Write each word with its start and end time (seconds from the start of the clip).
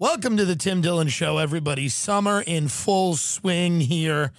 Welcome 0.00 0.38
to 0.38 0.46
the 0.46 0.56
Tim 0.56 0.80
Dillon 0.80 1.08
Show, 1.08 1.36
everybody. 1.36 1.90
Summer 1.90 2.40
in 2.46 2.68
full 2.68 3.16
swing 3.16 3.80
here. 3.82 4.32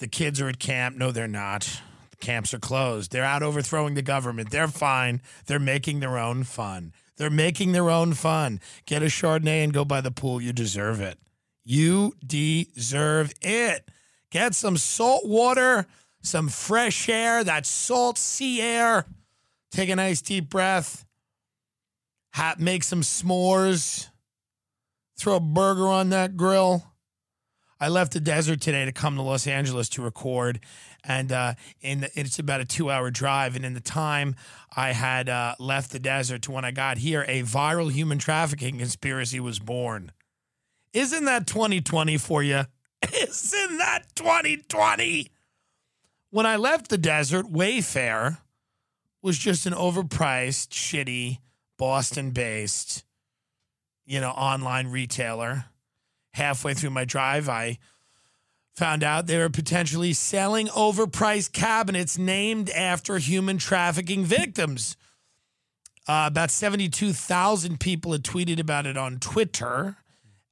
The 0.00 0.06
kids 0.06 0.38
are 0.38 0.50
at 0.50 0.58
camp. 0.58 0.98
No, 0.98 1.12
they're 1.12 1.26
not. 1.26 1.80
The 2.10 2.16
camps 2.18 2.52
are 2.52 2.58
closed. 2.58 3.10
They're 3.10 3.24
out 3.24 3.42
overthrowing 3.42 3.94
the 3.94 4.02
government. 4.02 4.50
They're 4.50 4.68
fine. 4.68 5.22
They're 5.46 5.58
making 5.58 6.00
their 6.00 6.18
own 6.18 6.44
fun. 6.44 6.92
They're 7.16 7.30
making 7.30 7.72
their 7.72 7.88
own 7.88 8.12
fun. 8.12 8.60
Get 8.84 9.02
a 9.02 9.06
Chardonnay 9.06 9.64
and 9.64 9.72
go 9.72 9.82
by 9.82 10.02
the 10.02 10.10
pool. 10.10 10.42
You 10.42 10.52
deserve 10.52 11.00
it. 11.00 11.18
You 11.64 12.12
deserve 12.22 13.32
it. 13.40 13.88
Get 14.30 14.54
some 14.54 14.76
salt 14.76 15.26
water, 15.26 15.86
some 16.20 16.50
fresh 16.50 17.08
air, 17.08 17.42
that 17.42 17.64
salt 17.64 18.18
sea 18.18 18.60
air. 18.60 19.06
Take 19.70 19.88
a 19.88 19.96
nice 19.96 20.20
deep 20.20 20.50
breath. 20.50 21.06
Ha- 22.34 22.56
make 22.58 22.84
some 22.84 23.00
s'mores. 23.00 24.10
Throw 25.18 25.36
a 25.36 25.40
burger 25.40 25.88
on 25.88 26.10
that 26.10 26.36
grill. 26.36 26.84
I 27.80 27.88
left 27.88 28.12
the 28.12 28.20
desert 28.20 28.60
today 28.60 28.84
to 28.84 28.92
come 28.92 29.16
to 29.16 29.22
Los 29.22 29.46
Angeles 29.46 29.88
to 29.90 30.02
record, 30.02 30.60
and 31.04 31.30
uh, 31.30 31.54
in 31.80 32.00
the, 32.00 32.10
it's 32.18 32.38
about 32.38 32.60
a 32.60 32.64
two-hour 32.64 33.10
drive. 33.10 33.54
And 33.54 33.64
in 33.64 33.74
the 33.74 33.80
time 33.80 34.34
I 34.76 34.92
had 34.92 35.28
uh, 35.28 35.54
left 35.58 35.92
the 35.92 36.00
desert 36.00 36.42
to 36.42 36.52
when 36.52 36.64
I 36.64 36.70
got 36.70 36.98
here, 36.98 37.24
a 37.28 37.42
viral 37.42 37.90
human 37.90 38.18
trafficking 38.18 38.78
conspiracy 38.78 39.38
was 39.38 39.58
born. 39.58 40.12
Isn't 40.92 41.24
that 41.26 41.46
2020 41.46 42.16
for 42.16 42.42
you? 42.42 42.62
Isn't 43.12 43.78
that 43.78 44.04
2020? 44.14 45.30
When 46.30 46.46
I 46.46 46.56
left 46.56 46.90
the 46.90 46.98
desert, 46.98 47.46
Wayfair 47.46 48.38
was 49.22 49.38
just 49.38 49.66
an 49.66 49.72
overpriced, 49.72 50.68
shitty, 50.68 51.38
Boston-based, 51.76 53.04
you 54.08 54.20
know, 54.22 54.30
online 54.30 54.88
retailer 54.88 55.66
halfway 56.32 56.72
through 56.72 56.90
my 56.90 57.04
drive, 57.04 57.46
I 57.46 57.78
found 58.74 59.04
out 59.04 59.26
they 59.26 59.36
were 59.36 59.50
potentially 59.50 60.14
selling 60.14 60.68
overpriced 60.68 61.52
cabinets 61.52 62.16
named 62.16 62.70
after 62.70 63.18
human 63.18 63.58
trafficking 63.58 64.24
victims. 64.24 64.96
Uh, 66.08 66.24
about 66.26 66.50
72,000 66.50 67.78
people 67.78 68.12
had 68.12 68.22
tweeted 68.22 68.58
about 68.58 68.86
it 68.86 68.96
on 68.96 69.18
Twitter. 69.18 69.96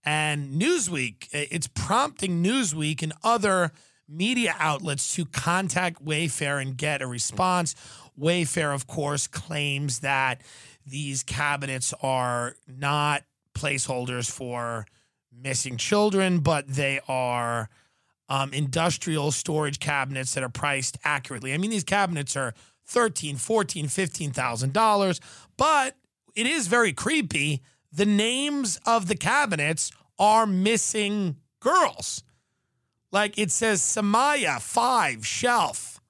And 0.05 0.61
Newsweek, 0.61 1.29
it's 1.33 1.67
prompting 1.67 2.45
Newsweek 2.45 3.03
and 3.03 3.15
other 3.25 3.73
media 4.07 4.55
outlets 4.59 5.15
to 5.15 5.25
contact 5.25 6.05
Wayfair 6.05 6.61
and 6.61 6.77
get 6.77 7.01
a 7.01 7.07
response. 7.07 7.75
Wayfair, 8.21 8.75
of 8.75 8.87
course, 8.87 9.27
claims 9.27 10.01
that 10.01 10.43
these 10.87 11.23
cabinets 11.23 11.95
are 12.03 12.55
not 12.69 13.25
placeholders 13.57 14.31
for 14.31 14.87
missing 15.33 15.77
children, 15.77 16.41
but 16.41 16.69
they 16.69 17.01
are 17.09 17.69
um, 18.29 18.53
industrial 18.53 19.31
storage 19.31 19.79
cabinets 19.79 20.35
that 20.35 20.45
are 20.45 20.49
priced 20.49 20.99
accurately. 21.05 21.53
I 21.53 21.59
mean, 21.59 21.71
these 21.71 21.85
cabinets 21.85 22.37
are 22.37 22.55
thirteen, 22.85 23.37
fourteen, 23.37 23.89
fifteen 23.89 24.31
thousand 24.31 24.73
dollars, 24.73 25.21
but 25.57 25.97
it 26.35 26.47
is 26.47 26.69
very 26.69 26.93
creepy. 26.93 27.63
The 27.93 28.07
names 28.07 28.79
of 28.85 29.09
the 29.09 29.17
cabinets 29.17 29.91
are 30.19 30.47
missing 30.47 31.37
girls. 31.61 32.23
Like 33.13 33.39
it 33.39 33.51
says 33.51 33.81
Samiyah, 33.81 34.61
five, 34.61 35.27
shelf, 35.27 36.01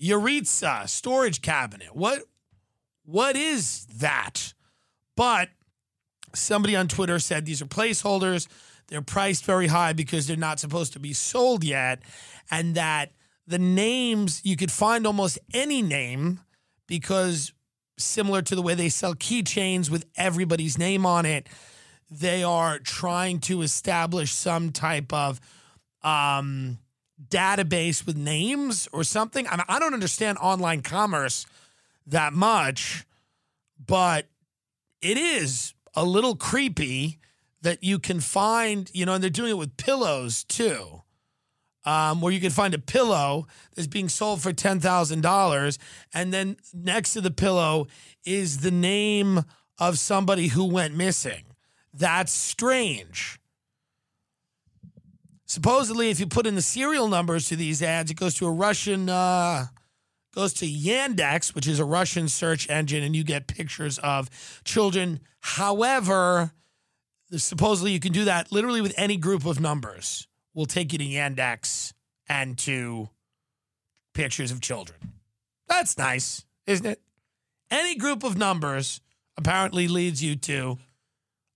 Yaritza, 0.00 0.88
storage 0.88 1.42
cabinet. 1.42 1.94
What 1.94 2.22
what 3.04 3.36
is 3.36 3.86
that? 3.98 4.54
But 5.16 5.48
somebody 6.34 6.76
on 6.76 6.88
Twitter 6.88 7.18
said 7.18 7.44
these 7.44 7.62
are 7.62 7.66
placeholders. 7.66 8.48
They're 8.88 9.02
priced 9.02 9.44
very 9.44 9.68
high 9.68 9.92
because 9.92 10.26
they're 10.26 10.36
not 10.36 10.60
supposed 10.60 10.92
to 10.94 11.00
be 11.00 11.12
sold 11.12 11.64
yet. 11.64 12.02
And 12.50 12.74
that 12.74 13.12
the 13.46 13.58
names, 13.58 14.40
you 14.44 14.56
could 14.56 14.72
find 14.72 15.06
almost 15.06 15.38
any 15.54 15.82
name 15.82 16.40
because 16.86 17.52
similar 17.98 18.42
to 18.42 18.54
the 18.54 18.62
way 18.62 18.74
they 18.74 18.88
sell 18.88 19.14
keychains 19.14 19.90
with 19.90 20.04
everybody's 20.16 20.78
name 20.78 21.06
on 21.06 21.26
it, 21.26 21.48
they 22.10 22.42
are 22.42 22.78
trying 22.78 23.38
to 23.40 23.62
establish 23.62 24.32
some 24.32 24.70
type 24.72 25.12
of 25.12 25.40
um, 26.02 26.78
database 27.28 28.04
with 28.04 28.16
names 28.16 28.88
or 28.92 29.04
something. 29.04 29.46
I, 29.48 29.56
mean, 29.56 29.66
I 29.68 29.78
don't 29.78 29.94
understand 29.94 30.38
online 30.38 30.82
commerce 30.82 31.46
that 32.06 32.32
much, 32.32 33.06
but 33.84 34.26
it 35.00 35.16
is 35.16 35.74
a 35.94 36.04
little 36.04 36.36
creepy 36.36 37.18
that 37.62 37.82
you 37.82 37.98
can 37.98 38.20
find, 38.20 38.90
you 38.92 39.06
know, 39.06 39.14
and 39.14 39.22
they're 39.22 39.30
doing 39.30 39.50
it 39.50 39.58
with 39.58 39.76
pillows 39.76 40.44
too, 40.44 41.02
um, 41.84 42.20
where 42.20 42.32
you 42.32 42.40
can 42.40 42.50
find 42.50 42.74
a 42.74 42.78
pillow 42.78 43.46
that's 43.74 43.86
being 43.86 44.08
sold 44.08 44.42
for 44.42 44.52
$10,000. 44.52 45.78
And 46.12 46.32
then 46.32 46.56
next 46.74 47.12
to 47.14 47.20
the 47.20 47.30
pillow 47.30 47.86
is 48.24 48.58
the 48.58 48.70
name 48.70 49.44
of 49.78 49.98
somebody 49.98 50.48
who 50.48 50.64
went 50.64 50.94
missing. 50.94 51.44
That's 51.94 52.32
strange. 52.32 53.38
Supposedly, 55.46 56.10
if 56.10 56.18
you 56.18 56.26
put 56.26 56.46
in 56.46 56.54
the 56.54 56.62
serial 56.62 57.08
numbers 57.08 57.48
to 57.48 57.56
these 57.56 57.82
ads, 57.82 58.10
it 58.10 58.16
goes 58.16 58.34
to 58.36 58.46
a 58.46 58.50
Russian, 58.50 59.08
uh, 59.10 59.66
goes 60.34 60.52
to 60.54 60.66
Yandex, 60.66 61.54
which 61.54 61.66
is 61.66 61.78
a 61.78 61.84
Russian 61.84 62.28
search 62.28 62.68
engine, 62.68 63.02
and 63.02 63.14
you 63.14 63.24
get 63.24 63.46
pictures 63.46 63.98
of 63.98 64.28
children. 64.64 65.20
However, 65.40 66.52
supposedly 67.36 67.92
you 67.92 68.00
can 68.00 68.12
do 68.12 68.24
that 68.24 68.52
literally 68.52 68.80
with 68.80 68.94
any 68.96 69.16
group 69.16 69.46
of 69.46 69.60
numbers. 69.60 70.26
We'll 70.54 70.66
take 70.66 70.92
you 70.92 70.98
to 70.98 71.04
Yandex 71.04 71.92
and 72.28 72.58
to 72.58 73.08
pictures 74.14 74.50
of 74.50 74.60
children. 74.60 74.98
That's 75.68 75.96
nice, 75.96 76.44
isn't 76.66 76.86
it? 76.86 77.00
Any 77.70 77.96
group 77.96 78.24
of 78.24 78.36
numbers 78.36 79.00
apparently 79.36 79.88
leads 79.88 80.22
you 80.22 80.36
to 80.36 80.78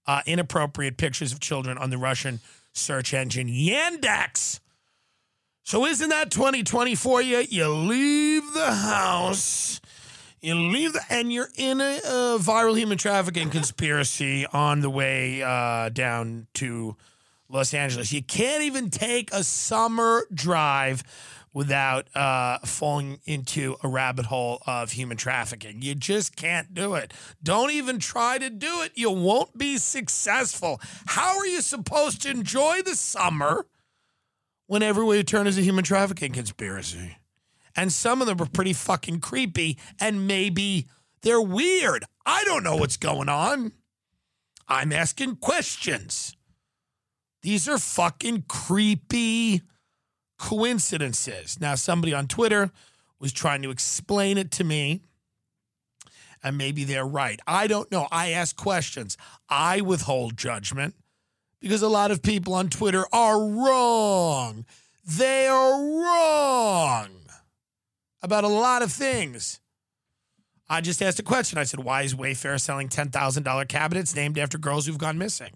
uh, 0.07 0.23
inappropriate 0.27 0.97
pictures 0.97 1.33
of 1.33 1.41
children 1.41 1.77
on 1.77 1.91
the 1.91 1.99
Russian 1.99 2.41
search 2.73 3.13
engine 3.13 3.49
Yandex. 3.49 4.61
So 5.67 5.85
isn't 5.85 6.11
that 6.11 6.31
2020 6.31 6.95
for 6.95 7.21
you? 7.21 7.39
You 7.39 7.67
leave 7.67 8.53
the 8.53 8.71
house, 8.71 9.81
you 10.41 10.55
leave 10.55 10.93
the, 10.93 11.01
and 11.11 11.33
you're 11.33 11.51
in 11.57 11.81
a, 11.81 11.97
a 11.97 12.39
viral 12.39 12.79
human 12.79 12.99
trafficking 12.99 13.51
conspiracy 13.51 14.47
on 14.47 14.81
the 14.81 14.89
way 14.89 15.43
uh, 15.43 15.89
down 15.89 16.47
to 16.55 16.95
Los 17.49 17.75
Angeles. 17.75 18.13
You 18.13 18.23
can't 18.23 18.63
even 18.63 18.91
take 18.91 19.33
a 19.33 19.43
summer 19.43 20.29
drive 20.33 21.03
without 21.53 22.15
uh, 22.15 22.59
falling 22.59 23.19
into 23.25 23.75
a 23.83 23.89
rabbit 23.89 24.27
hole 24.27 24.63
of 24.69 24.93
human 24.93 25.17
trafficking. 25.17 25.83
You 25.83 25.97
just 25.97 26.37
can't 26.37 26.75
do 26.75 26.95
it. 26.95 27.13
Don't 27.43 27.73
even 27.73 27.99
try 27.99 28.39
to 28.39 28.51
do 28.51 28.83
it. 28.83 28.93
You 28.95 29.11
won't 29.11 29.59
be 29.59 29.79
successful. 29.79 30.81
How 31.07 31.37
are 31.37 31.47
you 31.47 31.61
supposed 31.61 32.23
to 32.23 32.31
enjoy 32.31 32.83
the 32.83 32.95
summer? 32.95 33.67
When 34.67 34.83
everywhere 34.83 35.17
you 35.17 35.23
turn 35.23 35.47
is 35.47 35.59
a 35.59 35.63
human 35.63 35.85
trafficking 35.85 36.33
conspiracy. 36.33 37.19
And 37.77 37.93
some 37.93 38.21
of 38.21 38.27
them 38.27 38.41
are 38.41 38.47
pretty 38.47 38.73
fucking 38.73 39.21
creepy 39.21 39.79
and 40.01 40.27
maybe 40.27 40.87
they're 41.23 41.41
weird. 41.41 42.05
I 42.25 42.45
don't 42.45 42.65
know 42.65 42.77
what's 42.77 42.97
going 42.97 43.29
on. 43.29 43.73
I'm 44.69 44.93
asking 44.93 45.37
questions. 45.37 46.37
These 47.43 47.69
are 47.69 47.79
fucking 47.79 48.45
creepy 48.49 49.63
coincidences. 50.39 51.61
Now, 51.61 51.77
somebody 51.77 52.13
on 52.13 52.27
Twitter 52.27 52.73
was 53.21 53.33
trying 53.33 53.63
to 53.63 53.71
explain 53.71 54.37
it 54.37 54.51
to 54.53 54.65
me, 54.65 55.03
and 56.43 56.59
maybe 56.59 56.85
they're 56.85 57.07
right. 57.07 57.41
I 57.47 57.67
don't 57.67 57.91
know. 57.91 58.09
I 58.11 58.31
ask 58.31 58.57
questions, 58.57 59.17
I 59.49 59.81
withhold 59.81 60.37
judgment 60.37 60.95
because 61.67 61.83
a 61.83 61.89
lot 61.89 62.13
of 62.13 62.23
people 62.23 62.55
on 62.55 62.69
Twitter 62.69 63.05
are 63.13 63.45
wrong. 63.45 64.65
They 65.05 65.49
are 65.49 66.01
wrong 66.01 67.09
about 68.23 68.45
a 68.45 68.49
lot 68.49 68.83
of 68.83 68.93
things. 68.93 69.59
I 70.69 70.81
just 70.81 71.03
asked 71.03 71.19
a 71.19 71.25
question. 71.25 71.59
I 71.59 71.65
said, 71.65 71.81
Why 71.81 72.03
is 72.03 72.15
Wayfair 72.15 72.61
selling 72.61 72.89
$10,000 72.89 73.69
cabinets 73.69 74.15
named 74.15 74.39
after 74.39 74.59
girls 74.59 74.87
who've 74.87 74.97
gone 74.97 75.19
missing? 75.19 75.55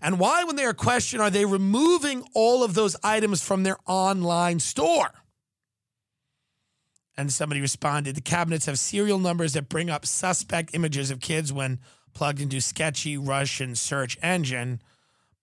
And 0.00 0.20
why, 0.20 0.44
when 0.44 0.54
they 0.54 0.64
are 0.64 0.72
questioned, 0.72 1.20
are 1.20 1.30
they 1.30 1.44
removing 1.44 2.24
all 2.32 2.62
of 2.62 2.74
those 2.74 2.94
items 3.02 3.42
from 3.42 3.64
their 3.64 3.78
online 3.84 4.60
store? 4.60 5.10
And 7.16 7.32
somebody 7.32 7.60
responded 7.60 8.14
the 8.14 8.20
cabinets 8.20 8.66
have 8.66 8.78
serial 8.78 9.18
numbers 9.18 9.54
that 9.54 9.68
bring 9.68 9.90
up 9.90 10.06
suspect 10.06 10.72
images 10.72 11.10
of 11.10 11.18
kids 11.18 11.52
when 11.52 11.80
plugged 12.14 12.40
into 12.40 12.60
sketchy 12.60 13.16
Russian 13.16 13.74
search 13.74 14.16
engine. 14.22 14.80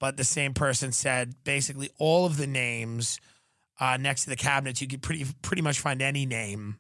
But 0.04 0.18
the 0.18 0.26
same 0.26 0.54
person 0.54 0.92
said 0.92 1.34
basically 1.46 1.90
all 1.98 2.26
of 2.26 2.36
the 2.36 2.46
names 2.46 3.22
uh, 3.80 3.96
next 3.96 4.26
to 4.26 4.32
the 4.32 4.36
cabinets, 4.36 4.82
you 4.82 4.88
could 4.90 5.02
pretty 5.02 5.26
pretty 5.42 5.62
much 5.62 5.80
find 5.80 6.02
any 6.02 6.26
name 6.26 6.76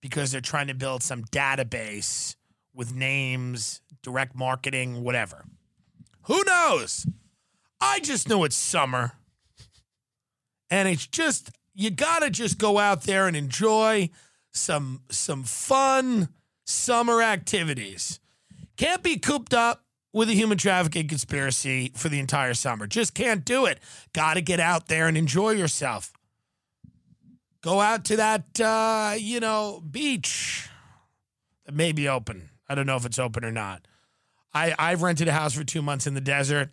because 0.00 0.32
they're 0.32 0.40
trying 0.40 0.66
to 0.66 0.74
build 0.74 1.04
some 1.04 1.22
database 1.26 2.34
with 2.74 2.92
names, 2.92 3.82
direct 4.02 4.34
marketing, 4.34 5.04
whatever. 5.04 5.44
Who 6.22 6.42
knows? 6.42 7.06
I 7.80 8.00
just 8.00 8.28
know 8.28 8.42
it's 8.42 8.56
summer. 8.56 9.12
And 10.68 10.88
it's 10.88 11.06
just 11.06 11.52
you 11.72 11.92
got 11.92 12.22
to 12.22 12.30
just 12.30 12.58
go 12.58 12.80
out 12.80 13.02
there 13.02 13.28
and 13.28 13.36
enjoy 13.36 14.10
some 14.50 15.02
some 15.08 15.44
fun 15.44 16.30
summer 16.66 17.22
activities. 17.22 18.18
Can't 18.76 19.04
be 19.04 19.18
cooped 19.18 19.54
up 19.54 19.84
with 20.12 20.28
a 20.28 20.34
human 20.34 20.58
trafficking 20.58 21.08
conspiracy 21.08 21.92
for 21.94 22.08
the 22.08 22.18
entire 22.18 22.54
summer. 22.54 22.86
Just 22.86 23.14
can't 23.14 23.44
do 23.44 23.66
it. 23.66 23.78
Got 24.12 24.34
to 24.34 24.40
get 24.40 24.60
out 24.60 24.88
there 24.88 25.06
and 25.06 25.16
enjoy 25.16 25.50
yourself. 25.50 26.12
Go 27.62 27.80
out 27.80 28.04
to 28.06 28.16
that 28.16 28.60
uh, 28.60 29.14
you 29.18 29.40
know, 29.40 29.82
beach 29.88 30.68
that 31.66 31.74
may 31.74 31.92
be 31.92 32.08
open. 32.08 32.50
I 32.68 32.74
don't 32.74 32.86
know 32.86 32.96
if 32.96 33.04
it's 33.04 33.18
open 33.18 33.44
or 33.44 33.52
not. 33.52 33.86
I 34.52 34.74
I've 34.78 35.02
rented 35.02 35.28
a 35.28 35.32
house 35.32 35.54
for 35.54 35.64
2 35.64 35.82
months 35.82 36.06
in 36.06 36.14
the 36.14 36.20
desert 36.20 36.70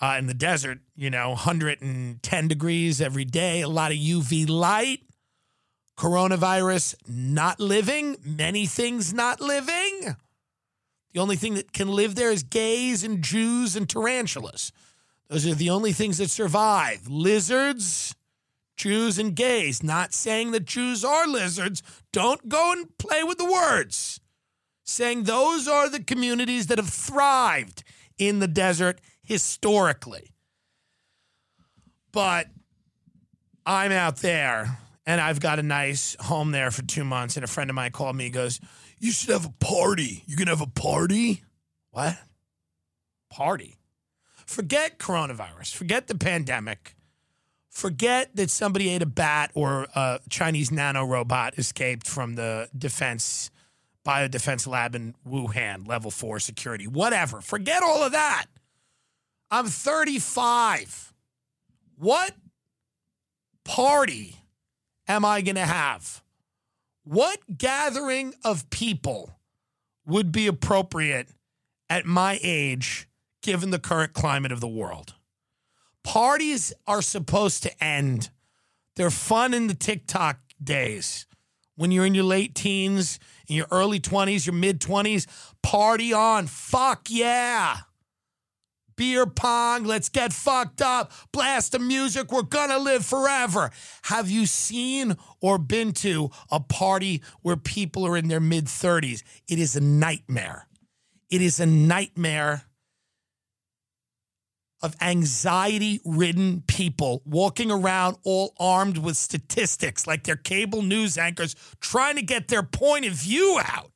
uh, 0.00 0.16
in 0.18 0.26
the 0.26 0.34
desert, 0.34 0.78
you 0.96 1.10
know, 1.10 1.30
110 1.30 2.48
degrees 2.48 3.00
every 3.00 3.24
day, 3.24 3.62
a 3.62 3.68
lot 3.68 3.90
of 3.90 3.98
UV 3.98 4.48
light, 4.48 5.00
coronavirus 5.96 6.94
not 7.08 7.58
living, 7.58 8.16
many 8.24 8.66
things 8.66 9.12
not 9.12 9.40
living. 9.40 10.16
The 11.12 11.20
only 11.20 11.36
thing 11.36 11.54
that 11.54 11.72
can 11.72 11.88
live 11.88 12.14
there 12.14 12.30
is 12.30 12.42
gays 12.42 13.02
and 13.02 13.22
Jews 13.22 13.76
and 13.76 13.88
tarantulas. 13.88 14.72
Those 15.28 15.46
are 15.46 15.54
the 15.54 15.70
only 15.70 15.92
things 15.92 16.18
that 16.18 16.30
survive. 16.30 17.08
Lizards, 17.08 18.14
Jews, 18.76 19.18
and 19.18 19.34
gays. 19.34 19.82
Not 19.82 20.14
saying 20.14 20.52
that 20.52 20.64
Jews 20.64 21.04
are 21.04 21.26
lizards. 21.26 21.82
Don't 22.12 22.48
go 22.48 22.72
and 22.72 22.96
play 22.98 23.24
with 23.24 23.38
the 23.38 23.50
words. 23.50 24.20
Saying 24.84 25.24
those 25.24 25.68
are 25.68 25.88
the 25.88 26.02
communities 26.02 26.68
that 26.68 26.78
have 26.78 26.88
thrived 26.88 27.84
in 28.16 28.38
the 28.38 28.48
desert 28.48 29.00
historically. 29.22 30.32
But 32.12 32.46
I'm 33.66 33.92
out 33.92 34.16
there 34.18 34.78
and 35.04 35.20
I've 35.20 35.40
got 35.40 35.58
a 35.58 35.62
nice 35.62 36.16
home 36.20 36.52
there 36.52 36.70
for 36.70 36.82
two 36.82 37.04
months. 37.04 37.36
And 37.36 37.44
a 37.44 37.48
friend 37.48 37.68
of 37.68 37.76
mine 37.76 37.92
called 37.92 38.16
me. 38.16 38.24
He 38.24 38.30
goes, 38.30 38.60
You 38.98 39.12
should 39.12 39.30
have 39.30 39.46
a 39.46 39.52
party. 39.64 40.24
You 40.26 40.36
can 40.36 40.48
have 40.48 40.60
a 40.60 40.66
party? 40.66 41.42
What? 41.90 42.16
Party? 43.30 43.76
Forget 44.46 44.98
coronavirus. 44.98 45.74
Forget 45.74 46.06
the 46.06 46.16
pandemic. 46.16 46.94
Forget 47.70 48.34
that 48.34 48.50
somebody 48.50 48.90
ate 48.90 49.02
a 49.02 49.06
bat 49.06 49.50
or 49.54 49.86
a 49.94 50.20
Chinese 50.28 50.72
nano 50.72 51.04
robot 51.04 51.58
escaped 51.58 52.08
from 52.08 52.34
the 52.34 52.68
defense 52.76 53.50
biodefense 54.04 54.66
lab 54.66 54.94
in 54.94 55.14
Wuhan, 55.28 55.86
level 55.86 56.10
four 56.10 56.40
security, 56.40 56.86
whatever. 56.86 57.42
Forget 57.42 57.82
all 57.82 58.02
of 58.02 58.12
that. 58.12 58.46
I'm 59.50 59.66
35. 59.66 61.12
What 61.98 62.32
party 63.64 64.36
am 65.06 65.24
I 65.24 65.42
going 65.42 65.56
to 65.56 65.66
have? 65.66 66.22
What 67.08 67.56
gathering 67.56 68.34
of 68.44 68.68
people 68.68 69.38
would 70.04 70.30
be 70.30 70.46
appropriate 70.46 71.30
at 71.88 72.04
my 72.04 72.38
age 72.42 73.08
given 73.40 73.70
the 73.70 73.78
current 73.78 74.12
climate 74.12 74.52
of 74.52 74.60
the 74.60 74.68
world? 74.68 75.14
Parties 76.04 76.70
are 76.86 77.00
supposed 77.00 77.62
to 77.62 77.82
end. 77.82 78.28
They're 78.96 79.08
fun 79.08 79.54
in 79.54 79.68
the 79.68 79.74
TikTok 79.74 80.38
days. 80.62 81.24
When 81.76 81.90
you're 81.92 82.04
in 82.04 82.14
your 82.14 82.24
late 82.24 82.54
teens, 82.54 83.18
in 83.46 83.56
your 83.56 83.68
early 83.70 84.00
20s, 84.00 84.44
your 84.44 84.54
mid 84.54 84.78
20s, 84.78 85.26
party 85.62 86.12
on. 86.12 86.46
Fuck 86.46 87.06
yeah 87.08 87.78
beer 88.98 89.26
pong, 89.26 89.84
let's 89.84 90.08
get 90.08 90.32
fucked 90.32 90.82
up, 90.82 91.12
blast 91.32 91.72
the 91.72 91.78
music, 91.78 92.32
we're 92.32 92.42
gonna 92.42 92.78
live 92.78 93.06
forever. 93.06 93.70
Have 94.02 94.28
you 94.28 94.44
seen 94.44 95.16
or 95.40 95.56
been 95.56 95.92
to 95.92 96.30
a 96.50 96.58
party 96.60 97.22
where 97.40 97.56
people 97.56 98.04
are 98.04 98.16
in 98.16 98.26
their 98.26 98.40
mid 98.40 98.66
30s? 98.66 99.22
It 99.48 99.60
is 99.60 99.76
a 99.76 99.80
nightmare. 99.80 100.66
It 101.30 101.40
is 101.40 101.60
a 101.60 101.66
nightmare 101.66 102.64
of 104.82 104.96
anxiety 105.00 106.00
ridden 106.04 106.62
people 106.66 107.22
walking 107.24 107.70
around 107.70 108.16
all 108.24 108.52
armed 108.58 108.98
with 108.98 109.16
statistics 109.16 110.06
like 110.06 110.24
they're 110.24 110.36
cable 110.36 110.82
news 110.82 111.16
anchors 111.16 111.54
trying 111.80 112.16
to 112.16 112.22
get 112.22 112.48
their 112.48 112.62
point 112.62 113.06
of 113.06 113.12
view 113.12 113.60
out. 113.64 113.92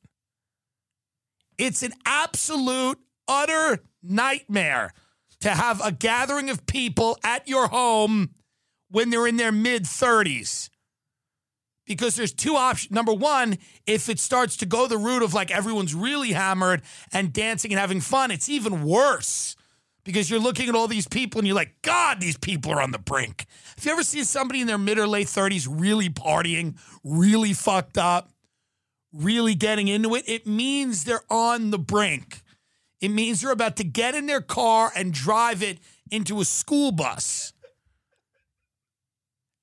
It's 1.57 1.83
an 1.83 1.93
absolute, 2.05 2.99
utter 3.27 3.83
nightmare 4.03 4.93
to 5.41 5.49
have 5.49 5.81
a 5.83 5.91
gathering 5.91 6.49
of 6.49 6.65
people 6.65 7.17
at 7.23 7.47
your 7.47 7.67
home 7.67 8.31
when 8.89 9.09
they're 9.09 9.27
in 9.27 9.37
their 9.37 9.51
mid 9.51 9.83
30s. 9.83 10.69
Because 11.85 12.15
there's 12.15 12.33
two 12.33 12.55
options. 12.55 12.91
Number 12.91 13.13
one, 13.13 13.57
if 13.85 14.07
it 14.07 14.19
starts 14.19 14.55
to 14.57 14.65
go 14.65 14.87
the 14.87 14.97
route 14.97 15.21
of 15.21 15.33
like 15.33 15.51
everyone's 15.51 15.93
really 15.93 16.31
hammered 16.31 16.81
and 17.11 17.33
dancing 17.33 17.71
and 17.73 17.79
having 17.79 17.99
fun, 17.99 18.31
it's 18.31 18.47
even 18.47 18.83
worse 18.83 19.57
because 20.03 20.29
you're 20.29 20.39
looking 20.39 20.69
at 20.69 20.75
all 20.75 20.87
these 20.87 21.07
people 21.07 21.39
and 21.39 21.47
you're 21.47 21.55
like, 21.55 21.75
God, 21.81 22.19
these 22.19 22.37
people 22.37 22.71
are 22.71 22.81
on 22.81 22.91
the 22.91 22.99
brink. 22.99 23.45
If 23.77 23.85
you 23.85 23.91
ever 23.91 24.03
see 24.03 24.23
somebody 24.23 24.61
in 24.61 24.67
their 24.67 24.77
mid 24.77 24.97
or 24.97 25.07
late 25.07 25.27
30s 25.27 25.67
really 25.69 26.09
partying, 26.09 26.77
really 27.03 27.53
fucked 27.53 27.97
up, 27.97 28.29
really 29.13 29.55
getting 29.55 29.87
into 29.87 30.15
it, 30.15 30.23
it 30.27 30.47
means 30.47 31.03
they're 31.03 31.23
on 31.29 31.71
the 31.71 31.79
brink. 31.79 32.42
It 33.03 33.11
means 33.11 33.41
they're 33.41 33.51
about 33.51 33.75
to 33.77 33.83
get 33.83 34.15
in 34.15 34.27
their 34.27 34.39
car 34.39 34.89
and 34.95 35.13
drive 35.13 35.61
it 35.61 35.79
into 36.09 36.39
a 36.39 36.45
school 36.45 36.93
bus. 36.93 37.51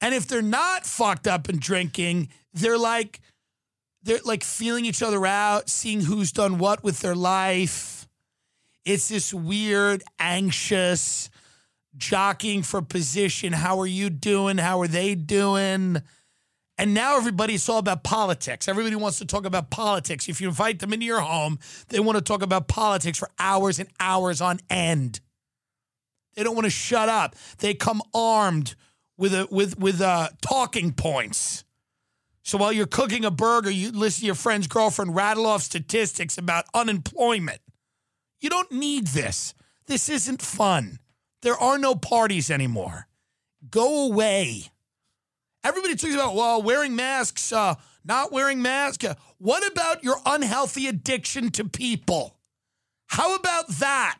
And 0.02 0.14
if 0.14 0.28
they're 0.28 0.42
not 0.42 0.84
fucked 0.84 1.26
up 1.26 1.48
and 1.48 1.58
drinking, 1.58 2.28
they're 2.52 2.76
like 2.76 3.22
they're 4.02 4.18
like 4.26 4.44
feeling 4.44 4.84
each 4.84 5.02
other 5.02 5.24
out, 5.24 5.70
seeing 5.70 6.02
who's 6.02 6.32
done 6.32 6.58
what 6.58 6.84
with 6.84 7.00
their 7.00 7.14
life. 7.14 8.06
It's 8.84 9.08
this 9.08 9.32
weird, 9.32 10.02
anxious 10.18 11.30
jockeying 11.96 12.62
for 12.62 12.82
position. 12.82 13.54
How 13.54 13.80
are 13.80 13.86
you 13.86 14.10
doing? 14.10 14.58
How 14.58 14.82
are 14.82 14.88
they 14.88 15.14
doing? 15.14 16.02
And 16.80 16.94
now 16.94 17.18
everybody's 17.18 17.68
all 17.68 17.76
about 17.76 18.04
politics. 18.04 18.66
Everybody 18.66 18.96
wants 18.96 19.18
to 19.18 19.26
talk 19.26 19.44
about 19.44 19.68
politics. 19.68 20.30
If 20.30 20.40
you 20.40 20.48
invite 20.48 20.78
them 20.78 20.94
into 20.94 21.04
your 21.04 21.20
home, 21.20 21.58
they 21.88 22.00
want 22.00 22.16
to 22.16 22.24
talk 22.24 22.40
about 22.40 22.68
politics 22.68 23.18
for 23.18 23.28
hours 23.38 23.78
and 23.78 23.90
hours 24.00 24.40
on 24.40 24.60
end. 24.70 25.20
They 26.34 26.42
don't 26.42 26.54
want 26.54 26.64
to 26.64 26.70
shut 26.70 27.10
up. 27.10 27.36
They 27.58 27.74
come 27.74 28.00
armed 28.14 28.76
with 29.18 29.34
a, 29.34 29.46
with 29.50 29.78
with 29.78 30.00
uh, 30.00 30.30
talking 30.40 30.94
points. 30.94 31.64
So 32.44 32.56
while 32.56 32.72
you're 32.72 32.86
cooking 32.86 33.26
a 33.26 33.30
burger, 33.30 33.70
you 33.70 33.92
listen 33.92 34.20
to 34.20 34.26
your 34.26 34.34
friend's 34.34 34.66
girlfriend 34.66 35.14
rattle 35.14 35.44
off 35.44 35.60
statistics 35.60 36.38
about 36.38 36.64
unemployment. 36.72 37.60
You 38.40 38.48
don't 38.48 38.72
need 38.72 39.08
this. 39.08 39.52
This 39.84 40.08
isn't 40.08 40.40
fun. 40.40 40.98
There 41.42 41.58
are 41.58 41.76
no 41.76 41.94
parties 41.94 42.50
anymore. 42.50 43.06
Go 43.70 44.06
away. 44.06 44.70
Everybody 45.62 45.94
talks 45.94 46.14
about, 46.14 46.34
well, 46.34 46.62
wearing 46.62 46.96
masks, 46.96 47.52
uh, 47.52 47.74
not 48.04 48.32
wearing 48.32 48.62
masks. 48.62 49.04
What 49.38 49.70
about 49.70 50.02
your 50.02 50.16
unhealthy 50.24 50.86
addiction 50.86 51.50
to 51.50 51.64
people? 51.64 52.38
How 53.06 53.34
about 53.34 53.68
that? 53.68 54.18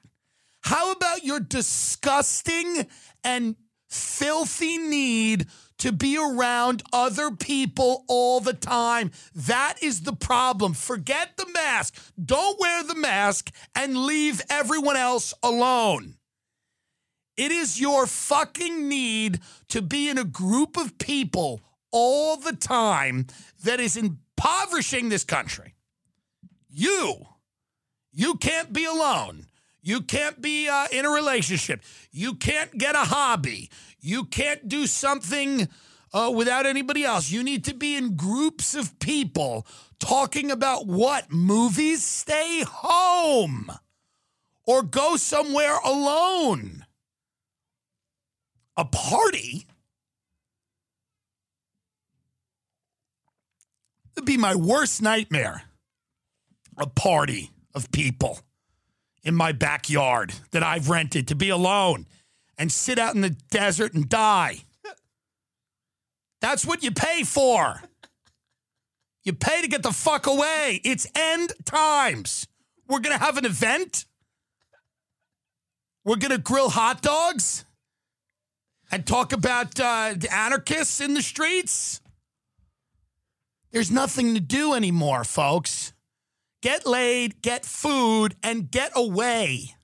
How 0.62 0.92
about 0.92 1.25
your 1.25 1.40
disgusting 1.40 2.87
and 3.25 3.56
filthy 3.88 4.76
need 4.76 5.47
to 5.78 5.92
be 5.92 6.18
around 6.18 6.82
other 6.92 7.30
people 7.30 8.04
all 8.09 8.40
the 8.40 8.52
time? 8.52 9.11
That 9.35 9.76
is 9.82 10.02
the 10.02 10.12
problem. 10.12 10.75
Forget 10.75 11.38
the 11.38 11.47
mask. 11.54 11.97
Don't 12.23 12.61
wear 12.61 12.82
the 12.82 12.94
mask 12.94 13.50
and 13.75 13.97
leave 13.97 14.42
everyone 14.50 14.97
else 14.97 15.32
alone. 15.42 16.16
It 17.40 17.52
is 17.52 17.80
your 17.80 18.06
fucking 18.06 18.87
need 18.87 19.40
to 19.68 19.80
be 19.80 20.11
in 20.11 20.18
a 20.18 20.25
group 20.25 20.76
of 20.76 20.99
people 20.99 21.62
all 21.90 22.37
the 22.37 22.54
time 22.54 23.28
that 23.64 23.80
is 23.80 23.97
impoverishing 23.97 25.09
this 25.09 25.25
country. 25.25 25.75
You, 26.68 27.25
you 28.12 28.35
can't 28.35 28.75
be 28.75 28.85
alone. 28.85 29.47
You 29.80 30.02
can't 30.02 30.42
be 30.42 30.68
uh, 30.68 30.88
in 30.92 31.06
a 31.06 31.09
relationship. 31.09 31.82
You 32.12 32.35
can't 32.35 32.76
get 32.76 32.94
a 32.94 33.04
hobby. 33.04 33.70
You 34.02 34.25
can't 34.25 34.68
do 34.68 34.87
something 34.87 35.66
uh, 36.12 36.30
without 36.35 36.66
anybody 36.66 37.04
else. 37.04 37.30
You 37.30 37.42
need 37.42 37.64
to 37.64 37.75
be 37.75 37.97
in 37.97 38.16
groups 38.16 38.75
of 38.75 38.99
people 38.99 39.66
talking 39.99 40.50
about 40.50 40.87
what? 40.87 41.32
Movies? 41.32 42.04
Stay 42.04 42.64
home 42.66 43.73
or 44.66 44.82
go 44.82 45.16
somewhere 45.16 45.78
alone. 45.82 46.85
A 48.77 48.85
party? 48.85 49.67
It'd 54.17 54.27
be 54.27 54.37
my 54.37 54.55
worst 54.55 55.03
nightmare. 55.03 55.62
A 56.77 56.87
party 56.87 57.50
of 57.75 57.91
people 57.93 58.41
in 59.23 59.35
my 59.35 59.53
backyard 59.53 60.33
that 60.50 60.62
I've 60.62 60.89
rented 60.89 61.29
to 61.29 61.35
be 61.35 61.50
alone 61.50 62.07
and 62.57 62.71
sit 62.71 62.99
out 62.99 63.15
in 63.15 63.21
the 63.21 63.37
desert 63.50 63.95
and 63.95 64.09
die. 64.09 64.65
That's 66.41 66.65
what 66.65 66.83
you 66.83 66.91
pay 66.91 67.23
for. 67.23 67.83
You 69.25 69.35
pay 69.35 69.61
to 69.61 69.69
get 69.69 69.83
the 69.83 69.93
fuck 69.93 70.27
away. 70.27 70.81
It's 70.85 71.07
end 71.15 71.53
times. 71.65 72.47
We're 72.89 73.00
going 73.00 73.17
to 73.17 73.23
have 73.23 73.37
an 73.37 73.45
event. 73.45 74.07
We're 76.05 76.17
going 76.17 76.31
to 76.31 76.39
grill 76.39 76.71
hot 76.71 77.03
dogs 77.03 77.65
and 78.90 79.06
talk 79.06 79.32
about 79.32 79.78
uh, 79.78 80.14
anarchists 80.30 81.00
in 81.00 81.14
the 81.14 81.23
streets. 81.23 82.00
There's 83.70 83.90
nothing 83.90 84.35
to 84.35 84.40
do 84.40 84.75
anymore, 84.75 85.25
folks. 85.25 85.92
Get 86.62 86.87
laid, 86.87 87.40
get 87.40 87.64
food, 87.64 88.35
and 88.42 88.70
get 88.70 88.92
away. 88.94 89.76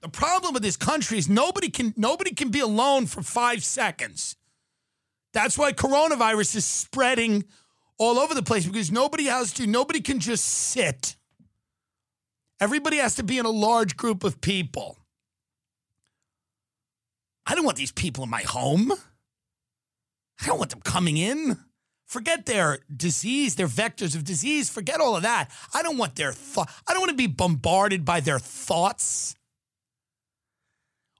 The 0.00 0.08
problem 0.08 0.54
with 0.54 0.62
this 0.62 0.76
country 0.76 1.18
is 1.18 1.28
nobody 1.28 1.68
can 1.68 1.92
nobody 1.96 2.32
can 2.32 2.50
be 2.50 2.60
alone 2.60 3.06
for 3.06 3.22
five 3.22 3.62
seconds. 3.64 4.36
That's 5.32 5.58
why 5.58 5.72
coronavirus 5.72 6.56
is 6.56 6.64
spreading 6.64 7.44
all 7.98 8.18
over 8.18 8.34
the 8.34 8.42
place 8.42 8.66
because 8.66 8.90
nobody 8.90 9.24
has 9.24 9.52
to, 9.54 9.66
nobody 9.66 10.00
can 10.00 10.20
just 10.20 10.44
sit. 10.44 11.16
Everybody 12.60 12.98
has 12.98 13.16
to 13.16 13.22
be 13.22 13.38
in 13.38 13.46
a 13.46 13.50
large 13.50 13.96
group 13.96 14.24
of 14.24 14.40
people. 14.40 14.96
I 17.46 17.54
don't 17.54 17.64
want 17.64 17.76
these 17.76 17.92
people 17.92 18.24
in 18.24 18.30
my 18.30 18.42
home. 18.42 18.92
I 20.42 20.46
don't 20.46 20.58
want 20.58 20.70
them 20.70 20.80
coming 20.80 21.16
in. 21.16 21.58
Forget 22.06 22.46
their 22.46 22.78
disease, 22.94 23.56
their 23.56 23.66
vectors 23.66 24.14
of 24.14 24.24
disease. 24.24 24.70
Forget 24.70 25.00
all 25.00 25.16
of 25.16 25.22
that. 25.22 25.50
I 25.74 25.82
don't 25.82 25.98
want 25.98 26.16
their 26.16 26.32
thought. 26.32 26.70
I 26.86 26.92
don't 26.92 27.00
want 27.00 27.10
to 27.10 27.16
be 27.16 27.26
bombarded 27.26 28.04
by 28.04 28.20
their 28.20 28.38
thoughts. 28.38 29.34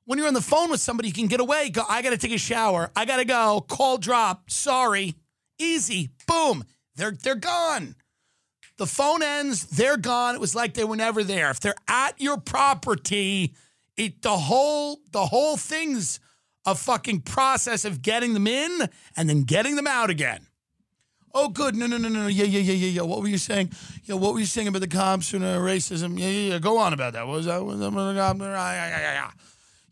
When 0.04 0.18
you're 0.18 0.28
on 0.28 0.34
the 0.34 0.40
phone 0.40 0.70
with 0.70 0.80
somebody, 0.80 1.08
you 1.08 1.14
can 1.14 1.26
get 1.26 1.40
away. 1.40 1.70
Go, 1.70 1.82
I 1.88 2.02
got 2.02 2.10
to 2.10 2.18
take 2.18 2.32
a 2.32 2.38
shower. 2.38 2.92
I 2.94 3.04
got 3.04 3.16
to 3.16 3.24
go. 3.24 3.64
Call 3.68 3.98
drop. 3.98 4.48
Sorry. 4.50 5.16
Easy. 5.58 6.10
Boom. 6.28 6.64
They're 6.94 7.10
they're 7.10 7.34
gone. 7.34 7.96
The 8.78 8.86
phone 8.86 9.22
ends. 9.22 9.66
They're 9.66 9.96
gone. 9.96 10.36
It 10.36 10.40
was 10.40 10.54
like 10.54 10.74
they 10.74 10.84
were 10.84 10.96
never 10.96 11.24
there. 11.24 11.50
If 11.50 11.58
they're 11.58 11.74
at 11.88 12.20
your 12.20 12.36
property, 12.38 13.54
it 13.96 14.22
the 14.22 14.36
whole 14.36 15.00
the 15.12 15.26
whole 15.26 15.56
thing's 15.56 16.20
a 16.66 16.74
fucking 16.74 17.20
process 17.20 17.84
of 17.84 18.02
getting 18.02 18.34
them 18.34 18.46
in 18.46 18.88
and 19.16 19.28
then 19.28 19.44
getting 19.44 19.76
them 19.76 19.86
out 19.86 20.10
again. 20.10 20.46
Oh, 21.38 21.48
good. 21.48 21.76
No, 21.76 21.86
no, 21.86 21.98
no, 21.98 22.08
no. 22.08 22.28
Yeah, 22.28 22.44
yeah, 22.44 22.60
yeah, 22.60 22.72
yeah, 22.72 22.88
yeah. 22.88 23.02
What 23.02 23.20
were 23.20 23.28
you 23.28 23.36
saying? 23.36 23.70
Yeah, 24.04 24.14
what 24.14 24.32
were 24.32 24.40
you 24.40 24.46
saying 24.46 24.68
about 24.68 24.80
the 24.80 24.88
cops 24.88 25.34
and 25.34 25.44
uh, 25.44 25.58
racism? 25.58 26.18
Yeah, 26.18 26.28
yeah, 26.28 26.52
yeah. 26.52 26.58
Go 26.58 26.78
on 26.78 26.94
about 26.94 27.12
that. 27.12 27.26
What 27.26 27.36
was 27.36 27.46
that? 27.46 27.62
What 27.62 27.76
was 27.76 27.80
that? 27.80 27.92
Yeah, 27.92 28.32
yeah, 28.32 28.88
yeah, 28.88 29.00
yeah. 29.00 29.30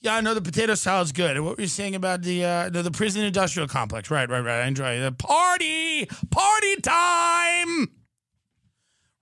Yeah, 0.00 0.16
I 0.16 0.20
know 0.22 0.34
the 0.34 0.42
potato 0.42 0.74
salad's 0.74 1.12
good. 1.12 1.38
What 1.40 1.56
were 1.56 1.62
you 1.62 1.68
saying 1.68 1.94
about 1.94 2.22
the 2.22 2.44
uh, 2.44 2.70
the, 2.70 2.82
the 2.82 2.90
prison 2.90 3.24
industrial 3.24 3.68
complex? 3.68 4.10
Right, 4.10 4.28
right, 4.28 4.40
right. 4.40 4.62
I 4.62 4.66
enjoy 4.66 4.92
it. 4.92 5.18
Party, 5.18 6.06
party 6.30 6.76
time. 6.82 8.03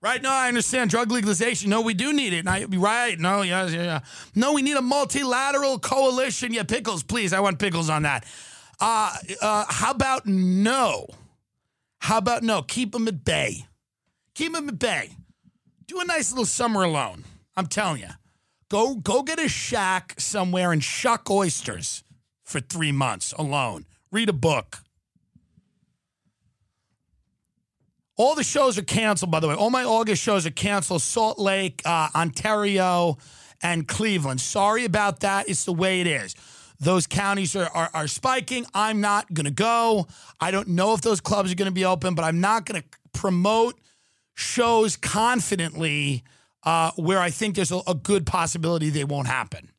Right 0.03 0.21
now, 0.21 0.35
I 0.35 0.49
understand 0.49 0.89
drug 0.89 1.11
legalization. 1.11 1.69
No, 1.69 1.79
we 1.79 1.93
do 1.93 2.11
need 2.11 2.33
it. 2.33 2.39
And 2.39 2.49
I, 2.49 2.65
right? 2.65 3.17
No, 3.17 3.41
yeah, 3.41 3.67
yeah, 3.67 3.83
yeah. 3.83 3.99
No, 4.35 4.51
we 4.51 4.61
need 4.61 4.75
a 4.75 4.81
multilateral 4.81 5.79
coalition. 5.79 6.53
Yeah, 6.53 6.63
pickles, 6.63 7.03
please. 7.03 7.31
I 7.31 7.39
want 7.39 7.57
pickles 7.57 7.89
on 7.89 8.03
that. 8.03 8.25
Uh, 8.81 9.15
uh, 9.41 9.63
how 9.69 9.91
about 9.91 10.25
no? 10.25 11.07
How 11.99 12.17
about 12.17 12.43
no? 12.43 12.63
Keep 12.63 12.91
them 12.91 13.07
at 13.07 13.23
bay. 13.23 13.65
Keep 14.35 14.51
them 14.51 14.67
at 14.67 14.77
bay. 14.77 15.11
Do 15.87 16.01
a 16.01 16.05
nice 16.05 16.33
little 16.33 16.45
summer 16.45 16.83
alone. 16.83 17.23
I'm 17.55 17.67
telling 17.67 18.01
you. 18.01 18.09
Go 18.67 18.95
go 18.95 19.23
get 19.23 19.39
a 19.39 19.47
shack 19.47 20.15
somewhere 20.17 20.73
and 20.73 20.83
shuck 20.83 21.29
oysters 21.29 22.03
for 22.43 22.59
three 22.59 22.91
months 22.91 23.31
alone. 23.37 23.85
Read 24.11 24.27
a 24.27 24.33
book. 24.33 24.82
All 28.15 28.35
the 28.35 28.43
shows 28.43 28.77
are 28.77 28.83
canceled, 28.83 29.31
by 29.31 29.39
the 29.39 29.47
way. 29.47 29.55
All 29.55 29.69
my 29.69 29.83
August 29.83 30.21
shows 30.21 30.45
are 30.45 30.51
canceled. 30.51 31.01
Salt 31.01 31.39
Lake, 31.39 31.81
uh, 31.85 32.09
Ontario, 32.13 33.17
and 33.61 33.87
Cleveland. 33.87 34.39
Sorry 34.39 34.85
about 34.85 35.21
that. 35.21 35.49
It's 35.49 35.65
the 35.65 35.73
way 35.73 36.01
it 36.01 36.07
is. 36.07 36.35
Those 36.79 37.07
counties 37.07 37.55
are, 37.55 37.69
are, 37.73 37.89
are 37.93 38.07
spiking. 38.07 38.65
I'm 38.73 39.01
not 39.01 39.33
going 39.33 39.45
to 39.45 39.51
go. 39.51 40.07
I 40.39 40.51
don't 40.51 40.67
know 40.69 40.93
if 40.93 41.01
those 41.01 41.21
clubs 41.21 41.51
are 41.51 41.55
going 41.55 41.67
to 41.67 41.73
be 41.73 41.85
open, 41.85 42.13
but 42.13 42.23
I'm 42.23 42.41
not 42.41 42.65
going 42.65 42.81
to 42.81 42.87
promote 43.13 43.79
shows 44.35 44.97
confidently 44.97 46.23
uh, 46.63 46.91
where 46.95 47.19
I 47.19 47.29
think 47.29 47.55
there's 47.55 47.71
a, 47.71 47.81
a 47.87 47.95
good 47.95 48.25
possibility 48.25 48.89
they 48.89 49.03
won't 49.05 49.27
happen. 49.27 49.69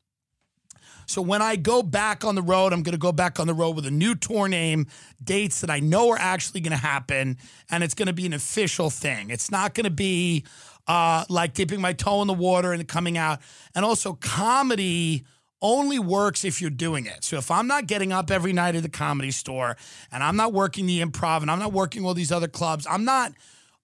So 1.06 1.22
when 1.22 1.42
I 1.42 1.56
go 1.56 1.82
back 1.82 2.24
on 2.24 2.34
the 2.34 2.42
road, 2.42 2.72
I'm 2.72 2.82
going 2.82 2.92
to 2.92 2.98
go 2.98 3.12
back 3.12 3.38
on 3.40 3.46
the 3.46 3.54
road 3.54 3.76
with 3.76 3.86
a 3.86 3.90
new 3.90 4.14
tour 4.14 4.48
name, 4.48 4.86
dates 5.22 5.60
that 5.60 5.70
I 5.70 5.80
know 5.80 6.10
are 6.10 6.18
actually 6.18 6.60
going 6.60 6.72
to 6.72 6.76
happen, 6.76 7.38
and 7.70 7.84
it's 7.84 7.94
going 7.94 8.06
to 8.06 8.12
be 8.12 8.26
an 8.26 8.32
official 8.32 8.90
thing. 8.90 9.30
It's 9.30 9.50
not 9.50 9.74
going 9.74 9.84
to 9.84 9.90
be 9.90 10.44
uh, 10.86 11.24
like 11.28 11.54
dipping 11.54 11.80
my 11.80 11.92
toe 11.92 12.20
in 12.22 12.28
the 12.28 12.34
water 12.34 12.72
and 12.72 12.86
coming 12.86 13.18
out. 13.18 13.40
And 13.74 13.84
also, 13.84 14.14
comedy 14.14 15.24
only 15.62 15.98
works 15.98 16.44
if 16.44 16.60
you're 16.60 16.70
doing 16.70 17.06
it. 17.06 17.24
So 17.24 17.38
if 17.38 17.50
I'm 17.50 17.66
not 17.66 17.86
getting 17.86 18.12
up 18.12 18.30
every 18.30 18.52
night 18.52 18.76
at 18.76 18.82
the 18.82 18.88
comedy 18.90 19.30
store 19.30 19.76
and 20.12 20.22
I'm 20.22 20.36
not 20.36 20.52
working 20.52 20.84
the 20.84 21.00
improv 21.00 21.40
and 21.40 21.50
I'm 21.50 21.58
not 21.58 21.72
working 21.72 22.04
all 22.04 22.12
these 22.12 22.30
other 22.30 22.48
clubs, 22.48 22.86
I'm 22.88 23.04
not, 23.04 23.32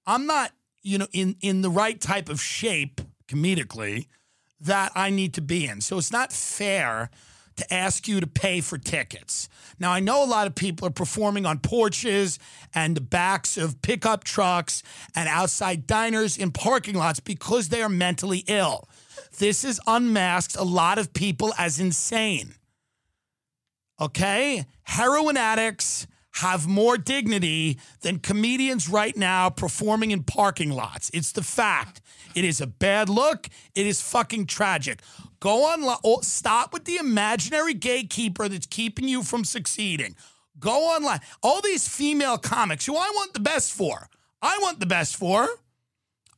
I'm 0.06 0.26
not, 0.26 0.52
you 0.82 0.98
know, 0.98 1.06
in 1.12 1.36
in 1.40 1.62
the 1.62 1.70
right 1.70 1.98
type 1.98 2.28
of 2.28 2.40
shape 2.40 3.00
comedically 3.28 4.08
that 4.60 4.92
I 4.94 5.10
need 5.10 5.34
to 5.34 5.40
be 5.40 5.66
in. 5.66 5.80
So 5.80 5.98
it's 5.98 6.12
not 6.12 6.32
fair 6.32 7.10
to 7.56 7.74
ask 7.74 8.08
you 8.08 8.20
to 8.20 8.26
pay 8.26 8.60
for 8.60 8.78
tickets. 8.78 9.48
Now, 9.78 9.92
I 9.92 10.00
know 10.00 10.24
a 10.24 10.26
lot 10.26 10.46
of 10.46 10.54
people 10.54 10.88
are 10.88 10.92
performing 10.92 11.46
on 11.46 11.58
porches 11.58 12.38
and 12.74 12.96
the 12.96 13.00
backs 13.00 13.56
of 13.56 13.82
pickup 13.82 14.24
trucks 14.24 14.82
and 15.14 15.28
outside 15.28 15.86
diners 15.86 16.38
in 16.38 16.52
parking 16.52 16.94
lots 16.94 17.20
because 17.20 17.68
they 17.68 17.82
are 17.82 17.88
mentally 17.88 18.44
ill. 18.46 18.88
This 19.38 19.62
has 19.62 19.80
unmasked 19.86 20.56
a 20.56 20.64
lot 20.64 20.98
of 20.98 21.12
people 21.12 21.52
as 21.58 21.80
insane. 21.80 22.54
Okay? 24.00 24.64
Heroin 24.84 25.36
addicts 25.36 26.06
have 26.34 26.66
more 26.66 26.96
dignity 26.96 27.78
than 28.02 28.18
comedians 28.18 28.88
right 28.88 29.16
now 29.16 29.50
performing 29.50 30.10
in 30.10 30.22
parking 30.22 30.70
lots. 30.70 31.10
It's 31.12 31.32
the 31.32 31.42
fact. 31.42 32.00
It 32.34 32.44
is 32.44 32.60
a 32.60 32.66
bad 32.66 33.08
look. 33.08 33.48
It 33.74 33.86
is 33.86 34.00
fucking 34.00 34.46
tragic. 34.46 35.00
Go 35.40 35.64
on, 35.64 35.80
oh, 36.04 36.20
stop 36.20 36.72
with 36.72 36.84
the 36.84 36.96
imaginary 36.96 37.74
gatekeeper 37.74 38.48
that's 38.48 38.66
keeping 38.66 39.08
you 39.08 39.22
from 39.22 39.44
succeeding. 39.44 40.14
Go 40.58 40.94
online. 40.94 41.20
All 41.42 41.60
these 41.60 41.88
female 41.88 42.38
comics 42.38 42.86
who 42.86 42.96
I 42.96 43.10
want 43.14 43.32
the 43.32 43.40
best 43.40 43.72
for. 43.72 44.08
I 44.42 44.58
want 44.60 44.80
the 44.80 44.86
best 44.86 45.16
for. 45.16 45.48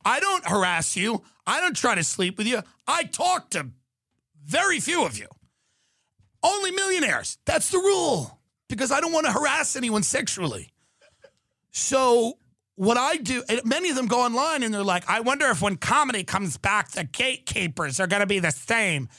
I 0.05 0.19
don't 0.19 0.47
harass 0.47 0.95
you. 0.95 1.23
I 1.45 1.61
don't 1.61 1.75
try 1.75 1.95
to 1.95 2.03
sleep 2.03 2.37
with 2.37 2.47
you. 2.47 2.61
I 2.87 3.03
talk 3.03 3.49
to 3.51 3.69
very 4.45 4.79
few 4.79 5.05
of 5.05 5.17
you. 5.17 5.27
Only 6.41 6.71
millionaires. 6.71 7.37
That's 7.45 7.69
the 7.69 7.77
rule 7.77 8.39
because 8.75 8.91
I 8.91 8.99
don't 8.99 9.11
want 9.11 9.25
to 9.25 9.31
harass 9.31 9.75
anyone 9.75 10.03
sexually. 10.03 10.71
So 11.71 12.37
what 12.75 12.97
I 12.97 13.17
do, 13.17 13.43
many 13.63 13.89
of 13.89 13.95
them 13.95 14.07
go 14.07 14.21
online 14.21 14.63
and 14.63 14.73
they're 14.73 14.83
like, 14.83 15.07
I 15.09 15.19
wonder 15.19 15.47
if 15.47 15.61
when 15.61 15.77
comedy 15.77 16.23
comes 16.23 16.57
back, 16.57 16.91
the 16.91 17.03
gatekeepers 17.03 17.99
are 17.99 18.07
going 18.07 18.21
to 18.21 18.27
be 18.27 18.39
the 18.39 18.51
same. 18.51 19.09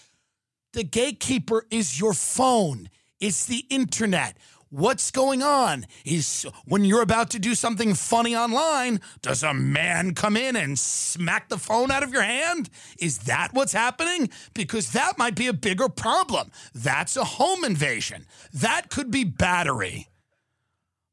The 0.73 0.85
gatekeeper 0.85 1.67
is 1.71 2.01
your 2.01 2.15
phone, 2.15 2.89
it's 3.21 3.47
the 3.47 3.65
internet. 3.71 4.37
What's 4.75 5.13
going 5.13 5.41
on 5.41 5.87
is 6.05 6.45
when 6.65 6.85
you're 6.85 7.01
about 7.01 7.31
to 7.31 7.39
do 7.39 7.55
something 7.55 7.95
funny 7.95 8.35
online, 8.35 9.01
does 9.23 9.45
a 9.45 9.55
man 9.55 10.15
come 10.15 10.37
in 10.37 10.57
and 10.57 10.77
smack 10.77 11.49
the 11.49 11.59
phone 11.59 11.93
out 11.93 12.03
of 12.03 12.13
your 12.13 12.25
hand? 12.25 12.71
Is 12.99 13.19
that 13.19 13.51
what's 13.53 13.73
happening? 13.73 14.31
Because 14.53 14.91
that 14.91 15.17
might 15.17 15.37
be 15.37 15.47
a 15.47 15.53
bigger 15.53 15.89
problem. 15.89 16.51
That's 16.75 17.17
a 17.17 17.23
home 17.23 17.63
invasion. 17.63 18.27
That 18.53 18.91
could 18.91 19.13
be 19.13 19.23
battery. 19.23 20.09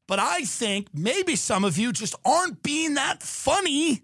But 0.08 0.18
I 0.18 0.40
think 0.40 0.88
maybe 0.92 1.36
some 1.36 1.64
of 1.64 1.78
you 1.78 1.92
just 1.92 2.16
aren't 2.24 2.64
being 2.64 2.94
that 2.94 3.22
funny 3.22 4.02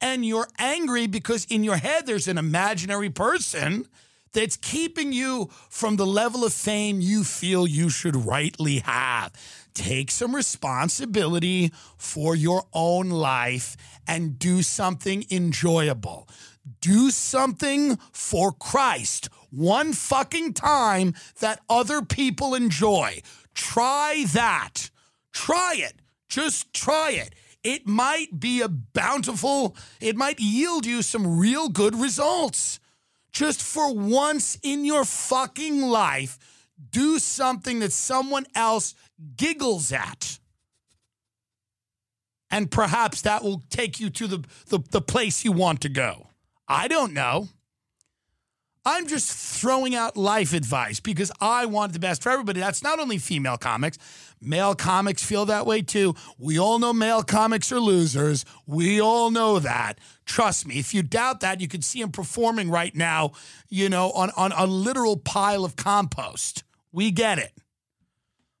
and 0.00 0.24
you're 0.24 0.48
angry 0.60 1.08
because 1.08 1.44
in 1.46 1.64
your 1.64 1.76
head 1.76 2.06
there's 2.06 2.28
an 2.28 2.38
imaginary 2.38 3.10
person 3.10 3.88
that's 4.32 4.56
keeping 4.56 5.12
you 5.12 5.50
from 5.68 5.96
the 5.96 6.06
level 6.06 6.44
of 6.44 6.52
fame 6.52 7.00
you 7.00 7.24
feel 7.24 7.66
you 7.66 7.88
should 7.90 8.16
rightly 8.16 8.78
have. 8.78 9.32
Take 9.74 10.10
some 10.10 10.34
responsibility 10.34 11.72
for 11.96 12.34
your 12.34 12.64
own 12.72 13.10
life 13.10 13.76
and 14.06 14.38
do 14.38 14.62
something 14.62 15.24
enjoyable. 15.30 16.28
Do 16.80 17.10
something 17.10 17.96
for 18.12 18.52
Christ 18.52 19.28
one 19.50 19.92
fucking 19.92 20.54
time 20.54 21.14
that 21.40 21.60
other 21.68 22.02
people 22.02 22.54
enjoy. 22.54 23.20
Try 23.54 24.24
that. 24.32 24.90
Try 25.32 25.74
it. 25.78 25.94
Just 26.28 26.72
try 26.72 27.10
it. 27.12 27.34
It 27.62 27.86
might 27.86 28.40
be 28.40 28.60
a 28.60 28.68
bountiful, 28.68 29.76
it 30.00 30.16
might 30.16 30.40
yield 30.40 30.84
you 30.84 31.00
some 31.02 31.38
real 31.38 31.68
good 31.68 31.94
results. 31.94 32.80
Just 33.32 33.62
for 33.62 33.94
once 33.94 34.58
in 34.62 34.84
your 34.84 35.04
fucking 35.04 35.82
life, 35.82 36.38
do 36.90 37.18
something 37.18 37.78
that 37.78 37.92
someone 37.92 38.46
else 38.54 38.94
giggles 39.36 39.92
at. 39.92 40.38
And 42.50 42.70
perhaps 42.70 43.22
that 43.22 43.42
will 43.42 43.62
take 43.70 43.98
you 43.98 44.10
to 44.10 44.26
the, 44.26 44.44
the, 44.68 44.80
the 44.90 45.00
place 45.00 45.44
you 45.44 45.52
want 45.52 45.80
to 45.82 45.88
go. 45.88 46.28
I 46.68 46.88
don't 46.88 47.14
know. 47.14 47.48
I'm 48.84 49.06
just 49.06 49.60
throwing 49.60 49.94
out 49.94 50.16
life 50.16 50.52
advice 50.52 50.98
because 50.98 51.30
I 51.40 51.66
want 51.66 51.92
the 51.92 51.98
best 51.98 52.22
for 52.22 52.30
everybody. 52.30 52.60
That's 52.60 52.82
not 52.82 52.98
only 52.98 53.18
female 53.18 53.56
comics, 53.56 53.96
male 54.42 54.74
comics 54.74 55.22
feel 55.22 55.46
that 55.46 55.66
way 55.66 55.82
too. 55.82 56.14
We 56.38 56.58
all 56.58 56.78
know 56.78 56.92
male 56.92 57.22
comics 57.22 57.70
are 57.72 57.80
losers. 57.80 58.44
We 58.66 59.00
all 59.00 59.30
know 59.30 59.58
that. 59.58 59.98
Trust 60.26 60.66
me, 60.66 60.78
if 60.78 60.92
you 60.94 61.02
doubt 61.02 61.40
that, 61.40 61.60
you 61.60 61.68
can 61.68 61.82
see 61.82 62.00
him 62.00 62.10
performing 62.10 62.70
right 62.70 62.94
now, 62.94 63.32
you 63.68 63.88
know, 63.88 64.10
on, 64.12 64.30
on 64.36 64.52
a 64.52 64.66
literal 64.66 65.16
pile 65.16 65.64
of 65.64 65.76
compost. 65.76 66.64
We 66.92 67.10
get 67.10 67.38
it. 67.38 67.52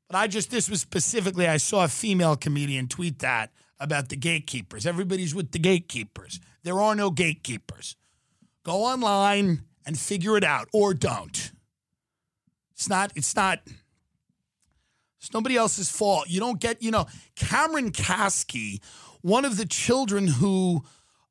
But 0.08 0.16
I 0.18 0.26
just, 0.26 0.50
this 0.50 0.68
was 0.68 0.80
specifically, 0.80 1.46
I 1.46 1.56
saw 1.56 1.84
a 1.84 1.88
female 1.88 2.36
comedian 2.36 2.88
tweet 2.88 3.20
that 3.20 3.50
about 3.80 4.08
the 4.08 4.16
gatekeepers. 4.16 4.86
Everybody's 4.86 5.34
with 5.34 5.52
the 5.52 5.58
gatekeepers. 5.58 6.40
There 6.62 6.80
are 6.80 6.94
no 6.94 7.10
gatekeepers. 7.10 7.96
Go 8.62 8.84
online 8.84 9.62
and 9.84 9.98
figure 9.98 10.36
it 10.36 10.44
out 10.44 10.68
or 10.72 10.94
don't. 10.94 11.52
It's 12.72 12.88
not, 12.88 13.12
it's 13.16 13.34
not, 13.34 13.60
it's 15.22 15.32
nobody 15.32 15.56
else's 15.56 15.88
fault. 15.88 16.28
You 16.28 16.40
don't 16.40 16.58
get, 16.58 16.82
you 16.82 16.90
know, 16.90 17.06
Cameron 17.36 17.92
Kasky, 17.92 18.80
one 19.20 19.44
of 19.44 19.56
the 19.56 19.64
children 19.64 20.26
who 20.26 20.82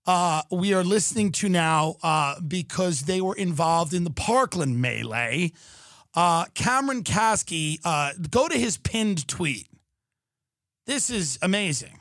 uh, 0.07 0.43
we 0.49 0.73
are 0.73 0.83
listening 0.83 1.33
to 1.33 1.49
now 1.49 1.97
uh, 2.01 2.39
because 2.39 3.01
they 3.01 3.19
were 3.19 3.35
involved 3.35 3.93
in 3.93 4.05
the 4.05 4.09
Parkland 4.09 4.81
melee. 4.81 5.51
Uh, 6.15 6.45
Cameron 6.53 7.03
Kasky, 7.03 7.79
uh, 7.83 8.13
go 8.29 8.47
to 8.47 8.57
his 8.57 8.77
pinned 8.77 9.27
tweet. 9.27 9.67
This 10.87 11.09
is 11.09 11.37
amazing. 11.41 11.99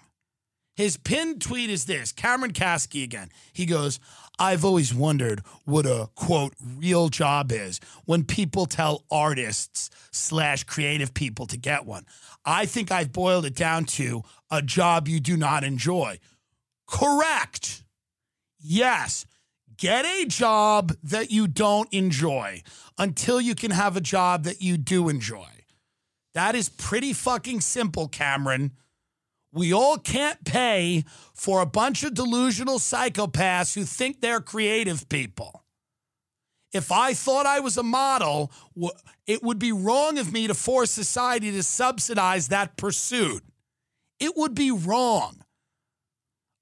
His 0.77 0.97
pinned 0.97 1.43
tweet 1.43 1.71
is 1.71 1.87
this 1.87 2.13
Cameron 2.13 2.53
Kasky 2.53 3.03
again. 3.03 3.31
He 3.53 3.67
goes, 3.67 3.99
I've 4.41 4.65
always 4.65 4.95
wondered 4.95 5.43
what 5.67 5.85
a 5.85 6.09
quote 6.15 6.55
real 6.65 7.11
job 7.11 7.53
is 7.53 7.79
when 8.07 8.25
people 8.25 8.65
tell 8.65 9.05
artists 9.11 9.91
slash 10.11 10.65
creative 10.65 11.13
people 11.13 11.47
to 11.47 11.59
get 11.59 11.85
one. 11.85 12.07
I 12.47 12.65
think 12.65 12.91
I've 12.91 13.13
boiled 13.13 13.45
it 13.45 13.55
down 13.55 13.85
to 13.85 14.23
a 14.51 14.63
job 14.63 15.09
you 15.09 15.21
do 15.21 15.37
not 15.37 15.63
enjoy. 15.63 16.19
Correct. 16.89 17.85
Yes. 18.59 19.27
Get 19.77 20.07
a 20.07 20.25
job 20.25 20.93
that 21.05 21.31
you 21.31 21.47
don't 21.47 21.93
enjoy 21.93 22.63
until 22.99 23.43
you 23.43 23.55
can 23.55 23.73
have 23.73 23.95
a 23.95 24.01
job 24.01 24.45
that 24.45 24.63
you 24.63 24.79
do 24.79 25.11
enjoy. 25.11 25.49
That 26.33 26.55
is 26.55 26.71
pretty 26.71 27.13
fucking 27.13 27.61
simple, 27.61 28.09
Cameron. 28.09 28.73
We 29.53 29.73
all 29.73 29.99
can't 29.99 30.45
pay 30.45 31.05
for 31.35 31.61
a 31.61 31.67
bunch 31.67 32.05
of 32.05 32.15
delusional 32.15 32.79
psychopaths 32.79 33.75
who 33.75 33.85
think 33.85 34.21
they're 34.21 34.41
creative 34.41 35.09
people. 35.09 35.65
If 36.73 36.93
I 36.93 37.15
thought 37.15 37.47
I 37.47 37.59
was 37.59 37.77
a 37.77 37.83
model, 37.83 38.53
it 39.27 39.43
would 39.43 39.59
be 39.59 39.73
wrong 39.73 40.19
of 40.19 40.33
me 40.33 40.47
to 40.47 40.55
force 40.55 40.91
society 40.93 41.51
to 41.51 41.65
subsidize 41.65 42.49
that 42.49 42.77
pursuit. 42.77 43.43
It 44.21 44.37
would 44.37 44.55
be 44.55 44.71
wrong. 44.71 45.43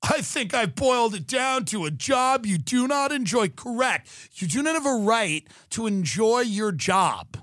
I 0.03 0.23
think 0.23 0.55
I've 0.55 0.75
boiled 0.75 1.15
it 1.15 1.27
down 1.27 1.65
to 1.67 1.85
a 1.85 1.91
job 1.91 2.47
you 2.47 2.57
do 2.57 2.87
not 2.87 3.13
enjoy. 3.13 3.49
Correct. 3.49 4.09
You 4.35 4.47
do 4.47 4.63
not 4.63 4.75
have 4.75 4.87
a 4.87 5.05
right 5.05 5.47
to 5.71 5.87
enjoy 5.87 6.41
your 6.41 6.73
job. 6.73 7.37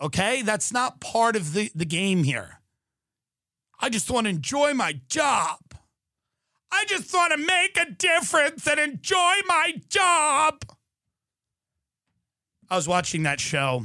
Okay? 0.00 0.42
That's 0.42 0.72
not 0.72 1.00
part 1.00 1.36
of 1.36 1.54
the, 1.54 1.70
the 1.74 1.84
game 1.84 2.24
here. 2.24 2.58
I 3.82 3.88
just 3.88 4.08
want 4.08 4.26
to 4.26 4.30
enjoy 4.30 4.74
my 4.74 5.00
job. 5.08 5.58
I 6.70 6.84
just 6.86 7.12
want 7.12 7.32
to 7.32 7.38
make 7.38 7.76
a 7.76 7.90
difference 7.90 8.66
and 8.66 8.78
enjoy 8.78 9.34
my 9.46 9.74
job. 9.88 10.62
I 12.70 12.76
was 12.76 12.86
watching 12.86 13.24
that 13.24 13.40
show, 13.40 13.84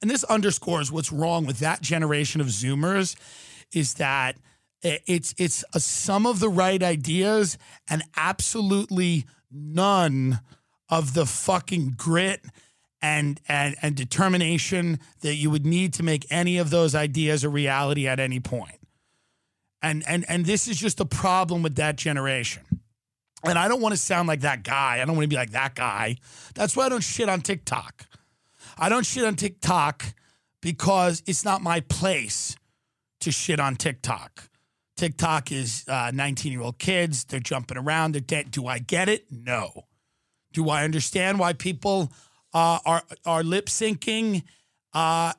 and 0.00 0.10
this 0.10 0.24
underscores 0.24 0.90
what's 0.90 1.12
wrong 1.12 1.44
with 1.44 1.58
that 1.58 1.82
generation 1.82 2.40
of 2.40 2.46
Zoomers 2.46 3.16
is 3.72 3.94
that 3.94 4.36
it's 4.82 5.34
it's 5.36 5.64
a, 5.74 5.80
some 5.80 6.26
of 6.26 6.40
the 6.40 6.48
right 6.48 6.82
ideas 6.82 7.58
and 7.90 8.02
absolutely 8.16 9.24
none 9.50 10.40
of 10.88 11.14
the 11.14 11.26
fucking 11.26 11.94
grit 11.96 12.44
and, 13.02 13.40
and 13.48 13.74
and 13.82 13.96
determination 13.96 15.00
that 15.20 15.34
you 15.34 15.50
would 15.50 15.66
need 15.66 15.92
to 15.94 16.02
make 16.02 16.24
any 16.30 16.56
of 16.56 16.70
those 16.70 16.94
ideas 16.94 17.44
a 17.44 17.48
reality 17.48 18.06
at 18.06 18.20
any 18.20 18.40
point. 18.40 18.83
And 19.84 20.02
and 20.08 20.24
and 20.28 20.46
this 20.46 20.66
is 20.66 20.78
just 20.78 20.98
a 20.98 21.04
problem 21.04 21.62
with 21.62 21.74
that 21.74 21.96
generation. 21.96 22.62
And 23.44 23.58
I 23.58 23.68
don't 23.68 23.82
want 23.82 23.92
to 23.92 24.00
sound 24.00 24.26
like 24.26 24.40
that 24.40 24.62
guy. 24.62 25.02
I 25.02 25.04
don't 25.04 25.14
want 25.14 25.24
to 25.24 25.28
be 25.28 25.36
like 25.36 25.50
that 25.50 25.74
guy. 25.74 26.16
That's 26.54 26.74
why 26.74 26.86
I 26.86 26.88
don't 26.88 27.02
shit 27.02 27.28
on 27.28 27.42
TikTok. 27.42 28.06
I 28.78 28.88
don't 28.88 29.04
shit 29.04 29.24
on 29.24 29.36
TikTok 29.36 30.02
because 30.62 31.22
it's 31.26 31.44
not 31.44 31.60
my 31.60 31.80
place 31.80 32.56
to 33.20 33.30
shit 33.30 33.60
on 33.60 33.76
TikTok. 33.76 34.48
TikTok 34.96 35.52
is 35.52 35.84
19 35.86 36.16
uh, 36.16 36.50
year 36.50 36.62
old 36.62 36.78
kids. 36.78 37.24
They're 37.24 37.38
jumping 37.38 37.76
around. 37.76 38.12
They're 38.12 38.22
dead. 38.22 38.50
Do 38.50 38.66
I 38.66 38.78
get 38.78 39.10
it? 39.10 39.26
No. 39.30 39.84
Do 40.54 40.70
I 40.70 40.84
understand 40.84 41.38
why 41.38 41.52
people 41.52 42.10
uh, 42.54 42.78
are 42.86 43.02
are 43.26 43.42
lip 43.42 43.66
syncing 43.66 44.44
uh, 44.94 45.34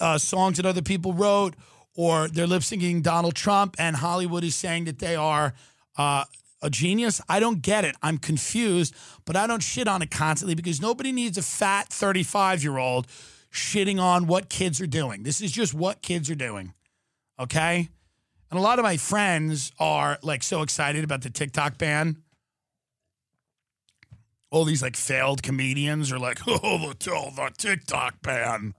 uh, 0.00 0.18
songs 0.18 0.56
that 0.56 0.66
other 0.66 0.82
people 0.82 1.12
wrote 1.12 1.54
or 1.96 2.28
they're 2.28 2.46
lip 2.46 2.62
syncing 2.62 3.02
Donald 3.02 3.34
Trump 3.34 3.74
and 3.78 3.96
Hollywood 3.96 4.44
is 4.44 4.54
saying 4.54 4.84
that 4.84 4.98
they 4.98 5.16
are 5.16 5.54
uh, 5.96 6.24
a 6.62 6.70
genius. 6.70 7.20
I 7.28 7.40
don't 7.40 7.62
get 7.62 7.84
it. 7.84 7.96
I'm 8.02 8.18
confused, 8.18 8.94
but 9.24 9.34
I 9.34 9.46
don't 9.46 9.62
shit 9.62 9.88
on 9.88 10.02
it 10.02 10.10
constantly 10.10 10.54
because 10.54 10.80
nobody 10.80 11.10
needs 11.10 11.38
a 11.38 11.42
fat 11.42 11.88
35 11.88 12.62
year 12.62 12.78
old 12.78 13.06
shitting 13.52 14.00
on 14.00 14.26
what 14.26 14.48
kids 14.48 14.80
are 14.80 14.86
doing. 14.86 15.22
This 15.22 15.40
is 15.40 15.50
just 15.50 15.74
what 15.74 16.02
kids 16.02 16.30
are 16.30 16.36
doing. 16.36 16.74
Okay. 17.40 17.88
And 18.50 18.58
a 18.58 18.62
lot 18.62 18.78
of 18.78 18.84
my 18.84 18.96
friends 18.96 19.72
are 19.80 20.18
like 20.22 20.42
so 20.42 20.62
excited 20.62 21.02
about 21.02 21.22
the 21.22 21.30
TikTok 21.30 21.78
ban. 21.78 22.18
All 24.50 24.64
these 24.64 24.82
like 24.82 24.96
failed 24.96 25.42
comedians 25.42 26.12
are 26.12 26.18
like, 26.18 26.38
oh, 26.46 26.92
the, 26.98 27.32
the 27.34 27.52
TikTok 27.56 28.22
ban 28.22 28.74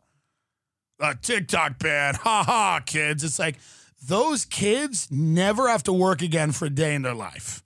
a 1.00 1.16
TikTok 1.16 1.80
ban. 1.80 2.16
Ha 2.16 2.44
ha, 2.44 2.82
kids. 2.86 3.24
It's 3.24 3.40
like 3.40 3.58
those 4.06 4.46
kids 4.46 5.08
never 5.12 5.68
have 5.68 5.84
to 5.84 5.94
work 5.94 6.22
again 6.22 6.52
for 6.52 6.66
a 6.66 6.70
day 6.70 6.96
in 6.96 7.02
their 7.02 7.14
life. 7.16 7.64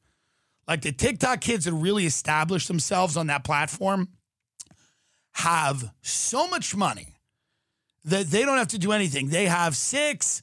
Like 0.67 0.81
the 0.81 0.91
TikTok 0.91 1.41
kids 1.41 1.65
that 1.65 1.73
really 1.73 2.05
established 2.05 2.67
themselves 2.67 3.17
on 3.17 3.27
that 3.27 3.43
platform 3.43 4.09
have 5.33 5.91
so 6.01 6.47
much 6.47 6.75
money 6.75 7.15
that 8.03 8.27
they 8.27 8.45
don't 8.45 8.57
have 8.57 8.69
to 8.69 8.79
do 8.79 8.91
anything. 8.91 9.29
They 9.29 9.45
have 9.45 9.75
six 9.75 10.41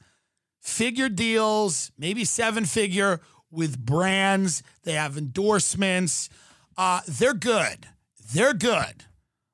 figure 0.61 1.09
deals, 1.09 1.91
maybe 1.99 2.25
seven 2.25 2.65
figure 2.65 3.21
with 3.51 3.79
brands. 3.79 4.63
They 4.85 4.93
have 4.93 5.17
endorsements. 5.17 6.29
Uh, 6.77 7.01
they're 7.09 7.35
good. 7.35 7.87
They're 8.33 8.55
good. 8.55 9.05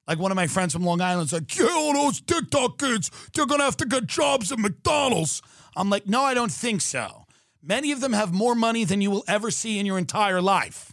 Like 0.06 0.18
one 0.18 0.30
of 0.30 0.36
my 0.36 0.46
friends 0.46 0.72
from 0.72 0.84
Long 0.84 1.00
Island's 1.00 1.32
like, 1.32 1.48
kill 1.48 1.92
those 1.94 2.20
TikTok 2.20 2.78
kids. 2.78 3.10
They're 3.32 3.46
going 3.46 3.60
to 3.60 3.64
have 3.64 3.76
to 3.78 3.86
get 3.86 4.06
jobs 4.06 4.52
at 4.52 4.58
McDonald's. 4.58 5.42
I'm 5.76 5.90
like, 5.90 6.06
no, 6.06 6.22
I 6.22 6.34
don't 6.34 6.52
think 6.52 6.80
so. 6.80 7.24
Many 7.62 7.92
of 7.92 8.00
them 8.00 8.12
have 8.12 8.32
more 8.32 8.54
money 8.54 8.84
than 8.84 9.00
you 9.00 9.10
will 9.10 9.24
ever 9.26 9.50
see 9.50 9.78
in 9.78 9.86
your 9.86 9.96
entire 9.96 10.42
life. 10.42 10.92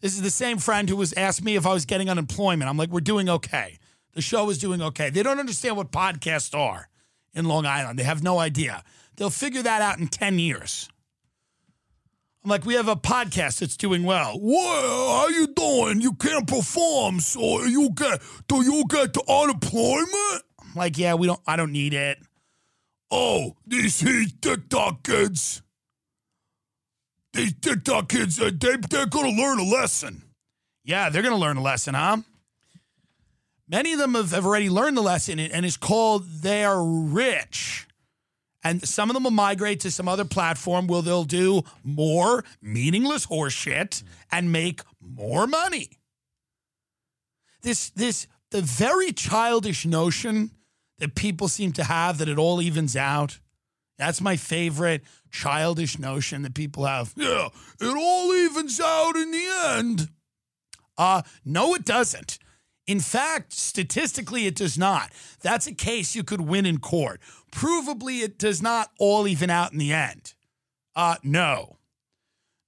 This 0.00 0.14
is 0.14 0.22
the 0.22 0.30
same 0.30 0.56
friend 0.56 0.88
who 0.88 0.96
was 0.96 1.12
asked 1.12 1.44
me 1.44 1.56
if 1.56 1.66
I 1.66 1.74
was 1.74 1.84
getting 1.84 2.08
unemployment. 2.08 2.70
I'm 2.70 2.78
like, 2.78 2.88
we're 2.88 3.00
doing 3.00 3.28
okay. 3.28 3.78
The 4.14 4.22
show 4.22 4.48
is 4.48 4.58
doing 4.58 4.80
okay. 4.80 5.10
They 5.10 5.22
don't 5.22 5.38
understand 5.38 5.76
what 5.76 5.92
podcasts 5.92 6.58
are 6.58 6.88
in 7.34 7.44
Long 7.44 7.66
Island. 7.66 7.98
They 7.98 8.04
have 8.04 8.22
no 8.22 8.38
idea. 8.38 8.82
They'll 9.16 9.28
figure 9.28 9.62
that 9.62 9.82
out 9.82 9.98
in 9.98 10.08
10 10.08 10.38
years. 10.38 10.88
I'm 12.42 12.48
like, 12.48 12.64
we 12.64 12.74
have 12.74 12.88
a 12.88 12.96
podcast 12.96 13.58
that's 13.60 13.76
doing 13.76 14.02
well. 14.02 14.38
Well, 14.40 15.18
how 15.18 15.28
you 15.28 15.46
doing? 15.48 16.00
You 16.00 16.14
can't 16.14 16.46
perform, 16.46 17.20
so 17.20 17.64
you 17.64 17.90
get 17.90 18.22
do 18.48 18.64
you 18.64 18.84
get 18.88 19.12
the 19.12 19.22
unemployment? 19.28 20.44
I'm 20.60 20.74
like, 20.74 20.96
yeah, 20.96 21.14
we 21.14 21.26
don't. 21.26 21.40
I 21.46 21.56
don't 21.56 21.72
need 21.72 21.92
it. 21.92 22.18
Oh, 23.10 23.56
these 23.66 23.98
TikTok 24.40 25.02
kids. 25.02 25.62
These 27.32 27.54
TikTok 27.60 28.08
kids, 28.08 28.40
uh, 28.40 28.50
they, 28.58 28.76
they're 28.76 29.06
going 29.06 29.36
to 29.36 29.42
learn 29.42 29.58
a 29.58 29.64
lesson. 29.64 30.22
Yeah, 30.82 31.10
they're 31.10 31.22
going 31.22 31.34
to 31.34 31.40
learn 31.40 31.58
a 31.58 31.62
lesson, 31.62 31.94
huh? 31.94 32.18
Many 33.68 33.92
of 33.92 34.00
them 34.00 34.14
have, 34.14 34.32
have 34.32 34.46
already 34.46 34.68
learned 34.68 34.96
the 34.96 35.02
lesson, 35.02 35.38
and 35.38 35.64
it's 35.64 35.76
called 35.76 36.24
they 36.26 36.64
are 36.64 36.84
rich. 36.84 37.86
And 38.62 38.86
some 38.86 39.08
of 39.08 39.14
them 39.14 39.24
will 39.24 39.30
migrate 39.30 39.80
to 39.80 39.90
some 39.90 40.06
other 40.06 40.24
platform 40.24 40.86
where 40.86 41.02
they'll 41.02 41.24
do 41.24 41.62
more 41.82 42.44
meaningless 42.60 43.26
horseshit 43.26 44.02
and 44.30 44.52
make 44.52 44.82
more 45.00 45.46
money. 45.46 45.90
This, 47.62 47.90
this, 47.90 48.26
the 48.50 48.60
very 48.60 49.12
childish 49.12 49.86
notion 49.86 50.50
that 50.98 51.14
people 51.14 51.48
seem 51.48 51.72
to 51.72 51.84
have 51.84 52.18
that 52.18 52.28
it 52.28 52.38
all 52.38 52.60
evens 52.60 52.96
out. 52.96 53.38
That's 53.98 54.20
my 54.20 54.36
favorite 54.36 55.02
childish 55.30 55.98
notion 55.98 56.42
that 56.42 56.54
people 56.54 56.84
have. 56.84 57.12
Yeah, 57.16 57.48
it 57.80 57.96
all 57.96 58.32
evens 58.32 58.80
out 58.80 59.16
in 59.16 59.30
the 59.30 59.46
end. 59.76 60.08
Uh, 60.96 61.22
no, 61.44 61.74
it 61.74 61.84
doesn't. 61.84 62.38
In 62.86 63.00
fact, 63.00 63.52
statistically, 63.52 64.46
it 64.46 64.56
does 64.56 64.76
not. 64.76 65.12
That's 65.42 65.66
a 65.66 65.74
case 65.74 66.16
you 66.16 66.24
could 66.24 66.40
win 66.40 66.66
in 66.66 66.78
court. 66.78 67.20
Provably, 67.50 68.22
it 68.22 68.38
does 68.38 68.62
not 68.62 68.90
all 68.98 69.26
even 69.26 69.50
out 69.50 69.72
in 69.72 69.78
the 69.78 69.92
end. 69.92 70.34
Uh, 70.94 71.16
no. 71.22 71.76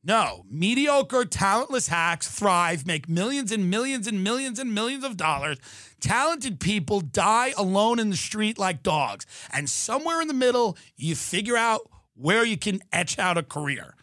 No, 0.04 0.44
mediocre, 0.50 1.24
talentless 1.24 1.86
hacks 1.86 2.28
thrive, 2.28 2.84
make 2.84 3.08
millions 3.08 3.52
and 3.52 3.70
millions 3.70 4.08
and 4.08 4.24
millions 4.24 4.58
and 4.58 4.74
millions 4.74 5.04
of 5.04 5.16
dollars. 5.16 5.58
Talented 6.00 6.58
people 6.58 7.00
die 7.00 7.54
alone 7.56 8.00
in 8.00 8.10
the 8.10 8.16
street 8.16 8.58
like 8.58 8.82
dogs. 8.82 9.26
And 9.52 9.70
somewhere 9.70 10.20
in 10.20 10.26
the 10.26 10.34
middle, 10.34 10.76
you 10.96 11.14
figure 11.14 11.56
out 11.56 11.88
where 12.14 12.44
you 12.44 12.56
can 12.56 12.80
etch 12.92 13.16
out 13.16 13.38
a 13.38 13.44
career. 13.44 13.94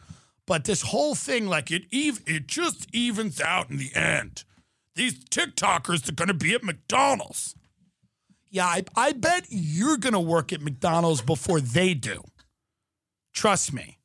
But 0.46 0.64
this 0.64 0.84
whole 0.84 1.16
thing, 1.16 1.48
like 1.48 1.70
it, 1.70 1.84
ev- 1.94 2.24
it 2.26 2.48
just 2.48 2.88
evens 2.96 3.42
out 3.42 3.70
in 3.70 3.78
the 3.78 3.94
end. 3.94 4.46
These 4.96 5.26
TikTokers 5.26 6.08
are 6.08 6.14
going 6.14 6.30
to 6.30 6.34
be 6.34 6.56
at 6.56 6.64
McDonald's. 6.64 7.56
Yeah, 8.50 8.66
I, 8.66 8.84
I 8.96 9.12
bet 9.14 9.46
you're 9.50 9.98
going 9.98 10.14
to 10.14 10.20
work 10.20 10.52
at 10.52 10.62
McDonald's 10.62 11.22
before 11.22 11.62
they 11.62 11.94
do. 11.94 12.24
Trust 13.34 13.74
me. 13.74 14.00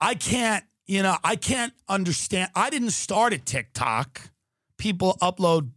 I 0.00 0.14
can't, 0.14 0.64
you 0.86 1.02
know, 1.02 1.16
I 1.22 1.36
can't 1.36 1.72
understand. 1.88 2.50
I 2.54 2.70
didn't 2.70 2.92
start 2.92 3.32
at 3.32 3.44
TikTok. 3.44 4.30
People 4.78 5.18
upload 5.20 5.70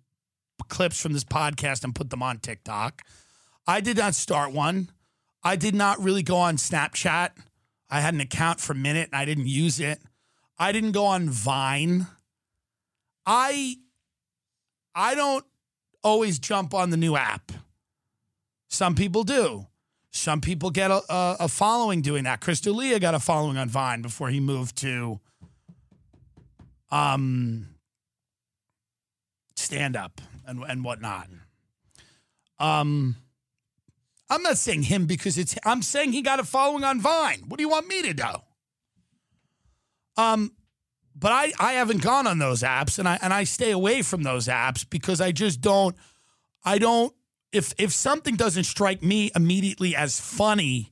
clips 0.69 1.01
from 1.01 1.13
this 1.13 1.23
podcast 1.23 1.83
and 1.83 1.93
put 1.93 2.09
them 2.11 2.23
on 2.23 2.37
TikTok. 2.37 3.01
I 3.67 3.81
did 3.81 3.97
not 3.97 4.15
start 4.15 4.53
one. 4.53 4.89
I 5.43 5.55
did 5.55 5.75
not 5.75 5.99
really 5.99 6.23
go 6.23 6.37
on 6.37 6.57
Snapchat. 6.57 7.31
I 7.89 7.99
had 7.99 8.13
an 8.13 8.21
account 8.21 8.61
for 8.61 8.73
a 8.73 8.75
minute 8.75 9.09
and 9.11 9.19
I 9.19 9.25
didn't 9.25 9.47
use 9.47 9.79
it. 9.79 9.99
I 10.57 10.71
didn't 10.71 10.91
go 10.91 11.05
on 11.05 11.29
Vine. 11.29 12.07
I 13.25 13.77
I 14.93 15.15
don't 15.15 15.45
always 16.03 16.39
jump 16.39 16.73
on 16.73 16.89
the 16.89 16.97
new 16.97 17.15
app. 17.15 17.51
Some 18.69 18.95
people 18.95 19.23
do. 19.23 19.67
Some 20.11 20.41
people 20.41 20.71
get 20.71 20.91
a, 20.91 21.01
a, 21.11 21.37
a 21.41 21.47
following 21.47 22.01
doing 22.01 22.25
that. 22.25 22.41
Chris 22.41 22.59
D'Elia 22.59 22.99
got 22.99 23.15
a 23.15 23.19
following 23.19 23.57
on 23.57 23.69
Vine 23.69 24.01
before 24.01 24.29
he 24.29 24.39
moved 24.39 24.75
to 24.77 25.19
um, 26.91 27.67
stand 29.55 29.95
up 29.95 30.19
and, 30.45 30.63
and 30.63 30.83
whatnot. 30.83 31.27
Um, 32.59 33.15
I'm 34.29 34.43
not 34.43 34.57
saying 34.57 34.83
him 34.83 35.05
because 35.05 35.37
it's, 35.37 35.55
I'm 35.65 35.81
saying 35.81 36.11
he 36.11 36.21
got 36.21 36.39
a 36.39 36.43
following 36.43 36.83
on 36.83 36.99
Vine. 36.99 37.43
What 37.47 37.57
do 37.57 37.63
you 37.63 37.69
want 37.69 37.87
me 37.87 38.01
to 38.03 38.13
do? 38.13 38.29
Um, 40.17 40.51
but 41.21 41.31
I, 41.31 41.53
I 41.57 41.73
haven't 41.73 42.01
gone 42.01 42.27
on 42.27 42.39
those 42.39 42.63
apps 42.63 42.99
and 42.99 43.07
I, 43.07 43.17
and 43.21 43.33
I 43.33 43.45
stay 43.45 43.71
away 43.71 44.01
from 44.01 44.23
those 44.23 44.47
apps 44.47 44.85
because 44.87 45.21
I 45.21 45.31
just 45.31 45.61
don't, 45.61 45.95
I 46.65 46.77
don't 46.77 47.13
if 47.51 47.73
if 47.77 47.91
something 47.91 48.35
doesn't 48.35 48.63
strike 48.63 49.03
me 49.03 49.31
immediately 49.35 49.95
as 49.95 50.19
funny, 50.19 50.91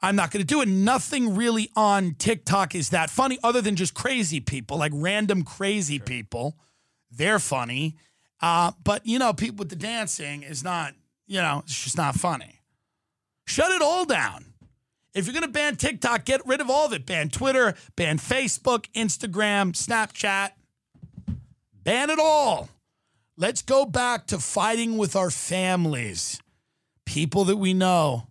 I'm 0.00 0.16
not 0.16 0.30
going 0.30 0.40
to 0.40 0.46
do 0.46 0.60
it. 0.60 0.68
Nothing 0.68 1.34
really 1.34 1.70
on 1.76 2.14
TikTok 2.14 2.74
is 2.74 2.90
that 2.90 3.10
funny, 3.10 3.38
other 3.42 3.60
than 3.60 3.76
just 3.76 3.94
crazy 3.94 4.40
people, 4.40 4.78
like 4.78 4.92
random 4.94 5.42
crazy 5.42 5.98
sure. 5.98 6.06
people. 6.06 6.58
They're 7.10 7.38
funny, 7.38 7.96
uh, 8.42 8.72
but 8.84 9.06
you 9.06 9.18
know, 9.18 9.32
people 9.32 9.56
with 9.58 9.70
the 9.70 9.76
dancing 9.76 10.42
is 10.42 10.62
not. 10.62 10.94
You 11.26 11.42
know, 11.42 11.60
it's 11.64 11.84
just 11.84 11.98
not 11.98 12.14
funny. 12.14 12.62
Shut 13.46 13.70
it 13.70 13.82
all 13.82 14.06
down. 14.06 14.47
If 15.18 15.26
you're 15.26 15.32
going 15.32 15.42
to 15.42 15.48
ban 15.48 15.74
TikTok, 15.74 16.24
get 16.24 16.46
rid 16.46 16.60
of 16.60 16.70
all 16.70 16.86
of 16.86 16.92
it. 16.92 17.04
Ban 17.04 17.28
Twitter, 17.28 17.74
ban 17.96 18.18
Facebook, 18.18 18.86
Instagram, 18.94 19.72
Snapchat. 19.72 20.50
Ban 21.82 22.08
it 22.08 22.20
all. 22.20 22.68
Let's 23.36 23.62
go 23.62 23.84
back 23.84 24.28
to 24.28 24.38
fighting 24.38 24.96
with 24.96 25.16
our 25.16 25.30
families, 25.30 26.40
people 27.04 27.44
that 27.46 27.56
we 27.56 27.74
know. 27.74 28.28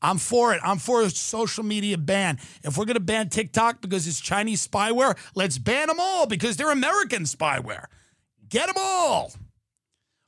I'm 0.00 0.18
for 0.18 0.52
it. 0.52 0.60
I'm 0.64 0.78
for 0.78 1.02
a 1.02 1.10
social 1.10 1.62
media 1.62 1.96
ban. 1.96 2.40
If 2.64 2.76
we're 2.76 2.84
going 2.84 2.94
to 2.94 3.00
ban 3.00 3.28
TikTok 3.28 3.80
because 3.80 4.08
it's 4.08 4.20
Chinese 4.20 4.66
spyware, 4.66 5.16
let's 5.36 5.58
ban 5.58 5.86
them 5.86 6.00
all 6.00 6.26
because 6.26 6.56
they're 6.56 6.72
American 6.72 7.22
spyware. 7.22 7.84
Get 8.48 8.66
them 8.66 8.74
all. 8.80 9.30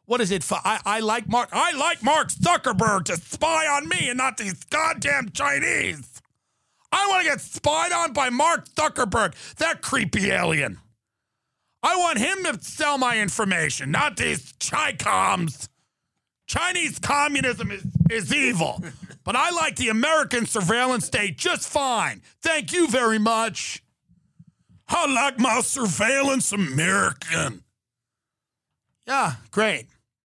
What 0.07 0.21
is 0.21 0.31
it? 0.31 0.45
For? 0.45 0.59
I, 0.65 0.81
I 0.85 1.01
like 1.01 1.29
Mark. 1.29 1.49
I 1.53 1.73
like 1.73 2.03
Mark 2.03 2.29
Zuckerberg 2.29 3.05
to 3.07 3.17
spy 3.17 3.67
on 3.67 3.89
me 3.89 4.09
and 4.09 4.19
not 4.19 4.37
these 4.37 4.63
goddamn 4.65 5.31
Chinese. 5.31 6.21
I 6.93 7.07
want 7.09 7.25
to 7.25 7.31
get 7.31 7.41
spied 7.41 7.93
on 7.93 8.13
by 8.13 8.31
Mark 8.31 8.69
Zuckerberg, 8.69 9.35
that 9.57 9.83
creepy 9.83 10.31
alien. 10.31 10.79
I 11.83 11.97
want 11.97 12.19
him 12.19 12.45
to 12.45 12.63
sell 12.63 12.99
my 12.99 13.19
information, 13.19 13.91
not 13.91 14.17
these 14.17 14.55
Chi-coms. 14.61 15.69
Chinese 16.47 16.99
communism 16.99 17.71
is, 17.71 17.85
is 18.11 18.33
evil, 18.33 18.83
but 19.25 19.35
I 19.35 19.51
like 19.51 19.77
the 19.77 19.89
American 19.89 20.47
surveillance 20.47 21.07
state 21.07 21.37
just 21.37 21.69
fine. 21.69 22.23
Thank 22.43 22.73
you 22.73 22.89
very 22.89 23.19
much. 23.19 23.83
I 24.87 25.13
like 25.13 25.39
my 25.39 25.61
surveillance 25.63 26.53
American. 26.53 27.65
Yeah, 29.07 29.35
great. 29.51 29.87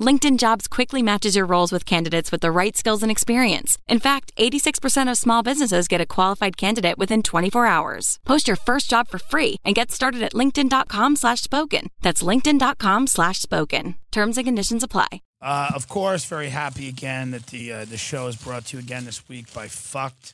LinkedIn 0.00 0.38
Jobs 0.38 0.66
quickly 0.66 1.02
matches 1.02 1.36
your 1.36 1.46
roles 1.46 1.70
with 1.70 1.86
candidates 1.86 2.32
with 2.32 2.40
the 2.40 2.50
right 2.50 2.76
skills 2.76 3.02
and 3.04 3.10
experience. 3.10 3.78
In 3.86 4.00
fact, 4.00 4.32
86% 4.36 5.10
of 5.10 5.16
small 5.16 5.44
businesses 5.44 5.86
get 5.86 6.00
a 6.00 6.06
qualified 6.06 6.56
candidate 6.56 6.98
within 6.98 7.22
24 7.22 7.66
hours. 7.66 8.18
Post 8.24 8.48
your 8.48 8.56
first 8.56 8.90
job 8.90 9.06
for 9.06 9.18
free 9.18 9.56
and 9.64 9.76
get 9.76 9.92
started 9.92 10.22
at 10.22 10.32
linkedin.com 10.32 11.14
slash 11.14 11.40
spoken. 11.42 11.90
That's 12.02 12.24
linkedin.com 12.24 13.06
slash 13.06 13.38
spoken. 13.40 13.94
Terms 14.10 14.36
and 14.36 14.46
conditions 14.46 14.82
apply. 14.82 15.22
Uh, 15.40 15.70
of 15.74 15.86
course, 15.88 16.24
very 16.24 16.48
happy 16.48 16.88
again 16.88 17.30
that 17.30 17.46
the, 17.46 17.72
uh, 17.72 17.84
the 17.84 17.96
show 17.96 18.26
is 18.26 18.36
brought 18.36 18.64
to 18.66 18.76
you 18.76 18.82
again 18.82 19.04
this 19.04 19.28
week 19.28 19.52
by 19.54 19.68
fucked.com 19.68 20.32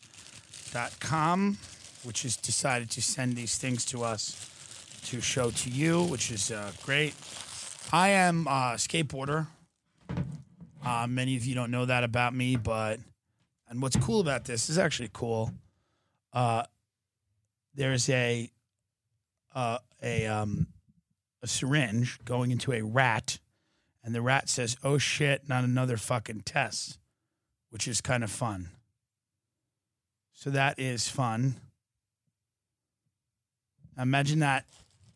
which 2.07 2.23
has 2.23 2.37
decided 2.37 2.89
to 2.91 3.03
send 3.03 3.37
these 3.37 3.59
things 3.59 3.85
to 3.85 4.05
us 4.05 4.51
to 5.05 5.21
show 5.21 5.51
to 5.51 5.71
you, 5.71 6.05
which 6.05 6.31
is 6.31 6.51
uh, 6.51 6.71
great. 6.85 7.15
I 7.93 8.09
am 8.11 8.47
a 8.47 8.77
skateboarder. 8.77 9.49
Uh, 10.85 11.07
many 11.09 11.37
of 11.37 11.45
you 11.45 11.55
don't 11.55 11.71
know 11.71 11.85
that 11.85 12.05
about 12.05 12.35
me, 12.35 12.57
but 12.57 13.01
and 13.69 13.83
what's 13.83 13.97
cool 13.97 14.21
about 14.21 14.45
this 14.45 14.71
is 14.71 14.79
actually 14.79 15.11
cool. 15.13 15.53
Uh, 16.33 16.63
there's 17.75 18.09
a 18.09 18.51
uh, 19.55 19.79
a 20.03 20.27
um, 20.27 20.69
a 21.43 21.47
syringe 21.47 22.19
going 22.25 22.51
into 22.51 22.73
a 22.73 22.83
rat, 22.83 23.39
and 24.05 24.15
the 24.15 24.23
rat 24.23 24.49
says, 24.49 24.77
"Oh 24.85 24.99
shit, 24.99 25.49
not 25.49 25.65
another 25.65 25.97
fucking 25.97 26.43
test," 26.43 26.99
which 27.71 27.89
is 27.89 28.01
kind 28.01 28.23
of 28.23 28.31
fun. 28.31 28.71
So 30.33 30.51
that 30.51 30.79
is 30.79 31.09
fun. 31.09 31.57
Imagine 33.99 34.41
that 34.41 34.67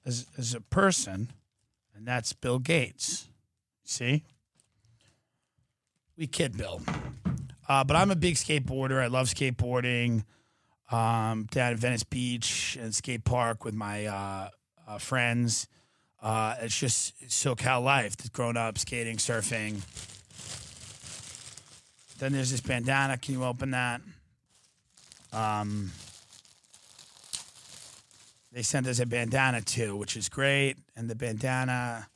as, 0.07 0.27
as 0.39 0.55
a 0.55 0.61
person, 0.61 1.31
and 1.95 2.07
that's 2.07 2.33
Bill 2.33 2.59
Gates. 2.59 3.29
See? 3.85 4.25
We 6.21 6.27
kid 6.27 6.55
Bill. 6.55 6.83
Uh, 7.67 7.83
but 7.83 7.97
I'm 7.97 8.11
a 8.11 8.15
big 8.15 8.35
skateboarder. 8.35 9.03
I 9.03 9.07
love 9.07 9.29
skateboarding. 9.29 10.25
Um, 10.93 11.49
down 11.51 11.73
at 11.73 11.79
Venice 11.79 12.05
Beach 12.05 12.77
and 12.79 12.95
skate 12.95 13.25
park 13.25 13.65
with 13.65 13.73
my 13.73 14.05
uh, 14.05 14.49
uh, 14.87 14.99
friends. 14.99 15.67
Uh, 16.21 16.57
it's 16.61 16.79
just 16.79 17.19
SoCal 17.23 17.83
life. 17.83 18.17
Growing 18.35 18.59
up 18.59 18.77
skating, 18.77 19.17
surfing. 19.17 19.81
Then 22.19 22.35
there's 22.35 22.51
this 22.51 22.61
bandana. 22.61 23.17
Can 23.17 23.33
you 23.33 23.45
open 23.45 23.71
that? 23.71 24.03
Um, 25.33 25.91
they 28.53 28.61
sent 28.61 28.87
us 28.89 29.01
a 29.01 29.07
bandana 29.07 29.63
too, 29.63 29.97
which 29.97 30.19
is 30.19 30.29
great. 30.29 30.77
And 30.95 31.09
the 31.09 31.15
bandana 31.15 32.09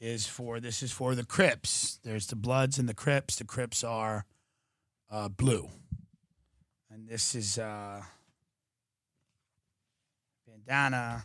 is 0.00 0.26
for 0.26 0.60
this 0.60 0.82
is 0.82 0.90
for 0.90 1.14
the 1.14 1.24
Crips. 1.24 2.00
There's 2.02 2.26
the 2.26 2.36
Bloods 2.36 2.78
and 2.78 2.88
the 2.88 2.94
Crips. 2.94 3.36
The 3.36 3.44
Crips 3.44 3.84
are 3.84 4.24
uh, 5.10 5.28
blue, 5.28 5.68
and 6.90 7.06
this 7.08 7.34
is 7.34 7.58
uh, 7.58 8.02
bandana. 10.46 11.24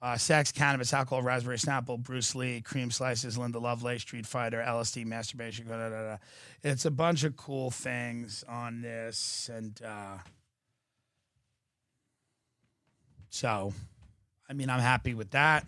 Uh, 0.00 0.16
sex, 0.16 0.52
cannabis, 0.52 0.94
alcohol, 0.94 1.22
raspberry 1.22 1.56
snapple, 1.56 2.00
Bruce 2.00 2.32
Lee, 2.36 2.60
cream 2.60 2.88
slices, 2.88 3.36
Linda 3.36 3.58
Lovelace, 3.58 4.02
Street 4.02 4.26
Fighter, 4.26 4.64
LSD, 4.64 5.04
masturbation. 5.04 5.66
Da, 5.66 5.76
da, 5.76 5.88
da. 5.88 6.16
It's 6.62 6.84
a 6.84 6.90
bunch 6.92 7.24
of 7.24 7.36
cool 7.36 7.72
things 7.72 8.44
on 8.48 8.80
this, 8.80 9.50
and 9.52 9.80
uh, 9.84 10.18
so, 13.30 13.72
I 14.48 14.52
mean, 14.52 14.70
I'm 14.70 14.80
happy 14.80 15.14
with 15.14 15.30
that. 15.30 15.66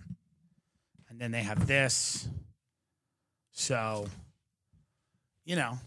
And 1.09 1.21
then 1.21 1.31
they 1.31 1.43
have 1.43 1.67
this. 1.67 2.29
So, 3.53 4.07
you 5.45 5.57
know, 5.57 5.79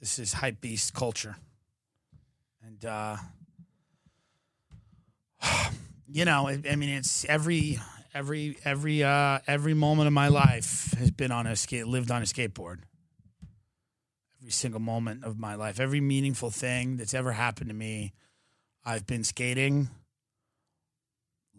this 0.00 0.18
is 0.18 0.32
hype 0.32 0.60
beast 0.60 0.94
culture, 0.94 1.36
and. 2.64 2.84
uh 2.84 3.16
you 6.08 6.24
know, 6.24 6.48
I, 6.48 6.76
mean, 6.76 6.90
it's 6.90 7.24
every 7.26 7.78
every 8.14 8.56
every 8.64 9.02
uh, 9.02 9.40
every 9.46 9.74
moment 9.74 10.06
of 10.06 10.12
my 10.12 10.28
life 10.28 10.94
has 10.98 11.10
been 11.10 11.32
on 11.32 11.46
a 11.46 11.56
skate, 11.56 11.86
lived 11.86 12.10
on 12.10 12.22
a 12.22 12.24
skateboard. 12.24 12.78
Every 14.40 14.52
single 14.52 14.80
moment 14.80 15.24
of 15.24 15.38
my 15.38 15.54
life, 15.54 15.80
every 15.80 16.00
meaningful 16.00 16.50
thing 16.50 16.96
that's 16.96 17.14
ever 17.14 17.32
happened 17.32 17.68
to 17.68 17.74
me, 17.74 18.12
I've 18.84 19.06
been 19.06 19.24
skating. 19.24 19.88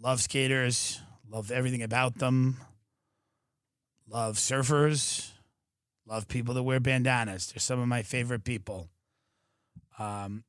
Love 0.02 0.22
skaters, 0.22 1.00
love 1.30 1.52
everything 1.52 1.84
about 1.84 2.18
them. 2.18 2.58
Love 4.08 4.38
surfers, 4.38 5.30
love 6.08 6.28
people 6.28 6.56
that 6.56 6.64
wear 6.64 6.80
bandanas. 6.80 7.52
They're 7.52 7.60
some 7.60 7.80
of 7.80 7.88
my 7.88 8.02
favorite 8.02 8.44
people. 8.44 8.90
Um, 10.00 10.44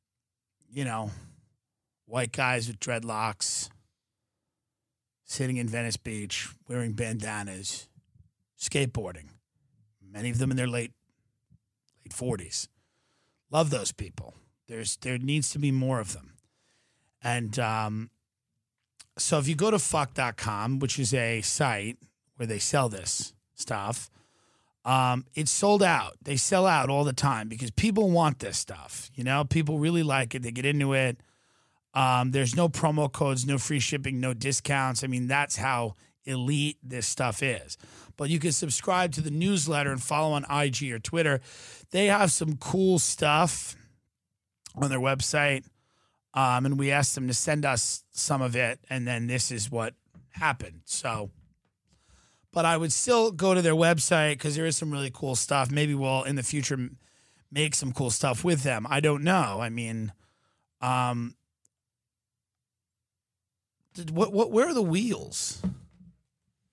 you 0.71 0.85
know, 0.85 1.11
white 2.07 2.33
guys 2.33 2.67
with 2.67 2.81
dreadlocks 2.81 3.69
sitting 5.25 5.59
in 5.59 5.69
Venice 5.69 5.97
Beach 5.99 6.49
wearing 6.67 6.93
bandanas, 6.93 7.89
skateboarding. 8.59 9.29
Many 10.01 10.31
of 10.31 10.39
them 10.39 10.51
in 10.51 10.57
their 10.57 10.67
late 10.67 10.93
late 12.05 12.13
forties. 12.13 12.69
Love 13.51 13.71
those 13.71 13.93
people. 13.93 14.35
There's 14.67 14.97
there 14.97 15.19
needs 15.19 15.51
to 15.51 15.59
be 15.59 15.71
more 15.71 16.01
of 16.01 16.15
them. 16.15 16.32
And 17.23 17.59
um, 17.59 18.11
so 19.19 19.39
if 19.39 19.49
you 19.49 19.55
go 19.55 19.71
to 19.71 19.79
fuck.com, 19.79 20.79
which 20.79 20.99
is 20.99 21.15
a 21.15 21.41
site 21.43 21.99
where 22.37 22.47
they 22.47 22.59
sell 22.59 22.89
this 22.89 23.33
stuff, 23.55 24.11
um, 24.85 25.27
it's 25.35 25.51
sold 25.51 25.83
out. 25.83 26.15
They 26.23 26.37
sell 26.37 26.67
out 26.67 26.91
all 26.91 27.05
the 27.05 27.13
time 27.13 27.49
because 27.49 27.71
people 27.71 28.11
want 28.11 28.41
this 28.41 28.59
stuff. 28.59 29.11
You 29.15 29.23
know, 29.25 29.45
people 29.45 29.79
really 29.79 30.03
like 30.03 30.35
it. 30.35 30.43
They 30.43 30.51
get 30.51 30.67
into 30.67 30.93
it. 30.93 31.19
Um, 31.95 32.33
there's 32.33 32.57
no 32.57 32.69
promo 32.69 33.13
codes, 33.13 33.47
no 33.47 33.59
free 33.59 33.79
shipping, 33.79 34.19
no 34.19 34.35
discounts. 34.35 35.05
I 35.05 35.07
mean, 35.07 35.29
that's 35.29 35.57
how 35.57 35.95
elite 36.25 36.79
this 36.83 37.07
stuff 37.07 37.43
is. 37.43 37.77
But 38.17 38.31
you 38.31 38.39
can 38.39 38.53
subscribe 38.53 39.13
to 39.13 39.21
the 39.21 39.31
newsletter 39.31 39.91
and 39.91 40.03
follow 40.03 40.33
on 40.33 40.45
IG 40.51 40.91
or 40.91 40.99
Twitter. 40.99 41.41
They 41.91 42.07
have 42.07 42.33
some 42.33 42.57
cool 42.57 42.99
stuff 42.99 43.77
on 44.75 44.91
their 44.91 45.01
website. 45.01 45.65
Um, 46.35 46.65
and 46.67 46.79
we 46.79 46.91
asked 46.91 47.15
them 47.15 47.29
to 47.29 47.35
send 47.35 47.65
us 47.65 48.05
some 48.11 48.41
of 48.41 48.57
it. 48.57 48.81
And 48.89 49.07
then 49.07 49.27
this 49.27 49.51
is 49.51 49.71
what 49.71 49.95
happened. 50.31 50.83
So, 50.85 51.31
but 52.53 52.65
I 52.65 52.77
would 52.77 52.93
still 52.93 53.31
go 53.33 53.55
to 53.55 53.63
their 53.63 53.75
website 53.75 54.33
because 54.35 54.57
there 54.57 54.67
is 54.67 54.77
some 54.77 54.91
really 54.91 55.11
cool 55.13 55.37
stuff. 55.37 55.71
Maybe 55.71 55.95
we'll 55.95 56.23
in 56.25 56.37
the 56.37 56.43
future 56.43 56.91
make 57.51 57.75
some 57.75 57.93
cool 57.93 58.11
stuff 58.11 58.45
with 58.45 58.63
them. 58.63 58.87
I 58.89 59.01
don't 59.01 59.23
know. 59.23 59.59
I 59.61 59.69
mean, 59.69 60.13
um, 60.81 61.35
what 64.11 64.33
what 64.33 64.51
where 64.51 64.69
are 64.69 64.75
the 64.75 64.83
wheels? 64.83 65.63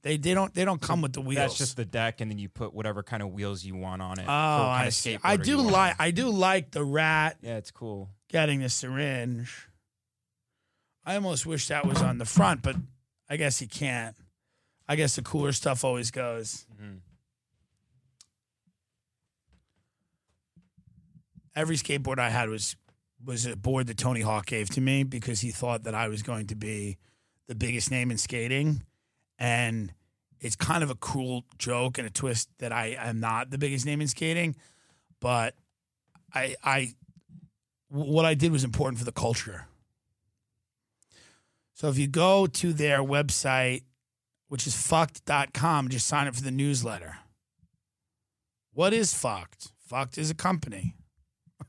They 0.02 0.16
they 0.16 0.34
don't 0.34 0.54
they 0.54 0.64
don't 0.64 0.82
come 0.82 1.02
with 1.02 1.14
the 1.14 1.22
wheels. 1.22 1.38
That's 1.38 1.58
just 1.58 1.76
the 1.76 1.86
deck, 1.86 2.22
and 2.22 2.32
then 2.32 2.40
you 2.40 2.48
put 2.48 2.74
whatever 2.74 3.04
kind 3.04 3.22
of 3.22 3.34
wheels 3.34 3.66
you 3.66 3.76
want 3.76 4.02
on 4.02 4.20
it. 4.20 4.26
Oh, 4.28 4.32
I 4.32 4.90
see. 4.90 5.18
I 5.22 5.36
do 5.36 5.58
like 5.58 5.96
I 6.00 6.12
do 6.12 6.30
like 6.30 6.72
the 6.72 6.84
rat. 6.84 7.38
Yeah, 7.42 7.58
it's 7.58 7.72
cool. 7.72 8.10
Getting 8.30 8.62
the 8.62 8.70
syringe. 8.70 9.68
I 11.06 11.16
almost 11.16 11.46
wish 11.46 11.68
that 11.68 11.86
was 11.86 12.02
on 12.02 12.20
the 12.20 12.26
front, 12.26 12.62
but 12.62 12.76
I 13.30 13.38
guess 13.38 13.62
you 13.62 13.68
can't. 13.68 14.16
I 14.88 14.96
guess 14.96 15.16
the 15.16 15.22
cooler 15.22 15.52
stuff 15.52 15.84
always 15.84 16.12
goes. 16.12 16.66
Mm-hmm. 16.74 16.98
Every 21.56 21.76
skateboard 21.76 22.20
I 22.20 22.30
had 22.30 22.50
was 22.50 22.76
was 23.24 23.46
a 23.46 23.56
board 23.56 23.88
that 23.88 23.98
Tony 23.98 24.22
Hawk 24.22 24.46
gave 24.46 24.70
to 24.72 24.82
me 24.82 25.04
because 25.04 25.42
he 25.42 25.52
thought 25.52 25.84
that 25.84 25.94
I 25.94 26.08
was 26.08 26.22
going 26.22 26.48
to 26.48 26.56
be 26.56 26.98
the 27.48 27.56
biggest 27.56 27.92
name 27.92 28.12
in 28.12 28.18
skating. 28.18 28.84
And 29.38 29.94
it's 30.40 30.56
kind 30.56 30.84
of 30.84 30.90
a 30.90 30.96
cool 30.96 31.44
joke 31.58 31.98
and 31.98 32.08
a 32.08 32.10
twist 32.10 32.50
that 32.60 32.72
I 32.72 32.96
am 32.98 33.20
not 33.20 33.50
the 33.50 33.58
biggest 33.58 33.86
name 33.86 34.00
in 34.00 34.08
skating, 34.08 34.56
but 35.20 35.56
I 36.34 36.56
I 36.64 36.94
what 37.90 38.26
I 38.26 38.34
did 38.34 38.52
was 38.52 38.64
important 38.64 39.00
for 39.00 39.06
the 39.06 39.12
culture. 39.12 39.68
So 41.74 41.88
if 41.90 41.98
you 41.98 42.08
go 42.08 42.46
to 42.46 42.74
their 42.74 43.00
website, 43.00 43.84
which 44.48 44.68
is 44.68 44.76
fucked.com, 44.76 45.90
just 45.90 46.08
sign 46.08 46.28
up 46.28 46.36
for 46.36 46.44
the 46.44 46.52
newsletter. 46.52 47.18
What 48.74 48.94
is 48.94 49.14
fucked? 49.14 49.72
Fucked 49.88 50.18
is 50.18 50.30
a 50.30 50.36
company. 50.36 50.96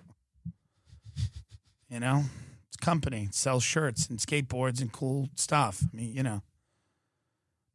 You 1.92 1.98
know, 1.98 2.22
it's 2.68 2.76
a 2.76 2.85
company, 2.85 3.24
it 3.24 3.35
sells 3.35 3.64
shirts 3.64 4.06
and 4.06 4.20
skateboards 4.20 4.80
and 4.80 4.92
cool 4.92 5.28
stuff. 5.35 5.83
I 5.92 5.96
mean, 5.96 6.14
you 6.14 6.22
know, 6.22 6.44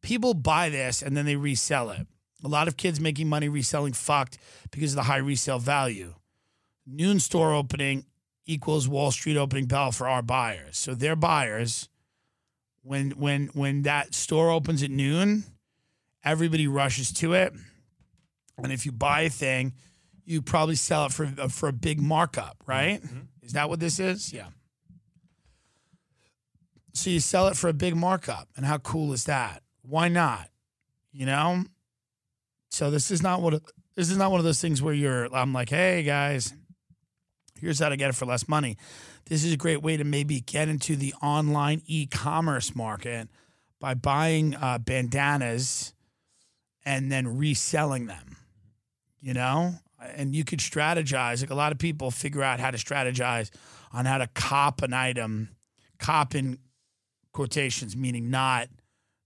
people 0.01 0.34
buy 0.34 0.69
this 0.69 1.01
and 1.01 1.17
then 1.17 1.25
they 1.25 1.36
resell 1.36 1.89
it. 1.89 2.08
A 2.41 2.47
lot 2.47 2.69
of 2.69 2.77
kids 2.77 3.01
making 3.01 3.27
money 3.27 3.49
reselling 3.49 3.91
fucked 3.91 4.38
because 4.71 4.93
of 4.93 4.95
the 4.95 5.03
high 5.03 5.17
resale 5.17 5.60
value. 5.60 6.13
Noon 6.88 7.19
store 7.19 7.53
opening 7.53 8.05
equals 8.45 8.88
Wall 8.88 9.12
Street 9.12 9.38
opening 9.38 9.65
bell 9.65 9.91
for 9.91 10.08
our 10.08 10.21
buyers. 10.21 10.77
So 10.77 10.93
their 10.93 11.15
buyers, 11.15 11.89
when 12.84 13.12
when 13.12 13.47
when 13.47 13.84
that 13.84 14.13
store 14.13 14.51
opens 14.51 14.84
at 14.84 14.91
noon, 14.91 15.43
everybody 16.23 16.67
rushes 16.67 17.12
to 17.13 17.34
it. 17.34 17.53
And 18.58 18.71
if 18.71 18.86
you 18.86 18.91
buy 18.91 19.21
a 19.21 19.29
thing, 19.29 19.73
you 20.23 20.41
probably 20.41 20.75
sell 20.75 21.05
it 21.05 21.12
for 21.12 21.27
for 21.49 21.69
a 21.69 21.73
big 21.73 22.01
markup, 22.01 22.58
right? 22.65 23.01
Mm-hmm. 23.01 23.19
Is 23.41 23.53
that 23.53 23.69
what 23.69 23.79
this 23.79 23.99
is? 23.99 24.34
Yeah. 24.34 24.47
So 26.93 27.10
you 27.10 27.19
sell 27.19 27.47
it 27.47 27.58
for 27.58 27.67
a 27.67 27.73
big 27.73 27.95
markup. 27.95 28.47
And 28.55 28.65
how 28.65 28.77
cool 28.77 29.12
is 29.12 29.25
that? 29.25 29.62
Why 29.81 30.08
not? 30.08 30.49
You 31.12 31.25
know? 31.25 31.65
So 32.69 32.89
this 32.89 33.12
is 33.12 33.21
not 33.21 33.41
what 33.41 33.62
this 33.95 34.10
is 34.10 34.17
not 34.17 34.31
one 34.31 34.39
of 34.39 34.45
those 34.45 34.62
things 34.62 34.81
where 34.81 34.93
you're 34.93 35.34
I'm 35.34 35.53
like, 35.53 35.69
"Hey 35.69 36.03
guys, 36.03 36.53
here's 37.59 37.79
how 37.79 37.89
to 37.89 37.97
get 37.97 38.09
it 38.09 38.15
for 38.15 38.25
less 38.25 38.47
money." 38.47 38.77
This 39.25 39.43
is 39.43 39.53
a 39.53 39.57
great 39.57 39.81
way 39.81 39.97
to 39.97 40.03
maybe 40.03 40.41
get 40.41 40.69
into 40.69 40.95
the 40.95 41.13
online 41.21 41.81
e-commerce 41.87 42.75
market 42.75 43.27
by 43.79 43.93
buying 43.93 44.55
uh, 44.55 44.77
bandanas 44.77 45.93
and 46.85 47.11
then 47.11 47.37
reselling 47.37 48.05
them. 48.05 48.37
You 49.19 49.33
know? 49.33 49.75
and 50.15 50.35
you 50.35 50.43
could 50.43 50.59
strategize. 50.59 51.41
Like 51.41 51.49
a 51.49 51.55
lot 51.55 51.71
of 51.71 51.77
people 51.77 52.11
figure 52.11 52.43
out 52.43 52.59
how 52.59 52.71
to 52.71 52.77
strategize 52.77 53.49
on 53.91 54.05
how 54.05 54.17
to 54.17 54.27
cop 54.27 54.81
an 54.81 54.93
item, 54.93 55.49
cop 55.99 56.35
in 56.35 56.59
quotations, 57.31 57.95
meaning 57.95 58.29
not 58.29 58.67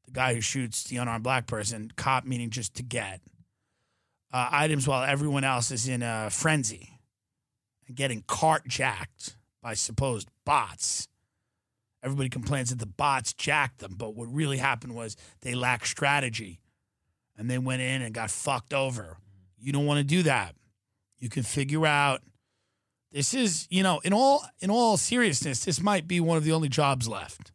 the 0.06 0.12
guy 0.12 0.34
who 0.34 0.42
shoots 0.42 0.84
the 0.86 0.98
unarmed 0.98 1.24
black 1.24 1.48
person, 1.48 1.92
cop 1.96 2.26
meaning 2.26 2.50
just 2.50 2.76
to 2.76 2.84
get 2.84 3.22
uh, 4.32 4.50
items 4.52 4.88
while 4.88 5.04
everyone 5.04 5.44
else 5.44 5.72
is 5.72 5.88
in 5.88 6.02
a 6.02 6.30
frenzy 6.30 6.99
and 7.90 7.98
getting 7.98 8.24
cart 8.28 8.66
jacked 8.68 9.36
by 9.62 9.74
supposed 9.74 10.30
bots. 10.46 11.10
Everybody 12.02 12.30
complains 12.30 12.70
that 12.70 12.80
the 12.80 12.86
bots 12.86 13.34
jacked 13.34 13.80
them, 13.80 13.96
but 13.98 14.16
what 14.16 14.34
really 14.34 14.58
happened 14.58 14.96
was 14.96 15.18
they 15.42 15.54
lacked 15.54 15.88
strategy 15.88 16.62
and 17.38 17.50
they 17.50 17.58
went 17.58 17.82
in 17.82 18.02
and 18.02 18.14
got 18.14 18.32
fucked 18.32 18.74
over. 18.74 19.18
You 19.58 19.74
don't 19.74 19.86
want 19.86 19.98
to 19.98 20.06
do 20.06 20.24
that. 20.24 20.56
You 21.18 21.28
can 21.28 21.44
figure 21.44 21.86
out 21.86 22.22
this 23.12 23.34
is, 23.34 23.68
you 23.70 23.84
know, 23.84 24.00
in 24.06 24.14
all 24.14 24.46
in 24.62 24.70
all 24.70 24.96
seriousness, 24.96 25.66
this 25.66 25.82
might 25.82 26.08
be 26.08 26.22
one 26.22 26.38
of 26.38 26.46
the 26.46 26.54
only 26.54 26.70
jobs 26.70 27.08
left 27.10 27.52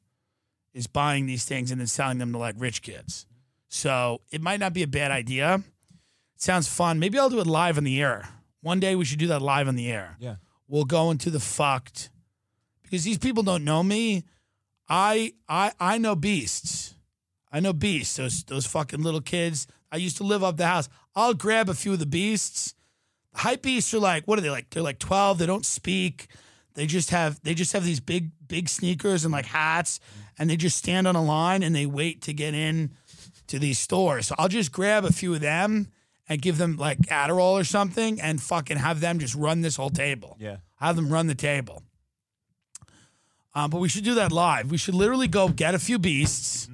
is 0.75 0.89
buying 0.89 1.27
these 1.27 1.45
things 1.45 1.71
and 1.71 1.81
then 1.81 1.87
selling 1.87 2.19
them 2.19 2.33
to 2.33 2.39
like 2.39 2.57
rich 2.59 2.83
kids. 2.83 3.27
So 3.69 4.21
it 4.31 4.43
might 4.43 4.61
not 4.61 4.73
be 4.75 4.83
a 4.83 4.89
bad 4.89 5.13
idea. 5.13 5.63
It 6.35 6.43
sounds 6.43 6.67
fun. 6.67 6.99
Maybe 6.99 7.19
I'll 7.19 7.31
do 7.31 7.41
it 7.41 7.47
live 7.47 7.79
on 7.79 7.85
the 7.85 8.03
air. 8.03 8.29
One 8.65 8.81
day 8.81 8.97
we 8.97 9.05
should 9.05 9.19
do 9.19 9.27
that 9.27 9.43
live 9.43 9.69
on 9.69 9.77
the 9.77 9.93
air. 9.93 10.17
Yeah. 10.19 10.37
We'll 10.67 10.87
go 10.87 11.11
into 11.11 11.29
the 11.29 11.39
fucked 11.39 12.09
because 12.83 13.05
these 13.05 13.19
people 13.19 13.43
don't 13.43 13.63
know 13.63 13.83
me. 13.83 14.25
I 14.89 15.35
I 15.47 15.73
I 15.79 15.99
know 15.99 16.17
beasts. 16.17 16.95
I 17.53 17.61
know 17.61 17.75
beasts. 17.75 18.17
Those 18.17 18.43
those 18.45 18.65
fucking 18.65 19.03
little 19.03 19.21
kids. 19.21 19.67
I 19.93 19.99
used 19.99 20.17
to 20.17 20.25
live 20.25 20.43
up 20.43 20.57
the 20.57 20.67
house. 20.67 20.89
I'll 21.15 21.35
grab 21.35 21.69
a 21.69 21.75
few 21.75 21.93
of 21.93 21.99
the 21.99 22.07
beasts. 22.07 22.75
The 23.35 23.41
hype 23.41 23.61
beasts 23.61 23.93
are 23.93 23.99
like, 23.99 24.25
what 24.25 24.39
are 24.39 24.43
they 24.43 24.49
like? 24.49 24.71
They're 24.71 24.83
like 24.83 24.99
12. 24.99 25.37
They 25.37 25.47
don't 25.47 25.67
speak. 25.67 26.29
They 26.73 26.87
just 26.87 27.11
have 27.11 27.43
they 27.43 27.53
just 27.53 27.75
have 27.75 27.85
these 27.85 28.01
big, 28.01 28.31
big 28.49 28.71
sneakers 28.71 29.27
and 29.27 29.33
like 29.33 29.45
hats, 29.45 30.01
and 30.39 30.49
they 30.49 30.57
just 30.57 30.79
stand 30.79 31.07
on 31.07 31.17
a 31.17 31.23
line 31.23 31.63
and 31.63 31.77
they 31.77 31.85
wait 31.85 32.23
to 32.23 32.33
get 32.33 32.55
in 32.55 32.93
to 33.49 33.59
these 33.59 33.79
stores. 33.79 34.29
So 34.29 34.35
I'll 34.39 34.49
just 34.49 34.73
grab 34.73 35.05
a 35.05 35.13
few 35.13 35.35
of 35.35 35.41
them 35.43 35.89
and 36.29 36.41
give 36.41 36.59
them 36.59 36.77
like 36.77 36.99
Adderall 37.01 37.53
or 37.61 37.65
something 37.65 38.21
and 38.21 38.41
fucking 38.43 38.77
have 38.79 39.01
them 39.01 39.19
just 39.19 39.35
run 39.35 39.61
this 39.61 39.77
whole 39.77 39.91
table. 39.91 40.37
Yeah. 40.41 40.57
Have 40.77 40.97
them 40.97 41.09
run 41.11 41.27
the 41.27 41.35
table. 41.35 41.83
Um, 43.55 43.71
but 43.71 43.81
we 43.81 43.89
should 43.89 44.05
do 44.05 44.15
that 44.15 44.33
live. 44.33 44.71
We 44.71 44.77
should 44.79 44.95
literally 44.95 45.29
go 45.29 45.49
get 45.49 45.75
a 45.75 45.79
few 45.79 45.99
beasts, 45.99 46.69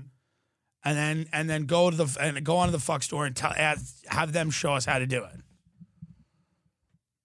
and 0.82 0.96
then 0.96 1.26
and 1.32 1.48
then 1.50 1.66
go 1.66 1.90
to 1.90 1.96
the 1.96 2.16
and 2.20 2.42
go 2.44 2.56
onto 2.56 2.72
the 2.72 2.78
fuck 2.78 3.02
store 3.02 3.26
and 3.26 3.36
tell 3.36 3.52
ask- 3.54 4.04
have 4.06 4.32
them 4.32 4.50
show 4.50 4.72
us 4.74 4.86
how 4.86 4.98
to 4.98 5.06
do 5.06 5.22
it. 5.24 5.40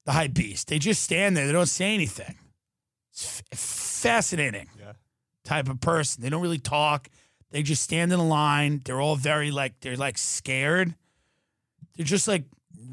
The 0.05 0.11
hype 0.11 0.33
beast. 0.33 0.67
They 0.67 0.77
just 0.77 1.01
stand 1.01 1.37
there. 1.37 1.47
They 1.47 1.53
don't 1.53 1.65
say 1.67 1.93
anything. 1.93 2.35
It's 3.13 3.41
f- 3.51 3.57
fascinating 3.57 4.67
Yeah. 4.77 4.91
type 5.45 5.69
of 5.69 5.79
person. 5.79 6.21
They 6.21 6.29
don't 6.29 6.41
really 6.41 6.59
talk. 6.59 7.07
They 7.51 7.63
just 7.63 7.81
stand 7.81 8.11
in 8.11 8.19
a 8.19 8.27
line. 8.27 8.81
They're 8.83 8.99
all 9.01 9.15
very 9.15 9.51
like 9.51 9.79
they're 9.79 9.95
like 9.95 10.17
scared. 10.17 10.95
They're 11.95 12.05
just 12.05 12.27
like 12.27 12.45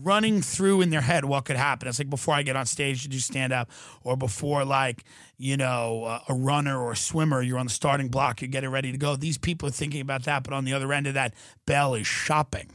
running 0.02 0.42
through 0.42 0.80
in 0.80 0.90
their 0.90 1.00
head 1.00 1.24
what 1.24 1.44
could 1.44 1.56
happen. 1.56 1.88
It's 1.88 1.98
like 1.98 2.10
before 2.10 2.34
I 2.34 2.42
get 2.42 2.56
on 2.56 2.66
stage 2.66 3.02
to 3.02 3.08
do 3.08 3.18
stand 3.18 3.52
up, 3.52 3.70
or 4.02 4.16
before 4.16 4.64
like 4.64 5.04
you 5.38 5.56
know 5.56 6.04
uh, 6.04 6.20
a 6.28 6.34
runner 6.34 6.80
or 6.80 6.92
a 6.92 6.96
swimmer, 6.96 7.42
you're 7.42 7.58
on 7.58 7.66
the 7.66 7.72
starting 7.72 8.08
block, 8.08 8.40
you're 8.40 8.48
getting 8.48 8.70
ready 8.70 8.92
to 8.92 8.98
go. 8.98 9.16
These 9.16 9.38
people 9.38 9.68
are 9.68 9.72
thinking 9.72 10.00
about 10.00 10.24
that, 10.24 10.44
but 10.44 10.52
on 10.52 10.64
the 10.64 10.72
other 10.72 10.92
end 10.92 11.06
of 11.06 11.14
that 11.14 11.34
bell 11.66 11.94
is 11.94 12.06
shopping, 12.06 12.70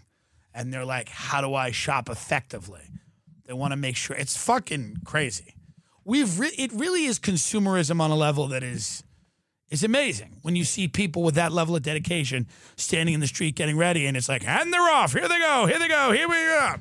and 0.53 0.73
they're 0.73 0.85
like, 0.85 1.09
how 1.09 1.41
do 1.41 1.53
I 1.53 1.71
shop 1.71 2.09
effectively? 2.09 2.81
They 3.45 3.53
want 3.53 3.71
to 3.71 3.77
make 3.77 3.95
sure 3.95 4.15
it's 4.15 4.35
fucking 4.35 4.97
crazy. 5.05 5.55
We've 6.03 6.39
re- 6.39 6.55
it 6.57 6.71
really 6.73 7.05
is 7.05 7.19
consumerism 7.19 7.99
on 7.99 8.11
a 8.11 8.15
level 8.15 8.47
that 8.49 8.63
is 8.63 9.03
is 9.69 9.83
amazing 9.83 10.37
when 10.41 10.55
you 10.55 10.63
see 10.63 10.87
people 10.87 11.23
with 11.23 11.35
that 11.35 11.51
level 11.51 11.75
of 11.75 11.83
dedication 11.83 12.47
standing 12.75 13.13
in 13.13 13.19
the 13.19 13.27
street 13.27 13.55
getting 13.55 13.77
ready, 13.77 14.05
and 14.05 14.15
it's 14.15 14.29
like, 14.29 14.47
and 14.47 14.71
they're 14.71 14.81
off. 14.81 15.13
Here 15.13 15.27
they 15.27 15.39
go. 15.39 15.65
Here 15.65 15.79
they 15.79 15.87
go. 15.87 16.11
Here 16.11 16.27
we 16.27 16.35
go. 16.35 16.75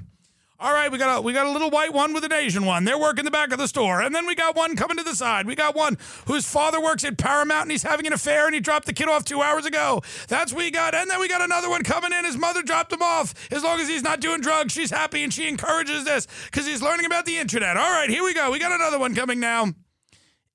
All 0.58 0.72
right, 0.72 0.90
we 0.90 0.96
got 0.96 1.18
a 1.18 1.20
we 1.20 1.34
got 1.34 1.44
a 1.44 1.50
little 1.50 1.68
white 1.68 1.92
one 1.92 2.14
with 2.14 2.24
an 2.24 2.32
Asian 2.32 2.64
one. 2.64 2.84
They're 2.84 2.98
working 2.98 3.26
the 3.26 3.30
back 3.30 3.52
of 3.52 3.58
the 3.58 3.68
store, 3.68 4.00
and 4.00 4.14
then 4.14 4.26
we 4.26 4.34
got 4.34 4.56
one 4.56 4.74
coming 4.74 4.96
to 4.96 5.02
the 5.02 5.14
side. 5.14 5.46
We 5.46 5.54
got 5.54 5.76
one 5.76 5.98
whose 6.26 6.48
father 6.48 6.80
works 6.80 7.04
at 7.04 7.18
Paramount 7.18 7.64
and 7.64 7.70
he's 7.70 7.82
having 7.82 8.06
an 8.06 8.14
affair, 8.14 8.46
and 8.46 8.54
he 8.54 8.60
dropped 8.60 8.86
the 8.86 8.94
kid 8.94 9.06
off 9.06 9.22
two 9.22 9.42
hours 9.42 9.66
ago. 9.66 10.02
That's 10.28 10.54
we 10.54 10.70
got, 10.70 10.94
and 10.94 11.10
then 11.10 11.20
we 11.20 11.28
got 11.28 11.42
another 11.42 11.68
one 11.68 11.82
coming 11.82 12.10
in. 12.10 12.24
His 12.24 12.38
mother 12.38 12.62
dropped 12.62 12.90
him 12.90 13.02
off. 13.02 13.34
As 13.52 13.62
long 13.62 13.80
as 13.80 13.88
he's 13.88 14.02
not 14.02 14.20
doing 14.20 14.40
drugs, 14.40 14.72
she's 14.72 14.90
happy, 14.90 15.22
and 15.22 15.34
she 15.34 15.46
encourages 15.46 16.06
this 16.06 16.26
because 16.46 16.66
he's 16.66 16.80
learning 16.80 17.04
about 17.04 17.26
the 17.26 17.36
internet. 17.36 17.76
All 17.76 17.90
right, 17.90 18.08
here 18.08 18.24
we 18.24 18.32
go. 18.32 18.50
We 18.50 18.58
got 18.58 18.72
another 18.72 18.98
one 18.98 19.14
coming 19.14 19.38
now. 19.38 19.74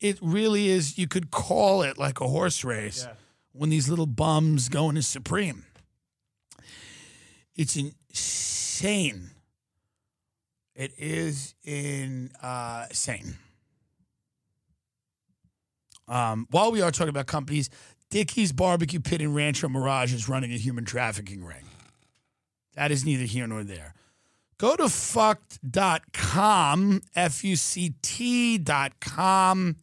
It 0.02 0.18
really 0.22 0.68
is. 0.70 0.98
You 0.98 1.08
could 1.08 1.32
call 1.32 1.84
it 1.84 1.98
like 1.98 2.20
a 2.20 2.28
horse 2.28 2.64
race 2.64 3.08
when 3.54 3.70
these 3.70 3.88
little 3.88 4.08
bums 4.08 4.68
go 4.68 4.90
into 4.90 5.04
Supreme. 5.04 5.66
It's 7.56 7.76
insane. 7.76 9.30
It 10.74 10.94
is 10.98 11.54
in 11.64 12.32
uh, 12.42 12.88
insane. 12.90 13.36
Um, 16.08 16.48
while 16.50 16.72
we 16.72 16.82
are 16.82 16.90
talking 16.92 17.10
about 17.10 17.28
companies, 17.28 17.70
Dickey's 18.10 18.52
Barbecue 18.52 19.00
Pit 19.00 19.22
in 19.22 19.36
Rancho 19.36 19.70
Mirage 19.70 20.14
is 20.14 20.28
running 20.28 20.52
a 20.52 20.58
human 20.58 20.84
trafficking 20.84 21.46
ring. 21.46 21.66
That 22.74 22.90
is 22.92 23.06
neither 23.06 23.26
here 23.26 23.46
nor 23.48 23.64
there. 23.64 23.94
Go 24.58 24.76
to 24.76 24.84
FUCT.com, 24.86 25.42
F 27.16 27.44
U 27.44 27.56
C 27.56 27.94
T.com. 28.02 29.76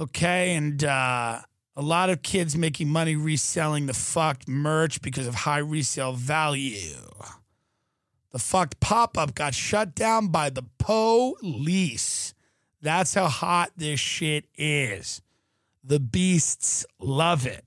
Okay, 0.00 0.54
and 0.54 0.82
uh, 0.82 1.40
a 1.76 1.82
lot 1.82 2.08
of 2.08 2.22
kids 2.22 2.56
making 2.56 2.88
money 2.88 3.16
reselling 3.16 3.84
the 3.84 3.92
FUCT 3.92 4.48
merch 4.48 5.02
because 5.02 5.26
of 5.26 5.34
high 5.34 5.58
resale 5.58 6.14
value. 6.14 6.96
The 8.30 8.38
FUCT 8.38 8.80
pop 8.80 9.18
up 9.18 9.34
got 9.34 9.52
shut 9.52 9.94
down 9.94 10.28
by 10.28 10.48
the 10.48 10.64
police. 10.78 12.32
That's 12.80 13.12
how 13.12 13.28
hot 13.28 13.72
this 13.76 14.00
shit 14.00 14.46
is. 14.56 15.20
The 15.84 16.00
beasts 16.00 16.86
love 16.98 17.46
it. 17.46 17.64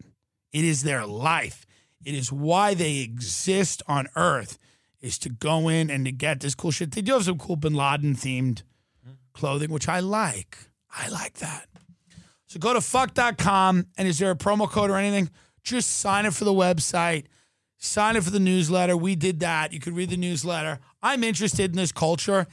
It 0.52 0.65
is 0.65 0.82
their 0.82 1.06
life. 1.06 1.67
It 2.04 2.15
is 2.15 2.32
why 2.32 2.74
they 2.74 2.98
exist 2.98 3.84
on 3.88 4.08
Earth, 4.15 4.58
is 5.02 5.19
to 5.19 5.30
go 5.30 5.69
in 5.69 5.91
and 5.91 6.04
to 6.06 6.12
get 6.12 6.39
this 6.39 6.56
cool 6.56 6.72
shit. 6.72 6.93
They 6.93 7.02
do 7.04 7.13
have 7.13 7.26
some 7.26 7.38
cool 7.38 7.58
Bin 7.58 7.76
Laden 7.76 8.15
themed 8.15 8.63
clothing, 9.34 9.69
which 9.69 9.88
I 9.88 10.00
like. 10.00 10.58
I 10.89 11.10
like 11.10 11.36
that. 11.36 11.67
So 12.53 12.59
go 12.59 12.71
to 12.71 12.81
fuck.com 12.81 13.87
and 13.97 14.07
is 14.07 14.19
there 14.19 14.29
a 14.29 14.35
promo 14.35 14.69
code 14.69 14.91
or 14.91 14.97
anything? 14.97 15.31
Just 15.63 15.89
sign 15.89 16.27
up 16.27 16.35
for 16.35 16.45
the 16.45 16.53
website, 16.53 17.23
sign 17.79 18.15
up 18.15 18.21
for 18.21 18.29
the 18.29 18.39
newsletter. 18.39 18.95
We 18.95 19.15
did 19.15 19.39
that. 19.39 19.73
You 19.73 19.79
could 19.79 19.93
read 19.93 20.11
the 20.11 20.17
newsletter. 20.17 20.77
I'm 21.01 21.23
interested 21.23 21.71
in 21.71 21.77
this 21.77 21.91
culture. 21.91 22.45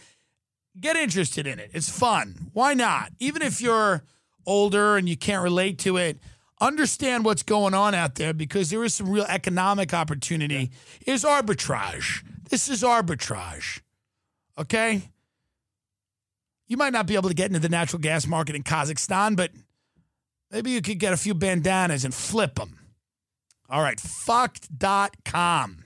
Get 0.80 0.96
interested 0.96 1.46
in 1.46 1.58
it. 1.58 1.72
It's 1.74 1.90
fun. 1.90 2.48
Why 2.54 2.72
not? 2.72 3.12
Even 3.18 3.42
if 3.42 3.60
you're 3.60 4.02
older 4.46 4.96
and 4.96 5.06
you 5.06 5.18
can't 5.18 5.42
relate 5.42 5.78
to 5.80 5.98
it, 5.98 6.18
understand 6.62 7.26
what's 7.26 7.42
going 7.42 7.74
on 7.74 7.94
out 7.94 8.14
there 8.14 8.32
because 8.32 8.70
there 8.70 8.82
is 8.82 8.94
some 8.94 9.10
real 9.10 9.26
economic 9.28 9.92
opportunity. 9.92 10.70
Is 11.06 11.24
arbitrage. 11.24 12.24
This 12.48 12.70
is 12.70 12.82
arbitrage. 12.82 13.82
Okay? 14.56 15.10
You 16.68 16.78
might 16.78 16.94
not 16.94 17.06
be 17.06 17.16
able 17.16 17.28
to 17.28 17.34
get 17.34 17.48
into 17.48 17.58
the 17.58 17.68
natural 17.68 18.00
gas 18.00 18.26
market 18.26 18.56
in 18.56 18.62
Kazakhstan, 18.62 19.36
but 19.36 19.50
maybe 20.50 20.70
you 20.70 20.82
could 20.82 20.98
get 20.98 21.12
a 21.12 21.16
few 21.16 21.34
bandanas 21.34 22.04
and 22.04 22.14
flip 22.14 22.56
them. 22.56 22.78
All 23.68 23.82
right, 23.82 23.98
FUCT.com. 23.98 25.84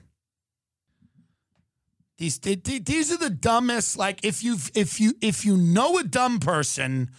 These 2.17 2.39
th- 2.39 2.63
th- 2.63 2.85
these 2.85 3.11
are 3.11 3.17
the 3.17 3.29
dumbest 3.29 3.97
like 3.97 4.23
if 4.23 4.43
you 4.43 4.57
if 4.73 5.01
you 5.01 5.13
if 5.21 5.45
you 5.45 5.57
know 5.57 5.97
a 5.97 6.03
dumb 6.03 6.39
person, 6.39 7.11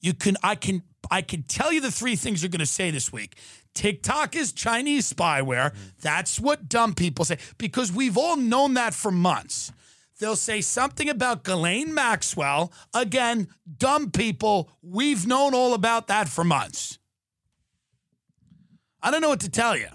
you 0.00 0.14
can 0.14 0.36
I 0.42 0.54
can 0.54 0.82
I 1.10 1.22
can 1.22 1.42
tell 1.42 1.72
you 1.72 1.80
the 1.80 1.90
three 1.90 2.16
things 2.16 2.42
you're 2.42 2.50
going 2.50 2.60
to 2.60 2.66
say 2.66 2.90
this 2.90 3.12
week. 3.12 3.36
TikTok 3.74 4.36
is 4.36 4.52
Chinese 4.52 5.12
spyware. 5.12 5.72
Mm. 5.72 5.76
That's 6.00 6.38
what 6.38 6.68
dumb 6.68 6.94
people 6.94 7.24
say 7.24 7.38
because 7.58 7.92
we've 7.92 8.16
all 8.16 8.36
known 8.36 8.74
that 8.74 8.94
for 8.94 9.10
months. 9.10 9.72
They'll 10.20 10.36
say 10.36 10.60
something 10.60 11.08
about 11.08 11.42
Ghislaine 11.42 11.92
Maxwell. 11.92 12.72
Again, 12.94 13.48
dumb 13.78 14.10
people, 14.10 14.70
we've 14.82 15.26
known 15.26 15.54
all 15.54 15.74
about 15.74 16.06
that 16.08 16.28
for 16.28 16.44
months. 16.44 16.98
I 19.02 19.10
don't 19.10 19.20
know 19.20 19.28
what 19.28 19.40
to 19.40 19.50
tell 19.50 19.76
you. 19.76 19.88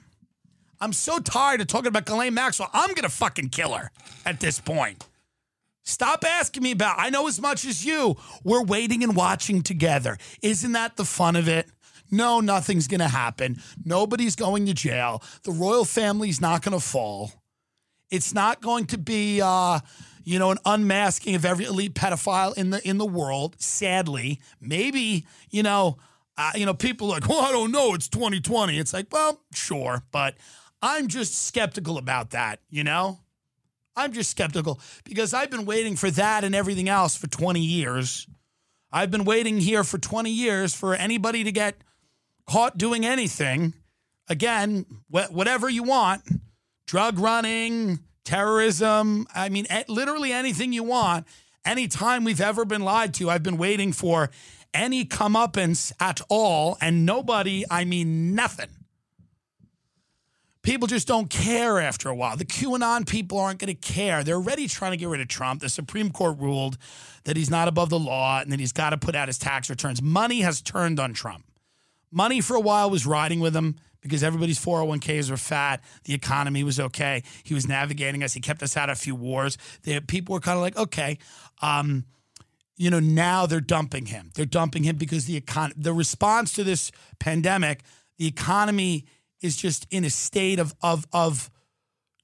I'm 0.81 0.93
so 0.93 1.19
tired 1.19 1.61
of 1.61 1.67
talking 1.67 1.87
about 1.87 2.05
Ghislaine 2.05 2.33
Maxwell. 2.33 2.69
I'm 2.73 2.89
going 2.89 3.03
to 3.03 3.09
fucking 3.09 3.49
kill 3.49 3.73
her 3.73 3.91
at 4.25 4.39
this 4.39 4.59
point. 4.59 5.05
Stop 5.83 6.23
asking 6.23 6.63
me 6.63 6.71
about. 6.71 6.97
I 6.99 7.09
know 7.09 7.27
as 7.27 7.41
much 7.41 7.65
as 7.65 7.83
you. 7.85 8.15
We're 8.43 8.63
waiting 8.63 9.03
and 9.03 9.15
watching 9.15 9.63
together. 9.63 10.17
Isn't 10.41 10.73
that 10.73 10.97
the 10.97 11.05
fun 11.05 11.35
of 11.35 11.47
it? 11.47 11.67
No, 12.11 12.39
nothing's 12.39 12.87
going 12.87 12.99
to 12.99 13.07
happen. 13.07 13.61
Nobody's 13.83 14.35
going 14.35 14.65
to 14.67 14.73
jail. 14.73 15.23
The 15.43 15.51
royal 15.51 15.85
family's 15.85 16.41
not 16.41 16.61
going 16.61 16.79
to 16.79 16.85
fall. 16.85 17.31
It's 18.11 18.33
not 18.33 18.61
going 18.61 18.85
to 18.87 18.97
be, 18.97 19.41
uh, 19.41 19.79
you 20.23 20.39
know, 20.39 20.51
an 20.51 20.57
unmasking 20.65 21.35
of 21.35 21.45
every 21.45 21.65
elite 21.65 21.93
pedophile 21.93 22.55
in 22.57 22.69
the 22.69 22.87
in 22.87 22.97
the 22.97 23.05
world. 23.05 23.55
Sadly, 23.59 24.39
maybe 24.61 25.25
you 25.49 25.63
know, 25.63 25.97
uh, 26.37 26.51
you 26.55 26.65
know, 26.65 26.73
people 26.73 27.07
like, 27.07 27.27
well, 27.27 27.41
I 27.41 27.51
don't 27.51 27.71
know. 27.71 27.93
It's 27.93 28.07
2020. 28.07 28.77
It's 28.77 28.93
like, 28.93 29.07
well, 29.11 29.41
sure, 29.53 30.03
but 30.11 30.35
I'm 30.81 31.07
just 31.07 31.45
skeptical 31.47 31.97
about 31.97 32.31
that. 32.31 32.59
You 32.69 32.83
know, 32.83 33.19
I'm 33.95 34.13
just 34.13 34.29
skeptical 34.31 34.79
because 35.03 35.33
I've 35.33 35.49
been 35.49 35.65
waiting 35.65 35.95
for 35.95 36.09
that 36.11 36.43
and 36.43 36.55
everything 36.55 36.89
else 36.89 37.17
for 37.17 37.27
20 37.27 37.59
years. 37.59 38.27
I've 38.91 39.11
been 39.11 39.25
waiting 39.25 39.59
here 39.59 39.83
for 39.83 39.97
20 39.97 40.31
years 40.31 40.73
for 40.73 40.95
anybody 40.95 41.43
to 41.43 41.51
get 41.51 41.75
caught 42.47 42.77
doing 42.77 43.05
anything. 43.05 43.73
Again, 44.27 44.85
wh- 45.11 45.31
whatever 45.31 45.69
you 45.69 45.83
want 45.83 46.23
drug 46.87 47.19
running, 47.19 47.99
terrorism. 48.23 49.27
I 49.33 49.49
mean, 49.49 49.67
literally 49.87 50.31
anything 50.31 50.73
you 50.73 50.83
want. 50.83 51.25
Anytime 51.65 52.23
we've 52.23 52.41
ever 52.41 52.65
been 52.65 52.81
lied 52.81 53.13
to, 53.15 53.29
I've 53.29 53.43
been 53.43 53.57
waiting 53.57 53.91
for 53.91 54.29
any 54.73 55.05
comeuppance 55.05 55.91
at 55.99 56.21
all, 56.29 56.77
and 56.79 57.05
nobody, 57.05 57.65
I 57.69 57.85
mean, 57.85 58.35
nothing. 58.35 58.69
People 60.61 60.87
just 60.87 61.07
don't 61.07 61.29
care 61.29 61.79
after 61.79 62.09
a 62.09 62.15
while. 62.15 62.35
The 62.35 62.45
QAnon 62.45 63.07
people 63.07 63.39
aren't 63.39 63.59
going 63.59 63.73
to 63.73 63.81
care. 63.93 64.23
They're 64.23 64.35
already 64.35 64.67
trying 64.67 64.91
to 64.91 64.97
get 64.97 65.07
rid 65.07 65.21
of 65.21 65.27
Trump. 65.27 65.61
The 65.61 65.69
Supreme 65.69 66.11
Court 66.11 66.37
ruled 66.37 66.77
that 67.23 67.37
he's 67.37 67.49
not 67.49 67.67
above 67.67 67.89
the 67.89 67.99
law 67.99 68.41
and 68.41 68.51
that 68.51 68.59
he's 68.59 68.73
got 68.73 68.91
to 68.91 68.97
put 68.97 69.15
out 69.15 69.27
his 69.27 69.37
tax 69.37 69.69
returns. 69.69 70.01
Money 70.01 70.41
has 70.41 70.61
turned 70.61 70.99
on 70.99 71.13
Trump. 71.13 71.45
Money 72.11 72.41
for 72.41 72.55
a 72.55 72.59
while 72.59 72.89
was 72.89 73.05
riding 73.05 73.39
with 73.39 73.55
him 73.55 73.77
because 74.01 74.23
everybody's 74.23 74.63
401ks 74.63 75.29
were 75.29 75.37
fat. 75.37 75.81
The 76.05 76.13
economy 76.13 76.63
was 76.63 76.79
okay. 76.79 77.23
He 77.43 77.53
was 77.53 77.67
navigating 77.67 78.23
us. 78.23 78.33
He 78.33 78.39
kept 78.39 78.63
us 78.63 78.77
out 78.77 78.89
of 78.89 78.97
a 78.97 78.99
few 78.99 79.15
wars. 79.15 79.57
The 79.83 79.99
people 80.01 80.33
were 80.33 80.39
kind 80.39 80.57
of 80.57 80.61
like, 80.61 80.77
okay, 80.77 81.17
um, 81.61 82.05
you 82.77 82.89
know, 82.89 82.99
now 82.99 83.45
they're 83.45 83.59
dumping 83.59 84.05
him. 84.05 84.31
They're 84.35 84.45
dumping 84.45 84.83
him 84.83 84.95
because 84.95 85.25
the 85.25 85.39
econ- 85.41 85.73
the 85.75 85.93
response 85.93 86.53
to 86.53 86.63
this 86.63 86.91
pandemic, 87.19 87.83
the 88.17 88.27
economy 88.27 89.05
is 89.41 89.57
just 89.57 89.85
in 89.91 90.05
a 90.05 90.09
state 90.09 90.59
of 90.59 90.73
of 90.81 91.05
of 91.11 91.49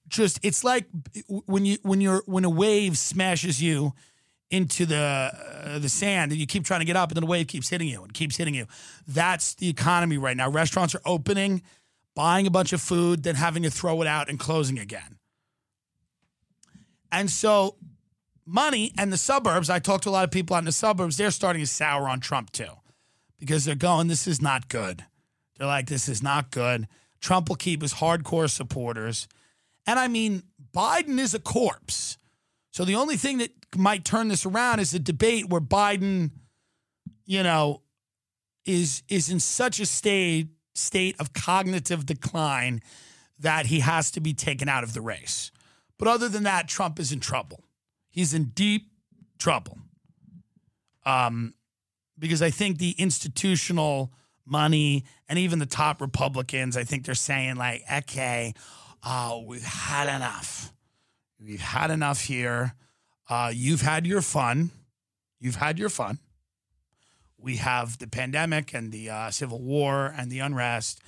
just 0.08 0.40
it's 0.44 0.64
like 0.64 0.86
when 1.28 1.66
you 1.66 1.78
when 1.82 2.00
you're 2.00 2.24
when 2.26 2.46
a 2.46 2.50
wave 2.50 2.98
smashes 2.98 3.62
you 3.62 3.94
into 4.52 4.86
the 4.86 5.32
uh, 5.64 5.80
the 5.80 5.90
sand 5.90 6.32
and 6.32 6.40
you 6.40 6.46
keep 6.46 6.64
trying 6.64 6.80
to 6.80 6.86
get 6.86 6.96
up 6.96 7.10
and 7.10 7.16
then 7.16 7.24
the 7.24 7.30
wave 7.30 7.48
keeps 7.48 7.70
hitting 7.70 7.88
you 7.88 8.04
and 8.04 8.14
keeps 8.14 8.38
hitting 8.38 8.54
you. 8.54 8.68
That's 9.08 9.56
the 9.56 9.70
economy 9.70 10.18
right 10.18 10.38
now. 10.38 10.50
Restaurants 10.50 10.94
are 10.96 11.02
opening, 11.06 11.62
buying 12.16 12.48
a 12.48 12.52
bunch 12.52 12.74
of 12.74 12.82
food, 12.82 13.24
then 13.24 13.36
having 13.36 13.64
to 13.64 13.72
throw 13.72 14.02
it 14.02 14.08
out 14.08 14.30
and 14.30 14.40
closing 14.40 14.80
again. 14.80 15.18
And 17.12 17.30
so 17.30 17.78
money 18.46 18.92
and 18.98 19.12
the 19.12 19.18
suburbs, 19.18 19.70
I 19.70 19.80
talked 19.80 20.04
to 20.04 20.10
a 20.10 20.12
lot 20.12 20.24
of 20.24 20.32
people 20.32 20.56
out 20.56 20.60
in 20.60 20.66
the 20.66 20.72
suburbs, 20.72 21.18
they're 21.18 21.32
starting 21.32 21.62
to 21.62 21.68
sour 21.68 22.08
on 22.08 22.20
Trump 22.20 22.52
too. 22.52 22.72
Because 23.40 23.66
they're 23.66 23.76
going, 23.76 24.08
this 24.08 24.28
is 24.28 24.42
not 24.42 24.70
good. 24.70 25.04
They're 25.58 25.68
like, 25.68 25.88
this 25.88 26.08
is 26.08 26.24
not 26.24 26.52
good. 26.52 26.88
Trump 27.20 27.50
will 27.50 27.56
keep 27.56 27.82
his 27.82 27.96
hardcore 27.96 28.50
supporters. 28.50 29.28
And 29.86 30.00
I 30.00 30.08
mean, 30.08 30.44
Biden 30.74 31.20
is 31.20 31.34
a 31.34 31.40
corpse. 31.40 32.18
So 32.76 32.84
the 32.84 32.96
only 32.96 33.16
thing 33.16 33.38
that 33.38 33.52
might 33.78 34.04
turn 34.04 34.28
this 34.28 34.46
around 34.46 34.82
is 34.82 34.94
a 34.94 35.00
debate 35.00 35.48
where 35.48 35.62
Biden, 35.62 36.32
you 37.26 37.42
know, 37.42 37.84
is 38.66 39.02
is 39.08 39.30
in 39.30 39.40
such 39.40 39.80
a 39.80 39.86
state 39.86 40.50
state 40.74 41.16
of 41.18 41.32
cognitive 41.32 42.06
decline 42.06 42.82
that 43.40 43.68
he 43.68 43.80
has 43.80 44.12
to 44.12 44.20
be 44.20 44.34
taken 44.34 44.68
out 44.68 44.84
of 44.84 44.94
the 44.94 45.00
race. 45.00 45.52
But 45.98 46.10
other 46.10 46.28
than 46.28 46.44
that, 46.44 46.68
Trump 46.68 47.00
is 47.00 47.14
in 47.14 47.22
trouble. 47.22 47.64
He's 48.10 48.34
in 48.34 48.52
deep 48.54 48.92
trouble. 49.40 49.78
Um, 51.06 51.54
because 52.20 52.42
I 52.42 52.50
think 52.50 52.80
the 52.80 52.92
institutional 52.98 54.12
money 54.46 55.06
and 55.30 55.40
even 55.40 55.60
the 55.60 55.66
top 55.66 56.02
Republicans, 56.02 56.76
I 56.76 56.84
think 56.84 57.06
they're 57.06 57.16
saying 57.16 57.56
like, 57.56 57.84
okay, 57.90 58.54
uh, 59.02 59.40
we've 59.46 59.64
had 59.64 60.14
enough. 60.14 60.74
We've 61.46 61.62
had 61.62 61.92
enough 61.92 62.22
here. 62.22 62.74
Uh, 63.30 63.52
you've 63.54 63.82
had 63.82 64.08
your 64.08 64.22
fun. 64.22 64.72
You've 65.40 65.56
had 65.56 65.78
your 65.78 65.90
fun. 65.90 66.18
We 67.38 67.58
have 67.58 68.00
the 68.00 68.08
pandemic 68.08 68.74
and 68.74 68.92
the 68.92 69.12
uh, 69.12 69.30
civil 69.30 69.62
war 69.62 70.12
and 70.18 70.32
the 70.32 70.40
unrest, 70.40 71.02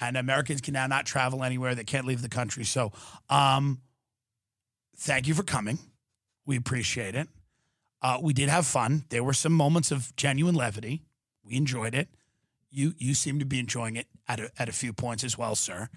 and 0.00 0.16
Americans 0.16 0.62
can 0.62 0.72
now 0.72 0.86
not 0.86 1.04
travel 1.04 1.44
anywhere. 1.44 1.74
They 1.74 1.84
can't 1.84 2.06
leave 2.06 2.22
the 2.22 2.30
country. 2.30 2.64
So, 2.64 2.92
um, 3.28 3.82
thank 4.96 5.28
you 5.28 5.34
for 5.34 5.42
coming. 5.42 5.78
We 6.46 6.56
appreciate 6.56 7.14
it. 7.14 7.28
Uh, 8.00 8.18
we 8.22 8.32
did 8.32 8.48
have 8.48 8.66
fun. 8.66 9.04
There 9.10 9.22
were 9.22 9.34
some 9.34 9.52
moments 9.52 9.90
of 9.90 10.16
genuine 10.16 10.54
levity. 10.54 11.02
We 11.44 11.56
enjoyed 11.56 11.94
it. 11.94 12.08
You 12.70 12.94
you 12.96 13.12
seem 13.12 13.38
to 13.38 13.44
be 13.44 13.58
enjoying 13.58 13.96
it 13.96 14.06
at 14.26 14.40
a, 14.40 14.50
at 14.58 14.70
a 14.70 14.72
few 14.72 14.94
points 14.94 15.22
as 15.22 15.36
well, 15.36 15.54
sir. 15.54 15.90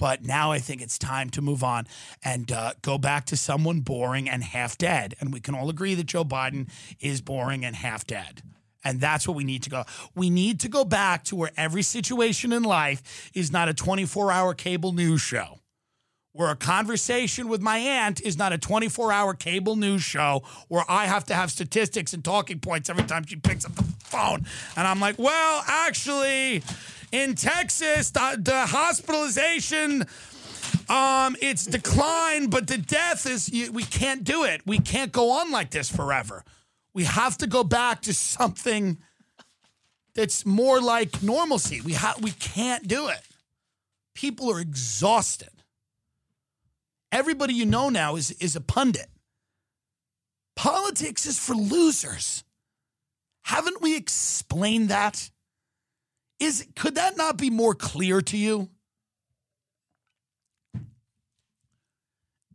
But 0.00 0.24
now 0.24 0.50
I 0.50 0.60
think 0.60 0.80
it's 0.80 0.96
time 0.96 1.28
to 1.28 1.42
move 1.42 1.62
on 1.62 1.86
and 2.24 2.50
uh, 2.50 2.72
go 2.80 2.96
back 2.96 3.26
to 3.26 3.36
someone 3.36 3.80
boring 3.80 4.30
and 4.30 4.42
half 4.42 4.78
dead. 4.78 5.14
And 5.20 5.30
we 5.30 5.40
can 5.40 5.54
all 5.54 5.68
agree 5.68 5.94
that 5.94 6.06
Joe 6.06 6.24
Biden 6.24 6.70
is 7.00 7.20
boring 7.20 7.66
and 7.66 7.76
half 7.76 8.06
dead. 8.06 8.40
And 8.82 8.98
that's 8.98 9.28
what 9.28 9.36
we 9.36 9.44
need 9.44 9.62
to 9.64 9.70
go. 9.70 9.84
We 10.14 10.30
need 10.30 10.58
to 10.60 10.70
go 10.70 10.86
back 10.86 11.24
to 11.24 11.36
where 11.36 11.50
every 11.54 11.82
situation 11.82 12.50
in 12.50 12.62
life 12.62 13.30
is 13.34 13.52
not 13.52 13.68
a 13.68 13.74
24 13.74 14.32
hour 14.32 14.54
cable 14.54 14.94
news 14.94 15.20
show 15.20 15.58
where 16.32 16.50
a 16.50 16.56
conversation 16.56 17.48
with 17.48 17.60
my 17.60 17.76
aunt 17.76 18.22
is 18.22 18.38
not 18.38 18.54
a 18.54 18.58
24 18.58 19.12
hour 19.12 19.34
cable 19.34 19.76
news 19.76 20.02
show 20.02 20.42
where 20.68 20.84
I 20.88 21.06
have 21.06 21.24
to 21.26 21.34
have 21.34 21.50
statistics 21.50 22.14
and 22.14 22.24
talking 22.24 22.60
points 22.60 22.88
every 22.88 23.04
time 23.04 23.26
she 23.26 23.36
picks 23.36 23.66
up 23.66 23.74
the 23.74 23.82
phone. 23.98 24.46
And 24.76 24.86
I'm 24.86 25.00
like, 25.00 25.18
well, 25.18 25.62
actually, 25.66 26.62
in 27.12 27.34
Texas, 27.34 28.10
the, 28.10 28.38
the 28.40 28.66
hospitalization. 28.66 30.04
Um, 30.88 31.36
it's 31.40 31.66
declined, 31.66 32.50
but 32.50 32.66
the 32.66 32.78
death 32.78 33.26
is 33.26 33.48
you, 33.48 33.72
we 33.72 33.84
can't 33.84 34.24
do 34.24 34.44
it. 34.44 34.62
We 34.66 34.78
can't 34.78 35.12
go 35.12 35.30
on 35.30 35.50
like 35.50 35.70
this 35.70 35.90
forever. 35.90 36.44
We 36.92 37.04
have 37.04 37.38
to 37.38 37.46
go 37.46 37.62
back 37.64 38.02
to 38.02 38.14
something 38.14 38.98
that's 40.14 40.44
more 40.44 40.80
like 40.80 41.22
normalcy. 41.22 41.80
We 41.80 41.94
ha- 41.94 42.16
we 42.20 42.32
can't 42.32 42.86
do 42.88 43.08
it. 43.08 43.20
People 44.14 44.50
are 44.50 44.60
exhausted. 44.60 45.50
Everybody 47.12 47.54
you 47.54 47.66
know 47.66 47.88
now 47.88 48.16
is 48.16 48.32
is 48.32 48.56
a 48.56 48.60
pundit. 48.60 49.08
Politics 50.56 51.26
is 51.26 51.38
for 51.38 51.54
losers. 51.54 52.44
Haven't 53.42 53.80
we 53.80 53.96
explained 53.96 54.88
that? 54.90 55.30
Is 56.40 56.66
could 56.74 56.94
that 56.94 57.16
not 57.18 57.36
be 57.36 57.50
more 57.50 57.74
clear 57.74 58.22
to 58.22 58.36
you? 58.36 58.70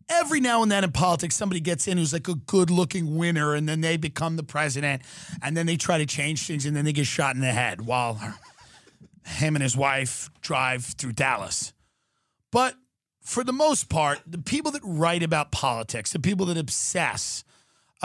Every 0.09 0.39
now 0.39 0.61
and 0.61 0.71
then 0.71 0.83
in 0.83 0.91
politics, 0.91 1.35
somebody 1.35 1.59
gets 1.59 1.87
in 1.87 1.97
who's 1.97 2.13
like 2.13 2.27
a 2.27 2.35
good 2.35 2.69
looking 2.69 3.17
winner, 3.17 3.53
and 3.53 3.69
then 3.69 3.81
they 3.81 3.97
become 3.97 4.35
the 4.35 4.43
president, 4.43 5.01
and 5.41 5.55
then 5.55 5.65
they 5.65 5.77
try 5.77 5.97
to 5.97 6.05
change 6.05 6.45
things, 6.45 6.65
and 6.65 6.75
then 6.75 6.85
they 6.85 6.93
get 6.93 7.07
shot 7.07 7.35
in 7.35 7.41
the 7.41 7.51
head 7.51 7.81
while 7.81 8.19
him 9.25 9.55
and 9.55 9.63
his 9.63 9.77
wife 9.77 10.29
drive 10.41 10.83
through 10.83 11.13
Dallas. 11.13 11.73
But 12.51 12.75
for 13.21 13.43
the 13.43 13.53
most 13.53 13.89
part, 13.89 14.19
the 14.27 14.37
people 14.37 14.71
that 14.71 14.81
write 14.83 15.23
about 15.23 15.51
politics, 15.51 16.11
the 16.11 16.19
people 16.19 16.45
that 16.47 16.57
obsess 16.57 17.43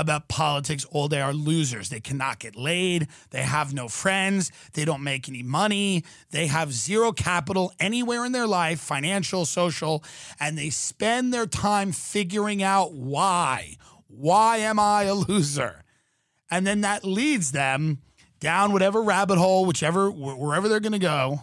about 0.01 0.29
politics 0.29 0.85
all 0.87 1.09
day 1.09 1.21
are 1.21 1.33
losers. 1.33 1.89
They 1.89 2.01
cannot 2.01 2.39
get 2.39 2.57
laid. 2.57 3.09
They 3.31 3.43
have 3.43 3.75
no 3.75 3.89
friends. 3.89 4.51
They 4.73 4.85
don't 4.85 5.03
make 5.03 5.29
any 5.29 5.43
money. 5.43 6.05
They 6.31 6.47
have 6.47 6.73
zero 6.73 7.13
capital 7.13 7.73
anywhere 7.79 8.25
in 8.25 8.33
their 8.33 8.47
life, 8.47 8.81
financial, 8.81 9.45
social, 9.45 10.03
and 10.39 10.57
they 10.57 10.71
spend 10.71 11.33
their 11.33 11.47
time 11.47 11.93
figuring 11.93 12.63
out 12.63 12.93
why. 12.93 13.77
Why 14.09 14.59
am 14.59 14.79
I 14.79 15.05
a 15.05 15.15
loser? 15.15 15.85
And 16.51 16.67
then 16.67 16.81
that 16.81 17.05
leads 17.05 17.53
them 17.53 17.99
down 18.41 18.73
whatever 18.73 19.03
rabbit 19.03 19.39
hole, 19.39 19.67
whichever, 19.67 20.11
wherever 20.11 20.69
they're 20.69 20.81
going 20.81 20.93
to 20.93 20.99
go. 20.99 21.41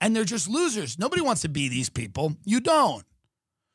And 0.00 0.14
they're 0.14 0.24
just 0.24 0.48
losers. 0.48 0.98
Nobody 0.98 1.22
wants 1.22 1.42
to 1.42 1.48
be 1.48 1.68
these 1.68 1.88
people. 1.88 2.36
You 2.44 2.60
don't. 2.60 3.04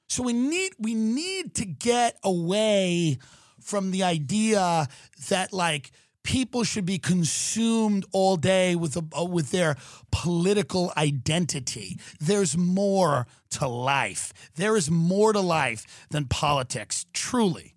So 0.10 0.22
we 0.22 0.34
need 0.34 0.74
we 0.78 0.94
need 0.94 1.56
to 1.56 1.66
get 1.66 2.18
away 2.24 3.18
from 3.64 3.92
the 3.92 4.04
idea 4.04 4.88
that 5.30 5.54
like 5.54 5.92
people 6.24 6.64
should 6.64 6.86
be 6.86 6.98
consumed 6.98 8.06
all 8.12 8.38
day 8.38 8.76
with 8.76 8.96
a, 8.96 9.06
uh, 9.18 9.26
with 9.26 9.52
their 9.52 9.76
political 10.12 10.92
identity. 10.98 12.00
There's 12.20 12.58
more 12.58 13.28
to 13.52 13.68
life. 13.68 14.34
There 14.56 14.76
is 14.76 14.90
more 14.90 15.34
to 15.34 15.42
life 15.42 16.08
than 16.10 16.26
politics, 16.26 17.06
truly. 17.14 17.76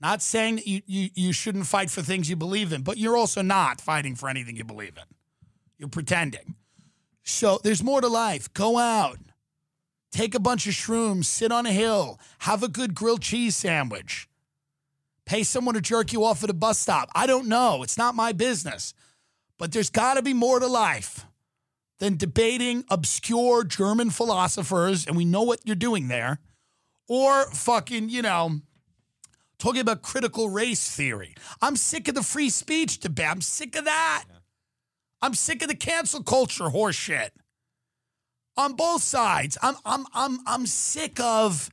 Not 0.00 0.22
saying 0.22 0.56
that 0.56 0.66
you, 0.66 0.82
you, 0.86 1.08
you 1.14 1.32
shouldn't 1.32 1.66
fight 1.66 1.90
for 1.90 2.02
things 2.02 2.28
you 2.28 2.36
believe 2.36 2.72
in, 2.72 2.82
but 2.82 2.98
you're 2.98 3.16
also 3.16 3.42
not 3.42 3.80
fighting 3.80 4.14
for 4.14 4.28
anything 4.28 4.56
you 4.56 4.64
believe 4.64 4.96
in. 4.96 5.04
You're 5.78 5.88
pretending. 5.88 6.54
So 7.22 7.58
there's 7.62 7.82
more 7.82 8.00
to 8.00 8.08
life. 8.08 8.52
Go 8.52 8.78
out, 8.78 9.18
take 10.12 10.34
a 10.34 10.40
bunch 10.40 10.66
of 10.66 10.74
shrooms, 10.74 11.24
sit 11.24 11.50
on 11.50 11.64
a 11.64 11.72
hill, 11.72 12.20
have 12.40 12.62
a 12.62 12.68
good 12.68 12.94
grilled 12.94 13.22
cheese 13.22 13.56
sandwich 13.56 14.28
pay 15.26 15.42
someone 15.42 15.74
to 15.74 15.80
jerk 15.80 16.12
you 16.12 16.24
off 16.24 16.44
at 16.44 16.50
a 16.50 16.54
bus 16.54 16.78
stop. 16.78 17.10
I 17.14 17.26
don't 17.26 17.48
know. 17.48 17.82
It's 17.82 17.98
not 17.98 18.14
my 18.14 18.32
business. 18.32 18.94
But 19.58 19.72
there's 19.72 19.90
got 19.90 20.14
to 20.14 20.22
be 20.22 20.34
more 20.34 20.60
to 20.60 20.66
life 20.66 21.26
than 22.00 22.16
debating 22.16 22.84
obscure 22.90 23.64
German 23.64 24.10
philosophers, 24.10 25.06
and 25.06 25.16
we 25.16 25.24
know 25.24 25.42
what 25.42 25.60
you're 25.64 25.76
doing 25.76 26.08
there, 26.08 26.40
or 27.08 27.44
fucking, 27.50 28.08
you 28.08 28.20
know, 28.22 28.60
talking 29.58 29.80
about 29.80 30.02
critical 30.02 30.50
race 30.50 30.90
theory. 30.94 31.34
I'm 31.62 31.76
sick 31.76 32.08
of 32.08 32.14
the 32.16 32.22
free 32.22 32.50
speech 32.50 32.98
debate. 32.98 33.26
I'm 33.28 33.40
sick 33.40 33.76
of 33.76 33.84
that. 33.84 34.24
I'm 35.22 35.34
sick 35.34 35.62
of 35.62 35.68
the 35.68 35.76
cancel 35.76 36.22
culture 36.22 36.64
horseshit. 36.64 37.30
on 38.56 38.74
both 38.74 39.02
sides. 39.02 39.56
I'm 39.62 39.76
I'm 39.84 40.06
I'm 40.14 40.38
I'm 40.46 40.66
sick 40.66 41.18
of 41.20 41.70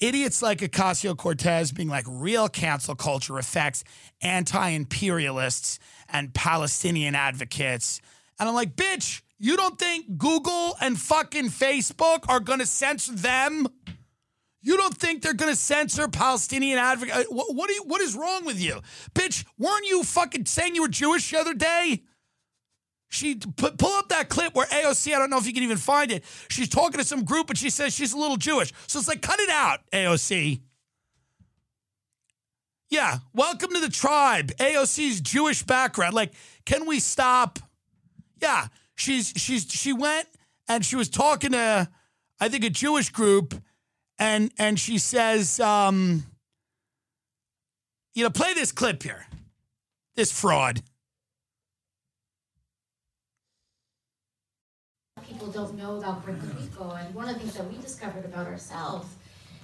idiots 0.00 0.42
like 0.42 0.58
Ocasio 0.58 1.16
Cortez 1.16 1.72
being 1.72 1.88
like 1.88 2.04
real 2.08 2.48
cancel 2.48 2.94
culture 2.94 3.38
affects 3.38 3.84
anti 4.22 4.68
imperialists 4.68 5.78
and 6.08 6.32
Palestinian 6.34 7.14
advocates. 7.14 8.00
And 8.38 8.48
I'm 8.48 8.54
like, 8.54 8.76
bitch, 8.76 9.22
you 9.38 9.56
don't 9.56 9.78
think 9.78 10.18
Google 10.18 10.76
and 10.80 10.98
fucking 10.98 11.46
Facebook 11.46 12.28
are 12.28 12.40
to 12.60 12.66
censor 12.66 13.12
them? 13.12 13.68
You 14.62 14.76
don't 14.76 14.96
think 14.96 15.22
they're 15.22 15.34
going 15.34 15.52
to 15.52 15.56
censor 15.56 16.08
Palestinian 16.08 16.78
advocates? 16.78 17.18
Uh, 17.18 17.24
what, 17.28 17.54
what, 17.54 17.70
you, 17.70 17.84
what 17.86 18.00
is 18.00 18.16
wrong 18.16 18.44
with 18.44 18.60
you? 18.60 18.80
Bitch, 19.14 19.44
weren't 19.58 19.86
you 19.86 20.02
fucking 20.02 20.46
saying 20.46 20.74
you 20.74 20.82
were 20.82 20.88
Jewish 20.88 21.30
the 21.30 21.38
other 21.38 21.54
day? 21.54 22.02
She 23.16 23.36
put, 23.36 23.78
pull 23.78 23.92
up 23.92 24.10
that 24.10 24.28
clip 24.28 24.54
where 24.54 24.66
AOC, 24.66 25.14
I 25.14 25.18
don't 25.18 25.30
know 25.30 25.38
if 25.38 25.46
you 25.46 25.54
can 25.54 25.62
even 25.62 25.78
find 25.78 26.12
it. 26.12 26.24
She's 26.48 26.68
talking 26.68 26.98
to 27.00 27.06
some 27.06 27.24
group 27.24 27.48
and 27.48 27.58
she 27.58 27.70
says 27.70 27.94
she's 27.94 28.12
a 28.12 28.18
little 28.18 28.36
Jewish. 28.36 28.72
So 28.86 28.98
it's 28.98 29.08
like, 29.08 29.22
cut 29.22 29.40
it 29.40 29.48
out, 29.48 29.80
AOC. 29.92 30.60
Yeah, 32.90 33.18
welcome 33.32 33.72
to 33.72 33.80
the 33.80 33.88
tribe. 33.88 34.52
AOC's 34.58 35.20
Jewish 35.20 35.62
background. 35.62 36.14
Like, 36.14 36.32
can 36.64 36.86
we 36.86 37.00
stop? 37.00 37.58
Yeah, 38.40 38.68
she's 38.94 39.32
she's 39.34 39.66
she 39.68 39.92
went 39.92 40.28
and 40.68 40.84
she 40.84 40.94
was 40.94 41.08
talking 41.08 41.52
to 41.52 41.88
I 42.38 42.48
think 42.48 42.64
a 42.64 42.70
Jewish 42.70 43.08
group 43.10 43.54
and 44.18 44.52
and 44.58 44.78
she 44.78 44.98
says 44.98 45.58
um 45.58 46.22
you 48.14 48.22
know, 48.24 48.30
play 48.30 48.54
this 48.54 48.72
clip 48.72 49.02
here. 49.02 49.26
This 50.16 50.32
fraud. 50.32 50.82
People 55.36 55.52
don't 55.52 55.76
know 55.76 55.98
about 55.98 56.24
Puerto 56.24 56.40
Rico. 56.58 56.92
And 56.92 57.14
one 57.14 57.28
of 57.28 57.34
the 57.34 57.40
things 57.40 57.54
that 57.54 57.70
we 57.70 57.76
discovered 57.76 58.24
about 58.24 58.46
ourselves 58.46 59.06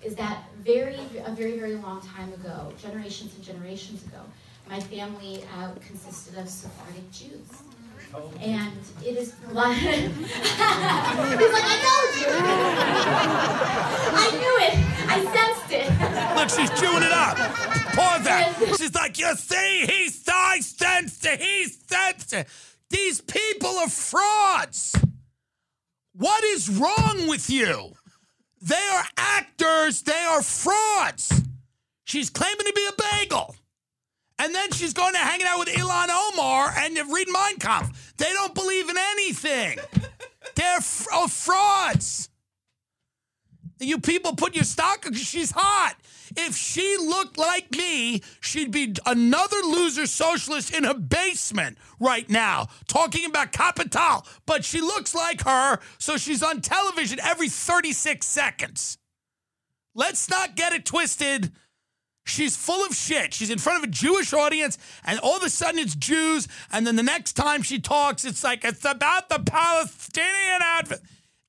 is 0.02 0.14
that 0.16 0.44
very, 0.60 0.98
a 1.24 1.32
very, 1.32 1.58
very 1.58 1.76
long 1.76 2.02
time 2.02 2.30
ago, 2.34 2.72
generations 2.80 3.34
and 3.34 3.42
generations 3.42 4.04
ago, 4.04 4.20
my 4.68 4.80
family 4.80 5.42
uh, 5.56 5.70
consisted 5.86 6.36
of 6.38 6.48
Sephardic 6.48 7.10
Jews. 7.10 7.48
And 8.42 8.76
it 9.02 9.16
is 9.16 9.32
he's 9.40 9.54
like, 9.54 9.72
I 11.64 11.78
told 11.88 12.12
you. 12.20 12.28
I 14.14 14.28
knew 14.40 14.56
it. 14.66 14.74
I 15.08 15.16
sensed 15.32 15.70
it. 15.72 15.88
Look, 16.36 16.50
she's 16.50 16.68
chewing 16.78 17.02
it 17.02 17.12
up. 17.12 17.36
Pause 17.94 18.24
that. 18.24 18.76
She's 18.78 18.94
like, 18.94 19.18
you 19.18 19.34
see, 19.36 19.86
he's 19.86 20.22
I 20.28 20.60
sensed 20.60 21.24
it. 21.24 21.40
He 21.40 21.64
sensed 21.68 22.34
it. 22.34 22.46
These 22.90 23.22
people 23.22 23.70
are 23.78 23.88
frauds. 23.88 25.01
What 26.14 26.44
is 26.44 26.68
wrong 26.68 27.26
with 27.26 27.48
you? 27.48 27.92
They 28.60 28.88
are 28.92 29.04
actors, 29.16 30.02
they 30.02 30.12
are 30.12 30.42
frauds. 30.42 31.42
She's 32.04 32.30
claiming 32.30 32.66
to 32.66 32.72
be 32.74 32.86
a 32.86 33.02
bagel. 33.20 33.56
And 34.38 34.54
then 34.54 34.70
she's 34.72 34.92
going 34.92 35.12
to 35.12 35.18
hanging 35.18 35.46
out 35.46 35.58
with 35.58 35.68
Ilhan 35.68 36.08
Omar 36.10 36.74
and 36.76 36.96
read 37.12 37.28
Mein 37.30 37.56
Kampf. 37.58 38.14
They 38.16 38.32
don't 38.32 38.54
believe 38.54 38.88
in 38.88 38.96
anything. 38.98 39.78
They're 40.54 40.78
oh, 41.12 41.28
frauds. 41.28 42.28
You 43.82 43.98
people 43.98 44.34
put 44.34 44.54
your 44.54 44.64
stock 44.64 45.02
because 45.02 45.18
she's 45.18 45.50
hot. 45.50 45.96
If 46.36 46.56
she 46.56 46.96
looked 46.98 47.36
like 47.36 47.70
me, 47.72 48.22
she'd 48.40 48.70
be 48.70 48.94
another 49.04 49.56
loser 49.64 50.06
socialist 50.06 50.74
in 50.74 50.84
a 50.84 50.94
basement 50.94 51.76
right 52.00 52.28
now 52.30 52.68
talking 52.86 53.26
about 53.26 53.52
Capital. 53.52 54.26
But 54.46 54.64
she 54.64 54.80
looks 54.80 55.14
like 55.14 55.42
her, 55.42 55.78
so 55.98 56.16
she's 56.16 56.42
on 56.42 56.60
television 56.60 57.18
every 57.20 57.48
36 57.48 58.26
seconds. 58.26 58.98
Let's 59.94 60.30
not 60.30 60.56
get 60.56 60.72
it 60.72 60.86
twisted. 60.86 61.52
She's 62.24 62.56
full 62.56 62.86
of 62.86 62.94
shit. 62.94 63.34
She's 63.34 63.50
in 63.50 63.58
front 63.58 63.82
of 63.82 63.88
a 63.88 63.92
Jewish 63.92 64.32
audience, 64.32 64.78
and 65.04 65.18
all 65.18 65.36
of 65.36 65.42
a 65.42 65.50
sudden 65.50 65.80
it's 65.80 65.96
Jews. 65.96 66.46
And 66.70 66.86
then 66.86 66.96
the 66.96 67.02
next 67.02 67.32
time 67.32 67.62
she 67.62 67.80
talks, 67.80 68.24
it's 68.24 68.44
like 68.44 68.64
it's 68.64 68.84
about 68.84 69.28
the 69.28 69.40
Palestinian. 69.40 70.62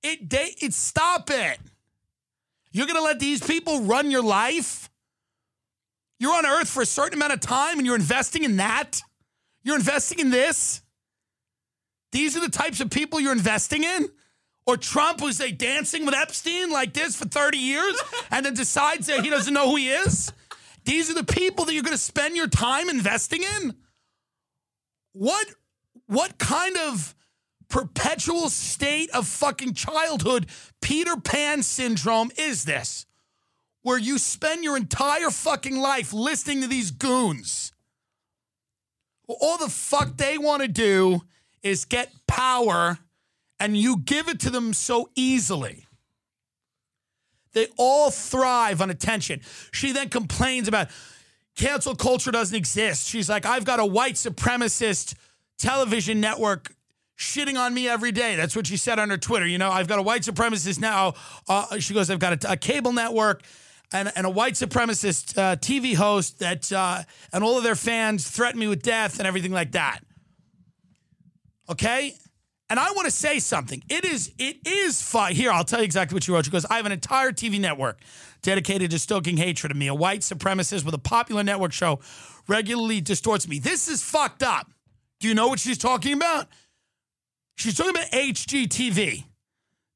It, 0.01 0.33
it, 0.61 0.73
stop 0.73 1.29
it. 1.29 1.59
You're 2.73 2.87
going 2.87 2.97
to 2.97 3.03
let 3.03 3.19
these 3.19 3.39
people 3.39 3.81
run 3.81 4.11
your 4.11 4.23
life? 4.23 4.89
You're 6.19 6.33
on 6.33 6.45
earth 6.45 6.69
for 6.69 6.81
a 6.81 6.85
certain 6.85 7.13
amount 7.13 7.33
of 7.33 7.39
time 7.39 7.77
and 7.77 7.85
you're 7.85 7.95
investing 7.95 8.43
in 8.43 8.57
that? 8.57 9.01
You're 9.63 9.77
investing 9.77 10.19
in 10.19 10.31
this? 10.31 10.81
These 12.11 12.35
are 12.35 12.41
the 12.41 12.49
types 12.49 12.81
of 12.81 12.89
people 12.89 13.19
you're 13.19 13.31
investing 13.31 13.83
in? 13.83 14.09
Or 14.65 14.77
Trump 14.77 15.19
who's 15.19 15.39
a 15.39 15.51
dancing 15.51 16.05
with 16.05 16.15
Epstein 16.15 16.71
like 16.71 16.93
this 16.93 17.15
for 17.15 17.25
30 17.25 17.57
years 17.57 18.01
and 18.31 18.45
then 18.45 18.53
decides 18.53 19.07
that 19.07 19.23
he 19.23 19.29
doesn't 19.29 19.53
know 19.53 19.69
who 19.69 19.75
he 19.75 19.89
is? 19.89 20.33
These 20.85 21.11
are 21.11 21.15
the 21.15 21.23
people 21.23 21.65
that 21.65 21.73
you're 21.73 21.83
going 21.83 21.95
to 21.95 22.01
spend 22.01 22.35
your 22.35 22.47
time 22.47 22.89
investing 22.89 23.43
in? 23.43 23.75
What 25.11 25.45
what 26.07 26.37
kind 26.37 26.75
of 26.77 27.15
perpetual 27.73 28.49
state 28.49 29.09
of 29.15 29.27
fucking 29.27 29.73
childhood 29.73 30.45
Peter 30.79 31.17
Pan 31.17 31.63
syndrome 31.63 32.29
is 32.37 32.65
this? 32.65 33.07
Where 33.81 33.97
you 33.97 34.19
spend 34.19 34.63
your 34.63 34.77
entire 34.77 35.31
fucking 35.31 35.77
life 35.77 36.13
listening 36.13 36.61
to 36.61 36.67
these 36.67 36.91
goons. 36.91 37.73
All 39.27 39.57
the 39.57 39.69
fuck 39.69 40.17
they 40.17 40.37
want 40.37 40.61
to 40.61 40.67
do 40.67 41.21
is 41.63 41.85
get 41.85 42.13
power 42.27 42.99
and 43.59 43.75
you 43.75 43.97
give 43.97 44.29
it 44.29 44.39
to 44.41 44.51
them 44.51 44.73
so 44.73 45.09
easily. 45.15 45.87
They 47.53 47.69
all 47.75 48.11
thrive 48.11 48.81
on 48.81 48.91
attention. 48.91 49.41
She 49.71 49.93
then 49.93 50.09
complains 50.09 50.67
about 50.67 50.89
cancel 51.55 51.95
culture 51.95 52.29
doesn't 52.29 52.55
exist. 52.55 53.07
She's 53.07 53.29
like, 53.29 53.47
I've 53.47 53.65
got 53.65 53.79
a 53.79 53.85
white 53.85 54.13
supremacist 54.13 55.15
television 55.57 56.21
network 56.21 56.75
shitting 57.17 57.57
on 57.57 57.73
me 57.73 57.87
every 57.87 58.11
day. 58.11 58.35
That's 58.35 58.55
what 58.55 58.67
she 58.67 58.77
said 58.77 58.99
on 58.99 59.09
her 59.09 59.17
Twitter. 59.17 59.45
You 59.45 59.57
know, 59.57 59.71
I've 59.71 59.87
got 59.87 59.99
a 59.99 60.01
white 60.01 60.23
supremacist 60.23 60.79
now. 60.79 61.13
Uh, 61.47 61.79
she 61.79 61.93
goes, 61.93 62.09
I've 62.09 62.19
got 62.19 62.43
a, 62.43 62.53
a 62.53 62.57
cable 62.57 62.93
network 62.93 63.43
and, 63.91 64.11
and, 64.15 64.25
a 64.25 64.29
white 64.29 64.53
supremacist 64.53 65.37
uh, 65.37 65.55
TV 65.57 65.95
host 65.95 66.39
that, 66.39 66.71
uh, 66.71 67.03
and 67.31 67.43
all 67.43 67.57
of 67.57 67.63
their 67.63 67.75
fans 67.75 68.27
threaten 68.29 68.59
me 68.59 68.67
with 68.67 68.81
death 68.81 69.19
and 69.19 69.27
everything 69.27 69.51
like 69.51 69.73
that. 69.73 69.99
Okay? 71.69 72.15
And 72.69 72.79
I 72.79 72.91
want 72.93 73.05
to 73.05 73.11
say 73.11 73.37
something. 73.37 73.83
It 73.87 74.03
is, 74.03 74.31
it 74.39 74.67
is 74.67 75.01
fine. 75.01 75.35
Here, 75.35 75.51
I'll 75.51 75.63
tell 75.63 75.79
you 75.79 75.85
exactly 75.85 76.15
what 76.15 76.23
she 76.23 76.31
wrote. 76.31 76.45
She 76.45 76.51
goes, 76.51 76.65
I 76.65 76.77
have 76.77 76.87
an 76.87 76.91
entire 76.91 77.31
TV 77.31 77.59
network 77.59 77.99
dedicated 78.41 78.89
to 78.91 78.99
stoking 78.99 79.37
hatred 79.37 79.71
of 79.71 79.77
me. 79.77 79.87
A 79.87 79.93
white 79.93 80.21
supremacist 80.21 80.83
with 80.83 80.95
a 80.95 80.99
popular 80.99 81.43
network 81.43 81.71
show 81.71 81.99
regularly 82.47 82.99
distorts 82.99 83.47
me. 83.47 83.59
This 83.59 83.87
is 83.87 84.01
fucked 84.01 84.41
up. 84.41 84.71
Do 85.19 85.27
you 85.27 85.35
know 85.35 85.47
what 85.47 85.59
she's 85.59 85.77
talking 85.77 86.13
about? 86.13 86.47
She's 87.55 87.75
talking 87.75 87.91
about 87.91 88.11
HGTV 88.11 89.25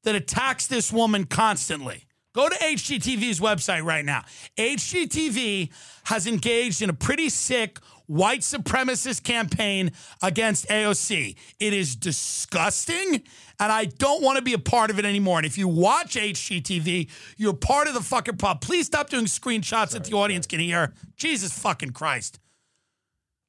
that 0.04 0.14
attacks 0.14 0.66
this 0.66 0.92
woman 0.92 1.24
constantly. 1.24 2.04
Go 2.34 2.48
to 2.48 2.54
HGTV's 2.54 3.40
website 3.40 3.84
right 3.84 4.04
now. 4.04 4.22
HGTV 4.56 5.70
has 6.04 6.26
engaged 6.26 6.82
in 6.82 6.90
a 6.90 6.92
pretty 6.92 7.28
sick 7.28 7.78
white 8.06 8.40
supremacist 8.40 9.22
campaign 9.22 9.92
against 10.22 10.68
AOC. 10.68 11.36
It 11.58 11.72
is 11.72 11.96
disgusting, 11.96 13.22
and 13.60 13.72
I 13.72 13.86
don't 13.86 14.22
want 14.22 14.36
to 14.36 14.42
be 14.42 14.54
a 14.54 14.58
part 14.58 14.90
of 14.90 14.98
it 14.98 15.04
anymore. 15.04 15.38
And 15.38 15.46
if 15.46 15.58
you 15.58 15.68
watch 15.68 16.14
HGTV, 16.14 17.10
you're 17.36 17.54
part 17.54 17.88
of 17.88 17.94
the 17.94 18.02
fucking 18.02 18.36
problem. 18.36 18.60
Please 18.60 18.86
stop 18.86 19.10
doing 19.10 19.24
screenshots 19.24 19.90
that 19.90 20.04
the 20.04 20.14
audience 20.14 20.46
can 20.46 20.60
hear. 20.60 20.94
Jesus 21.16 21.56
fucking 21.58 21.90
Christ. 21.90 22.38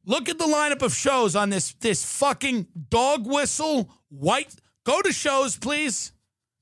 Look 0.06 0.30
at 0.30 0.40
the 0.40 0.46
lineup 0.46 0.82
of 0.82 0.94
shows 0.94 1.36
on 1.36 1.50
this 1.50 1.74
this 1.74 2.04
fucking 2.04 2.68
dog 2.90 3.28
whistle 3.28 3.92
white. 4.10 4.56
Go 4.84 5.02
to 5.02 5.12
shows, 5.12 5.58
please. 5.58 6.12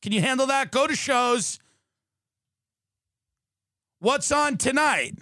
Can 0.02 0.12
you 0.12 0.22
handle 0.22 0.48
that? 0.48 0.72
Go 0.72 0.88
to 0.88 0.96
shows. 0.96 1.60
What's 4.00 4.32
on 4.32 4.58
tonight? 4.58 5.16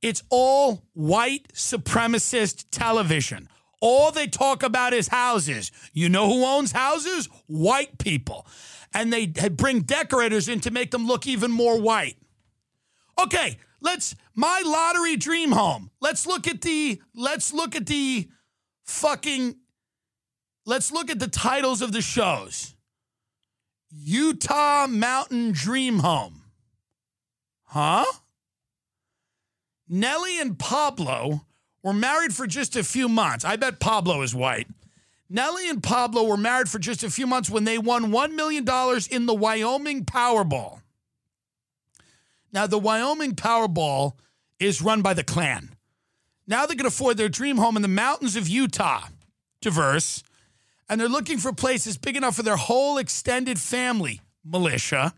It's 0.00 0.22
all 0.30 0.82
white 0.94 1.48
supremacist 1.52 2.66
television. 2.70 3.48
All 3.80 4.12
they 4.12 4.26
talk 4.26 4.62
about 4.62 4.92
is 4.92 5.08
houses. 5.08 5.72
You 5.92 6.08
know 6.08 6.28
who 6.28 6.44
owns 6.44 6.72
houses? 6.72 7.28
White 7.46 7.98
people. 7.98 8.46
And 8.94 9.12
they 9.12 9.26
bring 9.26 9.80
decorators 9.80 10.48
in 10.48 10.60
to 10.60 10.70
make 10.70 10.92
them 10.92 11.06
look 11.06 11.26
even 11.26 11.50
more 11.50 11.80
white. 11.80 12.16
Okay, 13.20 13.58
Let's 13.80 14.14
my 14.34 14.62
lottery 14.64 15.16
dream 15.16 15.52
home. 15.52 15.90
Let's 16.00 16.26
look 16.26 16.46
at 16.46 16.62
the 16.62 17.00
let's 17.14 17.52
look 17.52 17.76
at 17.76 17.86
the 17.86 18.28
fucking 18.84 19.56
let's 20.68 20.92
look 20.92 21.10
at 21.10 21.18
the 21.18 21.28
titles 21.28 21.80
of 21.80 21.92
the 21.92 22.02
shows. 22.02 22.74
Utah 23.90 24.86
Mountain 24.86 25.52
Dream 25.52 26.00
Home. 26.00 26.42
Huh? 27.64 28.04
Nellie 29.88 30.38
and 30.38 30.58
Pablo 30.58 31.46
were 31.82 31.94
married 31.94 32.34
for 32.34 32.46
just 32.46 32.76
a 32.76 32.84
few 32.84 33.08
months. 33.08 33.46
I 33.46 33.56
bet 33.56 33.80
Pablo 33.80 34.20
is 34.20 34.34
white. 34.34 34.68
Nellie 35.30 35.70
and 35.70 35.82
Pablo 35.82 36.24
were 36.24 36.36
married 36.36 36.68
for 36.68 36.78
just 36.78 37.02
a 37.02 37.10
few 37.10 37.26
months 37.26 37.48
when 37.48 37.64
they 37.64 37.78
won 37.78 38.12
$1 38.12 38.34
million 38.34 38.66
in 39.10 39.26
the 39.26 39.34
Wyoming 39.34 40.04
Powerball. 40.04 40.82
Now, 42.52 42.66
the 42.66 42.78
Wyoming 42.78 43.34
Powerball 43.34 44.14
is 44.58 44.82
run 44.82 45.00
by 45.00 45.14
the 45.14 45.24
Klan. 45.24 45.70
Now 46.46 46.66
they 46.66 46.74
can 46.74 46.86
afford 46.86 47.16
their 47.16 47.28
dream 47.28 47.56
home 47.56 47.76
in 47.76 47.82
the 47.82 47.88
mountains 47.88 48.36
of 48.36 48.48
Utah. 48.48 49.08
Diverse. 49.60 50.22
And 50.88 51.00
they're 51.00 51.08
looking 51.08 51.38
for 51.38 51.52
places 51.52 51.98
big 51.98 52.16
enough 52.16 52.36
for 52.36 52.42
their 52.42 52.56
whole 52.56 52.98
extended 52.98 53.58
family, 53.58 54.20
militia. 54.44 55.12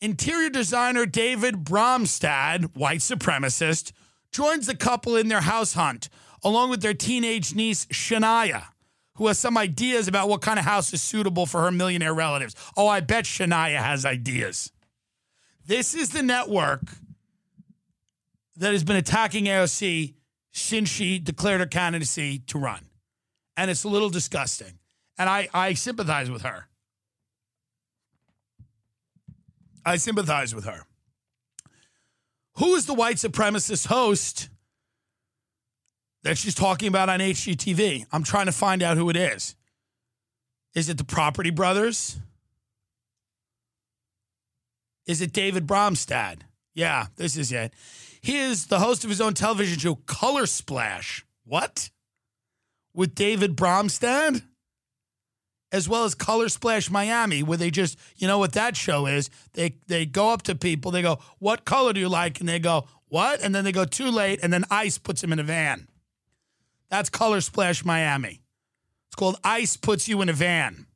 Interior 0.00 0.48
designer 0.48 1.04
David 1.04 1.64
Bromstad, 1.64 2.74
white 2.74 3.00
supremacist, 3.00 3.92
joins 4.32 4.66
the 4.66 4.74
couple 4.74 5.16
in 5.16 5.28
their 5.28 5.42
house 5.42 5.74
hunt, 5.74 6.08
along 6.42 6.70
with 6.70 6.80
their 6.80 6.94
teenage 6.94 7.54
niece, 7.54 7.84
Shania, 7.86 8.68
who 9.16 9.26
has 9.26 9.38
some 9.38 9.58
ideas 9.58 10.08
about 10.08 10.28
what 10.30 10.40
kind 10.40 10.58
of 10.58 10.64
house 10.64 10.94
is 10.94 11.02
suitable 11.02 11.44
for 11.44 11.60
her 11.60 11.70
millionaire 11.70 12.14
relatives. 12.14 12.54
Oh, 12.76 12.88
I 12.88 13.00
bet 13.00 13.24
Shania 13.24 13.76
has 13.76 14.06
ideas. 14.06 14.72
This 15.66 15.94
is 15.94 16.10
the 16.10 16.22
network 16.22 16.82
that 18.56 18.72
has 18.72 18.84
been 18.84 18.96
attacking 18.96 19.44
AOC 19.44 20.14
since 20.52 20.88
she 20.88 21.18
declared 21.18 21.60
her 21.60 21.66
candidacy 21.66 22.38
to 22.46 22.58
run. 22.58 22.89
And 23.60 23.70
it's 23.70 23.84
a 23.84 23.88
little 23.88 24.08
disgusting. 24.08 24.78
And 25.18 25.28
I, 25.28 25.46
I 25.52 25.74
sympathize 25.74 26.30
with 26.30 26.40
her. 26.40 26.66
I 29.84 29.98
sympathize 29.98 30.54
with 30.54 30.64
her. 30.64 30.86
Who 32.54 32.74
is 32.74 32.86
the 32.86 32.94
white 32.94 33.16
supremacist 33.16 33.88
host 33.88 34.48
that 36.22 36.38
she's 36.38 36.54
talking 36.54 36.88
about 36.88 37.10
on 37.10 37.20
HGTV? 37.20 38.06
I'm 38.10 38.22
trying 38.22 38.46
to 38.46 38.52
find 38.52 38.82
out 38.82 38.96
who 38.96 39.10
it 39.10 39.16
is. 39.16 39.56
Is 40.74 40.88
it 40.88 40.96
the 40.96 41.04
Property 41.04 41.50
Brothers? 41.50 42.18
Is 45.04 45.20
it 45.20 45.34
David 45.34 45.66
Bromstad? 45.66 46.38
Yeah, 46.72 47.08
this 47.16 47.36
is 47.36 47.52
it. 47.52 47.74
He 48.22 48.38
is 48.38 48.68
the 48.68 48.78
host 48.78 49.04
of 49.04 49.10
his 49.10 49.20
own 49.20 49.34
television 49.34 49.78
show, 49.78 49.96
Color 49.96 50.46
Splash. 50.46 51.26
What? 51.44 51.90
With 52.94 53.14
David 53.14 53.56
Bromstad? 53.56 54.42
As 55.72 55.88
well 55.88 56.04
as 56.04 56.16
Color 56.16 56.48
Splash 56.48 56.90
Miami, 56.90 57.44
where 57.44 57.56
they 57.56 57.70
just, 57.70 57.96
you 58.16 58.26
know 58.26 58.38
what 58.38 58.54
that 58.54 58.76
show 58.76 59.06
is? 59.06 59.30
They 59.52 59.76
they 59.86 60.04
go 60.04 60.30
up 60.30 60.42
to 60.42 60.56
people, 60.56 60.90
they 60.90 61.02
go, 61.02 61.20
What 61.38 61.64
color 61.64 61.92
do 61.92 62.00
you 62.00 62.08
like? 62.08 62.40
And 62.40 62.48
they 62.48 62.58
go, 62.58 62.88
What? 63.06 63.40
And 63.40 63.54
then 63.54 63.62
they 63.62 63.70
go, 63.70 63.84
Too 63.84 64.10
late. 64.10 64.40
And 64.42 64.52
then 64.52 64.64
ICE 64.68 64.98
puts 64.98 65.20
them 65.20 65.32
in 65.32 65.38
a 65.38 65.44
van. 65.44 65.86
That's 66.90 67.08
Color 67.08 67.40
Splash 67.40 67.84
Miami. 67.84 68.42
It's 69.10 69.16
called 69.16 69.38
ICE 69.42 69.76
Puts 69.76 70.08
You 70.08 70.20
in 70.22 70.28
a 70.28 70.32
Van. 70.32 70.86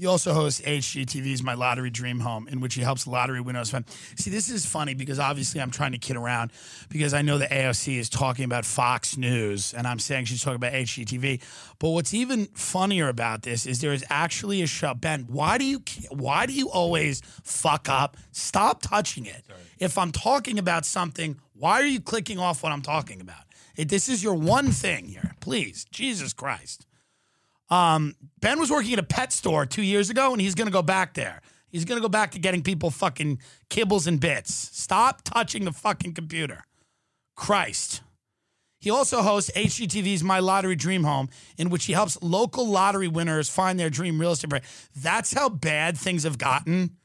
He 0.00 0.06
also 0.06 0.32
hosts 0.32 0.62
HGTV's 0.62 1.42
My 1.42 1.52
Lottery 1.52 1.90
Dream 1.90 2.20
Home, 2.20 2.48
in 2.48 2.60
which 2.60 2.72
he 2.72 2.80
helps 2.80 3.06
lottery 3.06 3.42
winners 3.42 3.68
find. 3.68 3.84
See, 4.16 4.30
this 4.30 4.48
is 4.48 4.64
funny 4.64 4.94
because 4.94 5.18
obviously 5.18 5.60
I'm 5.60 5.70
trying 5.70 5.92
to 5.92 5.98
kid 5.98 6.16
around 6.16 6.52
because 6.88 7.12
I 7.12 7.20
know 7.20 7.36
the 7.36 7.44
AOC 7.46 7.98
is 7.98 8.08
talking 8.08 8.46
about 8.46 8.64
Fox 8.64 9.18
News 9.18 9.74
and 9.74 9.86
I'm 9.86 9.98
saying 9.98 10.24
she's 10.24 10.42
talking 10.42 10.56
about 10.56 10.72
HGTV. 10.72 11.42
But 11.78 11.90
what's 11.90 12.14
even 12.14 12.46
funnier 12.54 13.10
about 13.10 13.42
this 13.42 13.66
is 13.66 13.82
there 13.82 13.92
is 13.92 14.02
actually 14.08 14.62
a 14.62 14.66
show. 14.66 14.94
Ben, 14.94 15.26
why 15.28 15.58
do 15.58 15.66
you 15.66 15.82
why 16.08 16.46
do 16.46 16.54
you 16.54 16.70
always 16.70 17.20
fuck 17.44 17.86
up? 17.90 18.16
Stop 18.32 18.80
touching 18.80 19.26
it. 19.26 19.44
If 19.78 19.98
I'm 19.98 20.12
talking 20.12 20.58
about 20.58 20.86
something, 20.86 21.38
why 21.52 21.72
are 21.72 21.84
you 21.86 22.00
clicking 22.00 22.38
off 22.38 22.62
what 22.62 22.72
I'm 22.72 22.80
talking 22.80 23.20
about? 23.20 23.44
It- 23.76 23.90
This 23.90 24.08
is 24.08 24.22
your 24.22 24.34
one 24.34 24.70
thing 24.72 25.08
here. 25.08 25.34
Please, 25.40 25.84
Jesus 25.90 26.32
Christ. 26.32 26.86
Um, 27.70 28.14
ben 28.40 28.58
was 28.58 28.70
working 28.70 28.92
at 28.92 28.98
a 28.98 29.04
pet 29.04 29.32
store 29.32 29.64
two 29.66 29.82
years 29.82 30.10
ago, 30.10 30.32
and 30.32 30.40
he's 30.40 30.54
going 30.54 30.66
to 30.66 30.72
go 30.72 30.82
back 30.82 31.14
there. 31.14 31.40
He's 31.68 31.84
going 31.84 31.98
to 31.98 32.02
go 32.02 32.08
back 32.08 32.32
to 32.32 32.38
getting 32.38 32.62
people 32.62 32.90
fucking 32.90 33.38
kibbles 33.68 34.06
and 34.06 34.18
bits. 34.18 34.54
Stop 34.54 35.22
touching 35.22 35.64
the 35.64 35.72
fucking 35.72 36.14
computer. 36.14 36.64
Christ. 37.36 38.02
He 38.80 38.90
also 38.90 39.22
hosts 39.22 39.50
HGTV's 39.54 40.24
My 40.24 40.40
Lottery 40.40 40.74
Dream 40.74 41.04
Home, 41.04 41.28
in 41.58 41.68
which 41.68 41.84
he 41.84 41.92
helps 41.92 42.20
local 42.22 42.66
lottery 42.66 43.08
winners 43.08 43.48
find 43.48 43.78
their 43.78 43.90
dream 43.90 44.20
real 44.20 44.32
estate. 44.32 44.62
That's 44.96 45.32
how 45.34 45.48
bad 45.50 45.98
things 45.98 46.24
have 46.24 46.38
gotten. 46.38 46.96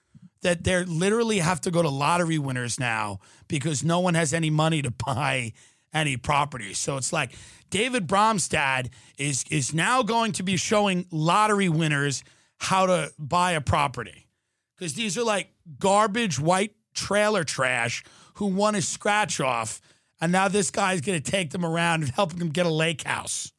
That 0.42 0.64
they 0.64 0.84
literally 0.86 1.40
have 1.40 1.60
to 1.62 1.72
go 1.72 1.82
to 1.82 1.90
lottery 1.90 2.38
winners 2.38 2.80
now 2.80 3.20
because 3.48 3.84
no 3.84 4.00
one 4.00 4.14
has 4.14 4.34
any 4.34 4.50
money 4.50 4.82
to 4.84 4.92
buy 4.92 5.54
any 5.94 6.18
property. 6.18 6.74
So 6.74 6.98
it's 6.98 7.12
like 7.12 7.32
David 7.76 8.08
Bromstad 8.08 8.88
is 9.18 9.44
is 9.52 9.74
now 9.74 10.02
going 10.02 10.32
to 10.32 10.44
be 10.44 10.56
showing 10.56 11.08
lottery 11.12 11.68
winners 11.68 12.24
how 12.58 12.86
to 12.86 13.12
buy 13.20 13.52
a 13.52 13.60
property 13.60 14.30
because 14.78 14.94
these 14.94 15.18
are 15.18 15.26
like 15.26 15.50
garbage 15.78 16.40
white 16.40 16.74
trailer 16.94 17.44
trash 17.44 18.02
who 18.36 18.46
won 18.46 18.76
a 18.76 18.82
scratch 18.82 19.42
off, 19.42 19.82
and 20.22 20.32
now 20.32 20.48
this 20.48 20.72
guy's 20.72 21.02
going 21.02 21.22
to 21.22 21.32
take 21.32 21.50
them 21.50 21.66
around 21.66 22.04
and 22.04 22.14
help 22.14 22.32
them 22.38 22.48
get 22.48 22.66
a 22.66 22.70
lake 22.70 23.04
house. 23.04 23.52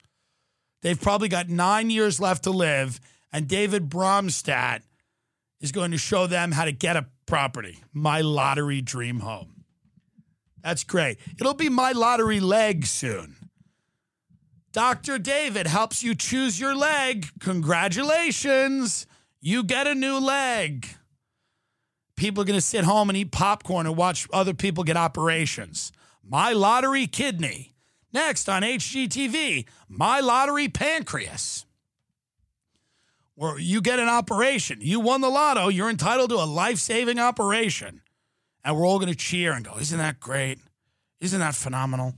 They've 0.81 0.99
probably 0.99 1.29
got 1.29 1.51
nine 1.51 1.91
years 1.91 2.19
left 2.19 2.45
to 2.45 2.51
live, 2.51 2.99
and 3.35 3.47
David 3.47 3.91
Bromstad 3.91 4.81
is 5.61 5.73
going 5.73 5.91
to 5.91 5.99
show 5.99 6.27
them 6.27 6.53
how 6.53 6.65
to 6.65 6.73
get 6.73 6.97
a 6.97 7.05
property. 7.27 7.81
My 7.93 8.23
lottery 8.23 8.81
dream 8.81 9.21
home. 9.21 9.65
That's 10.63 10.85
great. 10.85 11.19
It'll 11.39 11.53
be 11.53 11.69
my 11.69 11.93
lottery 11.93 12.41
leg 12.41 12.87
soon. 12.87 13.46
Dr. 14.77 15.19
David 15.19 15.67
helps 15.67 16.03
you 16.03 16.15
choose 16.15 16.61
your 16.61 16.77
leg. 16.77 17.29
Congratulations. 17.41 19.07
You 19.41 19.65
get 19.65 19.87
a 19.87 19.95
new 19.95 20.19
leg. 20.19 20.87
People 22.15 22.43
are 22.43 22.45
going 22.45 22.59
to 22.59 22.61
sit 22.61 22.85
home 22.85 23.09
and 23.09 23.17
eat 23.17 23.33
popcorn 23.33 23.87
and 23.87 23.97
watch 23.97 24.29
other 24.35 24.53
people 24.53 24.85
get 24.85 24.99
operations. 24.99 25.93
My 26.23 26.53
lottery 26.53 27.07
kidney. 27.07 27.75
Next 28.13 28.51
on 28.51 28.61
HGTV, 28.61 29.65
my 29.89 30.21
lottery 30.21 30.69
pancreas. 30.69 31.65
Where 33.35 33.59
you 33.59 33.81
get 33.81 33.99
an 33.99 34.11
operation. 34.11 34.81
You 34.83 35.01
won 35.01 35.23
the 35.23 35.31
lotto. 35.31 35.69
You're 35.69 35.89
entitled 35.89 36.29
to 36.29 36.37
a 36.37 36.45
life 36.45 36.81
saving 36.81 37.19
operation. 37.19 38.03
And 38.63 38.77
we're 38.77 38.87
all 38.87 38.99
going 38.99 39.11
to 39.11 39.17
cheer 39.17 39.55
and 39.55 39.65
go, 39.65 39.79
Isn't 39.79 39.97
that 39.97 40.21
great? 40.21 40.59
Isn't 41.19 41.41
that 41.41 41.55
phenomenal? 41.55 42.13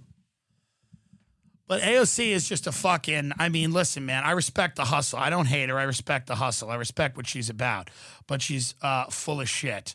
But 1.68 1.82
AOC 1.82 2.28
is 2.28 2.48
just 2.48 2.66
a 2.66 2.72
fucking. 2.72 3.32
I 3.38 3.50
mean, 3.50 3.72
listen, 3.72 4.06
man. 4.06 4.24
I 4.24 4.30
respect 4.32 4.76
the 4.76 4.86
hustle. 4.86 5.18
I 5.18 5.28
don't 5.28 5.46
hate 5.46 5.68
her. 5.68 5.78
I 5.78 5.82
respect 5.82 6.26
the 6.26 6.36
hustle. 6.36 6.70
I 6.70 6.76
respect 6.76 7.16
what 7.16 7.26
she's 7.26 7.50
about. 7.50 7.90
But 8.26 8.40
she's 8.40 8.74
uh, 8.80 9.04
full 9.04 9.40
of 9.40 9.48
shit. 9.48 9.94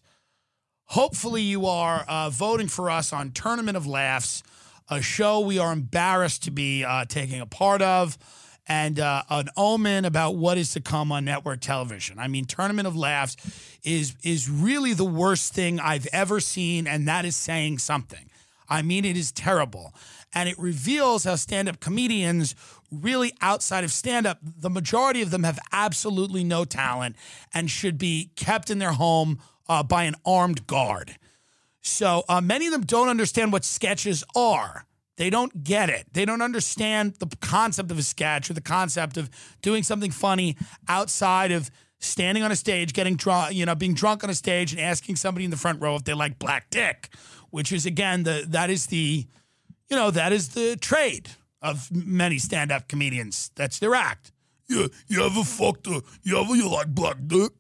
Hopefully, 0.86 1.42
you 1.42 1.66
are 1.66 2.06
uh, 2.08 2.30
voting 2.30 2.68
for 2.68 2.92
us 2.92 3.12
on 3.12 3.32
Tournament 3.32 3.76
of 3.76 3.88
Laughs, 3.88 4.44
a 4.90 5.02
show 5.02 5.40
we 5.40 5.58
are 5.58 5.74
embarrassed 5.74 6.44
to 6.44 6.52
be 6.52 6.84
uh, 6.84 7.06
taking 7.06 7.42
a 7.42 7.48
part 7.48 7.82
of, 7.82 8.20
and 8.68 9.00
uh, 9.00 9.24
an 9.30 9.50
omen 9.58 10.06
about 10.06 10.36
what 10.36 10.60
is 10.60 10.74
to 10.74 10.82
come 10.82 11.12
on 11.12 11.26
network 11.26 11.62
television. 11.62 12.20
I 12.20 12.28
mean, 12.28 12.46
Tournament 12.46 12.88
of 12.88 12.96
Laughs 12.96 13.36
is 13.84 14.16
is 14.24 14.48
really 14.48 14.94
the 14.94 15.06
worst 15.06 15.56
thing 15.56 15.80
I've 15.80 16.08
ever 16.14 16.40
seen, 16.40 16.86
and 16.86 17.08
that 17.08 17.26
is 17.26 17.36
saying 17.36 17.80
something. 17.80 18.30
I 18.70 18.84
mean, 18.84 19.06
it 19.06 19.18
is 19.18 19.32
terrible. 19.32 19.94
And 20.34 20.50
it 20.50 20.58
reveals 20.58 21.24
how 21.24 21.36
stand 21.36 21.70
up 21.70 21.80
comedians, 21.80 22.56
really 22.92 23.34
outside 23.42 23.84
of 23.84 23.92
stand 23.92 24.26
up, 24.26 24.40
the 24.42 24.70
majority 24.70 25.22
of 25.22 25.32
them 25.32 25.44
have 25.44 25.60
absolutely 25.72 26.44
no 26.44 26.66
talent 26.66 27.16
and 27.54 27.70
should 27.70 27.98
be 27.98 28.32
kept 28.36 28.70
in 28.70 28.80
their 28.80 28.94
home 28.94 29.40
uh, 29.70 29.84
by 29.84 30.04
an 30.04 30.16
armed 30.26 30.68
guard. 30.68 31.16
So 31.82 32.24
uh, 32.30 32.42
many 32.42 32.66
of 32.66 32.72
them 32.72 32.82
don't 32.82 33.10
understand 33.10 33.52
what 33.52 33.66
sketches 33.66 34.24
are. 34.36 34.86
They 35.18 35.30
don't 35.30 35.64
get 35.64 35.90
it. 35.90 36.08
They 36.14 36.26
don't 36.26 36.42
understand 36.42 37.16
the 37.20 37.28
concept 37.40 37.92
of 37.92 38.00
a 38.00 38.04
sketch 38.04 38.50
or 38.50 38.54
the 38.54 38.62
concept 38.62 39.18
of 39.18 39.30
doing 39.62 39.84
something 39.84 40.10
funny 40.10 40.58
outside 40.88 41.52
of 41.52 41.70
standing 42.00 42.44
on 42.44 42.52
a 42.52 42.56
stage, 42.56 42.94
getting 42.94 43.16
drunk, 43.16 43.54
you 43.54 43.66
know, 43.66 43.76
being 43.76 43.94
drunk 43.94 44.24
on 44.24 44.30
a 44.30 44.34
stage 44.34 44.72
and 44.72 44.82
asking 44.82 45.16
somebody 45.16 45.46
in 45.46 45.52
the 45.52 45.58
front 45.58 45.82
row 45.82 45.96
if 45.96 46.04
they 46.04 46.14
like 46.14 46.40
black 46.40 46.70
dick, 46.70 47.10
which 47.52 47.72
is 47.72 47.86
again 47.86 48.24
the 48.24 48.46
that 48.50 48.70
is 48.70 48.88
the 48.88 49.28
you 49.90 49.96
know, 49.96 50.12
that 50.12 50.32
is 50.32 50.50
the 50.50 50.76
trade 50.76 51.30
of 51.62 51.90
many 51.92 52.38
stand-up 52.38 52.88
comedians. 52.88 53.52
That's 53.56 53.80
their 53.80 53.96
act. 53.96 54.32
You, 54.68 54.90
you 55.08 55.24
ever 55.26 55.44
fucked 55.44 55.88
a, 55.88 56.02
you 56.24 56.40
ever 56.40 56.56
you 56.56 56.70
like 56.70 56.88
black 56.88 57.18
dick? 57.28 57.52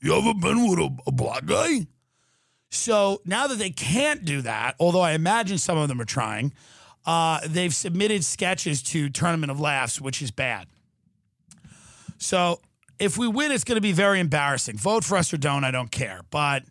You 0.00 0.16
ever 0.16 0.34
been 0.34 0.68
with 0.68 0.78
a, 0.78 0.96
a 1.06 1.12
black 1.12 1.46
guy? 1.46 1.86
So 2.70 3.20
now 3.24 3.46
that 3.46 3.58
they 3.58 3.70
can't 3.70 4.24
do 4.24 4.42
that, 4.42 4.74
although 4.80 5.00
I 5.00 5.12
imagine 5.12 5.58
some 5.58 5.78
of 5.78 5.88
them 5.88 6.00
are 6.00 6.04
trying, 6.04 6.52
uh, 7.06 7.40
they've 7.46 7.74
submitted 7.74 8.24
sketches 8.24 8.82
to 8.84 9.08
Tournament 9.08 9.50
of 9.50 9.60
Laughs, 9.60 10.00
which 10.00 10.20
is 10.20 10.30
bad. 10.30 10.66
So 12.18 12.60
if 12.98 13.16
we 13.18 13.28
win, 13.28 13.52
it's 13.52 13.64
going 13.64 13.76
to 13.76 13.82
be 13.82 13.92
very 13.92 14.20
embarrassing. 14.20 14.76
Vote 14.76 15.04
for 15.04 15.16
us 15.16 15.32
or 15.32 15.36
don't, 15.36 15.64
I 15.64 15.70
don't 15.70 15.90
care. 15.90 16.22
But 16.30 16.64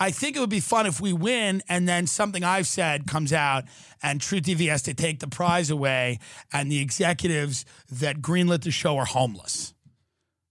I 0.00 0.10
think 0.10 0.36
it 0.36 0.40
would 0.40 0.50
be 0.50 0.60
fun 0.60 0.86
if 0.86 1.00
we 1.00 1.12
win 1.12 1.62
and 1.68 1.88
then 1.88 2.06
something 2.06 2.44
I've 2.44 2.66
said 2.66 3.06
comes 3.06 3.32
out 3.32 3.64
and 4.02 4.20
truTV 4.20 4.68
has 4.68 4.82
to 4.82 4.94
take 4.94 5.18
the 5.18 5.26
prize 5.26 5.70
away 5.70 6.20
and 6.52 6.70
the 6.70 6.80
executives 6.80 7.64
that 7.90 8.22
greenlit 8.22 8.62
the 8.62 8.70
show 8.70 8.96
are 8.96 9.04
homeless. 9.04 9.74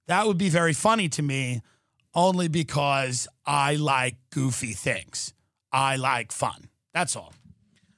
That 0.07 0.27
would 0.27 0.37
be 0.37 0.49
very 0.49 0.73
funny 0.73 1.07
to 1.09 1.21
me 1.21 1.61
only 2.13 2.47
because 2.47 3.27
I 3.45 3.75
like 3.75 4.15
goofy 4.31 4.73
things. 4.73 5.33
I 5.71 5.95
like 5.95 6.31
fun. 6.31 6.69
That's 6.93 7.15
all. 7.15 7.33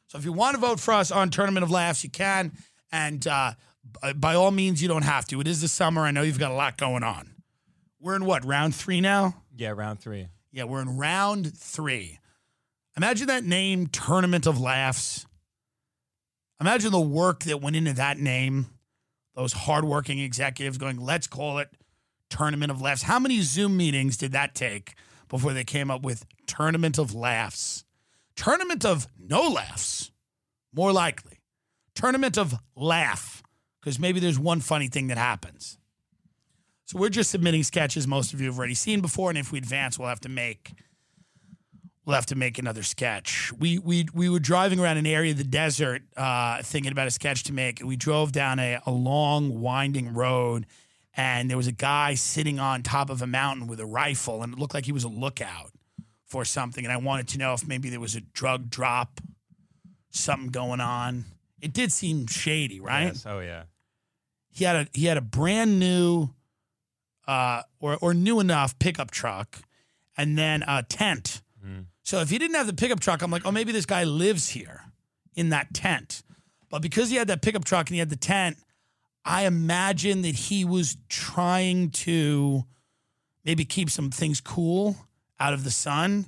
So 0.08 0.18
if 0.18 0.26
you 0.26 0.34
want 0.34 0.56
to 0.56 0.62
vote 0.62 0.80
for 0.80 0.94
us 0.94 1.12
on 1.12 1.30
Tournament 1.30 1.64
of 1.64 1.72
Laughs, 1.72 2.04
you 2.04 2.10
can. 2.10 2.52
And 2.92 3.26
uh, 3.28 3.54
by 4.16 4.36
all 4.36 4.52
means, 4.52 4.82
you 4.82 4.88
don't 4.88 5.04
have 5.04 5.26
to. 5.28 5.40
It 5.40 5.48
is 5.48 5.62
the 5.62 5.68
summer. 5.68 6.02
I 6.02 6.12
know 6.12 6.24
you've 6.24 6.40
got 6.40 6.52
a 6.52 6.56
lot 6.56 6.78
going 6.78 7.04
on. 7.04 7.32
We're 8.00 8.16
in 8.16 8.26
what, 8.26 8.46
round 8.46 8.76
three 8.76 9.02
now? 9.02 9.36
Yeah, 9.56 9.72
round 9.72 10.00
three. 10.00 10.28
Yeah, 10.52 10.64
we're 10.64 10.82
in 10.82 10.98
round 10.98 11.56
three. 11.58 12.20
Imagine 12.98 13.28
that 13.28 13.44
name, 13.44 13.88
Tournament 13.88 14.46
of 14.46 14.60
Laughs. 14.60 15.26
Imagine 16.60 16.92
the 16.92 17.00
work 17.00 17.44
that 17.46 17.62
went 17.62 17.76
into 17.76 17.94
that 17.94 18.18
name. 18.18 18.68
Those 19.36 19.54
hardworking 19.54 20.20
executives 20.20 20.78
going, 20.78 21.00
let's 21.00 21.28
call 21.28 21.60
it 21.60 21.70
Tournament 22.30 22.72
of 22.72 22.82
Laughs. 22.82 23.04
How 23.04 23.20
many 23.20 23.42
Zoom 23.42 23.78
meetings 23.78 24.18
did 24.18 24.34
that 24.34 24.54
take 24.54 24.96
before 25.30 25.54
they 25.54 25.64
came 25.64 25.90
up 25.90 26.04
with 26.04 26.26
Tournament 26.46 26.98
of 26.98 27.14
Laughs? 27.16 27.86
Tournament 28.36 28.86
of 28.86 29.08
No 29.18 29.48
Laughs, 29.48 30.12
more 30.74 30.92
likely. 30.92 31.40
Tournament 31.96 32.38
of 32.38 32.56
Laugh, 32.76 33.44
because 33.80 34.00
maybe 34.00 34.20
there's 34.20 34.40
one 34.40 34.62
funny 34.62 34.88
thing 34.88 35.08
that 35.08 35.18
happens. 35.18 35.79
So 36.90 36.98
we're 36.98 37.10
just 37.10 37.30
submitting 37.30 37.62
sketches 37.62 38.08
most 38.08 38.34
of 38.34 38.42
you 38.42 38.48
have 38.48 38.58
already 38.58 38.74
seen 38.74 39.00
before, 39.00 39.30
and 39.30 39.38
if 39.38 39.52
we 39.52 39.60
advance, 39.60 40.00
we'll 40.00 40.08
have 40.08 40.22
to 40.22 40.30
make 40.30 40.74
we'll 42.04 42.16
have 42.16 42.26
to 42.26 42.36
make 42.36 42.58
another 42.58 42.82
sketch. 42.82 43.54
We 43.60 43.78
we 43.78 44.08
we 44.12 44.28
were 44.28 44.40
driving 44.40 44.80
around 44.80 44.98
an 44.98 45.06
area 45.06 45.34
of 45.34 45.38
the 45.38 45.44
desert, 45.44 46.02
uh, 46.18 46.64
thinking 46.64 46.92
about 46.92 47.06
a 47.06 47.12
sketch 47.12 47.44
to 47.44 47.54
make, 47.54 47.80
and 47.80 47.88
we 47.88 47.96
drove 47.96 48.32
down 48.32 48.58
a, 48.58 48.82
a 48.88 48.92
long, 48.92 49.62
winding 49.62 50.16
road, 50.16 50.66
and 51.16 51.48
there 51.48 51.58
was 51.58 51.68
a 51.68 51.72
guy 51.72 52.16
sitting 52.16 52.60
on 52.60 52.82
top 52.82 53.12
of 53.12 53.22
a 53.22 53.28
mountain 53.28 53.68
with 53.68 53.80
a 53.80 53.86
rifle, 53.86 54.42
and 54.42 54.54
it 54.54 54.58
looked 54.58 54.74
like 54.74 54.86
he 54.86 54.92
was 54.92 55.04
a 55.04 55.10
lookout 55.10 55.70
for 56.26 56.44
something. 56.44 56.84
And 56.84 56.92
I 56.92 56.98
wanted 56.98 57.28
to 57.28 57.38
know 57.38 57.54
if 57.54 57.68
maybe 57.68 57.92
there 57.92 58.00
was 58.00 58.16
a 58.16 58.22
drug 58.22 58.72
drop, 58.72 59.22
something 60.10 60.50
going 60.50 60.82
on. 60.82 61.26
It 61.62 61.72
did 61.72 61.92
seem 61.92 62.26
shady, 62.26 62.80
right? 62.80 63.10
Yes. 63.10 63.28
Oh 63.28 63.42
yeah. 63.42 63.66
he 64.50 64.66
had 64.66 64.76
a 64.76 64.88
he 64.92 65.06
had 65.06 65.18
a 65.18 65.22
brand 65.22 65.80
new 65.80 66.32
uh 67.30 67.62
or 67.80 67.98
or 68.02 68.14
new 68.14 68.40
enough 68.40 68.78
pickup 68.80 69.12
truck 69.12 69.62
and 70.18 70.38
then 70.38 70.64
a 70.68 70.84
tent. 70.84 71.42
So 72.04 72.20
if 72.22 72.30
he 72.30 72.38
didn't 72.40 72.56
have 72.56 72.68
the 72.68 72.74
pickup 72.74 73.00
truck, 73.00 73.22
I'm 73.22 73.30
like, 73.32 73.46
oh, 73.46 73.52
maybe 73.52 73.72
this 73.72 73.86
guy 73.86 74.04
lives 74.04 74.50
here 74.50 74.82
in 75.36 75.50
that 75.50 75.74
tent. 75.74 76.24
But 76.70 76.82
because 76.82 77.10
he 77.12 77.18
had 77.18 77.28
that 77.28 77.42
pickup 77.42 77.66
truck 77.66 77.88
and 77.88 77.94
he 77.94 78.00
had 78.00 78.10
the 78.10 78.16
tent, 78.16 78.58
I 79.24 79.46
imagine 79.46 80.24
that 80.24 80.36
he 80.36 80.66
was 80.66 80.98
trying 81.08 81.92
to 81.92 82.64
maybe 83.46 83.64
keep 83.66 83.90
some 83.90 84.10
things 84.10 84.42
cool 84.42 84.96
out 85.40 85.54
of 85.54 85.64
the 85.64 85.72
sun. 85.72 86.26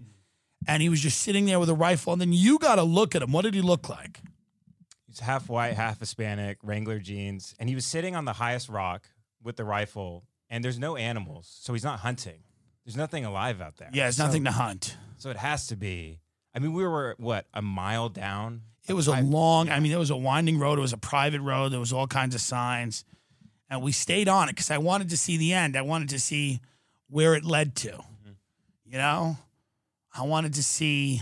And 0.67 0.83
he 0.83 0.89
was 0.89 1.01
just 1.01 1.19
sitting 1.19 1.45
there 1.47 1.59
with 1.59 1.69
a 1.69 1.73
rifle. 1.73 2.13
And 2.13 2.21
then 2.21 2.33
you 2.33 2.59
got 2.59 2.75
to 2.75 2.83
look 2.83 3.15
at 3.15 3.23
him. 3.23 3.31
What 3.31 3.43
did 3.43 3.55
he 3.55 3.61
look 3.61 3.89
like? 3.89 4.21
He's 5.07 5.19
half 5.19 5.49
white, 5.49 5.73
half 5.73 5.99
Hispanic, 5.99 6.59
Wrangler 6.61 6.99
jeans, 6.99 7.55
and 7.59 7.67
he 7.67 7.75
was 7.75 7.85
sitting 7.85 8.15
on 8.15 8.25
the 8.25 8.33
highest 8.33 8.69
rock 8.69 9.07
with 9.43 9.55
the 9.55 9.65
rifle. 9.65 10.23
And 10.51 10.63
there's 10.63 10.77
no 10.77 10.97
animals, 10.97 11.49
so 11.61 11.73
he's 11.73 11.83
not 11.83 12.01
hunting. 12.01 12.43
There's 12.85 12.97
nothing 12.97 13.23
alive 13.25 13.61
out 13.61 13.77
there. 13.77 13.89
Yeah, 13.93 14.09
it's 14.09 14.17
So- 14.17 14.25
nothing 14.25 14.43
to 14.43 14.51
hunt. 14.51 14.97
So 15.17 15.29
it 15.31 15.37
has 15.37 15.67
to 15.67 15.75
be. 15.75 16.19
I 16.53 16.59
mean, 16.59 16.73
we 16.73 16.83
were 16.85 17.15
what 17.17 17.47
a 17.53 17.61
mile 17.61 18.09
down. 18.09 18.63
It 18.87 18.93
was 18.93 19.07
a 19.07 19.13
I- 19.13 19.21
long, 19.21 19.69
I 19.69 19.79
mean, 19.79 19.91
it 19.91 19.97
was 19.97 20.09
a 20.09 20.17
winding 20.17 20.59
road. 20.59 20.77
It 20.77 20.81
was 20.81 20.91
a 20.93 20.97
private 20.97 21.39
road. 21.41 21.69
There 21.71 21.79
was 21.79 21.93
all 21.93 22.05
kinds 22.07 22.35
of 22.35 22.41
signs. 22.41 23.05
And 23.69 23.81
we 23.81 23.93
stayed 23.93 24.27
on 24.27 24.49
it 24.49 24.53
because 24.53 24.69
I 24.69 24.77
wanted 24.77 25.09
to 25.11 25.17
see 25.17 25.37
the 25.37 25.53
end. 25.53 25.77
I 25.77 25.81
wanted 25.83 26.09
to 26.09 26.19
see 26.19 26.59
where 27.07 27.33
it 27.35 27.45
led 27.45 27.75
to. 27.77 28.03
You 28.83 28.97
know? 28.97 29.37
I 30.13 30.23
wanted 30.23 30.55
to 30.55 30.63
see 30.63 31.21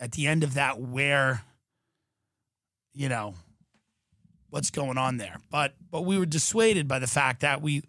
at 0.00 0.12
the 0.12 0.26
end 0.26 0.42
of 0.42 0.54
that 0.54 0.80
where, 0.80 1.44
you 2.92 3.08
know, 3.08 3.34
what's 4.50 4.70
going 4.70 4.98
on 4.98 5.18
there. 5.18 5.36
But 5.50 5.74
but 5.90 6.02
we 6.02 6.18
were 6.18 6.26
dissuaded 6.26 6.88
by 6.88 6.98
the 6.98 7.06
fact 7.06 7.40
that 7.42 7.62
we 7.62 7.82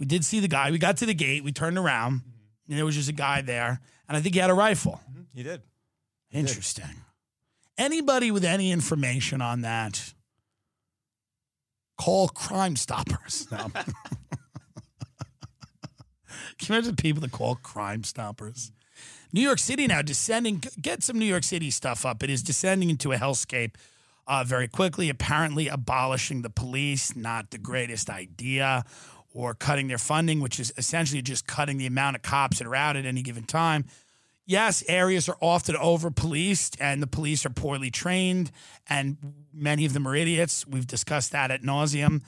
we 0.00 0.06
did 0.06 0.24
see 0.24 0.40
the 0.40 0.48
guy. 0.48 0.70
We 0.72 0.78
got 0.78 0.96
to 0.96 1.06
the 1.06 1.14
gate, 1.14 1.44
we 1.44 1.52
turned 1.52 1.78
around, 1.78 2.22
and 2.68 2.76
there 2.78 2.86
was 2.86 2.96
just 2.96 3.10
a 3.10 3.12
guy 3.12 3.42
there. 3.42 3.80
And 4.08 4.16
I 4.16 4.20
think 4.20 4.34
he 4.34 4.40
had 4.40 4.50
a 4.50 4.54
rifle. 4.54 5.00
He 5.32 5.44
did. 5.44 5.62
Interesting. 6.32 6.84
Anybody 7.78 8.30
with 8.30 8.44
any 8.44 8.72
information 8.72 9.40
on 9.40 9.60
that, 9.60 10.14
call 11.98 12.28
Crime 12.28 12.76
Stoppers. 12.76 13.46
No. 13.52 13.68
Can 16.58 16.74
you 16.74 16.74
imagine 16.74 16.96
people 16.96 17.20
that 17.22 17.32
call 17.32 17.54
Crime 17.56 18.02
Stoppers? 18.04 18.72
New 19.32 19.40
York 19.40 19.58
City 19.58 19.86
now 19.86 20.02
descending. 20.02 20.62
Get 20.80 21.02
some 21.02 21.18
New 21.18 21.24
York 21.26 21.44
City 21.44 21.70
stuff 21.70 22.04
up. 22.04 22.22
It 22.22 22.30
is 22.30 22.42
descending 22.42 22.90
into 22.90 23.12
a 23.12 23.16
hellscape 23.16 23.74
uh, 24.26 24.44
very 24.44 24.68
quickly. 24.68 25.08
Apparently, 25.08 25.68
abolishing 25.68 26.42
the 26.42 26.50
police 26.50 27.14
not 27.16 27.50
the 27.50 27.58
greatest 27.58 28.10
idea, 28.10 28.84
or 29.32 29.54
cutting 29.54 29.88
their 29.88 29.98
funding, 29.98 30.40
which 30.40 30.58
is 30.58 30.72
essentially 30.76 31.22
just 31.22 31.46
cutting 31.46 31.78
the 31.78 31.86
amount 31.86 32.16
of 32.16 32.22
cops 32.22 32.58
that 32.58 32.66
are 32.66 32.74
out 32.74 32.96
at 32.96 33.06
any 33.06 33.22
given 33.22 33.44
time 33.44 33.84
yes, 34.50 34.82
areas 34.88 35.28
are 35.28 35.36
often 35.40 35.76
over 35.76 36.10
policed 36.10 36.76
and 36.80 37.00
the 37.00 37.06
police 37.06 37.46
are 37.46 37.50
poorly 37.50 37.90
trained, 37.90 38.50
and 38.88 39.16
many 39.54 39.86
of 39.86 39.92
them 39.92 40.08
are 40.08 40.16
idiots. 40.16 40.66
We've 40.66 40.88
discussed 40.88 41.30
that 41.30 41.52
at 41.52 41.62
nauseum. 41.62 42.22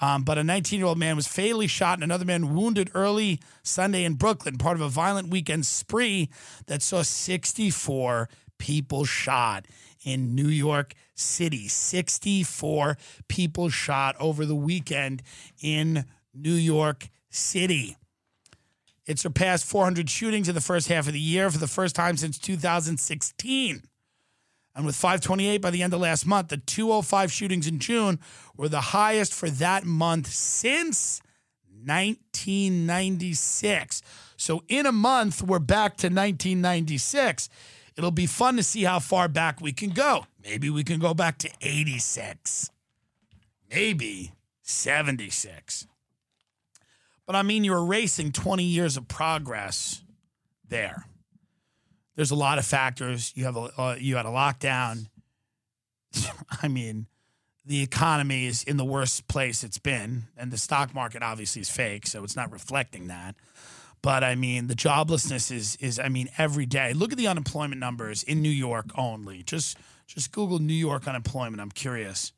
Um, 0.00 0.24
but 0.24 0.38
a 0.38 0.44
19 0.44 0.78
year 0.78 0.86
old 0.86 0.98
man 0.98 1.16
was 1.16 1.26
fatally 1.26 1.66
shot 1.66 1.94
and 1.94 2.04
another 2.04 2.24
man 2.24 2.54
wounded 2.54 2.90
early 2.94 3.40
Sunday 3.62 4.04
in 4.04 4.14
Brooklyn, 4.14 4.58
part 4.58 4.76
of 4.76 4.82
a 4.82 4.88
violent 4.88 5.28
weekend 5.28 5.64
spree 5.64 6.28
that 6.66 6.82
saw 6.82 7.02
64 7.02 8.28
people 8.58 9.04
shot 9.04 9.66
in 10.04 10.34
New 10.34 10.48
York 10.48 10.94
City. 11.14 11.68
64 11.68 12.96
people 13.28 13.68
shot 13.70 14.16
over 14.18 14.44
the 14.44 14.54
weekend 14.54 15.22
in 15.62 16.04
New 16.36 16.54
York 16.54 17.08
City. 17.30 17.96
It 19.06 19.18
surpassed 19.18 19.64
400 19.66 20.10
shootings 20.10 20.48
in 20.48 20.54
the 20.54 20.60
first 20.60 20.88
half 20.88 21.06
of 21.06 21.12
the 21.12 21.20
year 21.20 21.50
for 21.50 21.58
the 21.58 21.68
first 21.68 21.94
time 21.94 22.16
since 22.16 22.38
2016. 22.38 23.82
And 24.74 24.84
with 24.84 24.96
528 24.96 25.58
by 25.58 25.70
the 25.70 25.82
end 25.82 25.94
of 25.94 26.00
last 26.00 26.26
month, 26.26 26.48
the 26.48 26.58
205 26.58 27.32
shootings 27.32 27.66
in 27.66 27.78
June 27.78 28.18
were 28.56 28.68
the 28.68 28.80
highest 28.80 29.32
for 29.32 29.48
that 29.48 29.84
month 29.84 30.26
since 30.26 31.22
1996. 31.84 34.02
So 34.36 34.64
in 34.68 34.84
a 34.84 34.92
month, 34.92 35.42
we're 35.42 35.60
back 35.60 35.96
to 35.98 36.08
1996. 36.08 37.48
It'll 37.96 38.10
be 38.10 38.26
fun 38.26 38.56
to 38.56 38.62
see 38.62 38.84
how 38.84 38.98
far 38.98 39.28
back 39.28 39.62
we 39.62 39.72
can 39.72 39.90
go. 39.90 40.26
Maybe 40.44 40.68
we 40.68 40.84
can 40.84 40.98
go 40.98 41.14
back 41.14 41.38
to 41.38 41.48
86. 41.62 42.70
Maybe 43.70 44.32
76. 44.62 45.86
But 47.26 47.36
I 47.36 47.42
mean, 47.42 47.64
you're 47.64 47.78
erasing 47.78 48.32
20 48.32 48.62
years 48.62 48.96
of 48.96 49.08
progress 49.08 50.02
there. 50.68 51.06
There's 52.14 52.30
a 52.30 52.36
lot 52.36 52.58
of 52.58 52.64
factors. 52.64 53.32
You 53.36 53.44
have 53.44 53.56
a 53.56 53.70
uh, 53.78 53.96
you 53.98 54.16
had 54.16 54.26
a 54.26 54.30
lockdown. 54.30 55.08
I 56.62 56.68
mean, 56.68 57.06
the 57.64 57.82
economy 57.82 58.46
is 58.46 58.62
in 58.62 58.76
the 58.76 58.84
worst 58.84 59.28
place 59.28 59.62
it's 59.62 59.78
been, 59.78 60.24
and 60.36 60.50
the 60.50 60.56
stock 60.56 60.94
market 60.94 61.22
obviously 61.22 61.60
is 61.60 61.68
fake, 61.68 62.06
so 62.06 62.24
it's 62.24 62.36
not 62.36 62.50
reflecting 62.52 63.08
that. 63.08 63.34
But 64.00 64.22
I 64.22 64.34
mean, 64.34 64.68
the 64.68 64.74
joblessness 64.74 65.50
is 65.50 65.76
is 65.76 65.98
I 65.98 66.08
mean 66.08 66.28
every 66.38 66.64
day. 66.64 66.92
Look 66.92 67.12
at 67.12 67.18
the 67.18 67.26
unemployment 67.26 67.80
numbers 67.80 68.22
in 68.22 68.40
New 68.40 68.48
York 68.48 68.86
only. 68.96 69.42
Just 69.42 69.76
just 70.06 70.32
Google 70.32 70.58
New 70.58 70.74
York 70.74 71.06
unemployment. 71.06 71.60
I'm 71.60 71.70
curious. 71.70 72.32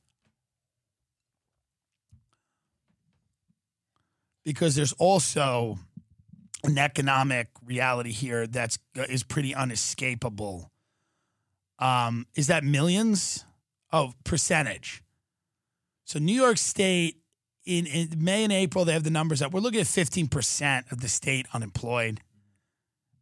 Because 4.49 4.74
there's 4.74 4.92
also 4.94 5.78
an 6.64 6.78
economic 6.78 7.49
reality 7.64 8.12
here 8.12 8.46
that's 8.46 8.78
is 8.94 9.22
pretty 9.22 9.55
unescapable. 9.55 10.70
Um, 11.78 12.26
is 12.34 12.46
that 12.49 12.64
millions? 12.64 13.44
of 13.90 14.14
percentage. 14.24 15.03
So 16.05 16.18
New 16.18 16.34
York 16.34 16.59
State 16.59 17.16
in, 17.64 17.86
in 17.86 18.09
May 18.16 18.44
and 18.44 18.53
April 18.53 18.84
they 18.84 18.92
have 18.92 19.05
the 19.05 19.11
numbers 19.11 19.42
up. 19.42 19.53
We're 19.53 19.61
looking 19.61 19.80
at 19.80 19.86
15% 19.86 20.90
of 20.92 21.01
the 21.01 21.09
state 21.09 21.46
unemployed. 21.53 22.20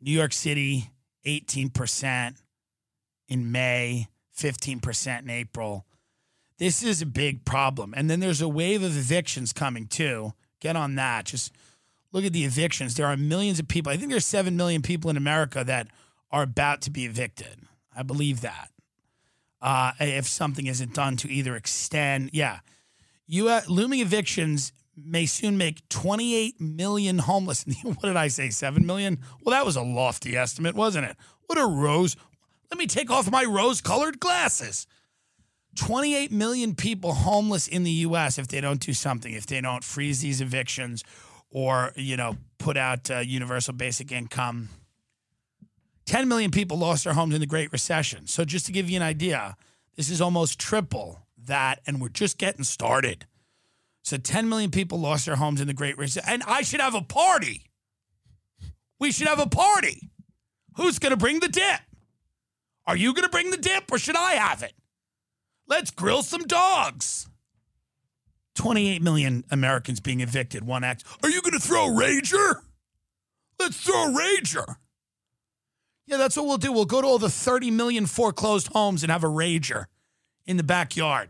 New 0.00 0.12
York 0.12 0.32
City 0.32 0.90
18% 1.26 2.36
in 3.28 3.50
May, 3.50 4.08
15% 4.38 5.22
in 5.22 5.30
April. 5.30 5.86
This 6.58 6.82
is 6.82 7.02
a 7.02 7.06
big 7.06 7.44
problem. 7.44 7.92
And 7.96 8.08
then 8.08 8.20
there's 8.20 8.40
a 8.40 8.48
wave 8.48 8.82
of 8.82 8.96
evictions 8.96 9.52
coming 9.52 9.86
too. 9.86 10.32
Get 10.60 10.76
on 10.76 10.94
that. 10.96 11.26
Just 11.26 11.52
look 12.12 12.24
at 12.24 12.32
the 12.32 12.44
evictions. 12.44 12.94
There 12.94 13.06
are 13.06 13.16
millions 13.16 13.58
of 13.58 13.68
people. 13.68 13.92
I 13.92 13.96
think 13.96 14.10
there's 14.10 14.26
7 14.26 14.56
million 14.56 14.82
people 14.82 15.10
in 15.10 15.16
America 15.16 15.64
that 15.64 15.88
are 16.30 16.42
about 16.42 16.82
to 16.82 16.90
be 16.90 17.04
evicted. 17.04 17.60
I 17.96 18.02
believe 18.02 18.40
that. 18.40 18.70
Uh, 19.60 19.92
if 20.00 20.26
something 20.26 20.66
isn't 20.66 20.94
done 20.94 21.16
to 21.16 21.30
either 21.30 21.56
extend, 21.56 22.30
yeah, 22.32 22.60
looming 23.28 24.00
evictions 24.00 24.72
may 24.96 25.26
soon 25.26 25.58
make 25.58 25.86
28 25.88 26.60
million 26.60 27.18
homeless. 27.18 27.64
what 27.82 28.02
did 28.02 28.16
I 28.16 28.28
say? 28.28 28.50
7 28.50 28.84
million? 28.86 29.18
Well, 29.42 29.54
that 29.54 29.66
was 29.66 29.76
a 29.76 29.82
lofty 29.82 30.36
estimate, 30.36 30.74
wasn't 30.74 31.06
it? 31.06 31.16
What 31.46 31.58
a 31.58 31.66
rose. 31.66 32.16
Let 32.70 32.78
me 32.78 32.86
take 32.86 33.10
off 33.10 33.30
my 33.30 33.44
rose 33.44 33.80
colored 33.80 34.18
glasses. 34.20 34.86
28 35.76 36.32
million 36.32 36.74
people 36.74 37.12
homeless 37.12 37.68
in 37.68 37.84
the 37.84 37.90
US 37.90 38.38
if 38.38 38.48
they 38.48 38.60
don't 38.60 38.80
do 38.80 38.92
something, 38.92 39.32
if 39.32 39.46
they 39.46 39.60
don't 39.60 39.84
freeze 39.84 40.20
these 40.20 40.40
evictions 40.40 41.04
or, 41.50 41.92
you 41.96 42.16
know, 42.16 42.36
put 42.58 42.76
out 42.76 43.10
uh, 43.10 43.18
universal 43.18 43.74
basic 43.74 44.10
income. 44.10 44.68
10 46.06 46.28
million 46.28 46.50
people 46.50 46.78
lost 46.78 47.04
their 47.04 47.12
homes 47.14 47.34
in 47.34 47.40
the 47.40 47.46
Great 47.46 47.72
Recession. 47.72 48.26
So, 48.26 48.44
just 48.44 48.66
to 48.66 48.72
give 48.72 48.88
you 48.88 48.96
an 48.96 49.02
idea, 49.02 49.56
this 49.96 50.08
is 50.08 50.20
almost 50.20 50.58
triple 50.58 51.26
that, 51.44 51.80
and 51.86 52.00
we're 52.00 52.08
just 52.08 52.38
getting 52.38 52.64
started. 52.64 53.26
So, 54.02 54.16
10 54.16 54.48
million 54.48 54.70
people 54.70 55.00
lost 55.00 55.26
their 55.26 55.36
homes 55.36 55.60
in 55.60 55.66
the 55.66 55.74
Great 55.74 55.98
Recession. 55.98 56.28
And 56.30 56.42
I 56.46 56.62
should 56.62 56.80
have 56.80 56.94
a 56.94 57.02
party. 57.02 57.64
We 59.00 59.10
should 59.10 59.26
have 59.26 59.40
a 59.40 59.48
party. 59.48 60.10
Who's 60.76 60.98
going 60.98 61.10
to 61.10 61.16
bring 61.16 61.40
the 61.40 61.48
dip? 61.48 61.80
Are 62.86 62.96
you 62.96 63.12
going 63.12 63.24
to 63.24 63.30
bring 63.30 63.50
the 63.50 63.56
dip 63.56 63.90
or 63.90 63.98
should 63.98 64.16
I 64.16 64.32
have 64.32 64.62
it? 64.62 64.72
Let's 65.68 65.90
grill 65.90 66.22
some 66.22 66.42
dogs. 66.42 67.28
28 68.54 69.02
million 69.02 69.44
Americans 69.50 70.00
being 70.00 70.20
evicted. 70.20 70.64
One 70.64 70.84
act. 70.84 71.04
Are 71.22 71.28
you 71.28 71.42
going 71.42 71.52
to 71.52 71.60
throw 71.60 71.86
a 71.86 71.90
rager? 71.90 72.62
Let's 73.58 73.80
throw 73.80 74.08
a 74.08 74.18
rager. 74.18 74.76
Yeah, 76.06 76.16
that's 76.16 76.36
what 76.36 76.46
we'll 76.46 76.56
do. 76.56 76.72
We'll 76.72 76.84
go 76.84 77.02
to 77.02 77.06
all 77.06 77.18
the 77.18 77.28
30 77.28 77.70
million 77.70 78.06
foreclosed 78.06 78.68
homes 78.68 79.02
and 79.02 79.10
have 79.10 79.24
a 79.24 79.28
rager 79.28 79.86
in 80.46 80.56
the 80.56 80.62
backyard. 80.62 81.28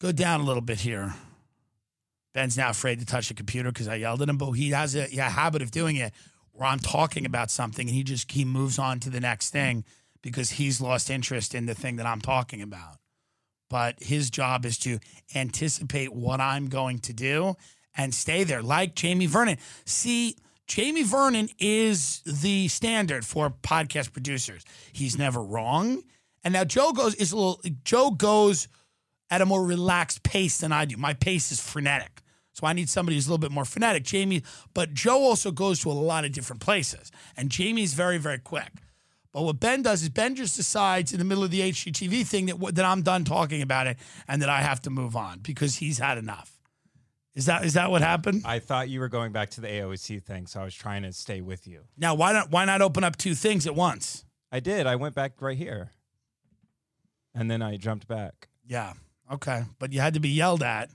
Go 0.00 0.10
down 0.10 0.40
a 0.40 0.44
little 0.44 0.62
bit 0.62 0.80
here. 0.80 1.14
Ben's 2.32 2.56
now 2.56 2.70
afraid 2.70 2.98
to 2.98 3.06
touch 3.06 3.28
the 3.28 3.34
computer 3.34 3.70
because 3.70 3.88
I 3.88 3.96
yelled 3.96 4.22
at 4.22 4.28
him, 4.28 4.38
but 4.38 4.52
he 4.52 4.70
has 4.70 4.96
a, 4.96 5.04
a 5.04 5.22
habit 5.22 5.60
of 5.60 5.70
doing 5.70 5.96
it 5.96 6.12
where 6.52 6.66
I'm 6.66 6.78
talking 6.78 7.26
about 7.26 7.50
something 7.50 7.86
and 7.86 7.94
he 7.94 8.02
just 8.02 8.30
he 8.32 8.44
moves 8.44 8.78
on 8.78 9.00
to 9.00 9.10
the 9.10 9.20
next 9.20 9.50
thing 9.50 9.84
because 10.22 10.50
he's 10.50 10.80
lost 10.80 11.10
interest 11.10 11.54
in 11.54 11.66
the 11.66 11.74
thing 11.74 11.96
that 11.96 12.06
I'm 12.06 12.20
talking 12.20 12.62
about. 12.62 12.98
But 13.68 14.02
his 14.02 14.30
job 14.30 14.64
is 14.64 14.78
to 14.78 14.98
anticipate 15.34 16.12
what 16.12 16.40
I'm 16.40 16.68
going 16.68 16.98
to 17.00 17.12
do 17.12 17.54
and 17.96 18.14
stay 18.14 18.44
there, 18.44 18.62
like 18.62 18.94
Jamie 18.94 19.26
Vernon. 19.26 19.58
See, 19.84 20.36
Jamie 20.66 21.02
Vernon 21.02 21.48
is 21.58 22.22
the 22.24 22.68
standard 22.68 23.26
for 23.26 23.50
podcast 23.50 24.12
producers. 24.12 24.64
He's 24.92 25.18
never 25.18 25.42
wrong. 25.42 26.02
And 26.44 26.54
now 26.54 26.64
Joe 26.64 26.92
goes 26.92 27.14
is 27.14 27.32
a 27.32 27.36
little 27.36 27.60
Joe 27.84 28.10
goes 28.10 28.68
at 29.30 29.40
a 29.40 29.46
more 29.46 29.64
relaxed 29.64 30.22
pace 30.22 30.58
than 30.58 30.72
I 30.72 30.84
do. 30.84 30.96
My 30.96 31.14
pace 31.14 31.52
is 31.52 31.60
frenetic. 31.60 32.22
So 32.52 32.66
I 32.66 32.74
need 32.74 32.90
somebody 32.90 33.16
who's 33.16 33.26
a 33.26 33.30
little 33.30 33.38
bit 33.38 33.50
more 33.50 33.64
frenetic. 33.64 34.04
Jamie, 34.04 34.42
but 34.74 34.92
Joe 34.92 35.22
also 35.22 35.50
goes 35.50 35.80
to 35.80 35.90
a 35.90 35.92
lot 35.92 36.26
of 36.26 36.32
different 36.32 36.60
places. 36.60 37.10
And 37.36 37.48
Jamie's 37.50 37.94
very, 37.94 38.18
very 38.18 38.38
quick. 38.38 38.81
But 39.32 39.42
what 39.42 39.60
Ben 39.60 39.82
does 39.82 40.02
is 40.02 40.10
Ben 40.10 40.34
just 40.34 40.56
decides 40.56 41.12
in 41.12 41.18
the 41.18 41.24
middle 41.24 41.42
of 41.42 41.50
the 41.50 41.60
HGTV 41.60 42.26
thing 42.26 42.46
that 42.46 42.74
that 42.74 42.84
I'm 42.84 43.02
done 43.02 43.24
talking 43.24 43.62
about 43.62 43.86
it 43.86 43.96
and 44.28 44.42
that 44.42 44.48
I 44.48 44.60
have 44.60 44.82
to 44.82 44.90
move 44.90 45.16
on 45.16 45.38
because 45.40 45.76
he's 45.76 45.98
had 45.98 46.18
enough. 46.18 46.58
Is 47.34 47.46
that 47.46 47.64
is 47.64 47.74
that 47.74 47.90
what 47.90 48.02
happened? 48.02 48.42
I 48.44 48.58
thought 48.58 48.90
you 48.90 49.00
were 49.00 49.08
going 49.08 49.32
back 49.32 49.50
to 49.50 49.62
the 49.62 49.68
AOC 49.68 50.22
thing, 50.22 50.46
so 50.46 50.60
I 50.60 50.64
was 50.64 50.74
trying 50.74 51.02
to 51.02 51.12
stay 51.12 51.40
with 51.40 51.66
you. 51.66 51.84
Now 51.96 52.14
why 52.14 52.32
not 52.32 52.50
why 52.50 52.66
not 52.66 52.82
open 52.82 53.04
up 53.04 53.16
two 53.16 53.34
things 53.34 53.66
at 53.66 53.74
once? 53.74 54.24
I 54.50 54.60
did. 54.60 54.86
I 54.86 54.96
went 54.96 55.14
back 55.14 55.40
right 55.40 55.56
here, 55.56 55.92
and 57.34 57.50
then 57.50 57.62
I 57.62 57.78
jumped 57.78 58.06
back. 58.06 58.48
Yeah. 58.66 58.92
Okay. 59.32 59.62
But 59.78 59.94
you 59.94 60.00
had 60.00 60.12
to 60.12 60.20
be 60.20 60.28
yelled 60.28 60.62
at 60.62 60.90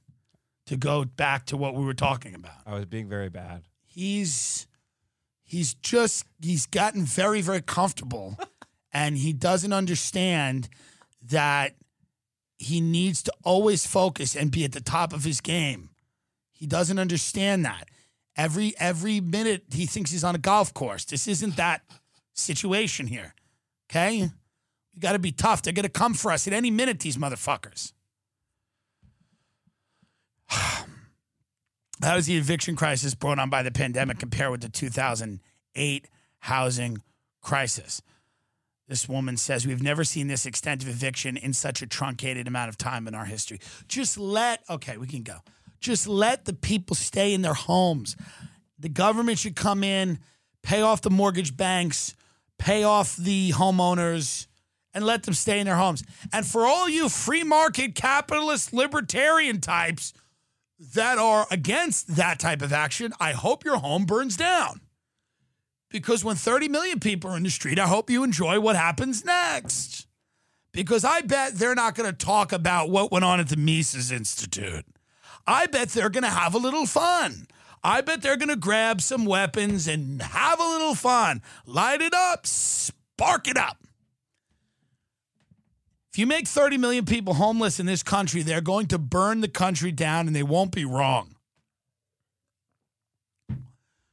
to 0.67 0.77
go 0.77 1.05
back 1.05 1.45
to 1.47 1.57
what 1.57 1.73
we 1.73 1.83
were 1.83 1.95
talking 1.95 2.35
about. 2.35 2.61
I 2.67 2.75
was 2.75 2.85
being 2.85 3.09
very 3.09 3.29
bad. 3.29 3.63
He's 3.83 4.67
he's 5.47 5.73
just 5.73 6.25
he's 6.39 6.67
gotten 6.67 7.03
very 7.03 7.41
very 7.41 7.61
comfortable 7.61 8.37
and 8.93 9.17
he 9.17 9.33
doesn't 9.33 9.73
understand 9.73 10.69
that 11.23 11.73
he 12.59 12.81
needs 12.81 13.23
to 13.23 13.31
always 13.43 13.87
focus 13.87 14.35
and 14.35 14.51
be 14.51 14.63
at 14.63 14.71
the 14.71 14.81
top 14.81 15.13
of 15.13 15.23
his 15.23 15.41
game. 15.41 15.89
He 16.51 16.65
doesn't 16.65 16.97
understand 16.99 17.65
that. 17.65 17.87
Every 18.35 18.73
every 18.79 19.19
minute 19.19 19.63
he 19.71 19.85
thinks 19.85 20.11
he's 20.11 20.23
on 20.23 20.35
a 20.35 20.39
golf 20.39 20.73
course. 20.73 21.05
This 21.05 21.27
isn't 21.27 21.55
that 21.55 21.81
situation 22.33 23.07
here. 23.07 23.33
Okay? 23.89 24.29
You 24.93 24.99
got 24.99 25.13
to 25.13 25.19
be 25.19 25.31
tough. 25.31 25.61
They're 25.61 25.73
going 25.73 25.83
to 25.83 25.89
come 25.89 26.13
for 26.13 26.31
us 26.31 26.47
at 26.47 26.53
any 26.53 26.71
minute 26.71 26.99
these 26.99 27.17
motherfuckers. 27.17 27.93
How 32.01 32.15
does 32.15 32.27
the 32.27 32.37
eviction 32.37 32.75
crisis 32.75 33.15
brought 33.15 33.39
on 33.39 33.49
by 33.49 33.63
the 33.63 33.71
pandemic 33.71 34.19
compare 34.19 34.51
with 34.51 34.61
the 34.61 34.69
2008 34.69 36.09
housing 36.39 37.01
crisis? 37.41 38.01
This 38.87 39.09
woman 39.09 39.35
says, 39.35 39.65
We've 39.65 39.81
never 39.81 40.03
seen 40.03 40.27
this 40.27 40.45
extent 40.45 40.83
of 40.83 40.89
eviction 40.89 41.37
in 41.37 41.53
such 41.53 41.81
a 41.81 41.87
truncated 41.87 42.47
amount 42.47 42.69
of 42.69 42.77
time 42.77 43.07
in 43.07 43.15
our 43.15 43.25
history. 43.25 43.59
Just 43.87 44.17
let, 44.17 44.61
okay, 44.69 44.97
we 44.97 45.07
can 45.07 45.23
go. 45.23 45.39
Just 45.79 46.07
let 46.07 46.45
the 46.45 46.53
people 46.53 46.95
stay 46.95 47.33
in 47.33 47.41
their 47.41 47.53
homes. 47.53 48.15
The 48.79 48.89
government 48.89 49.39
should 49.39 49.55
come 49.55 49.83
in, 49.83 50.19
pay 50.63 50.81
off 50.81 51.01
the 51.01 51.09
mortgage 51.09 51.57
banks, 51.57 52.15
pay 52.57 52.83
off 52.83 53.15
the 53.15 53.51
homeowners, 53.51 54.47
and 54.93 55.05
let 55.05 55.23
them 55.23 55.33
stay 55.33 55.59
in 55.59 55.65
their 55.65 55.75
homes. 55.75 56.03
And 56.31 56.45
for 56.45 56.65
all 56.65 56.87
you 56.87 57.09
free 57.09 57.43
market 57.43 57.95
capitalist 57.95 58.71
libertarian 58.71 59.61
types, 59.61 60.13
that 60.79 61.17
are 61.17 61.47
against 61.49 62.15
that 62.15 62.39
type 62.39 62.61
of 62.61 62.71
action, 62.71 63.13
I 63.19 63.31
hope 63.31 63.65
your 63.65 63.77
home 63.77 64.05
burns 64.05 64.37
down. 64.37 64.81
Because 65.89 66.23
when 66.23 66.35
30 66.35 66.67
million 66.67 66.99
people 66.99 67.31
are 67.31 67.37
in 67.37 67.43
the 67.43 67.49
street, 67.49 67.79
I 67.79 67.87
hope 67.87 68.09
you 68.09 68.23
enjoy 68.23 68.59
what 68.59 68.75
happens 68.75 69.23
next. 69.23 70.07
Because 70.71 71.03
I 71.03 71.21
bet 71.21 71.55
they're 71.55 71.75
not 71.75 71.95
going 71.95 72.09
to 72.09 72.15
talk 72.15 72.51
about 72.51 72.89
what 72.89 73.11
went 73.11 73.25
on 73.25 73.39
at 73.39 73.49
the 73.49 73.57
Mises 73.57 74.11
Institute. 74.11 74.85
I 75.47 75.65
bet 75.65 75.89
they're 75.89 76.09
going 76.09 76.23
to 76.23 76.29
have 76.29 76.53
a 76.53 76.59
little 76.59 76.85
fun. 76.85 77.47
I 77.83 78.01
bet 78.01 78.21
they're 78.21 78.37
going 78.37 78.49
to 78.49 78.57
grab 78.57 79.01
some 79.01 79.25
weapons 79.25 79.87
and 79.87 80.21
have 80.21 80.59
a 80.59 80.67
little 80.67 80.93
fun. 80.93 81.41
Light 81.65 82.01
it 82.01 82.13
up, 82.13 82.45
spark 82.45 83.47
it 83.47 83.57
up. 83.57 83.86
If 86.17 86.21
you 86.21 86.25
make 86.25 86.47
30 86.47 86.79
million 86.79 87.05
people 87.05 87.35
homeless 87.35 87.79
in 87.79 87.85
this 87.85 88.01
country, 88.01 88.41
they're 88.41 88.59
going 88.59 88.87
to 88.87 88.97
burn 88.97 89.41
the 89.41 89.47
country 89.47 89.91
down 89.91 90.25
and 90.25 90.35
they 90.35 90.41
won't 90.41 90.71
be 90.71 90.83
wrong. 90.83 91.35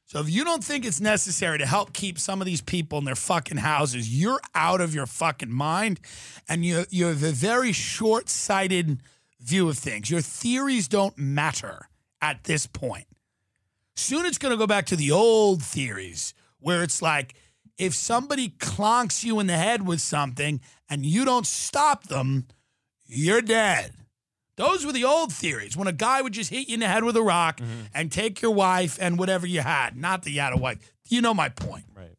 So 0.05 0.19
if 0.19 0.29
you 0.29 0.43
don't 0.43 0.63
think 0.63 0.85
it's 0.85 1.01
necessary 1.01 1.57
to 1.57 1.65
help 1.65 1.93
keep 1.93 2.19
some 2.19 2.41
of 2.41 2.45
these 2.45 2.61
people 2.61 2.99
in 2.99 3.05
their 3.05 3.15
fucking 3.15 3.57
houses, 3.57 4.07
you're 4.07 4.39
out 4.53 4.81
of 4.81 4.93
your 4.93 5.07
fucking 5.07 5.51
mind 5.51 5.99
and 6.47 6.63
you 6.63 6.85
you 6.91 7.07
have 7.07 7.23
a 7.23 7.31
very 7.31 7.71
short-sighted 7.71 8.99
view 9.41 9.67
of 9.67 9.79
things. 9.79 10.11
Your 10.11 10.21
theories 10.21 10.87
don't 10.87 11.17
matter 11.17 11.89
at 12.21 12.43
this 12.43 12.67
point. 12.67 13.07
Soon 13.95 14.27
it's 14.27 14.37
going 14.37 14.51
to 14.51 14.59
go 14.59 14.67
back 14.67 14.85
to 14.85 14.95
the 14.95 15.09
old 15.09 15.63
theories 15.63 16.35
where 16.59 16.83
it's 16.83 17.01
like 17.01 17.33
if 17.79 17.95
somebody 17.95 18.49
clonks 18.49 19.23
you 19.23 19.39
in 19.39 19.47
the 19.47 19.57
head 19.57 19.87
with 19.87 20.01
something 20.01 20.61
and 20.89 21.05
you 21.05 21.25
don't 21.25 21.47
stop 21.47 22.07
them, 22.07 22.45
you're 23.07 23.41
dead. 23.41 23.91
Those 24.57 24.85
were 24.85 24.93
the 24.93 25.03
old 25.03 25.33
theories 25.33 25.75
when 25.75 25.87
a 25.87 25.93
guy 25.93 26.21
would 26.21 26.33
just 26.33 26.49
hit 26.49 26.69
you 26.69 26.75
in 26.75 26.79
the 26.79 26.87
head 26.87 27.03
with 27.03 27.17
a 27.17 27.21
rock 27.21 27.57
mm-hmm. 27.57 27.87
and 27.93 28.11
take 28.11 28.41
your 28.41 28.51
wife 28.51 28.97
and 29.01 29.19
whatever 29.19 29.45
you 29.45 29.61
had. 29.61 29.97
Not 29.97 30.23
that 30.23 30.31
you 30.31 30.39
had 30.39 30.53
a 30.53 30.57
wife. 30.57 30.93
You 31.09 31.21
know 31.21 31.33
my 31.33 31.49
point. 31.49 31.85
Right. 31.95 32.15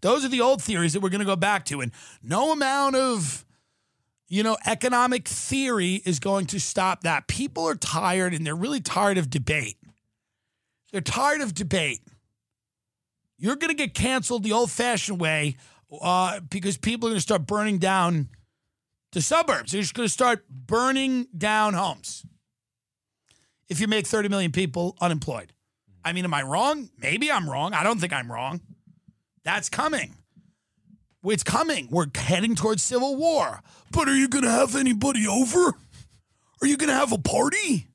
Those 0.00 0.24
are 0.24 0.28
the 0.28 0.40
old 0.40 0.62
theories 0.62 0.94
that 0.94 1.00
we're 1.00 1.10
going 1.10 1.20
to 1.20 1.26
go 1.26 1.36
back 1.36 1.66
to. 1.66 1.80
And 1.82 1.92
no 2.22 2.52
amount 2.52 2.96
of, 2.96 3.44
you 4.28 4.42
know, 4.42 4.56
economic 4.64 5.28
theory 5.28 6.02
is 6.06 6.18
going 6.18 6.46
to 6.46 6.60
stop 6.60 7.02
that. 7.02 7.28
People 7.28 7.68
are 7.68 7.74
tired 7.74 8.32
and 8.32 8.46
they're 8.46 8.56
really 8.56 8.80
tired 8.80 9.18
of 9.18 9.28
debate. 9.28 9.76
They're 10.90 11.00
tired 11.02 11.42
of 11.42 11.54
debate. 11.54 12.00
You're 13.38 13.56
going 13.56 13.68
to 13.68 13.76
get 13.76 13.92
canceled 13.92 14.42
the 14.42 14.52
old 14.52 14.70
fashioned 14.70 15.20
way 15.20 15.56
uh, 16.00 16.40
because 16.40 16.76
people 16.76 17.08
are 17.08 17.10
going 17.10 17.18
to 17.18 17.22
start 17.22 17.46
burning 17.46 17.78
down 17.78 18.28
the 19.12 19.22
suburbs. 19.22 19.72
They're 19.72 19.80
just 19.80 19.94
going 19.94 20.06
to 20.06 20.12
start 20.12 20.44
burning 20.48 21.28
down 21.36 21.74
homes. 21.74 22.24
If 23.68 23.80
you 23.80 23.88
make 23.88 24.06
30 24.06 24.28
million 24.28 24.52
people 24.52 24.96
unemployed. 25.00 25.52
I 26.04 26.12
mean, 26.12 26.24
am 26.24 26.34
I 26.34 26.42
wrong? 26.42 26.90
Maybe 26.98 27.32
I'm 27.32 27.50
wrong. 27.50 27.74
I 27.74 27.82
don't 27.82 28.00
think 28.00 28.12
I'm 28.12 28.30
wrong. 28.30 28.60
That's 29.42 29.68
coming. 29.68 30.14
It's 31.24 31.42
coming. 31.42 31.88
We're 31.90 32.06
heading 32.14 32.54
towards 32.54 32.82
civil 32.82 33.16
war. 33.16 33.60
But 33.90 34.08
are 34.08 34.14
you 34.14 34.28
going 34.28 34.44
to 34.44 34.50
have 34.50 34.76
anybody 34.76 35.26
over? 35.26 35.74
Are 36.62 36.66
you 36.66 36.76
going 36.76 36.90
to 36.90 36.94
have 36.94 37.12
a 37.12 37.18
party? 37.18 37.88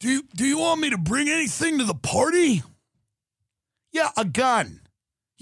Do 0.00 0.08
you, 0.08 0.24
do 0.36 0.44
you 0.44 0.58
want 0.58 0.80
me 0.80 0.90
to 0.90 0.98
bring 0.98 1.28
anything 1.28 1.78
to 1.78 1.84
the 1.84 1.94
party? 1.94 2.62
Yeah, 3.92 4.10
a 4.16 4.24
gun. 4.24 4.81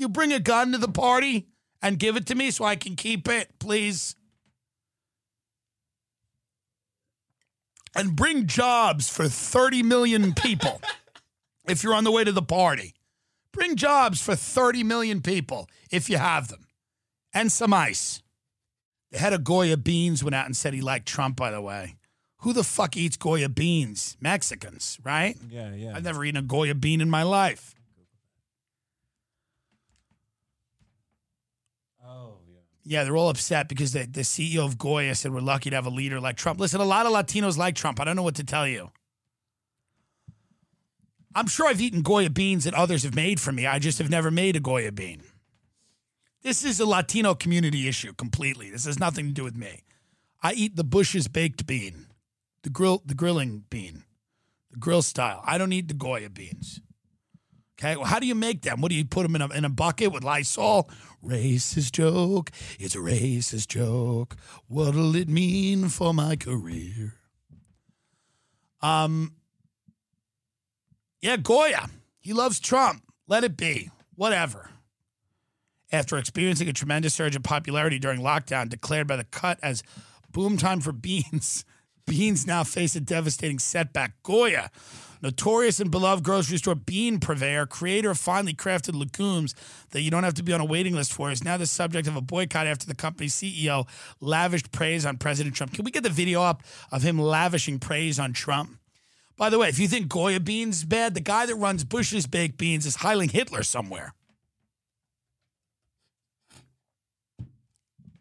You 0.00 0.08
bring 0.08 0.32
a 0.32 0.40
gun 0.40 0.72
to 0.72 0.78
the 0.78 0.88
party 0.88 1.48
and 1.82 1.98
give 1.98 2.16
it 2.16 2.24
to 2.28 2.34
me 2.34 2.50
so 2.50 2.64
I 2.64 2.74
can 2.74 2.96
keep 2.96 3.28
it, 3.28 3.50
please. 3.58 4.16
And 7.94 8.16
bring 8.16 8.46
jobs 8.46 9.10
for 9.10 9.28
30 9.28 9.82
million 9.82 10.32
people 10.32 10.80
if 11.68 11.84
you're 11.84 11.94
on 11.94 12.04
the 12.04 12.10
way 12.10 12.24
to 12.24 12.32
the 12.32 12.40
party. 12.40 12.94
Bring 13.52 13.76
jobs 13.76 14.22
for 14.22 14.34
30 14.34 14.84
million 14.84 15.20
people 15.20 15.68
if 15.90 16.08
you 16.08 16.16
have 16.16 16.48
them. 16.48 16.66
And 17.34 17.52
some 17.52 17.74
ice. 17.74 18.22
The 19.12 19.18
head 19.18 19.34
of 19.34 19.44
Goya 19.44 19.76
Beans 19.76 20.24
went 20.24 20.34
out 20.34 20.46
and 20.46 20.56
said 20.56 20.72
he 20.72 20.80
liked 20.80 21.06
Trump, 21.06 21.36
by 21.36 21.50
the 21.50 21.60
way. 21.60 21.96
Who 22.38 22.54
the 22.54 22.64
fuck 22.64 22.96
eats 22.96 23.18
Goya 23.18 23.50
beans? 23.50 24.16
Mexicans, 24.18 24.98
right? 25.04 25.36
Yeah, 25.50 25.74
yeah. 25.74 25.92
I've 25.94 26.04
never 26.04 26.24
eaten 26.24 26.38
a 26.38 26.42
Goya 26.42 26.74
bean 26.74 27.02
in 27.02 27.10
my 27.10 27.22
life. 27.22 27.74
Oh, 32.10 32.38
yeah. 32.84 33.04
They're 33.04 33.16
all 33.16 33.28
upset 33.28 33.68
because 33.68 33.92
the, 33.92 34.06
the 34.06 34.22
CEO 34.22 34.64
of 34.64 34.78
Goya 34.78 35.14
said 35.14 35.32
we're 35.32 35.40
lucky 35.40 35.70
to 35.70 35.76
have 35.76 35.86
a 35.86 35.90
leader 35.90 36.20
like 36.20 36.36
Trump. 36.36 36.60
Listen, 36.60 36.80
a 36.80 36.84
lot 36.84 37.06
of 37.06 37.12
Latinos 37.12 37.56
like 37.56 37.74
Trump. 37.74 38.00
I 38.00 38.04
don't 38.04 38.16
know 38.16 38.22
what 38.22 38.36
to 38.36 38.44
tell 38.44 38.66
you. 38.66 38.90
I'm 41.34 41.46
sure 41.46 41.66
I've 41.68 41.80
eaten 41.80 42.02
Goya 42.02 42.30
beans 42.30 42.64
that 42.64 42.74
others 42.74 43.04
have 43.04 43.14
made 43.14 43.40
for 43.40 43.52
me. 43.52 43.66
I 43.66 43.78
just 43.78 43.98
have 43.98 44.10
never 44.10 44.30
made 44.30 44.56
a 44.56 44.60
Goya 44.60 44.90
bean. 44.90 45.22
This 46.42 46.64
is 46.64 46.80
a 46.80 46.86
Latino 46.86 47.34
community 47.34 47.86
issue 47.86 48.14
completely. 48.14 48.70
This 48.70 48.86
has 48.86 48.98
nothing 48.98 49.26
to 49.26 49.32
do 49.32 49.44
with 49.44 49.54
me. 49.54 49.84
I 50.42 50.54
eat 50.54 50.74
the 50.74 50.84
Bush's 50.84 51.28
baked 51.28 51.66
bean, 51.66 52.06
the 52.62 52.70
grill, 52.70 53.02
the 53.04 53.14
grilling 53.14 53.64
bean, 53.68 54.04
the 54.70 54.78
grill 54.78 55.02
style. 55.02 55.42
I 55.44 55.58
don't 55.58 55.72
eat 55.72 55.88
the 55.88 55.94
Goya 55.94 56.30
beans. 56.30 56.80
Okay, 57.80 57.96
well, 57.96 58.04
how 58.04 58.18
do 58.18 58.26
you 58.26 58.34
make 58.34 58.60
them? 58.60 58.82
What 58.82 58.90
do 58.90 58.94
you 58.94 59.06
put 59.06 59.22
them 59.22 59.34
in 59.34 59.40
a, 59.40 59.48
in 59.48 59.64
a 59.64 59.70
bucket 59.70 60.12
with 60.12 60.22
Lysol? 60.22 60.90
Racist 61.24 61.92
joke. 61.92 62.50
It's 62.78 62.94
a 62.94 62.98
racist 62.98 63.68
joke. 63.68 64.36
What'll 64.68 65.16
it 65.16 65.30
mean 65.30 65.88
for 65.88 66.12
my 66.12 66.36
career? 66.36 67.14
Um, 68.82 69.32
yeah, 71.22 71.38
Goya. 71.38 71.88
He 72.20 72.34
loves 72.34 72.60
Trump. 72.60 73.02
Let 73.26 73.44
it 73.44 73.56
be. 73.56 73.90
Whatever. 74.14 74.70
After 75.90 76.18
experiencing 76.18 76.68
a 76.68 76.74
tremendous 76.74 77.14
surge 77.14 77.34
in 77.34 77.40
popularity 77.40 77.98
during 77.98 78.20
lockdown, 78.20 78.68
declared 78.68 79.06
by 79.06 79.16
the 79.16 79.24
cut 79.24 79.58
as 79.62 79.82
boom 80.30 80.58
time 80.58 80.80
for 80.80 80.92
beans, 80.92 81.64
beans 82.06 82.46
now 82.46 82.62
face 82.62 82.94
a 82.94 83.00
devastating 83.00 83.58
setback. 83.58 84.22
Goya, 84.22 84.70
notorious 85.22 85.80
and 85.80 85.90
beloved 85.90 86.24
grocery 86.24 86.58
store 86.58 86.74
bean 86.74 87.18
purveyor, 87.18 87.66
creator 87.66 88.10
of 88.10 88.18
finely 88.18 88.54
crafted 88.54 88.98
legumes 88.98 89.54
that 89.90 90.02
you 90.02 90.10
don't 90.10 90.24
have 90.24 90.34
to 90.34 90.42
be 90.42 90.52
on 90.52 90.60
a 90.60 90.64
waiting 90.64 90.94
list 90.94 91.12
for, 91.12 91.30
is 91.30 91.44
now 91.44 91.56
the 91.56 91.66
subject 91.66 92.08
of 92.08 92.16
a 92.16 92.20
boycott 92.20 92.66
after 92.66 92.86
the 92.86 92.94
company's 92.94 93.34
CEO 93.34 93.86
lavished 94.20 94.72
praise 94.72 95.04
on 95.04 95.16
President 95.16 95.54
Trump. 95.54 95.74
Can 95.74 95.84
we 95.84 95.90
get 95.90 96.02
the 96.02 96.10
video 96.10 96.42
up 96.42 96.62
of 96.90 97.02
him 97.02 97.18
lavishing 97.18 97.78
praise 97.78 98.18
on 98.18 98.32
Trump? 98.32 98.78
By 99.36 99.48
the 99.48 99.58
way, 99.58 99.68
if 99.68 99.78
you 99.78 99.88
think 99.88 100.08
Goya 100.08 100.38
beans 100.38 100.84
bad, 100.84 101.14
the 101.14 101.20
guy 101.20 101.46
that 101.46 101.54
runs 101.54 101.82
Bush's 101.82 102.26
Baked 102.26 102.58
Beans 102.58 102.84
is 102.84 102.98
Heiling 102.98 103.30
Hitler 103.30 103.62
somewhere. 103.62 104.12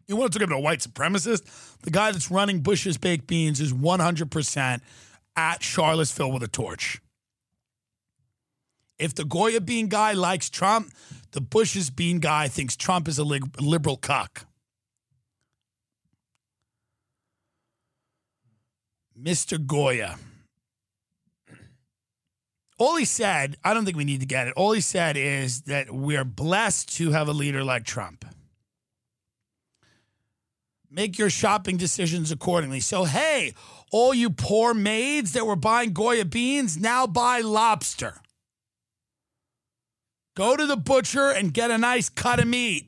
You 0.06 0.16
want 0.16 0.32
to 0.32 0.38
talk 0.38 0.46
about 0.46 0.56
a 0.56 0.60
white 0.60 0.80
supremacist? 0.80 1.78
The 1.82 1.90
guy 1.90 2.10
that's 2.10 2.30
running 2.30 2.62
Bush's 2.62 2.96
Baked 2.96 3.26
Beans 3.26 3.60
is 3.60 3.72
100% 3.72 4.80
at 5.40 5.62
Charlottesville 5.62 6.30
with 6.32 6.42
a 6.42 6.48
torch. 6.48 7.00
If 8.98 9.14
the 9.14 9.24
Goya 9.24 9.62
bean 9.62 9.88
guy 9.88 10.12
likes 10.12 10.50
Trump, 10.50 10.92
the 11.32 11.40
Bush's 11.40 11.88
bean 11.88 12.18
guy 12.18 12.48
thinks 12.48 12.76
Trump 12.76 13.08
is 13.08 13.18
a 13.18 13.24
liberal 13.24 13.96
cuck. 13.96 14.46
Mr. 19.18 19.64
Goya. 19.64 20.18
All 22.78 22.96
he 22.96 23.04
said, 23.04 23.56
I 23.64 23.72
don't 23.74 23.84
think 23.84 23.96
we 23.96 24.04
need 24.04 24.20
to 24.20 24.26
get 24.26 24.48
it. 24.48 24.54
All 24.56 24.72
he 24.72 24.80
said 24.80 25.16
is 25.16 25.62
that 25.62 25.90
we're 25.90 26.24
blessed 26.24 26.94
to 26.96 27.10
have 27.12 27.28
a 27.28 27.32
leader 27.32 27.64
like 27.64 27.84
Trump. 27.84 28.24
Make 30.90 31.18
your 31.18 31.30
shopping 31.30 31.76
decisions 31.76 32.32
accordingly. 32.32 32.80
So, 32.80 33.04
hey, 33.04 33.54
all 33.90 34.14
you 34.14 34.30
poor 34.30 34.74
maids 34.74 35.32
that 35.32 35.46
were 35.46 35.56
buying 35.56 35.92
Goya 35.92 36.24
beans, 36.24 36.78
now 36.78 37.06
buy 37.06 37.40
lobster. 37.40 38.20
Go 40.36 40.56
to 40.56 40.66
the 40.66 40.76
butcher 40.76 41.28
and 41.30 41.52
get 41.52 41.70
a 41.70 41.78
nice 41.78 42.08
cut 42.08 42.40
of 42.40 42.46
meat 42.46 42.86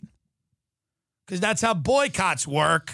because 1.27 1.41
that's 1.41 1.63
how 1.63 1.75
boycotts 1.75 2.47
work. 2.47 2.93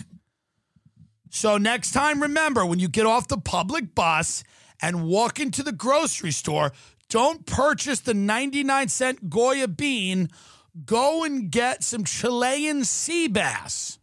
So, 1.31 1.59
next 1.59 1.93
time, 1.93 2.23
remember 2.23 2.65
when 2.65 2.79
you 2.79 2.89
get 2.89 3.05
off 3.05 3.29
the 3.29 3.39
public 3.39 3.95
bus 3.95 4.43
and 4.81 5.07
walk 5.07 5.39
into 5.39 5.63
the 5.63 5.73
grocery 5.73 6.31
store, 6.31 6.73
don't 7.11 7.47
purchase 7.47 8.01
the 8.01 8.15
99 8.15 8.89
cent 8.89 9.29
Goya 9.29 9.69
bean. 9.69 10.31
Go 10.85 11.25
and 11.25 11.51
get 11.51 11.85
some 11.85 12.05
Chilean 12.05 12.85
sea 12.85 13.29
bass 13.29 13.99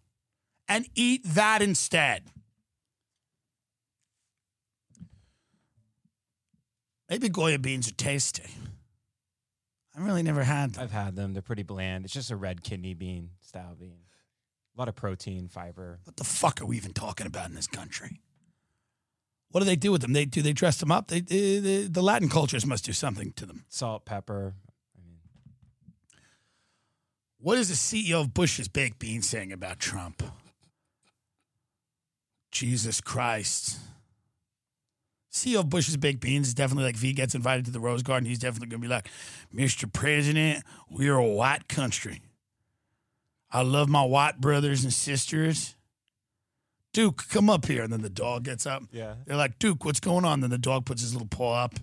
and 0.67 0.87
eat 0.93 1.21
that 1.23 1.61
instead. 1.61 2.23
Maybe 7.09 7.29
Goya 7.29 7.59
beans 7.59 7.87
are 7.87 7.93
tasty. 7.93 8.49
I've 9.95 10.03
really 10.03 10.23
never 10.23 10.43
had 10.43 10.73
them. 10.73 10.83
I've 10.83 10.91
had 10.91 11.15
them. 11.15 11.33
They're 11.33 11.41
pretty 11.41 11.63
bland. 11.63 12.03
It's 12.05 12.13
just 12.13 12.31
a 12.31 12.35
red 12.35 12.63
kidney 12.63 12.93
bean 12.93 13.29
style 13.41 13.75
bean. 13.79 13.99
A 14.75 14.79
lot 14.79 14.89
of 14.89 14.95
protein, 14.95 15.47
fiber. 15.47 15.99
What 16.03 16.17
the 16.17 16.25
fuck 16.25 16.59
are 16.61 16.65
we 16.65 16.75
even 16.75 16.91
talking 16.91 17.27
about 17.27 17.47
in 17.47 17.55
this 17.55 17.67
country? 17.67 18.19
What 19.51 19.61
do 19.61 19.65
they 19.65 19.77
do 19.77 19.91
with 19.91 20.01
them? 20.01 20.11
They 20.11 20.25
do 20.25 20.41
they 20.41 20.51
dress 20.51 20.77
them 20.81 20.91
up? 20.91 21.07
They, 21.07 21.21
they, 21.21 21.59
they 21.59 21.83
the 21.83 22.01
Latin 22.01 22.27
cultures 22.27 22.65
must 22.65 22.83
do 22.83 22.91
something 22.91 23.31
to 23.33 23.45
them. 23.45 23.63
Salt, 23.69 24.03
pepper. 24.05 24.55
I 24.97 25.01
mean, 25.07 25.19
What 27.37 27.57
is 27.57 27.69
the 27.69 27.75
CEO 27.75 28.19
of 28.19 28.33
Bush's 28.33 28.67
Baked 28.67 28.99
Bean 28.99 29.21
saying 29.21 29.53
about 29.53 29.79
Trump? 29.79 30.21
Jesus 32.51 32.99
Christ. 32.99 33.79
CEO 35.36 35.59
of 35.59 35.69
Bush's 35.69 35.97
Baked 35.97 36.21
Beans 36.21 36.47
is 36.47 36.53
definitely 36.53 36.86
like 36.86 36.95
if 36.95 37.01
he 37.01 37.11
gets 37.11 37.36
invited 37.36 37.65
to 37.65 37.71
the 37.71 37.79
Rose 37.79 38.01
Garden, 38.03 38.27
he's 38.27 38.39
definitely 38.39 38.69
gonna 38.69 38.81
be 38.81 38.88
like, 38.88 39.09
Mr. 39.53 39.91
President, 39.91 40.63
we're 40.89 41.17
a 41.17 41.27
white 41.27 41.67
country. 41.67 42.21
I 43.51 43.61
love 43.61 43.89
my 43.89 44.03
white 44.03 44.39
brothers 44.39 44.83
and 44.83 44.93
sisters. 44.93 45.75
Duke, 46.93 47.27
come 47.29 47.49
up 47.49 47.65
here. 47.65 47.83
And 47.83 47.91
then 47.91 48.01
the 48.01 48.09
dog 48.09 48.43
gets 48.43 48.65
up. 48.65 48.83
Yeah. 48.91 49.15
They're 49.25 49.36
like, 49.36 49.59
Duke, 49.59 49.83
what's 49.83 49.99
going 49.99 50.23
on? 50.23 50.39
Then 50.39 50.49
the 50.49 50.57
dog 50.57 50.86
puts 50.86 51.01
his 51.01 51.13
little 51.13 51.27
paw 51.27 51.63
up. 51.65 51.75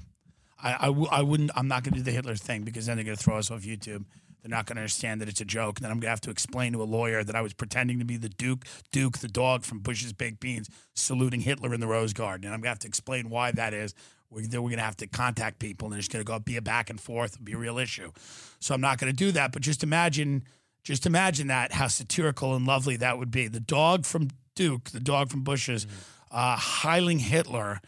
I, 0.62 0.74
I, 0.74 0.86
w- 0.86 1.08
I 1.10 1.20
wouldn't, 1.22 1.50
I'm 1.54 1.68
not 1.68 1.82
going 1.84 1.92
to 1.92 1.98
do 1.98 2.04
the 2.04 2.12
Hitler 2.12 2.34
thing 2.34 2.62
because 2.62 2.86
then 2.86 2.96
they're 2.96 3.04
going 3.04 3.16
to 3.16 3.22
throw 3.22 3.36
us 3.36 3.50
off 3.50 3.62
YouTube. 3.62 4.04
They're 4.42 4.50
not 4.50 4.66
going 4.66 4.76
to 4.76 4.82
understand 4.82 5.20
that 5.20 5.28
it's 5.28 5.40
a 5.40 5.44
joke. 5.44 5.78
And 5.78 5.84
then 5.84 5.92
I'm 5.92 5.98
going 5.98 6.08
to 6.08 6.10
have 6.10 6.20
to 6.22 6.30
explain 6.30 6.72
to 6.72 6.82
a 6.82 6.84
lawyer 6.84 7.22
that 7.22 7.36
I 7.36 7.42
was 7.42 7.54
pretending 7.54 8.00
to 8.00 8.04
be 8.04 8.16
the 8.16 8.28
Duke, 8.28 8.64
Duke, 8.90 9.18
the 9.18 9.28
dog 9.28 9.62
from 9.62 9.78
Bush's 9.78 10.12
Baked 10.12 10.40
Beans, 10.40 10.68
saluting 10.94 11.40
Hitler 11.40 11.72
in 11.72 11.80
the 11.80 11.86
Rose 11.86 12.12
Garden. 12.12 12.46
And 12.46 12.54
I'm 12.54 12.60
going 12.60 12.64
to 12.64 12.70
have 12.70 12.78
to 12.80 12.88
explain 12.88 13.30
why 13.30 13.52
that 13.52 13.72
is. 13.72 13.94
We're, 14.30 14.46
then 14.46 14.62
we're 14.62 14.70
going 14.70 14.78
to 14.78 14.84
have 14.84 14.96
to 14.96 15.06
contact 15.06 15.60
people 15.60 15.88
and 15.88 15.96
it's 15.96 16.08
going 16.08 16.24
to 16.24 16.26
go 16.26 16.38
be 16.40 16.56
a 16.56 16.62
back 16.62 16.90
and 16.90 17.00
forth, 17.00 17.42
be 17.42 17.52
a 17.52 17.58
real 17.58 17.78
issue. 17.78 18.10
So 18.58 18.74
I'm 18.74 18.80
not 18.80 18.98
going 18.98 19.12
to 19.12 19.16
do 19.16 19.30
that. 19.32 19.52
But 19.52 19.62
just 19.62 19.84
imagine, 19.84 20.44
just 20.82 21.06
imagine 21.06 21.46
that, 21.46 21.72
how 21.72 21.86
satirical 21.86 22.56
and 22.56 22.66
lovely 22.66 22.96
that 22.96 23.18
would 23.18 23.30
be. 23.30 23.46
The 23.46 23.60
dog 23.60 24.04
from 24.04 24.28
Duke, 24.56 24.90
the 24.90 25.00
dog 25.00 25.30
from 25.30 25.42
Bush's, 25.42 25.86
uh, 26.32 26.56
Heiling 26.56 27.20
Hitler 27.20 27.80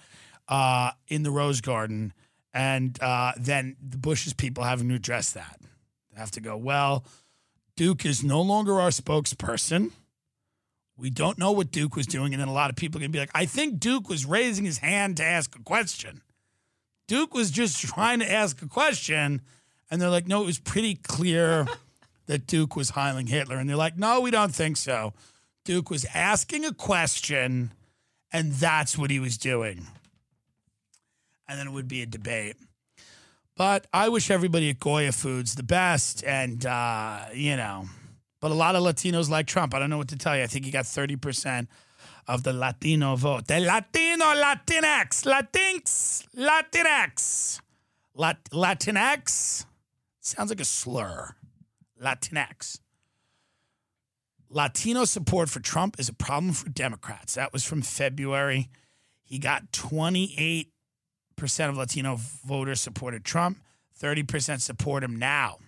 uh, 0.48 0.92
in 1.08 1.24
the 1.24 1.30
Rose 1.32 1.60
Garden. 1.60 2.12
And 2.52 2.96
uh, 3.02 3.32
then 3.36 3.76
the 3.82 3.98
Bush's 3.98 4.34
people 4.34 4.62
having 4.62 4.88
to 4.90 4.94
address 4.94 5.32
that. 5.32 5.58
Have 6.16 6.30
to 6.32 6.40
go, 6.40 6.56
well, 6.56 7.04
Duke 7.76 8.04
is 8.06 8.22
no 8.22 8.40
longer 8.40 8.80
our 8.80 8.90
spokesperson. 8.90 9.90
We 10.96 11.10
don't 11.10 11.38
know 11.38 11.50
what 11.50 11.72
Duke 11.72 11.96
was 11.96 12.06
doing. 12.06 12.32
And 12.32 12.40
then 12.40 12.48
a 12.48 12.52
lot 12.52 12.70
of 12.70 12.76
people 12.76 12.98
are 12.98 13.00
going 13.00 13.10
to 13.10 13.16
be 13.16 13.18
like, 13.18 13.30
I 13.34 13.46
think 13.46 13.80
Duke 13.80 14.08
was 14.08 14.24
raising 14.24 14.64
his 14.64 14.78
hand 14.78 15.16
to 15.16 15.24
ask 15.24 15.56
a 15.56 15.62
question. 15.62 16.22
Duke 17.08 17.34
was 17.34 17.50
just 17.50 17.80
trying 17.80 18.20
to 18.20 18.30
ask 18.30 18.62
a 18.62 18.68
question. 18.68 19.42
And 19.90 20.00
they're 20.00 20.10
like, 20.10 20.28
no, 20.28 20.42
it 20.42 20.46
was 20.46 20.58
pretty 20.58 20.94
clear 20.94 21.66
that 22.26 22.46
Duke 22.46 22.76
was 22.76 22.92
Heiling 22.92 23.28
Hitler. 23.28 23.56
And 23.56 23.68
they're 23.68 23.76
like, 23.76 23.98
no, 23.98 24.20
we 24.20 24.30
don't 24.30 24.54
think 24.54 24.76
so. 24.76 25.12
Duke 25.64 25.90
was 25.90 26.04
asking 26.14 26.64
a 26.64 26.74
question, 26.74 27.72
and 28.32 28.52
that's 28.52 28.98
what 28.98 29.10
he 29.10 29.18
was 29.18 29.38
doing. 29.38 29.86
And 31.48 31.58
then 31.58 31.68
it 31.68 31.72
would 31.72 31.88
be 31.88 32.02
a 32.02 32.06
debate. 32.06 32.56
But 33.56 33.86
I 33.92 34.08
wish 34.08 34.30
everybody 34.30 34.70
at 34.70 34.80
Goya 34.80 35.12
Foods 35.12 35.54
the 35.54 35.62
best. 35.62 36.24
And, 36.24 36.64
uh, 36.66 37.26
you 37.32 37.56
know, 37.56 37.86
but 38.40 38.50
a 38.50 38.54
lot 38.54 38.74
of 38.74 38.82
Latinos 38.82 39.30
like 39.30 39.46
Trump. 39.46 39.74
I 39.74 39.78
don't 39.78 39.90
know 39.90 39.98
what 39.98 40.08
to 40.08 40.18
tell 40.18 40.36
you. 40.36 40.42
I 40.42 40.46
think 40.46 40.64
he 40.64 40.70
got 40.70 40.84
30% 40.84 41.68
of 42.26 42.42
the 42.42 42.52
Latino 42.52 43.16
vote. 43.16 43.46
The 43.46 43.60
Latino, 43.60 44.24
Latinx, 44.24 45.24
Latinx, 45.24 46.26
Latinx, 46.36 47.60
Lat- 48.14 48.50
Latinx. 48.50 49.66
Sounds 50.20 50.50
like 50.50 50.60
a 50.60 50.64
slur. 50.64 51.34
Latinx. 52.02 52.80
Latino 54.50 55.04
support 55.04 55.48
for 55.48 55.60
Trump 55.60 55.98
is 55.98 56.08
a 56.08 56.12
problem 56.12 56.52
for 56.52 56.68
Democrats. 56.68 57.34
That 57.34 57.52
was 57.52 57.64
from 57.64 57.82
February. 57.82 58.68
He 59.22 59.38
got 59.38 59.72
28% 59.72 60.66
of 61.70 61.76
Latino 61.76 62.16
voters 62.44 62.80
supported 62.80 63.24
Trump, 63.24 63.58
30% 64.00 64.60
support 64.60 65.02
him 65.04 65.16
now. 65.18 65.58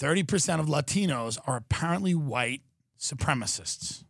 30% 0.00 0.60
of 0.60 0.66
Latinos 0.66 1.38
are 1.46 1.56
apparently 1.56 2.14
white 2.14 2.62
supremacists. 2.98 4.04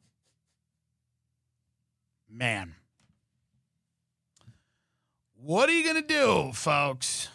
Man. 2.28 2.74
What 5.40 5.68
are 5.68 5.72
you 5.72 5.82
to 6.02 6.06
do, 6.06 6.50
folks? 6.52 7.28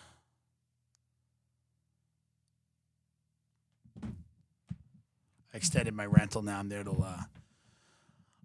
I 5.53 5.57
extended 5.57 5.93
my 5.93 6.05
rental 6.05 6.41
now. 6.41 6.59
I'm 6.59 6.69
there 6.69 6.83
till 6.83 7.03
uh, 7.03 7.23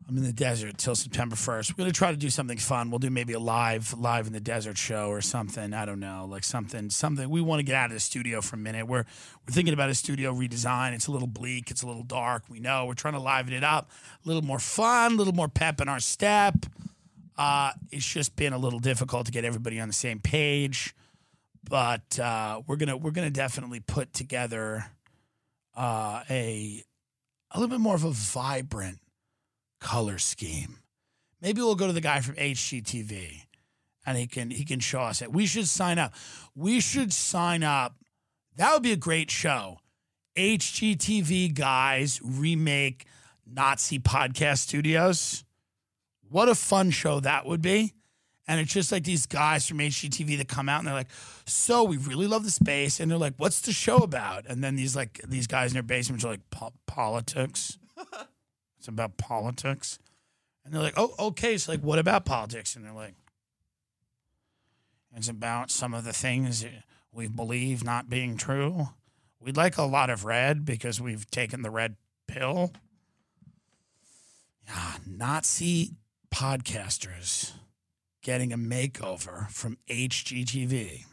I'm 0.08 0.16
in 0.16 0.22
the 0.22 0.32
desert 0.32 0.78
till 0.78 0.94
September 0.94 1.36
1st. 1.36 1.72
We're 1.72 1.82
gonna 1.82 1.92
try 1.92 2.10
to 2.10 2.16
do 2.16 2.30
something 2.30 2.56
fun. 2.56 2.88
We'll 2.88 2.98
do 2.98 3.10
maybe 3.10 3.34
a 3.34 3.38
live 3.38 3.92
live 3.92 4.26
in 4.26 4.32
the 4.32 4.40
desert 4.40 4.78
show 4.78 5.08
or 5.10 5.20
something. 5.20 5.74
I 5.74 5.84
don't 5.84 6.00
know, 6.00 6.26
like 6.30 6.44
something 6.44 6.88
something. 6.88 7.28
We 7.28 7.42
want 7.42 7.58
to 7.58 7.62
get 7.62 7.74
out 7.74 7.90
of 7.90 7.92
the 7.92 8.00
studio 8.00 8.40
for 8.40 8.56
a 8.56 8.58
minute. 8.58 8.86
We're 8.86 9.04
we're 9.04 9.52
thinking 9.52 9.74
about 9.74 9.90
a 9.90 9.94
studio 9.94 10.32
redesign. 10.32 10.94
It's 10.94 11.08
a 11.08 11.12
little 11.12 11.28
bleak. 11.28 11.70
It's 11.70 11.82
a 11.82 11.86
little 11.86 12.04
dark. 12.04 12.44
We 12.48 12.58
know. 12.58 12.86
We're 12.86 12.94
trying 12.94 13.14
to 13.14 13.20
liven 13.20 13.52
it 13.52 13.62
up, 13.62 13.90
a 14.24 14.28
little 14.28 14.42
more 14.42 14.58
fun, 14.58 15.12
a 15.12 15.16
little 15.16 15.34
more 15.34 15.48
pep 15.48 15.78
in 15.78 15.88
our 15.90 16.00
step. 16.00 16.54
Uh, 17.36 17.72
it's 17.90 18.10
just 18.10 18.34
been 18.34 18.54
a 18.54 18.58
little 18.58 18.80
difficult 18.80 19.26
to 19.26 19.32
get 19.32 19.44
everybody 19.44 19.78
on 19.78 19.88
the 19.88 19.94
same 19.94 20.20
page, 20.20 20.94
but 21.68 22.18
uh, 22.18 22.62
we're 22.66 22.76
gonna 22.76 22.96
we're 22.96 23.10
gonna 23.10 23.28
definitely 23.28 23.80
put 23.80 24.14
together 24.14 24.86
uh, 25.76 26.22
a 26.30 26.82
a 27.50 27.60
little 27.60 27.76
bit 27.76 27.80
more 27.80 27.94
of 27.94 28.04
a 28.04 28.10
vibrant 28.10 29.00
color 29.80 30.18
scheme. 30.18 30.78
Maybe 31.40 31.60
we'll 31.60 31.74
go 31.74 31.86
to 31.86 31.92
the 31.92 32.00
guy 32.00 32.20
from 32.20 32.34
HGTV 32.34 33.42
and 34.08 34.16
he 34.16 34.26
can 34.26 34.50
he 34.50 34.64
can 34.64 34.80
show 34.80 35.00
us 35.00 35.22
it. 35.22 35.32
We 35.32 35.46
should 35.46 35.68
sign 35.68 35.98
up. 35.98 36.14
We 36.54 36.80
should 36.80 37.12
sign 37.12 37.62
up. 37.62 37.96
That 38.56 38.72
would 38.72 38.82
be 38.82 38.92
a 38.92 38.96
great 38.96 39.30
show. 39.30 39.78
HGTV 40.36 41.54
guys 41.54 42.20
remake 42.24 43.06
Nazi 43.46 43.98
podcast 43.98 44.58
studios. 44.58 45.44
What 46.28 46.48
a 46.48 46.54
fun 46.54 46.90
show 46.90 47.20
that 47.20 47.46
would 47.46 47.62
be. 47.62 47.94
And 48.46 48.60
it's 48.60 48.72
just 48.72 48.90
like 48.90 49.04
these 49.04 49.26
guys 49.26 49.66
from 49.66 49.78
HGTV 49.78 50.38
that 50.38 50.48
come 50.48 50.70
out 50.70 50.78
and 50.78 50.88
they're 50.88 50.94
like, 50.94 51.10
"So 51.44 51.84
we 51.84 51.98
really 51.98 52.26
love 52.26 52.44
the 52.44 52.50
space," 52.50 52.98
and 52.98 53.10
they're 53.10 53.18
like, 53.18 53.34
"What's 53.36 53.60
the 53.60 53.72
show 53.72 53.98
about?" 53.98 54.46
And 54.46 54.64
then 54.64 54.74
these 54.74 54.96
like 54.96 55.20
these 55.28 55.46
guys 55.46 55.72
in 55.72 55.74
their 55.74 55.82
basements 55.82 56.24
are 56.24 56.30
like, 56.30 56.76
"Politics." 56.86 57.78
it's 58.88 58.94
about 58.94 59.18
politics, 59.18 59.98
and 60.64 60.72
they're 60.72 60.80
like, 60.80 60.94
"Oh, 60.96 61.14
okay." 61.18 61.58
So 61.58 61.72
like, 61.72 61.82
what 61.82 61.98
about 61.98 62.24
politics? 62.24 62.74
And 62.74 62.84
they're 62.84 62.92
like, 62.92 63.14
"It's 65.14 65.28
about 65.28 65.70
some 65.70 65.92
of 65.92 66.04
the 66.04 66.14
things 66.14 66.64
we 67.12 67.28
believe 67.28 67.84
not 67.84 68.08
being 68.08 68.38
true." 68.38 68.88
We'd 69.40 69.58
like 69.58 69.76
a 69.76 69.82
lot 69.82 70.08
of 70.08 70.24
red 70.24 70.64
because 70.64 71.02
we've 71.02 71.30
taken 71.30 71.60
the 71.60 71.70
red 71.70 71.96
pill. 72.26 72.72
Yeah, 74.66 74.94
Nazi 75.06 75.92
podcasters 76.30 77.52
getting 78.22 78.54
a 78.54 78.58
makeover 78.58 79.50
from 79.50 79.76
HGTV. 79.88 81.04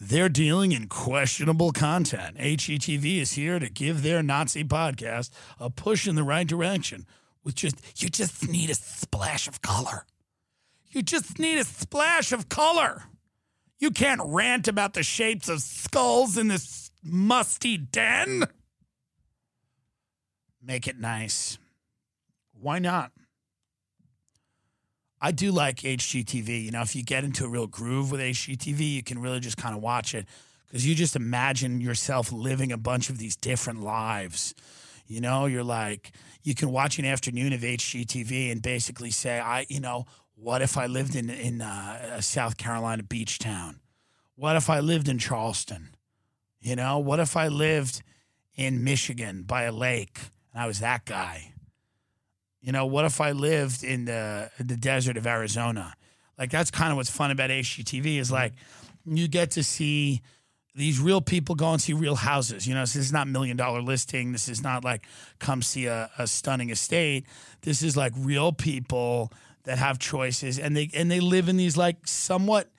They're 0.00 0.28
dealing 0.28 0.72
in 0.72 0.88
questionable 0.88 1.72
content. 1.72 2.36
HGTV 2.38 3.20
is 3.20 3.32
here 3.32 3.58
to 3.58 3.68
give 3.68 4.02
their 4.02 4.22
Nazi 4.22 4.64
podcast 4.64 5.30
a 5.58 5.70
push 5.70 6.06
in 6.06 6.14
the 6.14 6.22
right 6.22 6.46
direction. 6.46 7.06
With 7.42 7.54
just 7.54 8.02
you 8.02 8.08
just 8.08 8.48
need 8.48 8.70
a 8.70 8.74
splash 8.74 9.46
of 9.46 9.62
color. 9.62 10.06
You 10.90 11.02
just 11.02 11.38
need 11.38 11.58
a 11.58 11.64
splash 11.64 12.32
of 12.32 12.48
color. 12.48 13.04
You 13.78 13.90
can't 13.90 14.20
rant 14.24 14.68
about 14.68 14.94
the 14.94 15.02
shapes 15.02 15.48
of 15.48 15.60
skulls 15.60 16.38
in 16.38 16.48
this 16.48 16.90
musty 17.02 17.76
den. 17.76 18.44
Make 20.62 20.88
it 20.88 20.98
nice. 20.98 21.58
Why 22.52 22.78
not? 22.78 23.12
I 25.24 25.30
do 25.30 25.52
like 25.52 25.76
HGTV. 25.76 26.66
You 26.66 26.70
know, 26.70 26.82
if 26.82 26.94
you 26.94 27.02
get 27.02 27.24
into 27.24 27.46
a 27.46 27.48
real 27.48 27.66
groove 27.66 28.10
with 28.10 28.20
HGTV, 28.20 28.92
you 28.92 29.02
can 29.02 29.18
really 29.18 29.40
just 29.40 29.56
kind 29.56 29.74
of 29.74 29.80
watch 29.80 30.14
it 30.14 30.26
because 30.66 30.86
you 30.86 30.94
just 30.94 31.16
imagine 31.16 31.80
yourself 31.80 32.30
living 32.30 32.70
a 32.70 32.76
bunch 32.76 33.08
of 33.08 33.16
these 33.16 33.34
different 33.34 33.80
lives. 33.80 34.54
You 35.06 35.22
know, 35.22 35.46
you're 35.46 35.64
like, 35.64 36.12
you 36.42 36.54
can 36.54 36.70
watch 36.70 36.98
an 36.98 37.06
afternoon 37.06 37.54
of 37.54 37.62
HGTV 37.62 38.52
and 38.52 38.60
basically 38.60 39.10
say, 39.10 39.40
I, 39.40 39.64
you 39.70 39.80
know, 39.80 40.04
what 40.34 40.60
if 40.60 40.76
I 40.76 40.84
lived 40.84 41.16
in 41.16 41.30
in 41.30 41.62
uh, 41.62 42.20
South 42.20 42.58
Carolina 42.58 43.02
beach 43.02 43.38
town? 43.38 43.80
What 44.36 44.56
if 44.56 44.68
I 44.68 44.80
lived 44.80 45.08
in 45.08 45.18
Charleston? 45.18 45.96
You 46.60 46.76
know, 46.76 46.98
what 46.98 47.18
if 47.18 47.34
I 47.34 47.48
lived 47.48 48.02
in 48.56 48.84
Michigan 48.84 49.44
by 49.44 49.62
a 49.62 49.72
lake 49.72 50.20
and 50.52 50.62
I 50.62 50.66
was 50.66 50.80
that 50.80 51.06
guy? 51.06 51.53
You 52.64 52.72
know, 52.72 52.86
what 52.86 53.04
if 53.04 53.20
I 53.20 53.32
lived 53.32 53.84
in 53.84 54.06
the 54.06 54.50
the 54.58 54.76
desert 54.76 55.18
of 55.18 55.26
Arizona? 55.26 55.94
Like 56.38 56.50
that's 56.50 56.70
kind 56.70 56.90
of 56.90 56.96
what's 56.96 57.10
fun 57.10 57.30
about 57.30 57.50
HGTV 57.50 58.18
is 58.18 58.32
like 58.32 58.54
you 59.04 59.28
get 59.28 59.50
to 59.52 59.62
see 59.62 60.22
these 60.74 60.98
real 60.98 61.20
people 61.20 61.56
go 61.56 61.72
and 61.72 61.80
see 61.80 61.92
real 61.92 62.14
houses. 62.14 62.66
You 62.66 62.74
know, 62.74 62.86
so 62.86 62.98
this 62.98 63.06
is 63.06 63.12
not 63.12 63.28
million 63.28 63.58
dollar 63.58 63.82
listing. 63.82 64.32
This 64.32 64.48
is 64.48 64.62
not 64.62 64.82
like 64.82 65.06
come 65.38 65.60
see 65.60 65.84
a, 65.84 66.10
a 66.18 66.26
stunning 66.26 66.70
estate. 66.70 67.26
This 67.60 67.82
is 67.82 67.98
like 67.98 68.14
real 68.16 68.50
people 68.50 69.30
that 69.64 69.76
have 69.76 69.98
choices 69.98 70.58
and 70.58 70.74
they 70.74 70.88
and 70.94 71.10
they 71.10 71.20
live 71.20 71.50
in 71.50 71.58
these 71.58 71.76
like 71.76 72.06
somewhat 72.06 72.70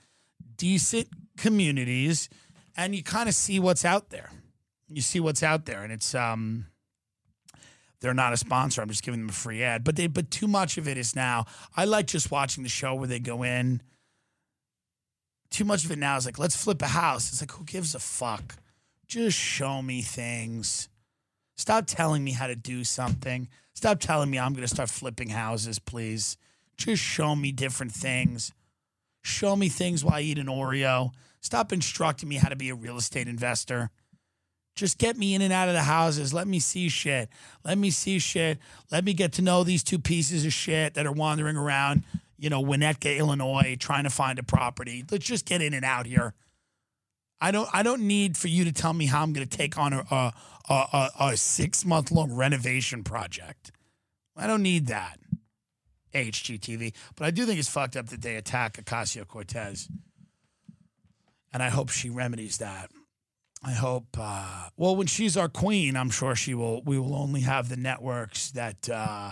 decent 0.58 1.10
communities 1.38 2.28
and 2.76 2.96
you 2.96 3.04
kind 3.04 3.30
of 3.30 3.36
see 3.36 3.60
what's 3.60 3.86
out 3.86 4.10
there. 4.10 4.32
You 4.90 5.04
see 5.04 5.20
what's 5.20 5.44
out 5.44 5.66
there 5.66 5.84
and 5.84 5.94
it's 5.94 6.16
um 6.16 6.66
they're 8.00 8.14
not 8.14 8.34
a 8.34 8.38
sponsor. 8.38 8.82
I'm 8.82 8.90
just 8.90 9.04
giving 9.04 9.22
them 9.22 9.30
a 9.30 9.34
free 9.34 9.64
ad. 9.64 9.84
But 9.84 9.96
they 9.96 10.08
but 10.08 10.32
too 10.32 10.48
much 10.48 10.78
of 10.78 10.88
it 10.88 10.98
is 10.98 11.16
now. 11.16 11.46
I 11.76 11.86
like 11.86 12.08
just 12.08 12.32
watching 12.32 12.64
the 12.64 12.70
show 12.70 12.96
where 12.96 13.08
they 13.08 13.20
go 13.20 13.44
in. 13.44 13.82
Too 15.50 15.66
much 15.66 15.86
of 15.86 15.92
it 15.92 16.00
now 16.00 16.18
is 16.18 16.26
like, 16.26 16.40
let's 16.40 16.56
flip 16.56 16.82
a 16.82 16.88
house. 16.88 17.30
It's 17.32 17.42
like, 17.42 17.52
who 17.52 17.64
gives 17.64 17.96
a 17.96 18.00
fuck? 18.00 18.56
Just 19.08 19.38
show 19.38 19.82
me 19.82 20.02
things. 20.02 20.90
Stop 21.56 21.86
telling 21.88 22.24
me 22.24 22.32
how 22.32 22.48
to 22.48 22.56
do 22.56 22.84
something. 22.84 23.48
Stop 23.74 24.00
telling 24.00 24.30
me 24.30 24.40
I'm 24.40 24.54
going 24.54 24.68
to 24.68 24.74
start 24.74 24.90
flipping 24.90 25.30
houses, 25.30 25.80
please. 25.80 26.38
Just 26.78 27.02
show 27.02 27.36
me 27.36 27.52
different 27.52 27.92
things. 27.92 28.52
Show 29.22 29.56
me 29.56 29.70
things 29.70 30.04
while 30.04 30.16
I 30.16 30.22
eat 30.22 30.38
an 30.38 30.48
Oreo. 30.48 31.12
Stop 31.42 31.72
instructing 31.72 32.28
me 32.28 32.36
how 32.36 32.50
to 32.50 32.56
be 32.56 32.70
a 32.70 32.76
real 32.76 32.98
estate 32.98 33.28
investor. 33.28 33.92
Just 34.76 34.98
get 34.98 35.18
me 35.18 35.34
in 35.34 35.42
and 35.42 35.54
out 35.54 35.70
of 35.70 35.74
the 35.74 35.84
houses. 35.84 36.34
Let 36.34 36.48
me 36.48 36.60
see 36.60 36.90
shit. 36.90 37.30
Let 37.64 37.78
me 37.78 37.90
see 37.90 38.20
shit. 38.20 38.60
Let 38.92 39.06
me 39.06 39.14
get 39.14 39.32
to 39.34 39.42
know 39.42 39.64
these 39.64 39.84
two 39.84 40.00
pieces 40.00 40.46
of 40.46 40.52
shit 40.52 40.96
that 40.96 41.06
are 41.06 41.14
wandering 41.14 41.56
around, 41.56 42.04
you 42.38 42.50
know, 42.50 42.62
Winnetka, 42.62 43.18
Illinois, 43.18 43.78
trying 43.80 44.04
to 44.04 44.10
find 44.10 44.38
a 44.38 44.44
property. 44.44 45.06
Let's 45.10 45.26
just 45.26 45.46
get 45.46 45.62
in 45.62 45.74
and 45.74 45.86
out 45.86 46.06
here. 46.06 46.34
I 47.40 47.52
don't. 47.52 47.70
I 47.74 47.84
don't 47.84 48.04
need 48.04 48.38
for 48.38 48.48
you 48.48 48.64
to 48.64 48.72
tell 48.72 48.94
me 48.94 49.06
how 49.08 49.22
I'm 49.22 49.34
going 49.34 49.48
to 49.48 49.58
take 49.58 49.78
on 49.78 49.94
a 49.94 50.06
a, 50.10 50.34
a, 50.74 51.10
a, 51.20 51.38
six 51.38 51.86
month 51.86 52.12
long 52.12 52.34
renovation 52.34 53.04
project. 53.04 53.72
I 54.36 54.48
don't 54.48 54.64
need 54.64 54.88
that. 54.88 55.20
HGTV, 56.14 56.94
but 57.18 57.26
I 57.26 57.32
do 57.32 57.46
think 57.46 57.60
it's 57.60 57.68
fucked 57.68 57.98
up 57.98 58.08
that 58.08 58.22
they 58.22 58.38
attack 58.38 58.78
Ocasio 58.78 59.28
Cortez, 59.28 59.90
and 61.52 61.62
I 61.62 61.68
hope 61.68 61.90
she 61.90 62.10
remedies 62.10 62.58
that. 62.60 62.90
I 63.66 63.72
hope. 63.72 64.16
Uh, 64.18 64.70
well, 64.78 64.96
when 64.96 65.08
she's 65.08 65.36
our 65.36 65.50
queen, 65.50 65.98
I'm 65.98 66.12
sure 66.12 66.36
she 66.36 66.54
will. 66.54 66.84
We 66.84 67.00
will 67.00 67.16
only 67.16 67.42
have 67.42 67.68
the 67.68 67.76
networks 67.76 68.52
that 68.52 68.88
uh, 68.88 69.32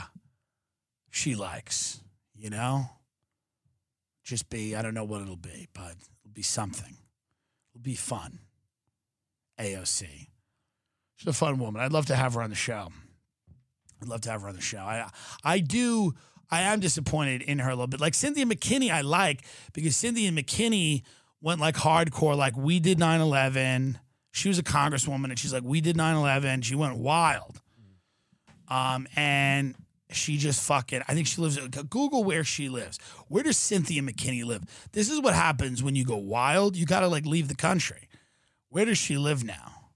she 1.12 1.36
likes. 1.36 2.02
You 2.36 2.50
know, 2.50 2.90
just 4.24 4.50
be. 4.50 4.76
I 4.76 4.82
don't 4.82 4.96
know 4.96 5.04
what 5.04 5.22
it'll 5.22 5.36
be, 5.36 5.68
but 5.74 5.96
it'll 6.24 6.34
be 6.34 6.42
something. 6.42 6.98
It'll 7.74 7.84
be 7.84 7.94
fun. 7.94 8.40
AOC. 9.60 10.28
She's 11.16 11.28
a 11.28 11.34
fun 11.34 11.60
woman. 11.60 11.80
I'd 11.80 11.94
love 11.94 12.08
to 12.08 12.16
have 12.16 12.34
her 12.34 12.42
on 12.42 12.50
the 12.50 12.56
show. 12.56 12.90
I'd 14.02 14.08
love 14.08 14.22
to 14.22 14.32
have 14.32 14.42
her 14.42 14.50
on 14.50 14.56
the 14.56 14.62
show. 14.62 14.80
I 14.80 15.10
I 15.44 15.60
do. 15.60 16.16
I 16.50 16.62
am 16.62 16.80
disappointed 16.80 17.44
in 17.44 17.60
her 17.60 17.70
a 17.70 17.74
little 17.74 17.88
bit. 17.88 18.02
Like 18.02 18.16
Cynthia 18.16 18.46
McKinney, 18.46 18.92
I 18.92 19.02
like 19.02 19.46
because 19.74 19.96
Cynthia 19.96 20.32
McKinney 20.32 21.04
went 21.40 21.62
like 21.62 21.76
hardcore. 21.76 22.36
Like 22.36 22.58
we 22.58 22.80
did 22.80 22.98
9 22.98 23.22
11 23.22 24.00
she 24.34 24.48
was 24.48 24.58
a 24.58 24.64
congresswoman 24.64 25.26
and 25.26 25.38
she's 25.38 25.54
like, 25.54 25.64
we 25.64 25.80
did 25.80 25.96
9 25.96 26.16
11. 26.16 26.64
She 26.64 26.74
went 26.74 26.98
wild. 26.98 27.62
Um, 28.68 29.08
and 29.16 29.76
she 30.10 30.38
just 30.38 30.64
fucking. 30.64 31.04
I 31.08 31.14
think 31.14 31.28
she 31.28 31.40
lives. 31.40 31.60
Google 31.90 32.24
where 32.24 32.44
she 32.44 32.68
lives. 32.68 32.98
Where 33.28 33.44
does 33.44 33.58
Cynthia 33.58 34.02
McKinney 34.02 34.44
live? 34.44 34.64
This 34.92 35.12
is 35.12 35.22
what 35.22 35.36
happens 35.36 35.84
when 35.84 35.96
you 35.96 36.04
go 36.04 36.18
wild. 36.18 36.76
You 36.76 36.88
got 36.88 37.02
to 37.02 37.08
like 37.08 37.28
leave 37.28 37.48
the 37.48 37.56
country. 37.56 38.10
Where 38.70 38.86
does 38.86 38.98
she 38.98 39.18
live 39.18 39.44
now? 39.44 39.92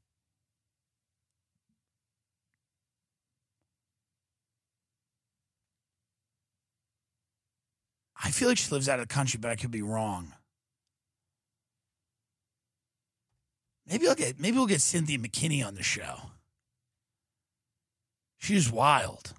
I 8.24 8.30
feel 8.30 8.50
like 8.50 8.60
she 8.60 8.72
lives 8.72 8.88
out 8.88 9.00
of 9.00 9.08
the 9.08 9.14
country, 9.14 9.40
but 9.42 9.50
I 9.50 9.56
could 9.56 9.72
be 9.72 9.82
wrong. 9.82 10.34
Maybe 13.90 14.08
I'll 14.08 14.16
get 14.16 14.40
maybe 14.40 14.58
we'll 14.58 14.68
get 14.68 14.82
Cynthia 14.82 15.18
McKinney 15.18 15.66
on 15.66 15.76
the 15.76 15.84
show. 15.84 16.16
She's 18.38 18.72
wild. 18.72 19.34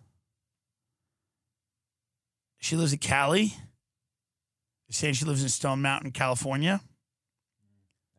She 2.58 2.74
lives 2.74 2.92
in 2.92 2.98
Cali. 2.98 3.54
You're 4.86 4.92
saying 4.92 5.14
she 5.14 5.24
lives 5.24 5.42
in 5.42 5.48
Stone 5.48 5.82
Mountain, 5.82 6.10
California. 6.12 6.80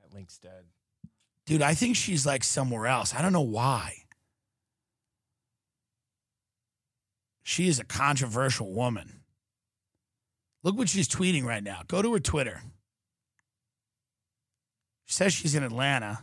That 0.02 0.14
link's 0.16 0.38
dead. 0.38 0.66
Dude, 1.46 1.62
I 1.62 1.74
think 1.74 1.96
she's 1.96 2.26
like 2.26 2.44
somewhere 2.44 2.86
else. 2.86 3.14
I 3.14 3.22
don't 3.22 3.34
know 3.34 3.42
why. 3.42 3.96
She 7.42 7.68
is 7.68 7.80
a 7.80 7.84
controversial 7.84 8.72
woman. 8.72 9.22
Look 10.62 10.78
what 10.78 10.90
she's 10.90 11.08
tweeting 11.08 11.44
right 11.44 11.64
now. 11.64 11.82
Go 11.88 12.02
to 12.02 12.14
her 12.14 12.20
Twitter. 12.20 12.62
She 15.10 15.16
says 15.16 15.34
she's 15.34 15.56
in 15.56 15.64
Atlanta. 15.64 16.20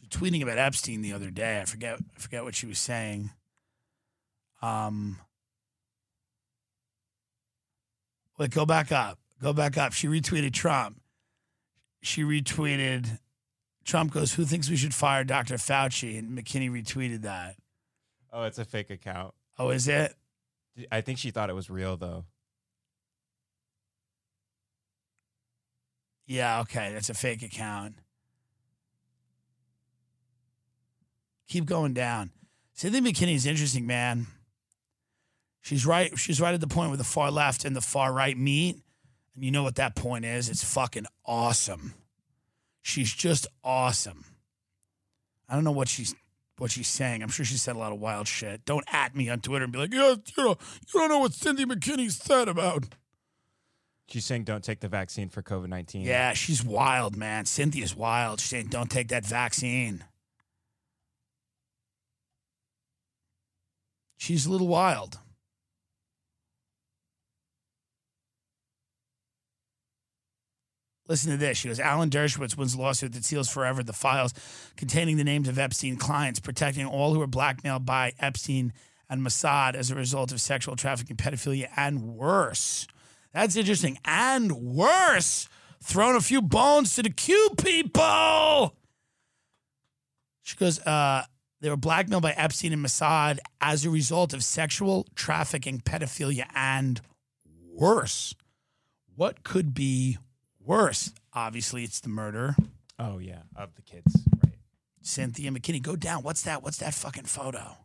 She's 0.00 0.08
tweeting 0.10 0.44
about 0.44 0.58
Epstein 0.58 1.02
the 1.02 1.12
other 1.12 1.32
day. 1.32 1.60
I 1.60 1.64
forget 1.64 1.98
I 2.16 2.20
forget 2.20 2.44
what 2.44 2.54
she 2.54 2.66
was 2.66 2.78
saying. 2.78 3.32
Um 4.62 5.18
Wait, 8.38 8.52
go 8.52 8.64
back 8.64 8.92
up. 8.92 9.18
Go 9.42 9.52
back 9.52 9.76
up. 9.76 9.92
She 9.92 10.06
retweeted 10.06 10.52
Trump. 10.52 11.00
She 12.00 12.22
retweeted 12.22 13.18
Trump 13.84 14.12
goes, 14.12 14.34
Who 14.34 14.44
thinks 14.44 14.70
we 14.70 14.76
should 14.76 14.94
fire 14.94 15.24
Dr. 15.24 15.56
Fauci? 15.56 16.16
And 16.16 16.38
McKinney 16.38 16.70
retweeted 16.70 17.22
that. 17.22 17.56
Oh, 18.32 18.44
it's 18.44 18.58
a 18.58 18.64
fake 18.64 18.90
account. 18.90 19.34
Oh, 19.58 19.70
is 19.70 19.88
it? 19.88 20.14
I 20.92 21.00
think 21.00 21.18
she 21.18 21.32
thought 21.32 21.50
it 21.50 21.54
was 21.54 21.68
real 21.68 21.96
though. 21.96 22.24
Yeah, 26.28 26.60
okay. 26.60 26.92
That's 26.92 27.08
a 27.08 27.14
fake 27.14 27.42
account. 27.42 27.94
Keep 31.48 31.64
going 31.64 31.94
down. 31.94 32.30
Cynthia 32.74 33.00
McKinney 33.00 33.34
is 33.34 33.46
interesting, 33.46 33.86
man. 33.86 34.26
She's 35.62 35.86
right. 35.86 36.16
She's 36.18 36.40
right 36.40 36.52
at 36.52 36.60
the 36.60 36.66
point 36.66 36.90
where 36.90 36.98
the 36.98 37.02
far 37.02 37.30
left 37.30 37.64
and 37.64 37.74
the 37.74 37.80
far 37.80 38.12
right 38.12 38.36
meet. 38.36 38.76
And 39.34 39.42
you 39.42 39.50
know 39.50 39.62
what 39.62 39.76
that 39.76 39.96
point 39.96 40.26
is? 40.26 40.50
It's 40.50 40.62
fucking 40.62 41.06
awesome. 41.24 41.94
She's 42.82 43.12
just 43.12 43.46
awesome. 43.64 44.26
I 45.48 45.54
don't 45.54 45.64
know 45.64 45.72
what 45.72 45.88
she's 45.88 46.14
what 46.58 46.70
she's 46.70 46.88
saying. 46.88 47.22
I'm 47.22 47.30
sure 47.30 47.46
she 47.46 47.56
said 47.56 47.74
a 47.74 47.78
lot 47.78 47.92
of 47.92 48.00
wild 48.00 48.28
shit. 48.28 48.66
Don't 48.66 48.84
at 48.92 49.16
me 49.16 49.30
on 49.30 49.40
Twitter 49.40 49.64
and 49.64 49.72
be 49.72 49.78
like, 49.78 49.94
yeah, 49.94 50.16
you 50.36 50.44
know, 50.44 50.56
you 50.92 51.00
don't 51.00 51.08
know 51.08 51.20
what 51.20 51.32
Cindy 51.32 51.64
McKinney 51.64 52.10
said 52.10 52.48
about. 52.48 52.84
She's 54.08 54.24
saying 54.24 54.44
don't 54.44 54.64
take 54.64 54.80
the 54.80 54.88
vaccine 54.88 55.28
for 55.28 55.42
COVID 55.42 55.68
nineteen. 55.68 56.02
Yeah, 56.02 56.32
she's 56.32 56.64
wild, 56.64 57.14
man. 57.14 57.44
Cynthia's 57.44 57.94
wild. 57.94 58.40
She's 58.40 58.50
saying 58.50 58.68
don't 58.68 58.90
take 58.90 59.08
that 59.08 59.26
vaccine. 59.26 60.04
She's 64.16 64.46
a 64.46 64.50
little 64.50 64.66
wild. 64.66 65.18
Listen 71.06 71.30
to 71.30 71.38
this. 71.38 71.56
She 71.56 71.68
goes, 71.68 71.80
Alan 71.80 72.10
Dershowitz 72.10 72.56
wins 72.56 72.76
lawsuit 72.76 73.12
that 73.12 73.24
seals 73.24 73.48
forever 73.48 73.82
the 73.82 73.94
files 73.94 74.34
containing 74.76 75.16
the 75.16 75.24
names 75.24 75.48
of 75.48 75.58
Epstein 75.58 75.96
clients, 75.96 76.40
protecting 76.40 76.84
all 76.84 77.14
who 77.14 77.18
were 77.18 77.26
blackmailed 77.26 77.86
by 77.86 78.12
Epstein 78.18 78.72
and 79.08 79.22
Mossad 79.22 79.74
as 79.74 79.90
a 79.90 79.94
result 79.94 80.32
of 80.32 80.40
sexual 80.40 80.76
trafficking, 80.76 81.16
pedophilia, 81.16 81.68
and 81.76 82.02
worse. 82.02 82.86
That's 83.32 83.56
interesting. 83.56 83.98
And 84.04 84.52
worse, 84.52 85.48
thrown 85.82 86.16
a 86.16 86.20
few 86.20 86.42
bones 86.42 86.94
to 86.96 87.02
the 87.02 87.10
Q 87.10 87.50
people. 87.62 88.74
She 90.42 90.56
goes, 90.56 90.80
uh, 90.80 91.24
they 91.60 91.68
were 91.68 91.76
blackmailed 91.76 92.22
by 92.22 92.32
Epstein 92.32 92.72
and 92.72 92.84
Mossad 92.84 93.38
as 93.60 93.84
a 93.84 93.90
result 93.90 94.32
of 94.32 94.42
sexual 94.44 95.06
trafficking, 95.14 95.80
pedophilia, 95.80 96.46
and 96.54 97.00
worse. 97.74 98.34
What 99.14 99.42
could 99.42 99.74
be 99.74 100.18
worse? 100.58 101.12
Obviously, 101.34 101.82
it's 101.84 102.00
the 102.00 102.08
murder. 102.08 102.54
Oh 102.98 103.18
yeah, 103.18 103.42
of 103.56 103.74
the 103.74 103.82
kids. 103.82 104.24
Right. 104.42 104.54
Cynthia 105.02 105.50
McKinney, 105.50 105.82
go 105.82 105.96
down. 105.96 106.22
What's 106.22 106.42
that? 106.42 106.62
What's 106.62 106.78
that 106.78 106.94
fucking 106.94 107.24
photo? 107.24 107.76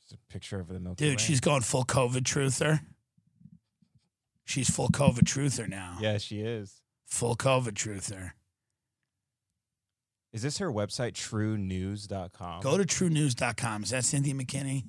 Just 0.00 0.12
a 0.12 0.16
picture 0.32 0.58
of 0.58 0.68
the 0.68 0.80
Milky 0.80 1.04
Dude, 1.04 1.18
Way. 1.18 1.22
she's 1.22 1.40
going 1.40 1.62
full 1.62 1.84
COVID 1.84 2.22
truther. 2.22 2.80
She's 4.44 4.70
full 4.70 4.88
COVID 4.88 5.20
truther 5.24 5.68
now. 5.68 5.98
yeah, 6.00 6.18
she 6.18 6.40
is. 6.40 6.80
Full 7.06 7.36
COVID 7.36 7.72
truther. 7.72 8.32
Is 10.32 10.42
this 10.42 10.58
her 10.58 10.72
website? 10.72 11.12
TrueNews.com. 11.12 12.62
Go 12.62 12.78
to 12.78 12.84
truenews.com. 12.84 13.82
Is 13.82 13.90
that 13.90 14.04
Cynthia 14.04 14.32
McKinney? 14.34 14.84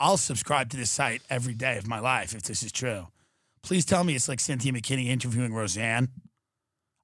I'll 0.00 0.16
subscribe 0.16 0.68
to 0.70 0.76
this 0.76 0.90
site 0.90 1.22
every 1.30 1.54
day 1.54 1.78
of 1.78 1.86
my 1.86 2.00
life 2.00 2.34
if 2.34 2.42
this 2.42 2.62
is 2.62 2.72
true. 2.72 3.06
Please 3.62 3.84
tell 3.84 4.04
me 4.04 4.14
it's 4.14 4.28
like 4.28 4.40
Cynthia 4.40 4.72
McKinney 4.72 5.06
interviewing 5.06 5.54
Roseanne. 5.54 6.08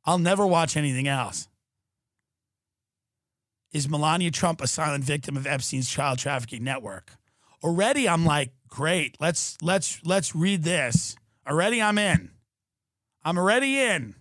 I'll 0.05 0.19
never 0.19 0.47
watch 0.47 0.77
anything 0.77 1.07
else. 1.09 1.49
Is 3.73 3.89
Melania 3.89 4.31
Trump 4.31 4.61
a 4.61 4.67
silent 4.67 5.03
victim 5.05 5.37
of 5.37 5.47
Epstein's 5.47 5.89
child 5.89 6.19
trafficking 6.19 6.63
network? 6.63 7.13
Already 7.65 8.09
I'm 8.09 8.25
like, 8.27 8.51
great. 8.69 9.17
Let's 9.21 9.57
let's 9.63 10.01
let's 10.05 10.35
read 10.35 10.63
this. 10.63 11.17
Already 11.49 11.81
I'm 11.81 11.97
in. 11.99 12.31
I'm 13.25 13.39
already 13.39 13.79
in. 13.79 14.15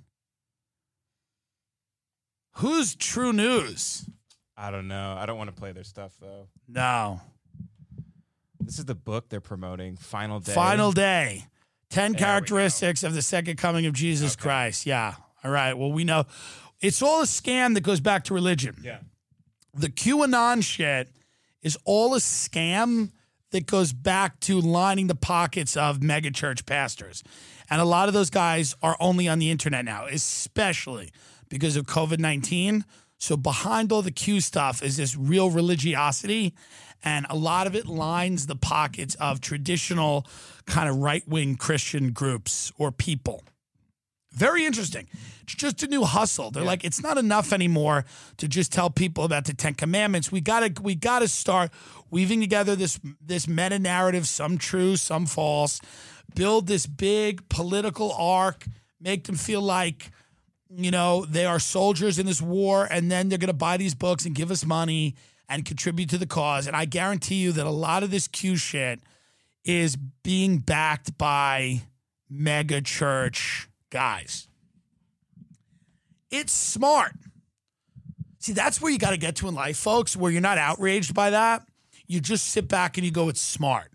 Who's 2.55 2.95
True 2.95 3.33
News? 3.33 4.07
I 4.55 4.71
don't 4.71 4.87
know. 4.87 5.15
I 5.17 5.25
don't 5.25 5.37
want 5.37 5.49
to 5.53 5.59
play 5.59 5.71
their 5.71 5.83
stuff 5.83 6.13
though. 6.19 6.47
No. 6.67 7.21
This 8.59 8.77
is 8.77 8.85
the 8.85 8.95
book 8.95 9.29
they're 9.29 9.41
promoting. 9.41 9.95
Final 9.95 10.39
day. 10.39 10.53
Final 10.53 10.91
day. 10.91 11.45
10 11.89 12.11
There 12.13 12.19
characteristics 12.19 13.03
of 13.03 13.13
the 13.13 13.21
second 13.21 13.57
coming 13.57 13.85
of 13.85 13.93
Jesus 13.93 14.33
Okay. 14.33 14.43
Christ. 14.43 14.85
Yeah. 14.85 15.15
All 15.43 15.51
right. 15.51 15.73
Well, 15.73 15.91
we 15.91 16.03
know 16.03 16.25
it's 16.79 17.01
all 17.01 17.21
a 17.21 17.25
scam 17.25 17.73
that 17.73 17.81
goes 17.81 17.99
back 17.99 18.23
to 18.25 18.33
religion. 18.33 18.77
Yeah. 18.83 18.99
The 19.73 19.89
QAnon 19.89 20.63
shit 20.63 21.09
is 21.61 21.77
all 21.85 22.13
a 22.13 22.19
scam 22.19 23.11
that 23.51 23.65
goes 23.65 23.93
back 23.93 24.39
to 24.41 24.59
lining 24.59 25.07
the 25.07 25.15
pockets 25.15 25.77
of 25.77 25.99
megachurch 25.99 26.65
pastors. 26.65 27.23
And 27.69 27.79
a 27.79 27.85
lot 27.85 28.07
of 28.07 28.13
those 28.13 28.29
guys 28.29 28.75
are 28.81 28.97
only 28.99 29.27
on 29.27 29.39
the 29.39 29.51
internet 29.51 29.85
now, 29.85 30.05
especially 30.05 31.11
because 31.49 31.75
of 31.75 31.85
COVID 31.85 32.19
19. 32.19 32.85
So 33.17 33.37
behind 33.37 33.91
all 33.91 34.01
the 34.01 34.11
Q 34.11 34.41
stuff 34.41 34.81
is 34.81 34.97
this 34.97 35.15
real 35.15 35.49
religiosity. 35.51 36.53
And 37.03 37.25
a 37.29 37.35
lot 37.35 37.67
of 37.67 37.75
it 37.75 37.87
lines 37.87 38.47
the 38.47 38.55
pockets 38.55 39.15
of 39.15 39.41
traditional 39.41 40.25
kind 40.65 40.89
of 40.89 40.97
right 40.97 41.27
wing 41.27 41.55
Christian 41.55 42.11
groups 42.11 42.71
or 42.77 42.91
people. 42.91 43.43
Very 44.33 44.65
interesting. 44.65 45.07
It's 45.43 45.55
just 45.55 45.83
a 45.83 45.87
new 45.87 46.03
hustle. 46.03 46.51
They're 46.51 46.63
like, 46.63 46.85
it's 46.85 47.03
not 47.03 47.17
enough 47.17 47.51
anymore 47.51 48.05
to 48.37 48.47
just 48.47 48.71
tell 48.71 48.89
people 48.89 49.25
about 49.25 49.45
the 49.45 49.53
Ten 49.53 49.73
Commandments. 49.73 50.31
We 50.31 50.39
gotta, 50.39 50.73
we 50.81 50.95
gotta 50.95 51.27
start 51.27 51.71
weaving 52.09 52.39
together 52.39 52.75
this 52.75 52.99
this 53.19 53.47
meta 53.47 53.77
narrative, 53.77 54.27
some 54.27 54.57
true, 54.57 54.95
some 54.95 55.25
false. 55.25 55.81
Build 56.33 56.67
this 56.67 56.85
big 56.85 57.47
political 57.49 58.13
arc. 58.13 58.65
Make 59.01 59.25
them 59.25 59.35
feel 59.35 59.61
like, 59.61 60.11
you 60.69 60.91
know, 60.91 61.25
they 61.25 61.45
are 61.45 61.59
soldiers 61.59 62.17
in 62.17 62.25
this 62.25 62.41
war, 62.41 62.87
and 62.89 63.11
then 63.11 63.27
they're 63.27 63.37
gonna 63.37 63.51
buy 63.51 63.75
these 63.75 63.95
books 63.95 64.25
and 64.25 64.33
give 64.33 64.51
us 64.51 64.63
money 64.63 65.15
and 65.49 65.65
contribute 65.65 66.09
to 66.09 66.17
the 66.17 66.25
cause. 66.25 66.67
And 66.67 66.75
I 66.75 66.85
guarantee 66.85 67.35
you 67.35 67.51
that 67.51 67.65
a 67.65 67.71
lot 67.71 68.03
of 68.03 68.11
this 68.11 68.29
Q 68.29 68.55
shit 68.55 69.01
is 69.65 69.97
being 70.23 70.59
backed 70.59 71.17
by 71.17 71.81
mega 72.29 72.79
church 72.79 73.67
guys. 73.91 74.47
It's 76.31 76.51
smart. 76.51 77.11
See, 78.39 78.53
that's 78.53 78.81
where 78.81 78.91
you 78.91 78.97
got 78.97 79.11
to 79.11 79.17
get 79.17 79.35
to 79.37 79.47
in 79.47 79.53
life, 79.53 79.77
folks, 79.77 80.17
where 80.17 80.31
you're 80.31 80.41
not 80.41 80.57
outraged 80.57 81.13
by 81.13 81.29
that. 81.29 81.63
You 82.07 82.19
just 82.19 82.47
sit 82.47 82.67
back 82.67 82.97
and 82.97 83.05
you 83.05 83.11
go, 83.11 83.29
it's 83.29 83.39
smart. 83.39 83.91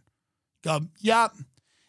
Go, 0.62 0.82
yep. 1.00 1.32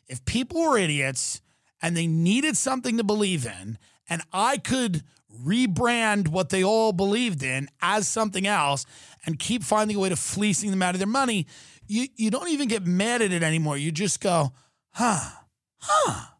If 0.08 0.26
people 0.26 0.62
were 0.62 0.78
idiots 0.78 1.42
and 1.82 1.96
they 1.96 2.08
needed 2.08 2.58
something 2.58 2.98
to 2.98 3.04
believe 3.04 3.46
in, 3.46 3.78
and 4.10 4.24
I 4.34 4.58
could 4.58 5.04
rebrand 5.46 6.30
what 6.30 6.50
they 6.50 6.64
all 6.64 6.94
believed 6.94 7.44
in 7.44 7.70
as 7.82 8.08
something 8.08 8.48
else 8.48 8.86
and 9.26 9.38
keep 9.38 9.64
finding 9.64 9.96
a 9.96 10.00
way 10.00 10.10
to 10.10 10.16
fleecing 10.16 10.72
them 10.72 10.82
out 10.82 10.96
of 10.96 11.00
their 11.00 11.08
money, 11.08 11.46
you, 11.86 12.08
you 12.16 12.32
don't 12.32 12.50
even 12.50 12.68
get 12.68 12.86
mad 12.86 13.22
at 13.22 13.32
it 13.32 13.44
anymore. 13.44 13.78
You 13.78 13.92
just 13.92 14.20
go, 14.20 14.54
huh, 14.92 15.30
huh. 15.78 16.37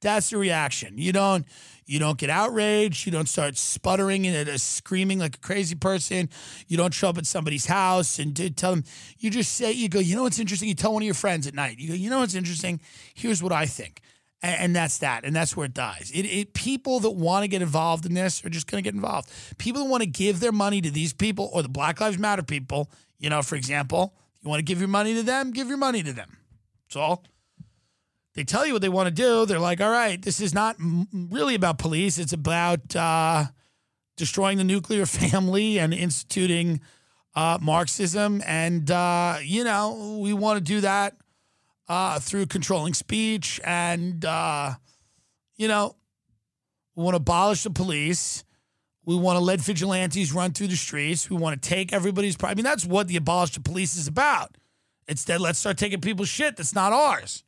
That's 0.00 0.30
the 0.30 0.38
reaction. 0.38 0.96
You 0.96 1.12
don't 1.12 1.46
you 1.90 1.98
don't 1.98 2.18
get 2.18 2.30
outraged. 2.30 3.04
You 3.04 3.10
don't 3.10 3.28
start 3.28 3.56
sputtering 3.56 4.24
and 4.24 4.48
uh, 4.48 4.58
screaming 4.58 5.18
like 5.18 5.34
a 5.34 5.40
crazy 5.40 5.74
person. 5.74 6.28
You 6.68 6.76
don't 6.76 6.94
show 6.94 7.08
up 7.08 7.18
at 7.18 7.26
somebody's 7.26 7.66
house 7.66 8.20
and 8.20 8.56
tell 8.56 8.70
them. 8.70 8.84
You 9.18 9.28
just 9.28 9.54
say, 9.54 9.72
you 9.72 9.88
go, 9.88 9.98
you 9.98 10.14
know 10.14 10.22
what's 10.22 10.38
interesting? 10.38 10.68
You 10.68 10.76
tell 10.76 10.92
one 10.92 11.02
of 11.02 11.06
your 11.06 11.14
friends 11.14 11.48
at 11.48 11.54
night. 11.54 11.80
You 11.80 11.88
go, 11.88 11.94
you 11.94 12.08
know 12.08 12.20
what's 12.20 12.36
interesting? 12.36 12.80
Here's 13.14 13.42
what 13.42 13.50
I 13.50 13.66
think. 13.66 14.02
And, 14.40 14.60
and 14.60 14.76
that's 14.76 14.98
that. 14.98 15.24
And 15.24 15.34
that's 15.34 15.56
where 15.56 15.66
it 15.66 15.74
dies. 15.74 16.12
It, 16.14 16.26
it 16.26 16.54
people 16.54 17.00
that 17.00 17.10
want 17.10 17.42
to 17.42 17.48
get 17.48 17.60
involved 17.60 18.06
in 18.06 18.14
this 18.14 18.44
are 18.44 18.50
just 18.50 18.70
going 18.70 18.84
to 18.84 18.86
get 18.86 18.94
involved. 18.94 19.28
People 19.58 19.82
that 19.82 19.90
want 19.90 20.04
to 20.04 20.08
give 20.08 20.38
their 20.38 20.52
money 20.52 20.80
to 20.80 20.92
these 20.92 21.12
people 21.12 21.50
or 21.52 21.60
the 21.60 21.68
Black 21.68 22.00
Lives 22.00 22.18
Matter 22.18 22.44
people, 22.44 22.88
you 23.18 23.30
know, 23.30 23.42
for 23.42 23.56
example, 23.56 24.14
you 24.42 24.48
want 24.48 24.60
to 24.60 24.64
give 24.64 24.78
your 24.78 24.88
money 24.88 25.14
to 25.14 25.24
them, 25.24 25.50
give 25.50 25.66
your 25.66 25.76
money 25.76 26.04
to 26.04 26.12
them. 26.12 26.36
That's 26.86 26.94
all. 26.94 27.24
They 28.34 28.44
tell 28.44 28.64
you 28.64 28.72
what 28.72 28.82
they 28.82 28.88
want 28.88 29.08
to 29.08 29.14
do. 29.14 29.44
They're 29.44 29.58
like, 29.58 29.80
all 29.80 29.90
right, 29.90 30.20
this 30.20 30.40
is 30.40 30.54
not 30.54 30.76
really 31.12 31.54
about 31.54 31.78
police. 31.78 32.16
It's 32.16 32.32
about 32.32 32.94
uh, 32.94 33.46
destroying 34.16 34.58
the 34.58 34.64
nuclear 34.64 35.06
family 35.06 35.78
and 35.78 35.92
instituting 35.92 36.80
uh, 37.34 37.58
Marxism. 37.60 38.42
And, 38.46 38.90
uh, 38.90 39.38
you 39.42 39.64
know, 39.64 40.20
we 40.22 40.32
want 40.32 40.58
to 40.58 40.64
do 40.64 40.80
that 40.82 41.16
uh, 41.88 42.20
through 42.20 42.46
controlling 42.46 42.94
speech. 42.94 43.60
And, 43.64 44.24
uh, 44.24 44.74
you 45.56 45.66
know, 45.66 45.96
we 46.94 47.02
want 47.02 47.14
to 47.14 47.20
abolish 47.20 47.64
the 47.64 47.70
police. 47.70 48.44
We 49.04 49.16
want 49.16 49.38
to 49.38 49.44
let 49.44 49.60
vigilantes 49.60 50.32
run 50.32 50.52
through 50.52 50.68
the 50.68 50.76
streets. 50.76 51.28
We 51.28 51.36
want 51.36 51.60
to 51.60 51.68
take 51.68 51.92
everybody's. 51.92 52.36
I 52.42 52.54
mean, 52.54 52.64
that's 52.64 52.86
what 52.86 53.08
the 53.08 53.16
abolish 53.16 53.54
the 53.54 53.60
police 53.60 53.96
is 53.96 54.06
about. 54.06 54.56
Instead, 55.08 55.40
let's 55.40 55.58
start 55.58 55.78
taking 55.78 56.00
people's 56.00 56.28
shit 56.28 56.56
that's 56.56 56.74
not 56.74 56.92
ours. 56.92 57.42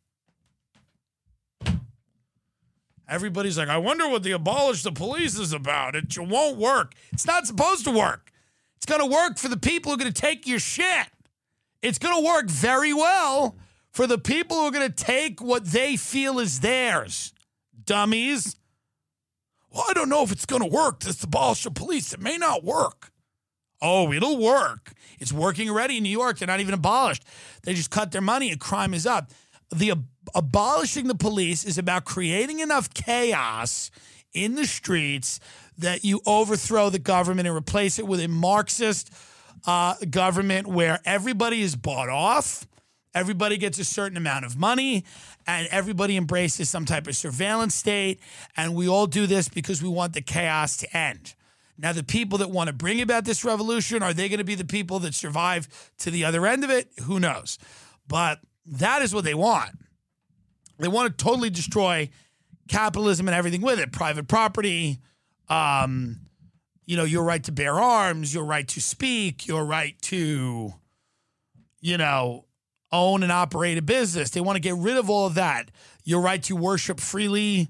Everybody's 3.13 3.59
like, 3.59 3.69
I 3.69 3.77
wonder 3.77 4.09
what 4.09 4.23
the 4.23 4.33
abolish 4.33 4.83
the 4.83 4.91
police 4.91 5.39
is 5.39 5.53
about. 5.53 5.95
It 5.95 6.17
won't 6.19 6.57
work. 6.57 6.95
It's 7.13 7.27
not 7.27 7.47
supposed 7.47 7.85
to 7.85 7.91
work. 7.91 8.33
It's 8.77 8.87
going 8.87 9.03
to 9.03 9.07
work 9.07 9.37
for 9.37 9.49
the 9.49 9.59
people 9.59 9.91
who 9.91 9.97
are 9.97 9.99
going 9.99 10.13
to 10.13 10.19
take 10.19 10.47
your 10.47 10.59
shit. 10.59 11.09
It's 11.83 11.99
going 11.99 12.17
to 12.17 12.27
work 12.27 12.49
very 12.49 12.95
well 12.95 13.55
for 13.91 14.07
the 14.07 14.17
people 14.17 14.57
who 14.57 14.63
are 14.65 14.71
going 14.71 14.91
to 14.91 15.05
take 15.05 15.43
what 15.43 15.67
they 15.67 15.97
feel 15.97 16.39
is 16.39 16.61
theirs. 16.61 17.35
Dummies. 17.85 18.57
Well, 19.71 19.85
I 19.91 19.93
don't 19.93 20.09
know 20.09 20.23
if 20.23 20.33
it's 20.33 20.47
going 20.47 20.63
to 20.63 20.69
work. 20.69 21.01
This 21.01 21.23
abolish 21.23 21.65
the 21.65 21.71
police. 21.71 22.15
It 22.15 22.21
may 22.21 22.39
not 22.39 22.65
work. 22.65 23.13
Oh, 23.83 24.11
it'll 24.11 24.39
work. 24.39 24.95
It's 25.21 25.35
working 25.35 25.69
already 25.69 25.99
in 25.99 26.03
New 26.03 26.09
York. 26.09 26.39
They're 26.39 26.49
not 26.49 26.61
even 26.61 26.73
abolished. 26.73 27.25
They 27.65 27.75
just 27.75 27.91
cut 27.91 28.11
their 28.11 28.23
money 28.23 28.51
and 28.51 28.59
crime 28.59 28.95
is 28.95 29.05
up. 29.05 29.31
The 29.71 30.03
abolishing 30.35 31.09
the 31.09 31.15
police 31.15 31.65
is 31.65 31.79
about 31.79 32.05
creating 32.05 32.61
enough 32.61 32.93
chaos 32.95 33.91
in 34.33 34.55
the 34.55 34.67
streets 34.67 35.41
that 35.79 36.05
you 36.05 36.21
overthrow 36.27 36.91
the 36.91 36.99
government 36.99 37.47
and 37.49 37.57
replace 37.57 37.99
it 37.99 38.07
with 38.07 38.21
a 38.21 38.29
Marxist 38.29 39.13
uh, 39.67 39.95
government 40.11 40.67
where 40.67 41.01
everybody 41.05 41.63
is 41.63 41.77
bought 41.77 42.09
off, 42.09 42.67
everybody 43.15 43.57
gets 43.57 43.79
a 43.79 43.85
certain 43.85 44.17
amount 44.17 44.45
of 44.45 44.57
money, 44.57 45.05
and 45.47 45.69
everybody 45.71 46.17
embraces 46.17 46.71
some 46.71 46.85
type 46.85 47.07
of 47.07 47.17
surveillance 47.17 47.75
state. 47.75 48.21
And 48.57 48.75
we 48.75 48.89
all 48.89 49.07
do 49.07 49.27
this 49.27 49.49
because 49.49 49.83
we 49.83 49.89
want 49.89 50.15
the 50.15 50.23
chaos 50.23 50.77
to 50.79 50.97
end. 50.97 51.35
Now, 51.79 51.93
the 51.93 52.05
people 52.05 52.39
that 52.39 52.51
want 52.51 52.69
to 52.69 52.73
bring 52.73 53.01
about 53.01 53.25
this 53.25 53.45
revolution, 53.45 54.03
are 54.03 54.13
they 54.13 54.29
going 54.29 54.39
to 54.39 54.45
be 54.45 54.55
the 54.55 54.65
people 54.65 54.99
that 55.01 55.15
survive 55.15 55.91
to 55.99 56.11
the 56.11 56.25
other 56.25 56.47
end 56.47 56.65
of 56.65 56.71
it? 56.71 56.89
Who 57.05 57.19
knows? 57.19 57.59
But 58.07 58.41
that 58.67 59.03
is 59.03 59.15
what 59.15 59.25
they 59.25 59.35
want. 59.35 59.71
They 60.83 60.89
want 60.89 61.17
to 61.17 61.25
totally 61.25 61.51
destroy 61.51 62.11
capitalism 62.69 63.29
and 63.29 63.35
everything 63.35 63.61
with 63.61 63.79
it 63.79 63.93
private 63.93 64.29
property, 64.29 64.99
um, 65.49 66.21
you 66.87 66.97
know, 66.97 67.05
your 67.05 67.23
right 67.23 67.43
to 67.45 67.53
bear 67.53 67.81
arms, 67.81 68.35
your 68.35 68.45
right 68.45 68.67
to 68.69 68.81
speak, 68.81 69.47
your 69.47 69.65
right 69.65 70.01
to, 70.03 70.75
you 71.81 71.99
know, 71.99 72.47
own 72.91 73.23
and 73.23 73.33
operate 73.33 73.79
a 73.79 73.83
business. 73.83 74.31
They 74.31 74.41
want 74.41 74.57
to 74.57 74.61
get 74.61 74.75
rid 74.75 74.97
of 74.97 75.09
all 75.09 75.27
of 75.27 75.35
that. 75.35 75.71
Your 76.05 76.21
right 76.21 76.43
to 76.45 76.57
worship 76.57 77.01
freely, 77.01 77.69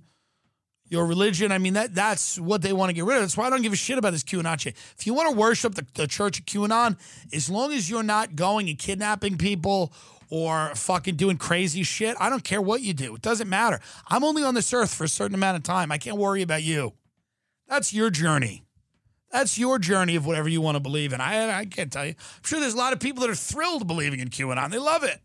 your 0.89 1.07
religion. 1.07 1.53
I 1.53 1.59
mean, 1.59 1.75
that 1.75 1.95
that's 1.95 2.39
what 2.39 2.63
they 2.63 2.73
want 2.73 2.91
to 2.91 2.95
get 2.95 3.05
rid 3.05 3.17
of. 3.17 3.23
That's 3.23 3.37
why 3.37 3.47
I 3.47 3.51
don't 3.51 3.63
give 3.63 3.73
a 3.73 3.77
shit 3.77 3.99
about 3.99 4.13
this 4.13 4.23
QAnon 4.23 4.59
shit. 4.59 4.77
If 4.99 5.07
you 5.07 5.15
want 5.15 5.31
to 5.31 5.37
worship 5.37 5.75
the, 5.75 5.87
the 5.95 6.07
church 6.07 6.39
of 6.39 6.47
QAnon, 6.47 6.99
as 7.33 7.49
long 7.49 7.73
as 7.73 7.89
you're 7.89 8.03
not 8.03 8.37
going 8.37 8.69
and 8.69 8.79
kidnapping 8.79 9.39
people 9.39 9.93
or 10.33 10.75
fucking 10.75 11.15
doing 11.15 11.37
crazy 11.37 11.83
shit, 11.83 12.17
I 12.19 12.31
don't 12.31 12.43
care 12.43 12.63
what 12.63 12.81
you 12.81 12.95
do. 12.95 13.15
It 13.15 13.21
doesn't 13.21 13.51
matter. 13.51 13.81
I'm 14.09 14.25
only 14.25 14.43
on 14.43 14.55
this 14.55 14.73
earth 14.73 14.95
for 14.95 15.05
a 15.05 15.09
certain 15.09 15.35
amount 15.35 15.59
of 15.59 15.63
time. 15.63 15.93
I 15.93 15.99
can't 15.99 16.17
worry 16.17 16.41
about 16.41 16.63
you. 16.63 16.95
That's 17.69 17.93
your 17.93 18.09
journey. 18.09 18.65
That's 19.31 19.59
your 19.59 19.79
journey 19.79 20.17
of 20.17 20.25
whatever 20.25 20.49
you 20.49 20.63
want 20.63 20.77
to 20.77 20.81
believe 20.81 21.13
in. 21.13 21.21
I, 21.21 21.59
I 21.59 21.65
can't 21.67 21.93
tell 21.93 22.07
you. 22.07 22.13
I'm 22.13 22.45
sure 22.45 22.61
there's 22.61 22.73
a 22.73 22.79
lot 22.79 22.95
of 22.95 22.99
people 22.99 23.21
that 23.21 23.29
are 23.29 23.35
thrilled 23.35 23.87
believing 23.87 24.21
in 24.21 24.29
QAnon. 24.29 24.71
They 24.71 24.79
love 24.79 25.05
it. 25.05 25.21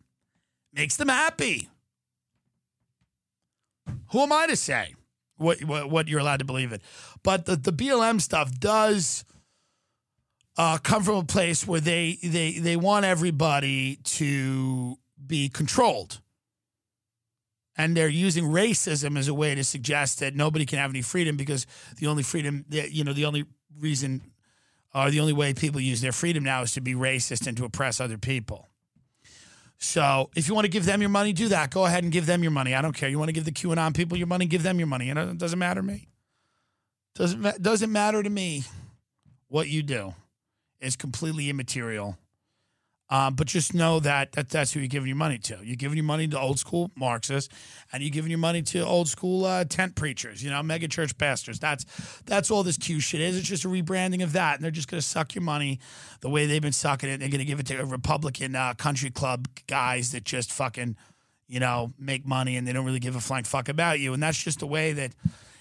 Makes 0.73 0.97
them 0.97 1.07
happy. 1.07 1.69
Who 4.11 4.19
am 4.19 4.33
I 4.33 4.47
to 4.47 4.57
say 4.57 4.95
what 5.37 5.63
what, 5.63 5.89
what 5.89 6.09
you're 6.09 6.19
allowed 6.19 6.39
to 6.39 6.45
believe 6.45 6.73
in? 6.73 6.81
But 7.23 7.45
the, 7.45 7.55
the 7.55 7.71
BLM 7.71 8.19
stuff 8.19 8.51
does 8.59 9.23
uh, 10.57 10.77
come 10.79 11.03
from 11.03 11.15
a 11.15 11.23
place 11.23 11.67
where 11.67 11.79
they 11.79 12.17
they 12.23 12.57
they 12.57 12.75
want 12.75 13.05
everybody 13.05 13.97
to 14.03 14.97
be 15.25 15.49
controlled, 15.49 16.19
and 17.77 17.95
they're 17.95 18.07
using 18.07 18.45
racism 18.45 19.17
as 19.17 19.27
a 19.27 19.33
way 19.33 19.53
to 19.53 19.63
suggest 19.63 20.19
that 20.19 20.35
nobody 20.35 20.65
can 20.65 20.79
have 20.79 20.89
any 20.89 21.03
freedom 21.03 21.37
because 21.37 21.67
the 21.97 22.07
only 22.07 22.23
freedom 22.23 22.65
that 22.69 22.91
you 22.91 23.03
know 23.03 23.13
the 23.13 23.25
only 23.25 23.45
reason 23.79 24.21
or 24.95 25.11
the 25.11 25.19
only 25.19 25.33
way 25.33 25.53
people 25.53 25.79
use 25.79 26.01
their 26.01 26.11
freedom 26.11 26.43
now 26.43 26.63
is 26.63 26.71
to 26.73 26.81
be 26.81 26.95
racist 26.95 27.45
and 27.45 27.55
to 27.57 27.65
oppress 27.65 28.01
other 28.01 28.17
people. 28.17 28.67
So 29.77 30.31
if 30.35 30.47
you 30.47 30.55
want 30.55 30.65
to 30.65 30.71
give 30.71 30.85
them 30.85 31.01
your 31.01 31.11
money, 31.11 31.33
do 31.33 31.49
that. 31.49 31.69
Go 31.69 31.85
ahead 31.85 32.01
and 32.03 32.11
give 32.11 32.25
them 32.25 32.41
your 32.41 32.51
money. 32.51 32.73
I 32.73 32.81
don't 32.81 32.93
care. 32.93 33.09
You 33.09 33.19
want 33.19 33.29
to 33.29 33.33
give 33.33 33.45
the 33.45 33.51
QAnon 33.51 33.95
people 33.95 34.17
your 34.17 34.25
money, 34.25 34.47
give 34.47 34.63
them 34.63 34.79
your 34.79 34.87
money. 34.87 35.11
It 35.11 35.37
doesn't 35.37 35.59
matter 35.59 35.81
to 35.81 35.85
me. 35.87 36.07
Doesn't 37.13 37.61
doesn't 37.61 37.91
matter 37.91 38.23
to 38.23 38.29
me 38.29 38.63
what 39.49 39.67
you 39.67 39.83
do 39.83 40.15
is 40.79 40.95
completely 40.95 41.49
immaterial. 41.49 42.17
Um, 43.09 43.35
but 43.35 43.47
just 43.47 43.73
know 43.73 44.01
that, 44.01 44.33
that 44.33 44.49
that's 44.49 44.73
who 44.73 44.81
you're 44.81 44.89
giving 44.89 45.07
your 45.07 45.15
money 45.15 45.37
to. 45.37 45.59
You're 45.63 45.77
giving 45.77 45.97
your 45.97 46.03
money 46.03 46.27
to 46.27 46.37
old 46.37 46.59
school 46.59 46.91
Marxists, 46.95 47.53
and 47.93 48.03
you're 48.03 48.11
giving 48.11 48.29
your 48.29 48.39
money 48.39 48.61
to 48.63 48.81
old 48.81 49.07
school 49.07 49.45
uh, 49.45 49.63
tent 49.63 49.95
preachers, 49.95 50.43
you 50.43 50.49
know, 50.49 50.61
mega 50.61 50.89
church 50.89 51.17
pastors. 51.17 51.57
That's 51.57 51.85
that's 52.25 52.51
all 52.51 52.63
this 52.63 52.77
Q 52.77 52.99
shit 52.99 53.21
is. 53.21 53.37
It's 53.37 53.47
just 53.47 53.63
a 53.63 53.69
rebranding 53.69 54.23
of 54.23 54.33
that, 54.33 54.55
and 54.55 54.63
they're 54.63 54.71
just 54.71 54.89
going 54.89 54.99
to 54.99 55.07
suck 55.07 55.35
your 55.35 55.41
money 55.41 55.79
the 56.19 56.29
way 56.29 56.47
they've 56.47 56.61
been 56.61 56.73
sucking 56.73 57.09
it. 57.09 57.19
They're 57.19 57.29
going 57.29 57.39
to 57.39 57.45
give 57.45 57.61
it 57.61 57.67
to 57.67 57.81
Republican 57.85 58.55
uh, 58.55 58.73
country 58.73 59.09
club 59.09 59.47
guys 59.67 60.11
that 60.11 60.25
just 60.25 60.51
fucking, 60.51 60.97
you 61.47 61.61
know, 61.61 61.93
make 61.97 62.25
money 62.25 62.57
and 62.57 62.67
they 62.67 62.73
don't 62.73 62.85
really 62.85 62.99
give 62.99 63.15
a 63.15 63.21
flying 63.21 63.45
fuck 63.45 63.69
about 63.69 64.01
you. 64.01 64.13
And 64.13 64.21
that's 64.21 64.43
just 64.43 64.59
the 64.59 64.67
way 64.67 64.91
that 64.91 65.11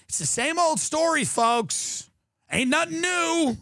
it's 0.09 0.19
the 0.19 0.25
same 0.25 0.59
old 0.59 0.81
story, 0.81 1.23
folks. 1.23 2.09
Ain't 2.51 2.69
nothing 2.69 2.99
new. 2.99 3.57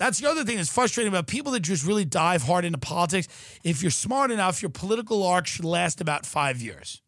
That's 0.00 0.18
the 0.18 0.30
other 0.30 0.44
thing 0.44 0.56
that's 0.56 0.72
frustrating 0.72 1.12
about 1.12 1.26
people 1.26 1.52
that 1.52 1.60
just 1.60 1.86
really 1.86 2.06
dive 2.06 2.44
hard 2.44 2.64
into 2.64 2.78
politics. 2.78 3.28
If 3.62 3.82
you're 3.82 3.90
smart 3.90 4.30
enough, 4.30 4.62
your 4.62 4.70
political 4.70 5.22
arc 5.22 5.46
should 5.46 5.66
last 5.66 6.00
about 6.00 6.24
five 6.24 6.62
years. 6.62 7.02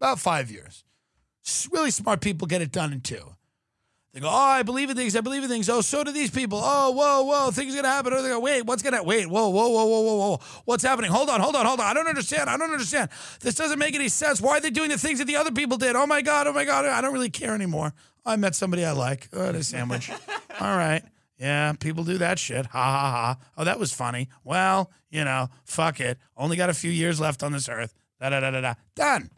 About 0.00 0.18
five 0.18 0.50
years. 0.50 0.82
Really 1.70 1.92
smart 1.92 2.20
people 2.20 2.48
get 2.48 2.60
it 2.60 2.72
done 2.72 2.92
in 2.92 3.00
two. 3.00 3.36
They 4.12 4.18
go, 4.18 4.26
oh, 4.26 4.32
I 4.32 4.64
believe 4.64 4.90
in 4.90 4.96
things. 4.96 5.14
I 5.14 5.20
believe 5.20 5.44
in 5.44 5.48
things. 5.48 5.70
Oh, 5.70 5.82
so 5.82 6.02
do 6.02 6.10
these 6.10 6.32
people. 6.32 6.60
Oh, 6.60 6.90
whoa, 6.90 7.22
whoa, 7.22 7.52
things 7.52 7.74
are 7.74 7.76
gonna 7.76 7.94
happen. 7.94 8.12
Oh, 8.12 8.20
they 8.20 8.30
go, 8.30 8.40
wait, 8.40 8.62
what's 8.62 8.82
gonna 8.82 9.04
wait? 9.04 9.26
Whoa, 9.28 9.48
whoa, 9.48 9.68
whoa, 9.68 9.84
whoa, 9.86 10.00
whoa, 10.00 10.16
whoa. 10.16 10.40
What's 10.64 10.82
happening? 10.82 11.12
Hold 11.12 11.30
on, 11.30 11.40
hold 11.40 11.54
on, 11.54 11.64
hold 11.64 11.78
on. 11.78 11.86
I 11.86 11.94
don't 11.94 12.08
understand. 12.08 12.50
I 12.50 12.56
don't 12.56 12.72
understand. 12.72 13.10
This 13.38 13.54
doesn't 13.54 13.78
make 13.78 13.94
any 13.94 14.08
sense. 14.08 14.40
Why 14.40 14.56
are 14.56 14.60
they 14.60 14.70
doing 14.70 14.90
the 14.90 14.98
things 14.98 15.20
that 15.20 15.26
the 15.26 15.36
other 15.36 15.52
people 15.52 15.78
did? 15.78 15.94
Oh 15.94 16.08
my 16.08 16.22
god, 16.22 16.48
oh 16.48 16.52
my 16.52 16.64
god. 16.64 16.86
I 16.86 17.00
don't 17.00 17.12
really 17.12 17.30
care 17.30 17.54
anymore. 17.54 17.94
I 18.26 18.34
met 18.34 18.56
somebody 18.56 18.84
I 18.84 18.92
like. 18.92 19.28
Oh, 19.32 19.42
a 19.42 19.62
sandwich. 19.62 20.10
All 20.60 20.76
right. 20.76 21.04
Yeah, 21.42 21.72
people 21.72 22.04
do 22.04 22.18
that 22.18 22.38
shit. 22.38 22.66
Ha 22.66 22.78
ha 22.78 23.10
ha. 23.10 23.36
Oh, 23.58 23.64
that 23.64 23.80
was 23.80 23.92
funny. 23.92 24.28
Well, 24.44 24.92
you 25.10 25.24
know, 25.24 25.48
fuck 25.64 25.98
it. 25.98 26.18
Only 26.36 26.56
got 26.56 26.70
a 26.70 26.74
few 26.74 26.90
years 26.92 27.18
left 27.18 27.42
on 27.42 27.50
this 27.50 27.68
earth. 27.68 27.94
Da 28.20 28.30
da 28.30 28.38
da 28.38 28.52
da 28.52 28.60
da. 28.60 28.74
Done. 28.94 29.28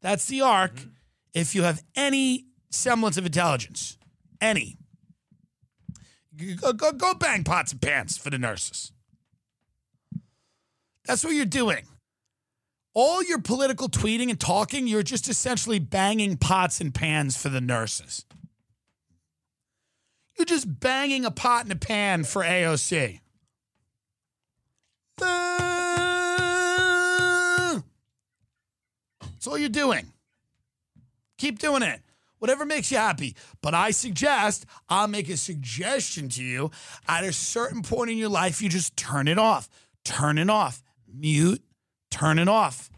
That's 0.00 0.26
the 0.26 0.40
arc. 0.40 0.74
Mm-hmm. 0.74 0.88
If 1.32 1.54
you 1.54 1.62
have 1.62 1.84
any 1.94 2.46
semblance 2.70 3.16
of 3.16 3.24
intelligence, 3.24 3.98
any, 4.40 4.78
go, 6.60 6.72
go, 6.72 6.90
go 6.90 7.14
bang 7.14 7.44
pots 7.44 7.70
and 7.70 7.80
pans 7.80 8.18
for 8.18 8.30
the 8.30 8.38
nurses. 8.38 8.90
That's 11.04 11.22
what 11.22 11.34
you're 11.34 11.44
doing. 11.44 11.84
All 12.94 13.22
your 13.22 13.40
political 13.40 13.88
tweeting 13.88 14.28
and 14.28 14.40
talking, 14.40 14.88
you're 14.88 15.04
just 15.04 15.28
essentially 15.28 15.78
banging 15.78 16.36
pots 16.36 16.80
and 16.80 16.92
pans 16.92 17.36
for 17.36 17.48
the 17.48 17.60
nurses. 17.60 18.24
You're 20.36 20.46
just 20.46 20.80
banging 20.80 21.24
a 21.24 21.30
pot 21.30 21.64
in 21.64 21.72
a 21.72 21.76
pan 21.76 22.24
for 22.24 22.42
AOC. 22.42 23.20
That's 29.46 29.46
all 29.46 29.58
you're 29.58 29.68
doing. 29.68 30.12
Keep 31.38 31.58
doing 31.60 31.82
it. 31.82 32.00
Whatever 32.38 32.66
makes 32.66 32.90
you 32.90 32.98
happy. 32.98 33.34
But 33.62 33.74
I 33.74 33.92
suggest, 33.92 34.66
I'll 34.88 35.08
make 35.08 35.28
a 35.28 35.36
suggestion 35.36 36.28
to 36.30 36.42
you. 36.42 36.70
At 37.08 37.24
a 37.24 37.32
certain 37.32 37.82
point 37.82 38.10
in 38.10 38.18
your 38.18 38.28
life, 38.28 38.60
you 38.60 38.68
just 38.68 38.96
turn 38.96 39.28
it 39.28 39.38
off. 39.38 39.68
Turn 40.04 40.36
it 40.36 40.50
off. 40.50 40.82
Mute, 41.06 41.62
turn 42.10 42.38
it 42.38 42.48
off. 42.48 42.90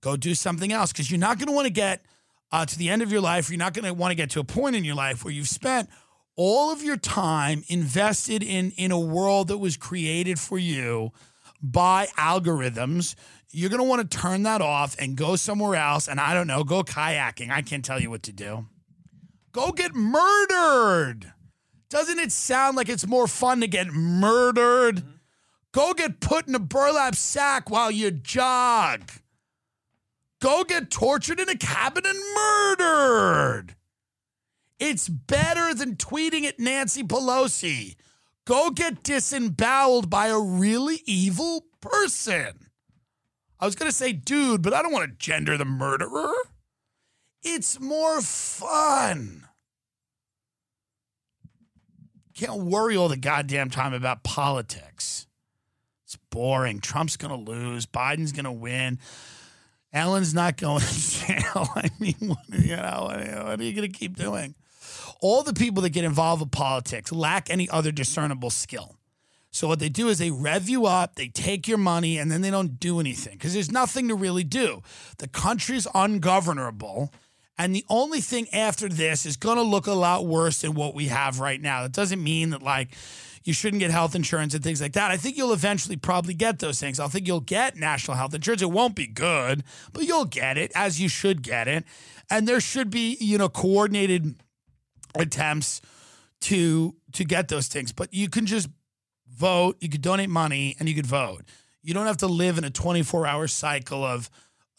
Go 0.00 0.16
do 0.16 0.34
something 0.34 0.72
else 0.72 0.90
because 0.92 1.10
you're 1.10 1.20
not 1.20 1.38
going 1.38 1.48
to 1.48 1.52
want 1.52 1.66
to 1.66 1.72
get 1.72 2.04
uh, 2.50 2.64
to 2.64 2.78
the 2.78 2.88
end 2.88 3.02
of 3.02 3.12
your 3.12 3.20
life. 3.20 3.50
You're 3.50 3.58
not 3.58 3.74
going 3.74 3.84
to 3.84 3.94
want 3.94 4.10
to 4.10 4.16
get 4.16 4.30
to 4.30 4.40
a 4.40 4.44
point 4.44 4.76
in 4.76 4.84
your 4.84 4.94
life 4.94 5.24
where 5.24 5.32
you've 5.32 5.48
spent 5.48 5.88
all 6.36 6.72
of 6.72 6.82
your 6.82 6.96
time 6.96 7.64
invested 7.68 8.42
in 8.42 8.72
in 8.72 8.90
a 8.90 9.00
world 9.00 9.48
that 9.48 9.58
was 9.58 9.76
created 9.76 10.38
for 10.38 10.58
you 10.58 11.12
by 11.62 12.06
algorithms. 12.18 13.14
You're 13.50 13.70
going 13.70 13.82
to 13.82 13.88
want 13.88 14.10
to 14.10 14.18
turn 14.18 14.44
that 14.44 14.62
off 14.62 14.96
and 14.98 15.16
go 15.16 15.36
somewhere 15.36 15.76
else. 15.76 16.08
And 16.08 16.18
I 16.18 16.32
don't 16.32 16.46
know, 16.46 16.64
go 16.64 16.82
kayaking. 16.82 17.50
I 17.50 17.62
can't 17.62 17.84
tell 17.84 18.00
you 18.00 18.10
what 18.10 18.22
to 18.24 18.32
do. 18.32 18.66
Go 19.52 19.72
get 19.72 19.94
murdered. 19.94 21.32
Doesn't 21.90 22.18
it 22.18 22.32
sound 22.32 22.78
like 22.78 22.88
it's 22.88 23.06
more 23.06 23.26
fun 23.26 23.60
to 23.60 23.66
get 23.66 23.88
murdered? 23.88 24.96
Mm-hmm. 24.96 25.10
Go 25.72 25.92
get 25.92 26.20
put 26.20 26.48
in 26.48 26.54
a 26.54 26.58
burlap 26.58 27.14
sack 27.14 27.68
while 27.70 27.90
you 27.90 28.10
jog. 28.10 29.10
Go 30.40 30.64
get 30.64 30.90
tortured 30.90 31.38
in 31.38 31.48
a 31.48 31.56
cabin 31.56 32.04
and 32.06 32.18
murdered. 32.34 33.76
It's 34.84 35.08
better 35.08 35.72
than 35.74 35.94
tweeting 35.94 36.42
at 36.42 36.58
Nancy 36.58 37.04
Pelosi. 37.04 37.94
Go 38.44 38.70
get 38.70 39.04
disemboweled 39.04 40.10
by 40.10 40.26
a 40.26 40.40
really 40.40 41.02
evil 41.06 41.66
person. 41.80 42.66
I 43.60 43.64
was 43.64 43.76
going 43.76 43.88
to 43.88 43.96
say 43.96 44.12
dude, 44.12 44.60
but 44.60 44.74
I 44.74 44.82
don't 44.82 44.90
want 44.92 45.08
to 45.08 45.16
gender 45.24 45.56
the 45.56 45.64
murderer. 45.64 46.34
It's 47.44 47.78
more 47.78 48.20
fun. 48.22 49.46
Can't 52.34 52.62
worry 52.64 52.96
all 52.96 53.08
the 53.08 53.16
goddamn 53.16 53.70
time 53.70 53.94
about 53.94 54.24
politics. 54.24 55.28
It's 56.06 56.18
boring. 56.32 56.80
Trump's 56.80 57.16
going 57.16 57.30
to 57.30 57.50
lose. 57.50 57.86
Biden's 57.86 58.32
going 58.32 58.46
to 58.46 58.50
win. 58.50 58.98
Ellen's 59.92 60.34
not 60.34 60.56
going 60.56 60.80
to 60.80 60.86
jail. 61.26 61.68
I 61.76 61.88
mean, 62.00 62.16
you 62.48 62.74
know, 62.74 63.10
what 63.44 63.60
are 63.60 63.62
you 63.62 63.74
going 63.74 63.88
to 63.88 63.96
keep 63.96 64.16
doing? 64.16 64.56
All 65.22 65.42
the 65.42 65.54
people 65.54 65.82
that 65.82 65.90
get 65.90 66.04
involved 66.04 66.42
with 66.42 66.50
politics 66.50 67.12
lack 67.12 67.48
any 67.48 67.70
other 67.70 67.92
discernible 67.92 68.50
skill. 68.50 68.96
So 69.52 69.68
what 69.68 69.78
they 69.78 69.88
do 69.88 70.08
is 70.08 70.18
they 70.18 70.30
rev 70.30 70.68
you 70.68 70.86
up, 70.86 71.14
they 71.14 71.28
take 71.28 71.68
your 71.68 71.78
money, 71.78 72.18
and 72.18 72.30
then 72.30 72.40
they 72.40 72.50
don't 72.50 72.80
do 72.80 72.98
anything 72.98 73.34
because 73.34 73.54
there's 73.54 73.70
nothing 73.70 74.08
to 74.08 74.14
really 74.14 74.44
do. 74.44 74.82
The 75.18 75.28
country's 75.28 75.86
ungovernable. 75.94 77.12
And 77.58 77.74
the 77.74 77.84
only 77.88 78.20
thing 78.20 78.48
after 78.52 78.88
this 78.88 79.24
is 79.24 79.36
going 79.36 79.58
to 79.58 79.62
look 79.62 79.86
a 79.86 79.92
lot 79.92 80.26
worse 80.26 80.62
than 80.62 80.74
what 80.74 80.94
we 80.94 81.06
have 81.08 81.38
right 81.38 81.60
now. 81.60 81.82
That 81.82 81.92
doesn't 81.92 82.22
mean 82.22 82.50
that, 82.50 82.62
like, 82.62 82.96
you 83.44 83.52
shouldn't 83.52 83.80
get 83.80 83.90
health 83.90 84.14
insurance 84.14 84.54
and 84.54 84.64
things 84.64 84.80
like 84.80 84.94
that. 84.94 85.10
I 85.10 85.18
think 85.18 85.36
you'll 85.36 85.52
eventually 85.52 85.96
probably 85.96 86.34
get 86.34 86.58
those 86.58 86.80
things. 86.80 86.98
I 86.98 87.06
think 87.08 87.26
you'll 87.26 87.40
get 87.40 87.76
national 87.76 88.16
health 88.16 88.34
insurance. 88.34 88.62
It 88.62 88.70
won't 88.70 88.96
be 88.96 89.06
good, 89.06 89.64
but 89.92 90.04
you'll 90.04 90.24
get 90.24 90.56
it 90.56 90.72
as 90.74 91.00
you 91.00 91.08
should 91.08 91.42
get 91.42 91.68
it. 91.68 91.84
And 92.30 92.48
there 92.48 92.60
should 92.60 92.90
be, 92.90 93.18
you 93.20 93.36
know, 93.36 93.50
coordinated 93.50 94.34
attempts 95.14 95.80
to 96.42 96.94
to 97.12 97.24
get 97.24 97.48
those 97.48 97.68
things. 97.68 97.92
But 97.92 98.12
you 98.12 98.28
can 98.28 98.46
just 98.46 98.68
vote, 99.28 99.76
you 99.80 99.88
could 99.88 100.02
donate 100.02 100.30
money, 100.30 100.76
and 100.78 100.88
you 100.88 100.94
could 100.94 101.06
vote. 101.06 101.42
You 101.82 101.94
don't 101.94 102.06
have 102.06 102.18
to 102.18 102.26
live 102.26 102.58
in 102.58 102.64
a 102.64 102.70
24 102.70 103.26
hour 103.26 103.48
cycle 103.48 104.04
of 104.04 104.30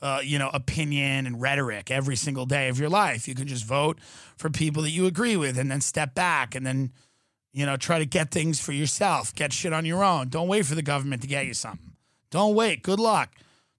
uh, 0.04 0.20
you 0.22 0.38
know, 0.38 0.50
opinion 0.54 1.26
and 1.26 1.40
rhetoric 1.40 1.90
every 1.90 2.18
single 2.18 2.46
day 2.46 2.68
of 2.68 2.78
your 2.78 2.90
life. 2.90 3.26
You 3.26 3.36
can 3.36 3.48
just 3.48 3.64
vote 3.64 4.00
for 4.36 4.50
people 4.50 4.84
that 4.84 4.90
you 4.90 5.06
agree 5.06 5.38
with 5.38 5.58
and 5.58 5.72
then 5.72 5.80
step 5.80 6.14
back 6.14 6.56
and 6.56 6.66
then, 6.66 6.92
you 7.54 7.66
know, 7.66 7.78
try 7.78 8.00
to 8.00 8.06
get 8.06 8.30
things 8.30 8.60
for 8.60 8.74
yourself, 8.74 9.34
get 9.34 9.54
shit 9.54 9.72
on 9.72 9.86
your 9.86 10.04
own. 10.04 10.28
Don't 10.28 10.50
wait 10.50 10.66
for 10.66 10.76
the 10.76 10.82
government 10.82 11.22
to 11.22 11.28
get 11.30 11.46
you 11.46 11.54
something. 11.54 11.94
Don't 12.32 12.54
wait. 12.54 12.84
Good 12.84 13.00
luck. 13.00 13.34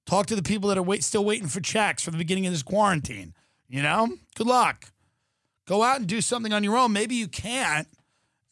Talk 0.07 0.25
to 0.27 0.37
the 0.37 0.43
people 0.43 0.71
that 0.71 0.79
are 0.79 0.83
wait, 0.83 1.05
still 1.05 1.27
waiting 1.27 1.49
for 1.49 1.61
checks 1.61 2.03
for 2.03 2.11
the 2.11 2.17
beginning 2.17 2.47
of 2.47 2.55
this 2.55 2.63
quarantine. 2.63 3.35
You 3.69 3.83
know, 3.83 4.09
good 4.35 4.47
luck. 4.47 4.94
Go 5.67 5.83
out 5.83 5.99
and 5.99 6.07
do 6.07 6.21
something 6.21 6.53
on 6.53 6.65
your 6.65 6.77
own. 6.77 6.93
Maybe 6.93 7.15
you 7.15 7.29
can't. 7.29 7.89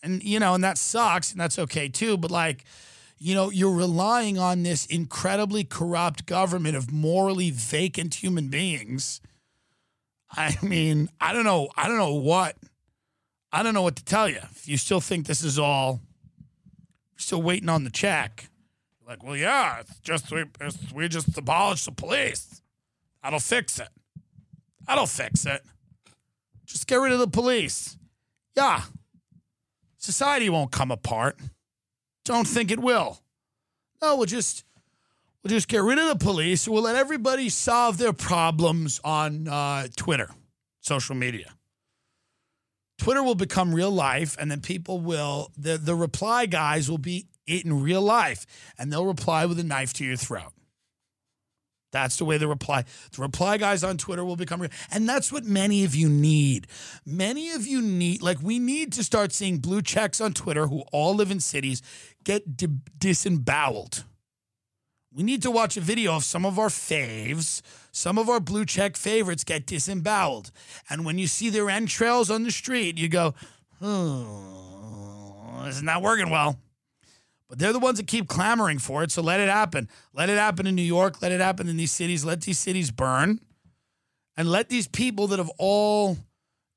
And, 0.02 0.22
you 0.22 0.40
know, 0.40 0.54
and 0.54 0.64
that 0.64 0.78
sucks 0.78 1.30
and 1.32 1.40
that's 1.40 1.58
okay 1.58 1.88
too. 1.88 2.16
But 2.16 2.30
like, 2.30 2.64
you 3.18 3.34
know, 3.34 3.50
you're 3.50 3.74
relying 3.74 4.38
on 4.38 4.62
this 4.62 4.86
incredibly 4.86 5.62
corrupt 5.62 6.26
government 6.26 6.76
of 6.76 6.90
morally 6.90 7.50
vacant 7.50 8.14
human 8.14 8.48
beings. 8.48 9.20
I 10.30 10.56
mean, 10.62 11.08
I 11.20 11.32
don't 11.32 11.44
know. 11.44 11.68
I 11.76 11.86
don't 11.86 11.98
know 11.98 12.14
what. 12.14 12.56
I 13.52 13.62
don't 13.62 13.74
know 13.74 13.82
what 13.82 13.96
to 13.96 14.04
tell 14.04 14.28
you. 14.28 14.40
If 14.50 14.66
you 14.66 14.76
still 14.76 15.00
think 15.00 15.26
this 15.26 15.44
is 15.44 15.58
all, 15.58 16.00
still 17.16 17.42
waiting 17.42 17.68
on 17.68 17.84
the 17.84 17.90
check, 17.90 18.48
like, 19.06 19.22
well, 19.22 19.36
yeah, 19.36 19.80
it's 19.80 19.98
just 20.00 20.32
we 20.32 20.44
it's, 20.60 20.92
we 20.92 21.06
just 21.06 21.36
abolished 21.36 21.84
the 21.84 21.92
police. 21.92 22.62
That'll 23.22 23.40
fix 23.40 23.78
it. 23.78 23.88
That'll 24.86 25.06
fix 25.06 25.44
it. 25.44 25.62
Just 26.72 26.86
get 26.86 26.96
rid 26.96 27.12
of 27.12 27.18
the 27.18 27.28
police. 27.28 27.98
Yeah. 28.56 28.84
Society 29.98 30.48
won't 30.48 30.72
come 30.72 30.90
apart. 30.90 31.38
Don't 32.24 32.48
think 32.48 32.70
it 32.70 32.80
will. 32.80 33.20
No, 34.00 34.16
we'll 34.16 34.24
just 34.24 34.64
we'll 35.42 35.50
just 35.50 35.68
get 35.68 35.82
rid 35.82 35.98
of 35.98 36.08
the 36.08 36.16
police. 36.16 36.66
We'll 36.66 36.84
let 36.84 36.96
everybody 36.96 37.50
solve 37.50 37.98
their 37.98 38.14
problems 38.14 39.02
on 39.04 39.48
uh, 39.48 39.88
Twitter, 39.96 40.30
social 40.80 41.14
media. 41.14 41.52
Twitter 42.96 43.22
will 43.22 43.34
become 43.34 43.74
real 43.74 43.90
life, 43.90 44.34
and 44.40 44.50
then 44.50 44.62
people 44.62 44.98
will 44.98 45.52
the 45.58 45.76
the 45.76 45.94
reply 45.94 46.46
guys 46.46 46.90
will 46.90 46.96
be 46.96 47.26
it 47.46 47.66
in 47.66 47.82
real 47.82 48.00
life, 48.00 48.46
and 48.78 48.90
they'll 48.90 49.04
reply 49.04 49.44
with 49.44 49.58
a 49.58 49.64
knife 49.64 49.92
to 49.94 50.06
your 50.06 50.16
throat. 50.16 50.52
That's 51.92 52.16
the 52.16 52.24
way 52.24 52.38
the 52.38 52.48
reply. 52.48 52.84
The 53.14 53.22
reply 53.22 53.58
guys 53.58 53.84
on 53.84 53.98
Twitter 53.98 54.24
will 54.24 54.36
become. 54.36 54.66
And 54.90 55.08
that's 55.08 55.30
what 55.30 55.44
many 55.44 55.84
of 55.84 55.94
you 55.94 56.08
need. 56.08 56.66
Many 57.06 57.52
of 57.52 57.66
you 57.66 57.80
need, 57.82 58.22
like, 58.22 58.42
we 58.42 58.58
need 58.58 58.92
to 58.94 59.04
start 59.04 59.32
seeing 59.32 59.58
blue 59.58 59.82
checks 59.82 60.20
on 60.20 60.32
Twitter 60.32 60.66
who 60.66 60.80
all 60.90 61.14
live 61.14 61.30
in 61.30 61.38
cities 61.38 61.82
get 62.24 62.56
di- 62.56 62.68
disemboweled. 62.98 64.04
We 65.14 65.22
need 65.22 65.42
to 65.42 65.50
watch 65.50 65.76
a 65.76 65.82
video 65.82 66.16
of 66.16 66.24
some 66.24 66.46
of 66.46 66.58
our 66.58 66.68
faves, 66.68 67.60
some 67.92 68.18
of 68.18 68.30
our 68.30 68.40
blue 68.40 68.64
check 68.64 68.96
favorites 68.96 69.44
get 69.44 69.66
disemboweled. 69.66 70.50
And 70.88 71.04
when 71.04 71.18
you 71.18 71.26
see 71.26 71.50
their 71.50 71.68
entrails 71.68 72.30
on 72.30 72.44
the 72.44 72.50
street, 72.50 72.96
you 72.96 73.10
go, 73.10 73.34
oh, 73.82 75.62
this 75.66 75.76
is 75.76 75.82
not 75.82 76.00
working 76.00 76.30
well. 76.30 76.58
But 77.52 77.58
they're 77.58 77.74
the 77.74 77.78
ones 77.78 77.98
that 77.98 78.06
keep 78.06 78.28
clamoring 78.28 78.78
for 78.78 79.02
it. 79.02 79.10
So 79.10 79.20
let 79.20 79.38
it 79.38 79.50
happen. 79.50 79.86
Let 80.14 80.30
it 80.30 80.38
happen 80.38 80.66
in 80.66 80.74
New 80.74 80.80
York. 80.80 81.20
Let 81.20 81.32
it 81.32 81.40
happen 81.42 81.68
in 81.68 81.76
these 81.76 81.92
cities. 81.92 82.24
Let 82.24 82.40
these 82.40 82.58
cities 82.58 82.90
burn. 82.90 83.40
And 84.38 84.50
let 84.50 84.70
these 84.70 84.88
people 84.88 85.26
that 85.26 85.38
have 85.38 85.50
all 85.58 86.16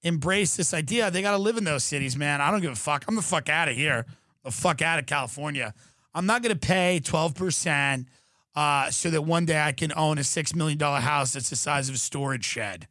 embraced 0.04 0.58
this 0.58 0.74
idea, 0.74 1.10
they 1.10 1.22
got 1.22 1.32
to 1.32 1.38
live 1.38 1.56
in 1.56 1.64
those 1.64 1.86
cities, 1.86 2.18
man. 2.18 2.42
I 2.42 2.52
don't 2.52 2.60
give 2.60 2.74
a 2.74 2.76
fuck. 2.76 3.06
I'm 3.08 3.16
the 3.16 3.22
fuck 3.22 3.48
out 3.48 3.70
of 3.70 3.76
here. 3.78 4.06
The 4.44 4.52
fuck 4.52 4.82
out 4.82 5.00
of 5.00 5.06
California. 5.06 5.74
I'm 6.14 6.26
not 6.26 6.44
going 6.44 6.54
to 6.54 6.60
pay 6.60 7.00
12% 7.02 8.08
uh, 8.58 8.92
so 8.92 9.10
that 9.12 9.22
one 9.22 9.46
day 9.46 9.62
I 9.62 9.72
can 9.72 9.94
own 9.96 10.18
a 10.18 10.24
$6 10.24 10.56
million 10.58 10.78
house 10.78 11.32
that's 11.32 11.52
the 11.52 11.56
size 11.56 11.88
of 11.88 11.96
a 11.96 12.00
storage 12.00 12.44
shed 12.44 12.90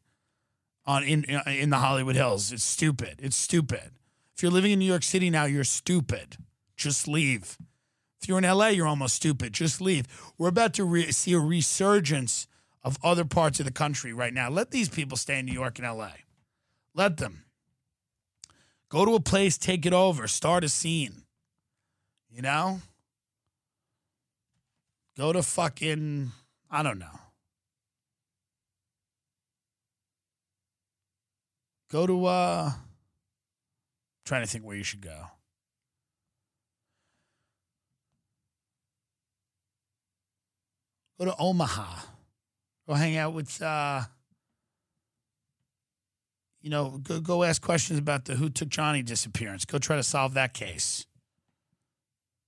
on 0.86 1.04
in, 1.04 1.24
in 1.24 1.68
the 1.68 1.76
Hollywood 1.76 2.16
Hills. 2.16 2.50
It's 2.50 2.64
stupid. 2.64 3.20
It's 3.22 3.36
stupid. 3.36 3.90
If 4.34 4.42
you're 4.42 4.52
living 4.52 4.72
in 4.72 4.78
New 4.78 4.86
York 4.86 5.02
City 5.02 5.28
now, 5.28 5.44
you're 5.44 5.64
stupid. 5.64 6.38
Just 6.78 7.06
leave. 7.06 7.58
If 8.24 8.28
you're 8.28 8.38
in 8.38 8.44
LA, 8.44 8.68
you're 8.68 8.86
almost 8.86 9.16
stupid. 9.16 9.52
Just 9.52 9.82
leave. 9.82 10.06
We're 10.38 10.48
about 10.48 10.72
to 10.74 10.84
re- 10.84 11.12
see 11.12 11.34
a 11.34 11.38
resurgence 11.38 12.48
of 12.82 12.96
other 13.04 13.26
parts 13.26 13.60
of 13.60 13.66
the 13.66 13.70
country 13.70 14.14
right 14.14 14.32
now. 14.32 14.48
Let 14.48 14.70
these 14.70 14.88
people 14.88 15.18
stay 15.18 15.38
in 15.38 15.44
New 15.44 15.52
York 15.52 15.78
and 15.78 15.86
LA. 15.86 16.12
Let 16.94 17.18
them. 17.18 17.44
Go 18.88 19.04
to 19.04 19.14
a 19.14 19.20
place, 19.20 19.58
take 19.58 19.84
it 19.84 19.92
over, 19.92 20.26
start 20.26 20.64
a 20.64 20.70
scene. 20.70 21.24
You 22.30 22.40
know? 22.40 22.80
Go 25.18 25.34
to 25.34 25.42
fucking, 25.42 26.32
I 26.70 26.82
don't 26.82 26.98
know. 26.98 27.20
Go 31.90 32.06
to, 32.06 32.24
uh, 32.24 32.72
trying 34.24 34.42
to 34.42 34.48
think 34.48 34.64
where 34.64 34.76
you 34.76 34.82
should 34.82 35.02
go. 35.02 35.26
Go 41.18 41.26
to 41.26 41.34
Omaha. 41.38 42.00
Go 42.88 42.94
hang 42.94 43.16
out 43.16 43.32
with, 43.32 43.62
uh, 43.62 44.02
you 46.60 46.70
know, 46.70 46.98
go 47.02 47.20
go 47.20 47.42
ask 47.42 47.62
questions 47.62 47.98
about 47.98 48.24
the 48.24 48.34
who 48.34 48.48
took 48.48 48.68
Johnny 48.68 49.02
disappearance. 49.02 49.64
Go 49.64 49.78
try 49.78 49.96
to 49.96 50.02
solve 50.02 50.34
that 50.34 50.54
case. 50.54 51.06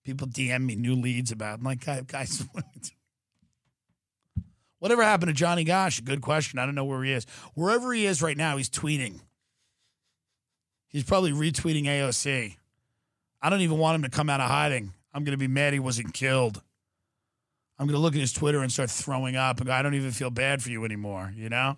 People 0.05 0.27
DM 0.27 0.65
me 0.65 0.77
new 0.77 0.95
leads 0.95 1.33
about. 1.33 1.59
I'm 1.59 1.65
like, 1.65 1.85
guys, 2.07 2.45
whatever 4.79 5.03
happened 5.03 5.31
to 5.31 5.35
Johnny 5.35 5.65
Gosch? 5.65 6.01
Good 6.01 6.21
question. 6.21 6.59
I 6.59 6.67
don't 6.67 6.75
know 6.75 6.85
where 6.85 7.03
he 7.03 7.13
is. 7.13 7.27
Wherever 7.55 7.93
he 7.93 8.07
is 8.07 8.23
right 8.23 8.37
now, 8.37 8.57
he's 8.57 8.71
tweeting. 8.71 9.21
He's 10.89 11.05
probably 11.05 11.33
retweeting 11.33 11.85
AOC. 11.85 12.57
I 13.43 13.51
don't 13.51 13.61
even 13.61 13.79
want 13.79 13.97
him 13.97 14.03
to 14.03 14.17
come 14.17 14.31
out 14.31 14.41
of 14.41 14.49
hiding. 14.49 14.93
I'm 15.13 15.25
going 15.25 15.33
to 15.33 15.39
be 15.39 15.49
mad 15.49 15.73
he 15.73 15.79
wasn't 15.79 16.15
killed. 16.15 16.63
I'm 17.79 17.87
going 17.87 17.95
to 17.95 18.01
look 18.01 18.15
at 18.15 18.21
his 18.21 18.33
Twitter 18.33 18.63
and 18.63 18.73
start 18.73 18.91
throwing 18.91 19.37
up 19.37 19.59
and 19.59 19.67
go, 19.67 19.73
I 19.73 19.83
don't 19.83 19.95
even 19.95 20.11
feel 20.11 20.31
bad 20.31 20.63
for 20.63 20.71
you 20.71 20.85
anymore, 20.85 21.33
you 21.37 21.49
know? 21.49 21.77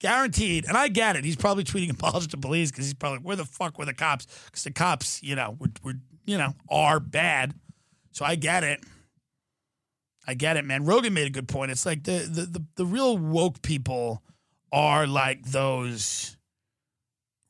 Guaranteed. 0.00 0.66
And 0.66 0.76
I 0.76 0.88
get 0.88 1.16
it. 1.16 1.24
He's 1.24 1.36
probably 1.36 1.64
tweeting 1.64 1.90
apologies 1.94 2.28
to 2.28 2.36
police 2.36 2.70
because 2.70 2.84
he's 2.84 2.94
probably, 2.94 3.20
where 3.20 3.36
the 3.36 3.46
fuck 3.46 3.78
were 3.78 3.86
the 3.86 3.94
cops? 3.94 4.26
Because 4.46 4.64
the 4.64 4.72
cops, 4.72 5.22
you 5.22 5.34
know, 5.34 5.56
were, 5.58 5.70
were, 5.82 5.94
you 6.26 6.36
know, 6.36 6.54
are 6.68 7.00
bad. 7.00 7.54
So 8.12 8.24
I 8.24 8.34
get 8.34 8.64
it. 8.64 8.80
I 10.26 10.34
get 10.34 10.56
it, 10.56 10.64
man. 10.64 10.84
Rogan 10.84 11.14
made 11.14 11.26
a 11.26 11.30
good 11.30 11.48
point. 11.48 11.70
It's 11.70 11.86
like 11.86 12.02
the 12.02 12.28
the 12.28 12.42
the, 12.42 12.64
the 12.76 12.86
real 12.86 13.16
woke 13.16 13.62
people 13.62 14.22
are 14.72 15.06
like 15.06 15.44
those 15.44 16.36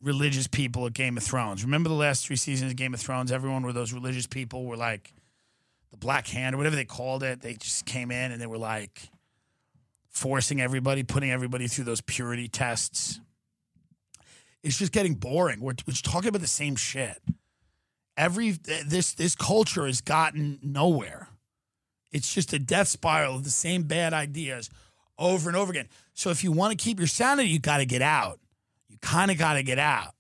religious 0.03 0.47
people 0.47 0.87
at 0.87 0.93
Game 0.93 1.17
of 1.17 1.23
Thrones. 1.23 1.65
Remember 1.65 1.89
the 1.89 1.95
last 1.95 2.27
three 2.27 2.37
seasons 2.37 2.73
of 2.73 2.77
Game 2.77 2.93
of 2.93 3.01
Thrones? 3.01 3.33
Everyone 3.33 3.63
were 3.63 3.73
those 3.73 3.93
religious 3.93 4.27
people 4.27 4.67
were 4.67 4.77
like 4.77 5.15
the 5.99 6.05
Black 6.07 6.27
Hand 6.29 6.55
or 6.55 6.59
whatever 6.59 6.77
they 6.77 6.85
called 6.85 7.23
it. 7.23 7.41
They 7.41 7.55
just 7.55 7.87
came 7.87 8.11
in 8.11 8.33
and 8.33 8.41
they 8.41 8.47
were 8.47 8.59
like 8.59 9.11
forcing 10.09 10.61
everybody, 10.61 11.03
putting 11.03 11.31
everybody 11.31 11.67
through 11.67 11.85
those 11.85 12.01
purity 12.01 12.49
tests. 12.49 13.21
It's 14.63 14.79
just 14.79 14.93
getting 14.93 15.15
boring. 15.15 15.61
We're, 15.61 15.75
we're 15.87 15.95
talking 16.03 16.29
about 16.29 16.41
the 16.41 16.47
same 16.47 16.77
shit. 16.77 17.19
Every 18.17 18.53
this 18.53 19.13
this 19.13 19.35
culture 19.35 19.85
has 19.87 20.01
gotten 20.01 20.59
nowhere. 20.63 21.29
It's 22.13 22.33
just 22.33 22.55
a 22.55 22.59
death 22.59 22.89
spiral 22.89 23.35
of 23.35 23.45
the 23.45 23.51
same 23.51 23.83
bad 23.83 24.15
ideas 24.15 24.71
over 25.19 25.51
and 25.51 25.57
over 25.57 25.71
again. 25.71 25.89
So 26.15 26.31
if 26.31 26.43
you 26.43 26.51
want 26.51 26.77
to 26.77 26.83
keep 26.83 26.99
your 26.99 27.09
sanity, 27.09 27.51
you 27.51 27.59
got 27.59 27.79
to 27.79 27.87
get 27.87 28.01
out. 28.01 28.41
You 28.89 28.97
kind 29.03 29.31
of 29.31 29.37
got 29.37 29.55
to 29.55 29.63
get 29.63 29.79
out. 29.79 30.15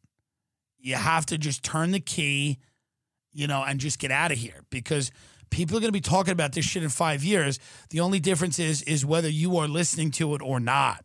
You 0.78 0.96
have 0.96 1.24
to 1.26 1.38
just 1.38 1.62
turn 1.62 1.92
the 1.92 2.00
key, 2.00 2.58
you 3.32 3.46
know, 3.46 3.64
and 3.66 3.80
just 3.80 3.98
get 3.98 4.10
out 4.10 4.30
of 4.30 4.36
here 4.36 4.62
because 4.68 5.10
people 5.56 5.74
are 5.74 5.80
going 5.80 5.88
to 5.88 5.92
be 5.92 6.02
talking 6.02 6.32
about 6.32 6.52
this 6.52 6.66
shit 6.66 6.82
in 6.82 6.90
5 6.90 7.24
years. 7.24 7.58
The 7.88 8.00
only 8.00 8.20
difference 8.20 8.58
is 8.58 8.82
is 8.82 9.06
whether 9.06 9.28
you 9.28 9.56
are 9.56 9.66
listening 9.66 10.10
to 10.12 10.34
it 10.34 10.42
or 10.42 10.60
not. 10.60 11.02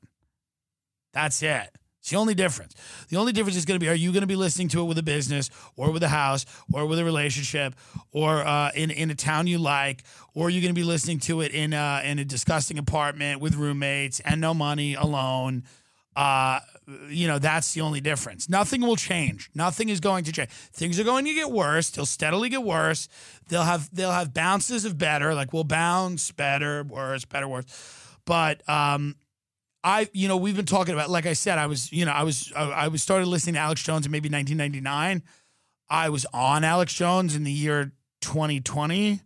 That's 1.14 1.42
it. 1.42 1.70
It's 2.02 2.10
the 2.10 2.18
only 2.18 2.34
difference. 2.34 2.74
The 3.10 3.18
only 3.18 3.32
difference 3.32 3.56
is 3.56 3.64
going 3.64 3.80
to 3.80 3.84
be: 3.84 3.88
Are 3.88 3.96
you 3.96 4.12
going 4.12 4.22
to 4.22 4.28
be 4.28 4.36
listening 4.36 4.68
to 4.70 4.82
it 4.82 4.86
with 4.86 4.98
a 4.98 5.04
business, 5.04 5.50
or 5.78 5.92
with 5.92 6.04
a 6.04 6.10
house, 6.10 6.46
or 6.74 6.86
with 6.86 7.00
a 7.00 7.06
relationship, 7.06 7.76
or 8.12 8.46
uh, 8.46 8.72
in 8.76 8.92
in 8.92 9.10
a 9.10 9.16
town 9.16 9.48
you 9.48 9.58
like, 9.58 10.04
or 10.34 10.48
are 10.48 10.50
you 10.50 10.62
going 10.62 10.74
to 10.76 10.82
be 10.82 10.86
listening 10.86 11.20
to 11.20 11.42
it 11.42 11.54
in 11.54 11.74
a, 11.74 12.02
in 12.04 12.20
a 12.20 12.26
disgusting 12.26 12.78
apartment 12.78 13.40
with 13.40 13.56
roommates 13.56 14.20
and 14.22 14.42
no 14.42 14.54
money, 14.54 14.96
alone? 14.96 15.64
Uh, 16.16 16.60
you 17.10 17.28
know, 17.28 17.40
that's 17.40 17.74
the 17.74 17.82
only 17.82 18.02
difference. 18.02 18.50
Nothing 18.50 18.82
will 18.82 18.96
change. 18.96 19.50
Nothing 19.56 19.90
is 19.90 20.00
going 20.00 20.24
to 20.26 20.32
change. 20.32 20.50
Things 20.50 21.00
are 21.00 21.04
going 21.04 21.26
to 21.26 21.34
get 21.34 21.52
worse. 21.52 21.90
They'll 21.90 22.06
steadily 22.06 22.50
get 22.50 22.64
worse. 22.64 23.08
They'll 23.50 23.64
have 23.64 23.90
they'll 23.94 24.12
have 24.12 24.34
bounces 24.34 24.86
of 24.86 24.98
better. 24.98 25.34
Like 25.34 25.54
we'll 25.54 25.64
bounce 25.64 26.32
better, 26.32 26.84
worse, 26.84 27.26
better, 27.26 27.48
worse. 27.48 27.66
But 28.26 28.68
um, 28.70 29.16
I, 29.84 30.10
you 30.14 30.28
know, 30.28 30.38
we've 30.38 30.56
been 30.56 30.66
talking 30.66 30.94
about, 30.94 31.10
like 31.10 31.26
I 31.26 31.34
said, 31.34 31.58
I 31.58 31.68
was, 31.68 31.92
you 31.92 32.06
know, 32.06 32.12
I 32.12 32.24
was, 32.24 32.52
I, 32.56 32.88
was 32.88 33.02
started 33.02 33.28
listening 33.28 33.56
to 33.56 33.62
Alex 33.62 33.82
Jones 33.82 34.06
in 34.06 34.12
maybe 34.12 34.30
1999. 34.30 35.24
I 35.90 36.10
was 36.10 36.26
on 36.34 36.64
Alex 36.64 36.94
Jones 36.94 37.36
in 37.36 37.44
the 37.44 37.52
year 37.52 37.92
2020. 38.22 39.22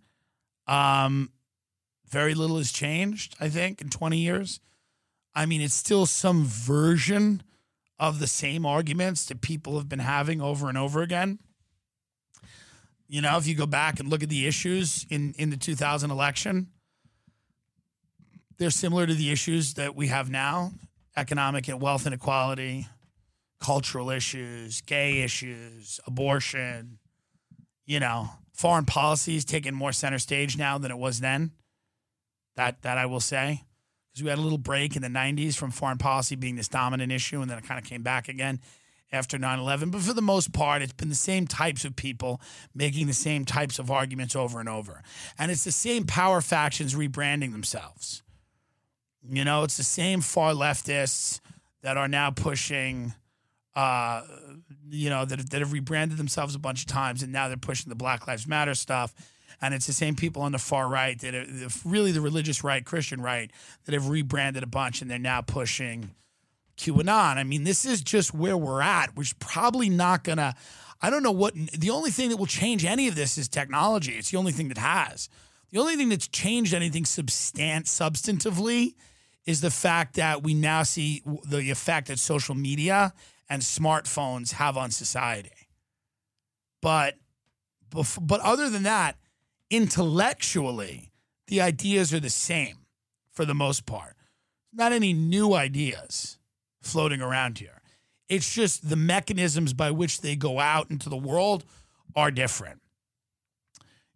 Um, 0.68 1.32
very 2.10 2.34
little 2.34 2.58
has 2.58 2.72
changed, 2.72 3.36
I 3.40 3.50
think, 3.50 3.82
in 3.82 3.90
20 3.90 4.18
years. 4.18 4.60
I 5.36 5.46
mean, 5.46 5.60
it's 5.60 5.74
still 5.74 6.06
some 6.06 6.46
version 6.46 7.44
of 8.00 8.20
the 8.20 8.28
same 8.28 8.66
arguments 8.66 9.26
that 9.26 9.42
people 9.42 9.78
have 9.78 9.88
been 9.88 10.00
having 10.00 10.42
over 10.42 10.68
and 10.70 10.78
over 10.78 11.02
again. 11.02 11.40
You 13.08 13.22
know, 13.22 13.38
if 13.38 13.48
you 13.48 13.56
go 13.56 13.68
back 13.68 14.00
and 14.00 14.10
look 14.10 14.24
at 14.24 14.30
the 14.30 14.48
issues 14.48 15.06
in 15.10 15.34
in 15.38 15.50
the 15.50 15.58
2000 15.58 16.12
election, 16.12 16.68
they're 18.58 18.70
similar 18.70 19.06
to 19.06 19.14
the 19.14 19.32
issues 19.32 19.76
that 19.76 19.96
we 19.96 20.08
have 20.08 20.30
now 20.30 20.72
economic 21.18 21.68
and 21.68 21.82
wealth 21.82 22.06
inequality, 22.06 22.88
cultural 23.60 24.10
issues, 24.10 24.82
gay 24.82 25.22
issues, 25.22 26.00
abortion, 26.06 27.00
you 27.86 28.00
know, 28.00 28.30
foreign 28.54 28.86
policy 28.86 29.36
is 29.36 29.46
taking 29.46 29.74
more 29.74 29.92
center 29.92 30.20
stage 30.20 30.58
now 30.58 30.78
than 30.78 30.92
it 30.92 30.98
was 30.98 31.20
then. 31.20 31.52
That 32.56 32.82
that 32.84 32.98
I 32.98 33.06
will 33.06 33.20
say. 33.20 33.65
Because 34.16 34.24
we 34.24 34.30
had 34.30 34.40
a 34.40 34.42
little 34.42 34.58
break 34.58 34.96
in 34.96 35.02
the 35.02 35.10
90s 35.10 35.56
from 35.58 35.72
foreign 35.72 35.98
policy 35.98 36.38
being 36.38 36.56
this 36.56 36.70
dominant 36.70 37.12
issue, 37.12 37.42
and 37.42 37.52
then 37.52 37.58
it 37.58 37.66
kind 37.66 37.78
of 37.78 37.84
came 37.84 38.02
back 38.02 38.30
again 38.30 38.62
after 39.12 39.38
9 39.38 39.60
11. 39.60 39.90
But 39.90 40.04
for 40.04 40.14
the 40.14 40.22
most 40.22 40.54
part, 40.54 40.82
it's 40.82 40.94
been 40.94 41.10
the 41.10 41.16
same 41.16 41.48
types 41.48 41.84
of 41.84 41.98
people 41.98 42.40
making 42.74 43.08
the 43.08 43.14
same 43.14 43.44
types 43.44 43.78
of 43.78 43.92
arguments 43.92 44.34
over 44.34 44.62
and 44.62 44.70
over. 44.70 45.04
And 45.38 45.52
it's 45.52 45.66
the 45.66 45.72
same 45.74 46.06
power 46.06 46.40
factions 46.40 46.96
rebranding 46.96 47.52
themselves. 47.52 48.24
You 49.22 49.44
know, 49.44 49.64
it's 49.64 49.76
the 49.76 49.84
same 49.84 50.22
far 50.22 50.54
leftists 50.54 51.42
that 51.82 51.98
are 51.98 52.08
now 52.08 52.32
pushing, 52.32 53.14
uh, 53.76 54.22
you 54.90 55.10
know, 55.10 55.26
that, 55.26 55.50
that 55.50 55.60
have 55.60 55.74
rebranded 55.74 56.18
themselves 56.18 56.56
a 56.56 56.60
bunch 56.60 56.84
of 56.84 56.88
times 56.88 57.22
and 57.22 57.34
now 57.34 57.50
they're 57.50 57.58
pushing 57.58 57.90
the 57.90 57.96
Black 57.96 58.28
Lives 58.28 58.48
Matter 58.48 58.76
stuff. 58.76 59.14
And 59.62 59.74
it's 59.74 59.88
the 59.88 59.94
same 59.94 60.16
people 60.16 60.42
on 60.42 60.52
the 60.52 60.60
far 60.60 60.88
right 60.88 61.20
that 61.20 61.34
are 61.34 61.46
really 61.84 62.12
the 62.12 62.22
religious 62.22 62.64
right, 62.64 62.86
Christian 62.86 63.22
right, 63.22 63.52
that 63.86 63.94
have 63.94 64.10
rebranded 64.10 64.64
a 64.64 64.68
bunch 64.68 65.02
and 65.02 65.10
they're 65.10 65.20
now 65.20 65.42
pushing 65.42 66.12
QAnon. 66.78 67.38
I 67.38 67.44
mean, 67.44 67.64
this 67.64 67.86
is 67.86 68.02
just 68.02 68.34
where 68.34 68.58
we're 68.58 68.82
at, 68.82 69.16
which 69.16 69.38
probably 69.40 69.90
not 69.90 70.24
to, 70.26 70.54
I 71.02 71.10
don't 71.10 71.24
know 71.24 71.32
what, 71.32 71.54
the 71.56 71.90
only 71.90 72.12
thing 72.12 72.30
that 72.30 72.38
will 72.38 72.46
change 72.46 72.86
any 72.86 73.08
of 73.08 73.16
this 73.16 73.38
is 73.38 73.48
technology. 73.48 74.14
It's 74.14 74.32
the 74.32 74.38
only 74.38 74.52
thing 74.52 74.68
that 74.70 74.78
has. 74.78 75.30
The 75.72 75.80
only 75.80 75.96
thing 75.96 76.10
that's 76.10 76.28
changed 76.28 76.74
anything 76.74 77.06
substant, 77.06 77.86
substantively 77.86 78.96
is 79.46 79.62
the 79.62 79.72
fact 79.72 80.16
that 80.16 80.44
we 80.44 80.54
now 80.54 80.84
see 80.84 81.22
the 81.48 81.70
effect 81.72 82.08
that 82.08 82.20
social 82.20 82.56
media 82.56 83.14
and 83.50 83.62
smartphones 83.62 84.54
have 84.54 84.76
on 84.76 84.92
society. 84.92 85.52
But, 86.82 87.16
but 87.90 88.42
other 88.42 88.70
than 88.70 88.84
that, 88.84 89.18
intellectually, 89.70 91.12
the 91.48 91.62
ideas 91.62 92.14
are 92.14 92.20
the 92.20 92.30
same 92.30 92.78
for 93.32 93.46
the 93.46 93.54
most 93.54 93.86
part. 93.86 94.16
Not 94.74 94.92
any 94.92 95.14
new 95.14 95.54
ideas 95.54 96.38
floating 96.82 97.22
around 97.22 97.60
here. 97.60 97.82
It's 98.28 98.54
just 98.54 98.90
the 98.90 98.96
mechanisms 98.96 99.74
by 99.74 99.92
which 99.92 100.22
they 100.22 100.36
go 100.36 100.60
out 100.60 100.90
into 100.90 101.10
the 101.10 101.18
world 101.18 101.64
are 102.16 102.32
different. 102.32 102.82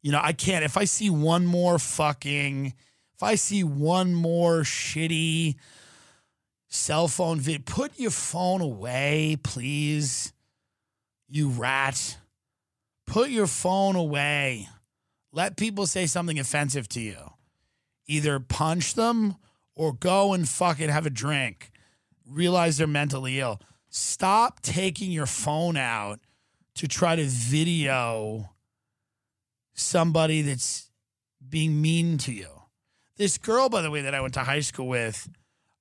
You 0.01 0.11
know, 0.11 0.21
I 0.21 0.33
can't, 0.33 0.63
if 0.63 0.77
I 0.77 0.85
see 0.85 1.09
one 1.09 1.45
more 1.45 1.77
fucking, 1.77 2.73
if 3.13 3.23
I 3.23 3.35
see 3.35 3.63
one 3.63 4.13
more 4.13 4.61
shitty 4.61 5.55
cell 6.69 7.07
phone 7.07 7.39
vid, 7.39 7.65
put 7.65 7.99
your 7.99 8.11
phone 8.11 8.61
away, 8.61 9.37
please. 9.43 10.33
You 11.27 11.49
rat. 11.49 12.17
Put 13.05 13.29
your 13.29 13.47
phone 13.47 13.95
away. 13.95 14.69
Let 15.31 15.57
people 15.57 15.85
say 15.85 16.05
something 16.05 16.39
offensive 16.39 16.87
to 16.89 17.01
you. 17.01 17.33
Either 18.07 18.39
punch 18.39 18.95
them 18.95 19.35
or 19.75 19.93
go 19.93 20.33
and 20.33 20.47
fucking 20.47 20.89
have 20.89 21.05
a 21.05 21.11
drink. 21.11 21.71
Realize 22.27 22.77
they're 22.77 22.87
mentally 22.87 23.39
ill. 23.39 23.61
Stop 23.89 24.61
taking 24.61 25.11
your 25.11 25.25
phone 25.25 25.77
out 25.77 26.19
to 26.75 26.87
try 26.87 27.15
to 27.15 27.25
video 27.25 28.49
somebody 29.73 30.41
that's 30.41 30.89
being 31.47 31.81
mean 31.81 32.17
to 32.19 32.31
you. 32.31 32.47
This 33.17 33.37
girl, 33.37 33.69
by 33.69 33.81
the 33.81 33.91
way, 33.91 34.01
that 34.01 34.15
I 34.15 34.21
went 34.21 34.33
to 34.35 34.41
high 34.41 34.59
school 34.61 34.87
with, 34.87 35.29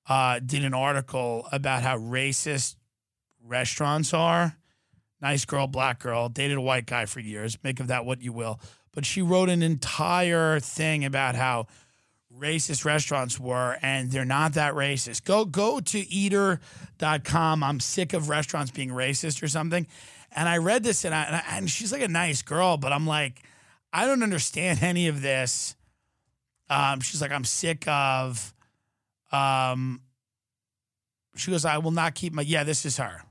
uh, 0.09 0.41
did 0.41 0.65
an 0.65 0.75
article 0.75 1.47
about 1.53 1.83
how 1.83 1.99
racist 1.99 2.77
restaurants 3.45 4.13
are. 4.13 4.57
Nice 5.21 5.45
girl, 5.45 5.67
black 5.67 6.01
girl, 6.01 6.29
dated 6.29 6.57
a 6.57 6.61
white 6.61 6.87
guy 6.87 7.07
for 7.07 7.21
years. 7.21 7.59
Make 7.63 7.81
of 7.81 7.89
that 7.89 8.05
what 8.05 8.23
you 8.23 8.33
will. 8.33 8.61
But 8.99 9.07
she 9.07 9.23
wrote 9.23 9.49
an 9.49 9.63
entire 9.63 10.59
thing 10.59 11.05
about 11.05 11.37
how 11.37 11.69
racist 12.37 12.85
restaurants 12.85 13.39
were, 13.39 13.79
and 13.81 14.11
they're 14.11 14.25
not 14.25 14.55
that 14.55 14.75
racist. 14.75 15.23
Go 15.23 15.45
go 15.45 15.79
to 15.79 15.99
eater.com. 16.01 17.63
I'm 17.63 17.79
sick 17.79 18.13
of 18.13 18.29
restaurants 18.29 18.73
being 18.73 18.89
racist 18.89 19.41
or 19.41 19.47
something. 19.47 19.87
And 20.33 20.49
I 20.49 20.57
read 20.57 20.83
this, 20.83 21.05
and, 21.05 21.15
I, 21.15 21.23
and, 21.23 21.37
I, 21.37 21.45
and 21.51 21.71
she's 21.71 21.93
like 21.93 22.03
a 22.03 22.09
nice 22.09 22.43
girl, 22.43 22.77
but 22.77 22.93
I'm 22.93 23.07
like, 23.07 23.41
I 23.93 24.05
don't 24.05 24.25
understand 24.25 24.83
any 24.83 25.07
of 25.07 25.23
this. 25.23 25.77
Um, 26.69 26.99
she's 26.99 27.23
like, 27.23 27.31
I'm 27.31 27.45
sick 27.45 27.87
of, 27.87 28.53
um, 29.31 30.01
She 31.37 31.53
goes, 31.53 31.65
I 31.65 31.79
will 31.79 31.93
not 31.93 32.17
keep 32.17 32.33
my. 32.33 32.43
Yeah, 32.43 32.65
this 32.65 32.85
is 32.85 32.97
her. 32.97 33.23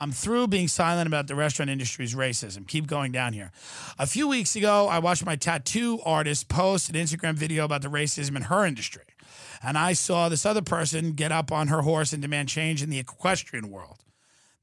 I'm 0.00 0.12
through 0.12 0.46
being 0.46 0.68
silent 0.68 1.06
about 1.08 1.26
the 1.26 1.34
restaurant 1.34 1.70
industry's 1.70 2.14
racism. 2.14 2.66
Keep 2.66 2.86
going 2.86 3.10
down 3.10 3.32
here. 3.32 3.50
A 3.98 4.06
few 4.06 4.28
weeks 4.28 4.54
ago, 4.54 4.86
I 4.86 5.00
watched 5.00 5.26
my 5.26 5.34
tattoo 5.34 6.00
artist 6.04 6.48
post 6.48 6.88
an 6.88 6.94
Instagram 6.94 7.34
video 7.34 7.64
about 7.64 7.82
the 7.82 7.88
racism 7.88 8.36
in 8.36 8.42
her 8.42 8.64
industry. 8.64 9.02
And 9.62 9.76
I 9.76 9.92
saw 9.94 10.28
this 10.28 10.46
other 10.46 10.62
person 10.62 11.12
get 11.12 11.32
up 11.32 11.50
on 11.50 11.68
her 11.68 11.82
horse 11.82 12.12
and 12.12 12.22
demand 12.22 12.48
change 12.48 12.82
in 12.82 12.90
the 12.90 12.98
equestrian 12.98 13.70
world. 13.70 14.04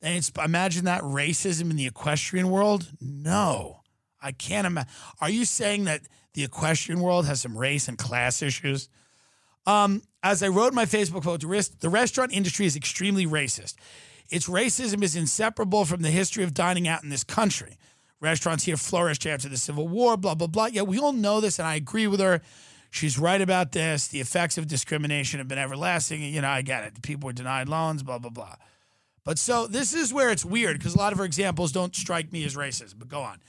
And 0.01 0.29
imagine 0.43 0.85
that 0.85 1.01
racism 1.01 1.69
in 1.69 1.75
the 1.75 1.87
equestrian 1.87 2.49
world? 2.49 2.91
No, 3.01 3.81
I 4.21 4.31
can't 4.31 4.67
imagine. 4.67 4.91
Are 5.19 5.29
you 5.29 5.43
saying 5.43 5.85
that 5.85 6.01
the 6.33 6.43
equestrian 6.43 7.01
world 7.01 7.25
has 7.25 7.41
some 7.41 7.57
race 7.57 7.87
and 7.87 7.97
class 7.97 8.41
issues? 8.41 8.87
Um, 9.65 10.03
as 10.23 10.43
I 10.43 10.47
wrote 10.47 10.73
my 10.73 10.85
Facebook 10.85 11.23
post, 11.23 11.81
the 11.81 11.89
restaurant 11.89 12.31
industry 12.33 12.65
is 12.65 12.75
extremely 12.75 13.25
racist. 13.25 13.75
Its 14.30 14.47
racism 14.47 15.03
is 15.03 15.15
inseparable 15.15 15.85
from 15.85 16.02
the 16.02 16.10
history 16.10 16.43
of 16.43 16.53
dining 16.53 16.88
out 16.88 17.03
in 17.03 17.10
this 17.10 17.23
country. 17.23 17.77
Restaurants 18.22 18.64
here 18.64 18.77
flourished 18.77 19.26
after 19.26 19.49
the 19.49 19.57
Civil 19.57 19.88
War, 19.88 20.18
blah, 20.18 20.35
blah, 20.35 20.47
blah. 20.47 20.68
Yeah, 20.68 20.81
we 20.81 20.97
all 20.97 21.14
know 21.14 21.41
this, 21.41 21.60
and 21.60 21.68
I 21.68 21.76
agree 21.76 22.07
with 22.07 22.19
her. 22.19 22.41
She's 22.89 23.19
right 23.19 23.41
about 23.41 23.73
this. 23.73 24.07
The 24.07 24.22
effects 24.22 24.57
of 24.57 24.68
discrimination 24.68 25.39
have 25.39 25.47
been 25.47 25.57
everlasting. 25.57 26.23
You 26.23 26.41
know, 26.41 26.49
I 26.49 26.61
get 26.61 26.85
it. 26.85 27.02
People 27.02 27.27
were 27.27 27.34
denied 27.34 27.68
loans, 27.68 28.03
blah, 28.03 28.19
blah, 28.19 28.30
blah. 28.30 28.56
But 29.26 29.38
so 29.38 29.68
this 29.68 29.93
is 29.93 30.14
where 30.14 30.30
it's 30.30 30.45
weird 30.45 30.77
because 30.77 30.95
a 30.95 30.97
lot 30.97 31.11
of 31.11 31.19
her 31.19 31.26
examples 31.26 31.72
don't 31.72 31.95
strike 31.95 32.31
me 32.31 32.45
as 32.45 32.56
racist. 32.56 32.95
But 32.97 33.10
go 33.10 33.22
on. 33.22 33.41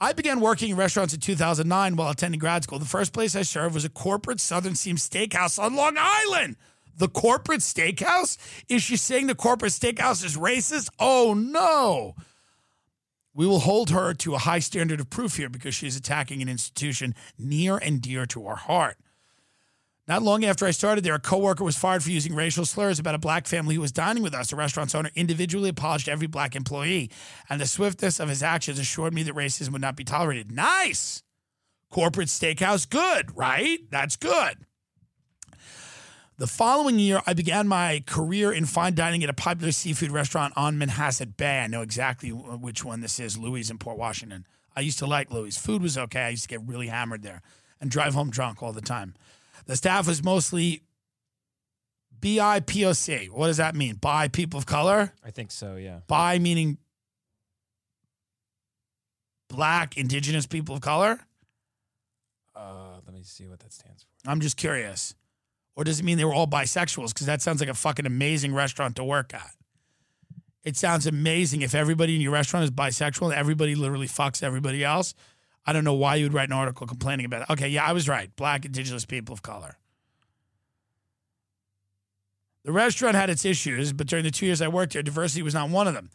I 0.00 0.12
began 0.14 0.40
working 0.40 0.70
in 0.70 0.76
restaurants 0.76 1.12
in 1.12 1.20
2009 1.20 1.94
while 1.94 2.10
attending 2.10 2.40
grad 2.40 2.64
school. 2.64 2.78
The 2.78 2.86
first 2.86 3.12
place 3.12 3.36
I 3.36 3.42
served 3.42 3.74
was 3.74 3.84
a 3.84 3.90
corporate 3.90 4.40
Southern 4.40 4.74
Seam 4.74 4.96
Steakhouse 4.96 5.62
on 5.62 5.76
Long 5.76 5.94
Island. 5.98 6.56
The 7.00 7.08
corporate 7.08 7.60
steakhouse? 7.60 8.36
Is 8.68 8.82
she 8.82 8.98
saying 8.98 9.26
the 9.26 9.34
corporate 9.34 9.72
steakhouse 9.72 10.22
is 10.22 10.36
racist? 10.36 10.90
Oh 10.98 11.32
no. 11.32 12.14
We 13.32 13.46
will 13.46 13.60
hold 13.60 13.88
her 13.88 14.12
to 14.12 14.34
a 14.34 14.38
high 14.38 14.58
standard 14.58 15.00
of 15.00 15.08
proof 15.08 15.38
here 15.38 15.48
because 15.48 15.74
she 15.74 15.86
is 15.86 15.96
attacking 15.96 16.42
an 16.42 16.48
institution 16.50 17.14
near 17.38 17.78
and 17.78 18.02
dear 18.02 18.26
to 18.26 18.46
our 18.46 18.56
heart. 18.56 18.98
Not 20.06 20.22
long 20.22 20.44
after 20.44 20.66
I 20.66 20.72
started 20.72 21.02
there, 21.02 21.14
a 21.14 21.18
coworker 21.18 21.64
was 21.64 21.78
fired 21.78 22.02
for 22.02 22.10
using 22.10 22.34
racial 22.34 22.66
slurs 22.66 22.98
about 22.98 23.14
a 23.14 23.18
black 23.18 23.46
family 23.46 23.76
who 23.76 23.80
was 23.80 23.92
dining 23.92 24.22
with 24.22 24.34
us. 24.34 24.50
The 24.50 24.56
restaurant's 24.56 24.94
owner 24.94 25.10
individually 25.14 25.70
apologized 25.70 26.04
to 26.04 26.12
every 26.12 26.26
black 26.26 26.54
employee, 26.54 27.10
and 27.48 27.58
the 27.58 27.66
swiftness 27.66 28.20
of 28.20 28.28
his 28.28 28.42
actions 28.42 28.78
assured 28.78 29.14
me 29.14 29.22
that 29.22 29.34
racism 29.34 29.70
would 29.70 29.80
not 29.80 29.96
be 29.96 30.04
tolerated. 30.04 30.52
Nice! 30.52 31.22
Corporate 31.88 32.28
steakhouse, 32.28 32.86
good, 32.86 33.34
right? 33.38 33.78
That's 33.90 34.16
good. 34.16 34.66
The 36.40 36.46
following 36.46 36.98
year, 36.98 37.20
I 37.26 37.34
began 37.34 37.68
my 37.68 38.02
career 38.06 38.50
in 38.50 38.64
fine 38.64 38.94
dining 38.94 39.22
at 39.22 39.28
a 39.28 39.34
popular 39.34 39.72
seafood 39.72 40.10
restaurant 40.10 40.54
on 40.56 40.78
Manhasset 40.78 41.36
Bay. 41.36 41.60
I 41.60 41.66
know 41.66 41.82
exactly 41.82 42.30
which 42.30 42.82
one 42.82 43.02
this 43.02 43.20
is, 43.20 43.36
Louie's 43.36 43.70
in 43.70 43.76
Port 43.76 43.98
Washington. 43.98 44.46
I 44.74 44.80
used 44.80 44.98
to 45.00 45.06
like 45.06 45.30
Louie's. 45.30 45.58
Food 45.58 45.82
was 45.82 45.98
okay. 45.98 46.22
I 46.22 46.28
used 46.30 46.44
to 46.44 46.48
get 46.48 46.66
really 46.66 46.86
hammered 46.86 47.22
there 47.22 47.42
and 47.78 47.90
drive 47.90 48.14
home 48.14 48.30
drunk 48.30 48.62
all 48.62 48.72
the 48.72 48.80
time. 48.80 49.16
The 49.66 49.76
staff 49.76 50.06
was 50.06 50.24
mostly 50.24 50.82
BIPOC. 52.18 53.28
What 53.28 53.48
does 53.48 53.58
that 53.58 53.74
mean? 53.74 53.96
By 53.96 54.28
people 54.28 54.56
of 54.56 54.64
color? 54.64 55.12
I 55.22 55.30
think 55.32 55.50
so. 55.50 55.76
Yeah. 55.76 55.98
By 56.06 56.38
meaning 56.38 56.78
black, 59.50 59.98
indigenous 59.98 60.46
people 60.46 60.74
of 60.74 60.80
color? 60.80 61.20
Uh, 62.56 62.94
let 63.04 63.12
me 63.12 63.24
see 63.24 63.46
what 63.46 63.60
that 63.60 63.74
stands 63.74 64.04
for. 64.04 64.30
I'm 64.30 64.40
just 64.40 64.56
curious. 64.56 65.14
Or 65.80 65.84
does 65.84 65.98
it 65.98 66.02
mean 66.02 66.18
they 66.18 66.26
were 66.26 66.34
all 66.34 66.46
bisexuals? 66.46 67.14
Because 67.14 67.26
that 67.26 67.40
sounds 67.40 67.58
like 67.58 67.70
a 67.70 67.74
fucking 67.74 68.04
amazing 68.04 68.52
restaurant 68.52 68.96
to 68.96 69.02
work 69.02 69.32
at. 69.32 69.50
It 70.62 70.76
sounds 70.76 71.06
amazing 71.06 71.62
if 71.62 71.74
everybody 71.74 72.14
in 72.14 72.20
your 72.20 72.32
restaurant 72.32 72.64
is 72.64 72.70
bisexual 72.70 73.28
and 73.30 73.32
everybody 73.32 73.74
literally 73.74 74.06
fucks 74.06 74.42
everybody 74.42 74.84
else. 74.84 75.14
I 75.64 75.72
don't 75.72 75.84
know 75.84 75.94
why 75.94 76.16
you 76.16 76.26
would 76.26 76.34
write 76.34 76.50
an 76.50 76.52
article 76.52 76.86
complaining 76.86 77.24
about 77.24 77.42
it. 77.48 77.52
Okay, 77.54 77.70
yeah, 77.70 77.86
I 77.86 77.92
was 77.92 78.10
right. 78.10 78.28
Black, 78.36 78.66
indigenous 78.66 79.06
people 79.06 79.32
of 79.32 79.40
color. 79.40 79.78
The 82.64 82.72
restaurant 82.72 83.16
had 83.16 83.30
its 83.30 83.46
issues, 83.46 83.94
but 83.94 84.06
during 84.06 84.26
the 84.26 84.30
two 84.30 84.44
years 84.44 84.60
I 84.60 84.68
worked 84.68 84.92
there, 84.92 85.02
diversity 85.02 85.40
was 85.40 85.54
not 85.54 85.70
one 85.70 85.88
of 85.88 85.94
them. 85.94 86.10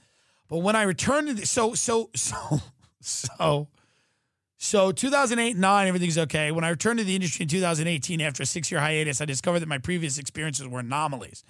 But 0.48 0.60
when 0.60 0.76
I 0.76 0.84
returned 0.84 1.30
to 1.30 1.34
the, 1.34 1.48
so 1.48 1.74
so 1.74 2.12
so 2.16 2.62
so 3.02 3.68
so 4.66 4.92
2008 4.92 5.56
9 5.58 5.88
everything's 5.88 6.18
okay. 6.18 6.52
When 6.52 6.64
I 6.64 6.70
returned 6.70 7.00
to 7.00 7.06
the 7.06 7.16
industry 7.16 7.44
in 7.44 7.50
2018 7.50 8.22
after 8.22 8.44
a 8.44 8.46
6-year 8.46 8.80
hiatus, 8.80 9.22
I 9.22 9.26
discovered 9.26 9.60
that 9.60 9.70
my 9.70 9.78
previous 9.78 10.18
experiences 10.18 10.68
were 10.68 10.80
anomalies. 10.80 11.44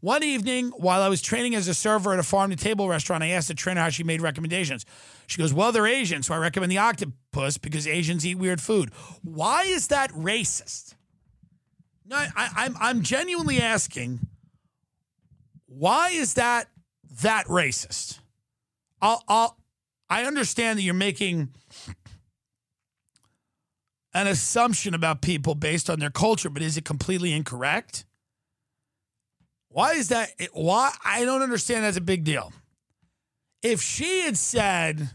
One 0.00 0.22
evening, 0.22 0.70
while 0.76 1.00
I 1.00 1.08
was 1.08 1.22
training 1.22 1.54
as 1.54 1.68
a 1.68 1.74
server 1.74 2.12
at 2.12 2.18
a 2.18 2.22
farm 2.22 2.50
to 2.50 2.56
table 2.56 2.88
restaurant, 2.88 3.22
I 3.22 3.28
asked 3.28 3.48
the 3.48 3.54
trainer 3.54 3.80
how 3.80 3.88
she 3.88 4.04
made 4.04 4.20
recommendations. 4.20 4.84
She 5.26 5.38
goes, 5.38 5.52
Well, 5.54 5.72
they're 5.72 5.86
Asian, 5.86 6.22
so 6.22 6.34
I 6.34 6.38
recommend 6.38 6.70
the 6.70 6.78
octopus 6.78 7.58
because 7.58 7.86
Asians 7.86 8.26
eat 8.26 8.36
weird 8.36 8.60
food. 8.60 8.90
Why 9.22 9.62
is 9.62 9.88
that 9.88 10.10
racist? 10.12 10.94
No, 12.06 12.16
I, 12.16 12.50
I'm, 12.54 12.76
I'm 12.78 13.02
genuinely 13.02 13.60
asking, 13.60 14.20
why 15.66 16.10
is 16.10 16.34
that 16.34 16.68
that 17.22 17.46
racist? 17.46 18.18
I'll, 19.00 19.22
I'll, 19.26 19.58
I 20.10 20.24
understand 20.24 20.78
that 20.78 20.82
you're 20.82 20.94
making 20.94 21.54
an 24.14 24.26
assumption 24.28 24.94
about 24.94 25.20
people 25.20 25.54
based 25.54 25.90
on 25.90 25.98
their 25.98 26.10
culture, 26.10 26.48
but 26.48 26.62
is 26.62 26.76
it 26.76 26.84
completely 26.84 27.32
incorrect? 27.32 28.04
Why 29.68 29.94
is 29.94 30.08
that? 30.08 30.30
Why? 30.52 30.92
I 31.04 31.24
don't 31.24 31.42
understand 31.42 31.84
that's 31.84 31.96
a 31.96 32.00
big 32.00 32.22
deal. 32.22 32.52
If 33.62 33.82
she 33.82 34.20
had 34.20 34.38
said, 34.38 35.10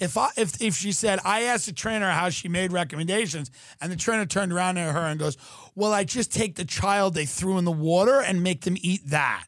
if 0.00 0.16
I, 0.16 0.30
if 0.36 0.60
if 0.60 0.74
she 0.74 0.90
said, 0.90 1.20
I 1.24 1.42
asked 1.42 1.66
the 1.66 1.72
trainer 1.72 2.10
how 2.10 2.28
she 2.30 2.48
made 2.48 2.72
recommendations, 2.72 3.52
and 3.80 3.92
the 3.92 3.96
trainer 3.96 4.26
turned 4.26 4.52
around 4.52 4.74
to 4.74 4.82
her 4.82 4.98
and 4.98 5.20
goes, 5.20 5.36
"Well, 5.76 5.92
I 5.92 6.02
just 6.02 6.32
take 6.32 6.56
the 6.56 6.64
child 6.64 7.14
they 7.14 7.26
threw 7.26 7.56
in 7.58 7.64
the 7.64 7.70
water 7.70 8.20
and 8.20 8.42
make 8.42 8.62
them 8.62 8.76
eat 8.80 9.02
that 9.06 9.46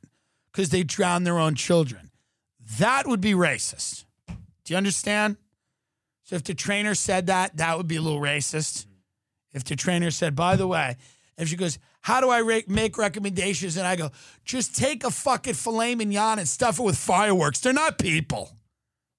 because 0.53 0.69
they 0.69 0.85
drown 0.85 1.25
their 1.25 1.39
own 1.39 1.57
children." 1.57 2.13
That 2.79 3.09
would 3.09 3.21
be 3.21 3.33
racist. 3.33 4.05
Do 4.29 4.73
you 4.73 4.77
understand? 4.77 5.37
So 6.27 6.35
if 6.37 6.43
the 6.43 6.55
trainer 6.55 6.95
said 6.95 7.29
that, 7.29 7.57
that 7.57 7.77
would 7.77 7.87
be 7.87 7.97
a 7.97 8.03
little 8.03 8.21
racist. 8.21 8.87
If 9.53 9.65
the 9.65 9.77
trainer 9.77 10.11
said, 10.11 10.35
by 10.35 10.57
the 10.57 10.67
way, 10.67 10.97
if 11.39 11.49
she 11.49 11.57
goes, 11.57 11.79
how 12.03 12.21
do 12.21 12.29
I 12.29 12.39
re- 12.39 12.65
make 12.67 12.99
recommendations? 12.99 13.77
And 13.77 13.87
I 13.87 13.95
go, 13.95 14.11
just 14.45 14.77
take 14.77 15.05
a 15.05 15.11
fucking 15.11 15.55
filet 15.55 15.95
mignon 15.95 16.39
and 16.41 16.49
stuff 16.49 16.81
it 16.81 16.83
with 16.83 16.99
fireworks. 16.99 17.61
They're 17.61 17.73
not 17.73 17.99
people. 17.99 18.51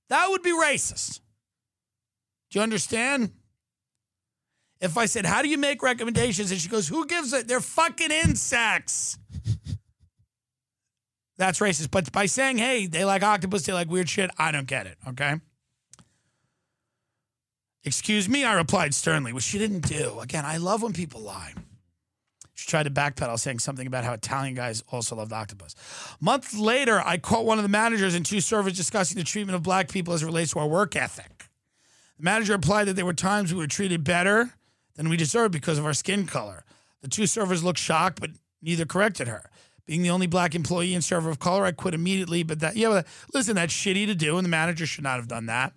That 0.09 0.29
would 0.29 0.43
be 0.43 0.51
racist. 0.51 1.21
Do 2.51 2.59
you 2.59 2.63
understand? 2.63 3.31
If 4.81 4.97
I 4.97 5.05
said, 5.05 5.25
how 5.25 5.41
do 5.41 5.47
you 5.47 5.57
make 5.57 5.81
recommendations? 5.81 6.51
And 6.51 6.59
she 6.59 6.69
goes, 6.69 6.87
who 6.87 7.07
gives 7.07 7.33
it? 7.33 7.47
They're 7.47 7.61
fucking 7.61 8.11
insects. 8.11 9.17
That's 11.37 11.59
racist. 11.59 11.89
But 11.89 12.11
by 12.11 12.25
saying, 12.25 12.57
hey, 12.57 12.85
they 12.85 13.05
like 13.05 13.23
octopus, 13.23 13.65
they 13.65 13.73
like 13.73 13.89
weird 13.89 14.09
shit, 14.09 14.29
I 14.37 14.51
don't 14.51 14.67
get 14.67 14.87
it. 14.87 14.97
Okay. 15.07 15.35
Excuse 17.87 18.27
me, 18.27 18.43
I 18.43 18.53
replied 18.53 18.93
sternly, 18.93 19.31
which 19.31 19.45
she 19.45 19.57
didn't 19.57 19.87
do. 19.87 20.19
Again, 20.19 20.43
I 20.43 20.57
love 20.57 20.83
when 20.83 20.91
people 20.91 21.21
lie. 21.21 21.53
She 22.53 22.67
tried 22.67 22.83
to 22.83 22.89
backpedal, 22.89 23.39
saying 23.39 23.59
something 23.59 23.87
about 23.87 24.03
how 24.03 24.11
Italian 24.11 24.55
guys 24.55 24.83
also 24.91 25.15
loved 25.15 25.31
octopus. 25.31 25.73
Months 26.19 26.53
later, 26.57 27.01
I 27.05 27.17
caught 27.17 27.45
one 27.45 27.59
of 27.59 27.63
the 27.63 27.69
managers 27.69 28.13
and 28.13 28.25
two 28.25 28.41
servers 28.41 28.73
discussing 28.73 29.17
the 29.17 29.23
treatment 29.23 29.55
of 29.55 29.63
black 29.63 29.89
people 29.89 30.13
as 30.13 30.21
it 30.21 30.25
relates 30.25 30.51
to 30.51 30.59
our 30.59 30.67
work 30.67 30.97
ethic. 30.97 31.45
The 32.17 32.23
manager 32.23 32.53
replied 32.53 32.89
that 32.89 32.97
there 32.97 33.05
were 33.05 33.13
times 33.13 33.53
we 33.53 33.59
were 33.59 33.67
treated 33.67 34.03
better 34.03 34.51
than 34.95 35.07
we 35.07 35.15
deserved 35.15 35.53
because 35.53 35.77
of 35.77 35.85
our 35.85 35.93
skin 35.93 36.25
color. 36.25 36.65
The 37.01 37.07
two 37.07 37.25
servers 37.25 37.63
looked 37.63 37.79
shocked, 37.79 38.19
but 38.19 38.31
neither 38.61 38.85
corrected 38.85 39.29
her. 39.29 39.49
Being 39.85 40.01
the 40.01 40.09
only 40.09 40.27
black 40.27 40.55
employee 40.55 40.93
and 40.93 41.03
server 41.03 41.29
of 41.29 41.39
color, 41.39 41.63
I 41.63 41.71
quit 41.71 41.93
immediately. 41.93 42.43
But 42.43 42.59
that, 42.59 42.75
yeah, 42.75 43.03
listen, 43.33 43.55
that's 43.55 43.73
shitty 43.73 44.07
to 44.07 44.15
do, 44.15 44.35
and 44.35 44.43
the 44.43 44.49
manager 44.49 44.85
should 44.85 45.05
not 45.05 45.15
have 45.15 45.29
done 45.29 45.45
that. 45.45 45.71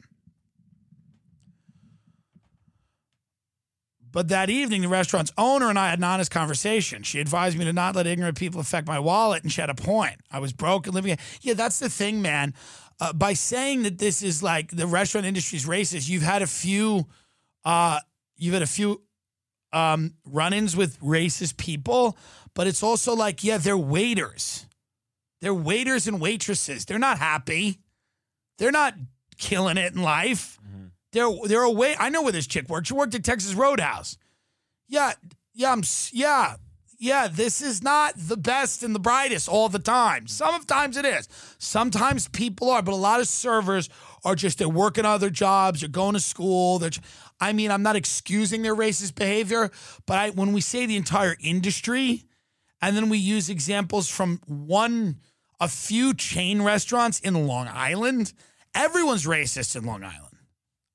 But 4.12 4.28
that 4.28 4.50
evening, 4.50 4.82
the 4.82 4.88
restaurant's 4.88 5.32
owner 5.38 5.68
and 5.68 5.78
I 5.78 5.90
had 5.90 5.98
an 5.98 6.04
honest 6.04 6.30
conversation. 6.30 7.02
She 7.02 7.20
advised 7.20 7.56
me 7.56 7.64
to 7.64 7.72
not 7.72 7.94
let 7.94 8.06
ignorant 8.06 8.36
people 8.36 8.60
affect 8.60 8.88
my 8.88 8.98
wallet, 8.98 9.42
and 9.42 9.52
she 9.52 9.60
had 9.60 9.70
a 9.70 9.74
point. 9.74 10.16
I 10.30 10.40
was 10.40 10.52
broke 10.52 10.86
and 10.86 10.94
living. 10.94 11.16
Yeah, 11.42 11.54
that's 11.54 11.78
the 11.78 11.88
thing, 11.88 12.20
man. 12.20 12.54
Uh, 13.00 13.12
by 13.12 13.32
saying 13.32 13.84
that 13.84 13.98
this 13.98 14.22
is 14.22 14.42
like 14.42 14.70
the 14.70 14.86
restaurant 14.86 15.26
industry 15.26 15.56
is 15.56 15.66
racist, 15.66 16.08
you've 16.08 16.22
had 16.22 16.42
a 16.42 16.46
few, 16.46 17.06
uh, 17.64 18.00
you've 18.36 18.54
had 18.54 18.62
a 18.62 18.66
few 18.66 19.00
um, 19.72 20.14
run-ins 20.26 20.76
with 20.76 21.00
racist 21.00 21.56
people, 21.56 22.16
but 22.54 22.66
it's 22.66 22.82
also 22.82 23.14
like, 23.14 23.44
yeah, 23.44 23.58
they're 23.58 23.78
waiters. 23.78 24.66
They're 25.40 25.54
waiters 25.54 26.06
and 26.06 26.20
waitresses. 26.20 26.84
They're 26.84 26.98
not 26.98 27.18
happy. 27.18 27.78
They're 28.58 28.72
not 28.72 28.94
killing 29.38 29.78
it 29.78 29.94
in 29.94 30.02
life. 30.02 30.58
They're 31.12 31.30
they're 31.44 31.62
away. 31.62 31.96
I 31.98 32.08
know 32.10 32.22
where 32.22 32.32
this 32.32 32.46
chick 32.46 32.68
worked. 32.68 32.86
She 32.86 32.94
worked 32.94 33.14
at 33.14 33.24
Texas 33.24 33.54
Roadhouse. 33.54 34.16
Yeah, 34.88 35.12
yeah, 35.54 35.72
I'm 35.72 35.82
yeah, 36.12 36.56
yeah, 37.00 37.28
this 37.28 37.62
is 37.62 37.82
not 37.82 38.12
the 38.16 38.36
best 38.36 38.82
and 38.82 38.94
the 38.94 39.00
brightest 39.00 39.48
all 39.48 39.70
the 39.70 39.78
time. 39.78 40.26
Sometimes 40.26 40.98
it 40.98 41.06
is. 41.06 41.28
Sometimes 41.58 42.28
people 42.28 42.68
are, 42.68 42.82
but 42.82 42.92
a 42.92 42.96
lot 42.96 43.20
of 43.20 43.26
servers 43.26 43.88
are 44.22 44.34
just 44.34 44.58
they're 44.58 44.68
working 44.68 45.06
other 45.06 45.30
jobs, 45.30 45.80
they're 45.80 45.88
going 45.88 46.12
to 46.12 46.20
school. 46.20 46.78
They're, 46.78 46.90
I 47.40 47.54
mean, 47.54 47.70
I'm 47.70 47.82
not 47.82 47.96
excusing 47.96 48.60
their 48.60 48.76
racist 48.76 49.14
behavior, 49.14 49.70
but 50.04 50.18
I, 50.18 50.30
when 50.30 50.52
we 50.52 50.60
say 50.60 50.84
the 50.84 50.96
entire 50.96 51.36
industry, 51.40 52.24
and 52.82 52.94
then 52.94 53.08
we 53.08 53.16
use 53.16 53.48
examples 53.48 54.10
from 54.10 54.40
one, 54.46 55.20
a 55.58 55.68
few 55.68 56.12
chain 56.12 56.60
restaurants 56.60 57.18
in 57.20 57.46
Long 57.46 57.66
Island, 57.66 58.34
everyone's 58.74 59.24
racist 59.24 59.74
in 59.74 59.84
Long 59.86 60.04
Island. 60.04 60.29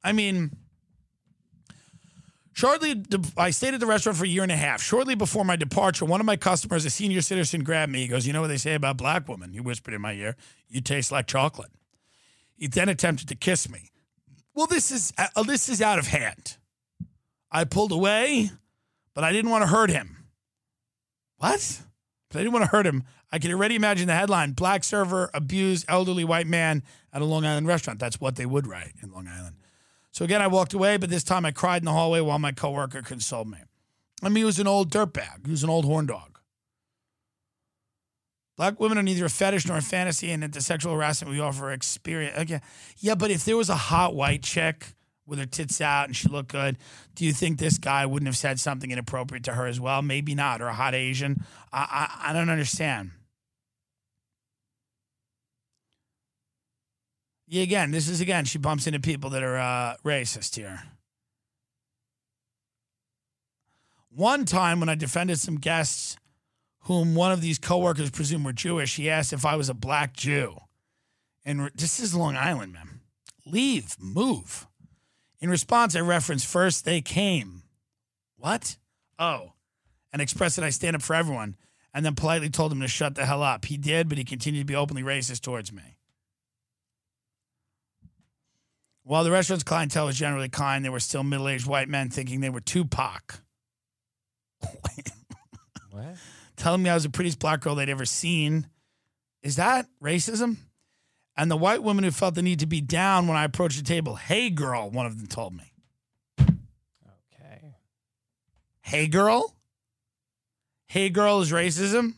I 0.05 0.13
mean, 0.13 0.55
Shortly, 2.53 3.03
I 3.35 3.49
stayed 3.49 3.73
at 3.73 3.81
the 3.81 3.85
restaurant 3.85 4.17
for 4.17 4.23
a 4.23 4.29
year 4.29 4.41
and 4.41 4.51
a 4.51 4.55
half. 4.55 4.81
Shortly 4.81 5.13
before 5.13 5.43
my 5.43 5.57
departure, 5.57 6.05
one 6.05 6.21
of 6.21 6.25
my 6.25 6.37
customers, 6.37 6.85
a 6.85 6.89
senior 6.89 7.21
citizen, 7.21 7.65
grabbed 7.65 7.91
me. 7.91 7.99
He 8.03 8.07
goes, 8.07 8.25
You 8.25 8.31
know 8.31 8.39
what 8.39 8.47
they 8.47 8.55
say 8.55 8.75
about 8.75 8.95
black 8.95 9.27
women? 9.27 9.51
He 9.51 9.59
whispered 9.59 9.93
in 9.93 9.99
my 9.99 10.13
ear, 10.13 10.37
You 10.69 10.79
taste 10.79 11.11
like 11.11 11.27
chocolate. 11.27 11.71
He 12.55 12.67
then 12.67 12.87
attempted 12.87 13.27
to 13.27 13.35
kiss 13.35 13.69
me. 13.69 13.89
Well, 14.53 14.67
this 14.67 14.89
is, 14.89 15.11
uh, 15.17 15.43
this 15.43 15.67
is 15.67 15.81
out 15.81 15.99
of 15.99 16.07
hand. 16.07 16.55
I 17.51 17.65
pulled 17.65 17.91
away, 17.91 18.51
but 19.13 19.25
I 19.25 19.33
didn't 19.33 19.51
want 19.51 19.63
to 19.63 19.67
hurt 19.67 19.89
him. 19.89 20.25
What? 21.35 21.81
But 22.29 22.39
I 22.39 22.41
didn't 22.41 22.53
want 22.53 22.63
to 22.63 22.71
hurt 22.71 22.87
him. 22.87 23.03
I 23.33 23.39
can 23.39 23.51
already 23.51 23.75
imagine 23.75 24.07
the 24.07 24.13
headline 24.13 24.53
Black 24.53 24.85
server 24.85 25.29
abused 25.33 25.87
elderly 25.89 26.23
white 26.23 26.47
man 26.47 26.83
at 27.11 27.21
a 27.21 27.25
Long 27.25 27.45
Island 27.45 27.67
restaurant. 27.67 27.99
That's 27.99 28.21
what 28.21 28.37
they 28.37 28.45
would 28.45 28.65
write 28.65 28.93
in 29.03 29.11
Long 29.11 29.27
Island. 29.27 29.57
So 30.15 30.23
again, 30.23 30.41
I 30.41 30.47
walked 30.47 30.73
away, 30.73 30.95
but 30.95 31.09
this 31.09 31.25
time 31.25 31.45
I 31.45 31.51
cried 31.51 31.81
in 31.81 31.85
the 31.85 31.91
hallway 31.91 32.21
while 32.21 32.39
my 32.39 32.53
coworker 32.53 33.01
consoled 33.01 33.49
me. 33.49 33.57
I 34.23 34.29
mean, 34.29 34.37
he 34.37 34.43
was 34.45 34.59
an 34.59 34.65
old 34.65 34.89
dirtbag. 34.89 35.45
He 35.45 35.51
was 35.51 35.61
an 35.61 35.69
old 35.69 35.83
horn 35.83 36.05
dog. 36.05 36.39
Black 38.55 38.79
women 38.79 38.97
are 38.97 39.03
neither 39.03 39.25
a 39.25 39.29
fetish 39.29 39.67
nor 39.67 39.75
a 39.75 39.81
fantasy, 39.81 40.31
and 40.31 40.41
into 40.41 40.61
sexual 40.61 40.93
harassment 40.93 41.33
we 41.33 41.41
offer 41.41 41.69
experience. 41.69 42.37
Okay. 42.37 42.61
Yeah, 42.99 43.15
but 43.15 43.29
if 43.29 43.43
there 43.43 43.57
was 43.57 43.67
a 43.67 43.75
hot 43.75 44.15
white 44.15 44.41
chick 44.41 44.93
with 45.27 45.37
her 45.37 45.45
tits 45.45 45.81
out 45.81 46.07
and 46.07 46.15
she 46.15 46.29
looked 46.29 46.53
good, 46.53 46.77
do 47.15 47.25
you 47.25 47.33
think 47.33 47.59
this 47.59 47.77
guy 47.77 48.05
wouldn't 48.05 48.27
have 48.27 48.37
said 48.37 48.57
something 48.57 48.91
inappropriate 48.91 49.43
to 49.43 49.51
her 49.51 49.67
as 49.67 49.81
well? 49.81 50.01
Maybe 50.01 50.33
not. 50.33 50.61
Or 50.61 50.67
a 50.67 50.73
hot 50.73 50.95
Asian. 50.95 51.43
I 51.73 52.07
I, 52.23 52.29
I 52.29 52.33
don't 52.33 52.49
understand. 52.49 53.11
Yeah, 57.47 57.63
again, 57.63 57.91
this 57.91 58.07
is 58.07 58.21
again, 58.21 58.45
she 58.45 58.57
bumps 58.57 58.87
into 58.87 58.99
people 58.99 59.29
that 59.31 59.43
are 59.43 59.57
uh, 59.57 59.95
racist 60.03 60.55
here. 60.55 60.83
One 64.09 64.45
time 64.45 64.79
when 64.79 64.89
I 64.89 64.95
defended 64.95 65.39
some 65.39 65.57
guests 65.57 66.17
whom 66.81 67.15
one 67.15 67.31
of 67.31 67.41
these 67.41 67.59
coworkers 67.59 68.11
presumed 68.11 68.45
were 68.45 68.53
Jewish, 68.53 68.95
he 68.95 69.09
asked 69.09 69.33
if 69.33 69.45
I 69.45 69.55
was 69.55 69.69
a 69.69 69.73
black 69.73 70.13
Jew. 70.13 70.57
And 71.43 71.63
re- 71.65 71.69
this 71.75 71.99
is 71.99 72.15
Long 72.15 72.35
Island, 72.35 72.73
man. 72.73 73.01
Leave, 73.45 73.95
move. 73.99 74.67
In 75.39 75.49
response, 75.49 75.95
I 75.95 75.99
referenced 75.99 76.47
first 76.47 76.85
they 76.85 77.01
came. 77.01 77.63
What? 78.37 78.77
Oh. 79.19 79.53
And 80.13 80.21
expressed 80.21 80.55
that 80.55 80.65
I 80.65 80.69
stand 80.69 80.95
up 80.95 81.01
for 81.01 81.15
everyone, 81.15 81.57
and 81.93 82.05
then 82.05 82.15
politely 82.15 82.49
told 82.49 82.71
him 82.71 82.79
to 82.79 82.87
shut 82.87 83.15
the 83.15 83.25
hell 83.25 83.43
up. 83.43 83.65
He 83.65 83.77
did, 83.77 84.07
but 84.07 84.17
he 84.17 84.23
continued 84.23 84.61
to 84.61 84.65
be 84.65 84.75
openly 84.75 85.03
racist 85.03 85.41
towards 85.41 85.73
me. 85.73 85.94
While 89.07 89.23
the 89.23 89.29
restaurant's 89.29 89.63
clientele 89.63 90.07
was 90.07 90.17
generally 90.17 90.49
kind, 90.49 90.83
there 90.83 90.91
were 90.91 90.99
still 90.99 91.23
middle 91.23 91.47
aged 91.47 91.67
white 91.67 91.87
men 91.87 92.09
thinking 92.09 92.41
they 92.41 92.49
were 92.49 92.59
Tupac. 92.59 93.39
What? 95.91 96.17
Telling 96.57 96.83
me 96.83 96.89
I 96.89 96.93
was 96.93 97.03
the 97.03 97.09
prettiest 97.09 97.39
black 97.39 97.61
girl 97.61 97.75
they'd 97.75 97.87
ever 97.87 98.05
seen. 98.05 98.67
Is 99.41 99.55
that 99.55 99.87
racism? 100.03 100.57
And 101.37 101.49
the 101.49 101.55
white 101.55 101.83
woman 101.83 102.03
who 102.03 102.11
felt 102.11 102.35
the 102.35 102.41
need 102.41 102.59
to 102.59 102.65
be 102.65 102.81
down 102.81 103.29
when 103.29 103.37
I 103.37 103.45
approached 103.45 103.77
the 103.77 103.83
table. 103.83 104.15
Hey, 104.15 104.49
girl, 104.49 104.89
one 104.89 105.05
of 105.05 105.17
them 105.17 105.27
told 105.27 105.53
me. 105.53 105.71
Okay. 106.37 107.75
Hey, 108.81 109.07
girl? 109.07 109.55
Hey, 110.87 111.09
girl 111.09 111.39
is 111.39 111.49
racism? 111.49 112.15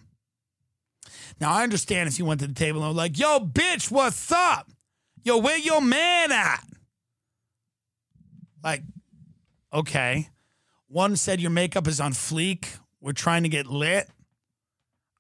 Now, 1.40 1.52
I 1.52 1.62
understand 1.62 2.10
if 2.10 2.18
you 2.18 2.26
went 2.26 2.40
to 2.40 2.48
the 2.48 2.56
table 2.56 2.82
and 2.82 2.90
were 2.90 2.96
like, 2.96 3.20
yo, 3.20 3.40
bitch, 3.40 3.92
what's 3.92 4.32
up? 4.32 4.72
Yo, 5.24 5.38
where 5.38 5.60
your 5.60 5.82
man 5.82 6.32
at? 6.32 6.64
Like, 8.68 8.84
okay. 9.72 10.28
One 10.90 11.16
said 11.16 11.40
your 11.40 11.52
makeup 11.52 11.88
is 11.88 12.02
on 12.02 12.12
fleek. 12.12 12.68
We're 13.00 13.14
trying 13.14 13.44
to 13.44 13.50
get 13.50 13.66
lit. 13.66 14.10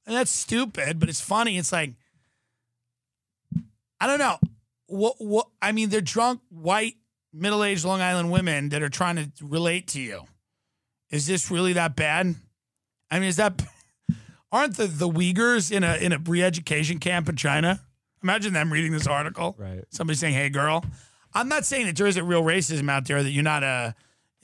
And 0.06 0.14
that's 0.14 0.32
stupid, 0.32 0.99
but 0.99 1.07
it's 1.07 1.22
funny. 1.22 1.57
It's 1.57 1.72
like, 1.72 1.94
I 4.02 4.07
don't 4.07 4.19
know. 4.19 4.38
What, 4.88 5.15
what, 5.19 5.48
I 5.61 5.72
mean, 5.72 5.88
they're 5.88 6.02
drunk, 6.02 6.41
white, 6.49 6.95
middle 7.32 7.64
aged 7.64 7.86
Long 7.86 8.02
Island 8.02 8.34
women 8.34 8.68
that 8.69 8.84
are 8.84 8.90
trying 8.90 9.15
to 9.15 9.32
relate 9.41 9.88
to 9.90 10.02
you. 10.02 10.24
Is 11.10 11.26
this 11.26 11.49
really 11.49 11.72
that 11.72 11.95
bad? 11.95 12.36
I 13.10 13.19
mean, 13.19 13.30
is 13.30 13.38
that, 13.38 13.64
aren't 14.52 14.76
the, 14.76 14.88
the 14.88 15.07
Uyghurs 15.07 15.72
in 15.72 15.86
a, 15.86 15.95
in 15.95 16.11
a 16.11 16.19
re 16.19 16.44
education 16.44 16.99
camp 16.99 17.30
in 17.30 17.38
China? 17.38 17.80
Imagine 18.22 18.52
them 18.52 18.74
reading 18.74 18.91
this 18.91 19.07
article. 19.07 19.56
Right. 19.57 19.86
Somebody 19.90 20.18
saying, 20.18 20.34
"Hey, 20.34 20.49
girl." 20.49 20.84
I'm 21.38 21.49
not 21.49 21.65
saying 21.65 21.85
that 21.85 21.95
there 21.95 22.07
isn't 22.07 22.26
real 22.26 22.43
racism 22.43 22.89
out 22.89 23.07
there 23.07 23.22
that 23.22 23.30
you're 23.30 23.43
not 23.43 23.64
a, 23.64 23.93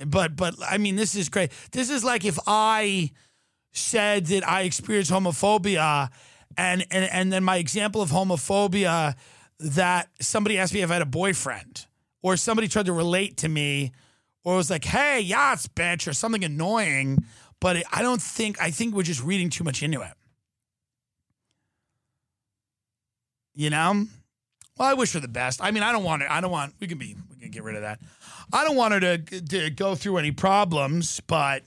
but 0.06 0.36
but 0.36 0.56
I 0.68 0.78
mean 0.78 0.96
this 0.96 1.16
is 1.16 1.28
great. 1.30 1.52
This 1.72 1.90
is 1.90 2.04
like 2.04 2.24
if 2.24 2.38
I 2.46 3.10
said 3.72 4.28
that 4.28 4.48
I 4.48 4.62
experienced 4.62 5.12
homophobia, 5.12 6.10
and 6.56 6.86
and 6.92 7.06
and 7.12 7.34
then 7.34 7.44
my 7.44 7.58
example 7.58 8.02
of 8.02 8.12
homophobia 8.12 9.16
that 9.60 10.10
somebody 10.20 10.60
asked 10.60 10.74
me 10.74 10.82
if 10.82 10.92
I 10.92 10.94
had 10.94 11.02
a 11.02 11.08
boyfriend, 11.08 11.88
or 12.22 12.38
somebody 12.38 12.68
tried 12.68 12.86
to 12.86 12.94
relate 12.94 13.38
to 13.38 13.50
me, 13.50 13.92
or 14.44 14.58
was 14.58 14.70
like, 14.70 14.86
"Hey, 14.86 15.20
yachts, 15.20 15.68
bitch," 15.68 16.08
or 16.08 16.14
something 16.14 16.44
annoying. 16.44 17.26
But 17.60 17.84
I 17.92 18.04
don't 18.04 18.22
think 18.22 18.62
I 18.62 18.70
think 18.70 18.94
we're 18.94 19.04
just 19.04 19.24
reading 19.24 19.50
too 19.50 19.64
much 19.64 19.82
into 19.82 20.02
it. 20.02 20.14
You 23.56 23.70
know? 23.72 24.06
Well, 24.78 24.88
I 24.88 24.94
wish 24.94 25.14
her 25.14 25.20
the 25.20 25.28
best. 25.28 25.62
I 25.64 25.72
mean, 25.72 25.84
I 25.84 25.92
don't 25.92 26.04
want 26.04 26.24
her. 26.24 26.32
I 26.32 26.42
don't 26.42 26.52
want. 26.52 26.74
We 26.80 26.88
can 26.88 26.98
be. 26.98 27.16
We 27.30 27.36
can 27.38 27.52
get 27.52 27.64
rid 27.64 27.76
of 27.76 27.82
that. 27.82 28.00
I 28.52 28.64
don't 28.64 28.76
want 28.76 28.94
her 28.94 29.00
to 29.00 29.18
to 29.18 29.70
go 29.70 29.96
through 29.96 30.18
any 30.18 30.32
problems, 30.32 31.20
but 31.28 31.64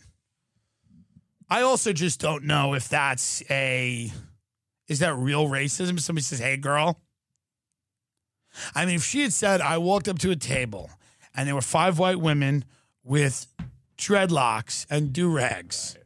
I 1.48 1.62
also 1.62 1.92
just 1.92 2.20
don't 2.20 2.44
know 2.44 2.74
if 2.74 2.88
that's 2.88 3.42
a. 3.50 4.12
Is 4.88 4.98
that 5.00 5.14
real 5.14 5.46
racism? 5.46 6.00
Somebody 6.00 6.24
says, 6.24 6.40
"Hey, 6.40 6.56
girl." 6.56 7.00
I 8.74 8.86
mean, 8.86 8.96
if 8.96 9.04
she 9.04 9.22
had 9.22 9.32
said, 9.32 9.60
"I 9.60 9.78
walked 9.78 10.08
up 10.08 10.18
to 10.20 10.30
a 10.30 10.36
table, 10.36 10.90
and 11.34 11.46
there 11.46 11.54
were 11.54 11.60
five 11.60 11.98
white 11.98 12.20
women 12.20 12.64
with 13.04 13.46
dreadlocks 13.96 14.86
and 14.90 15.12
do 15.12 15.30
rags," 15.30 15.96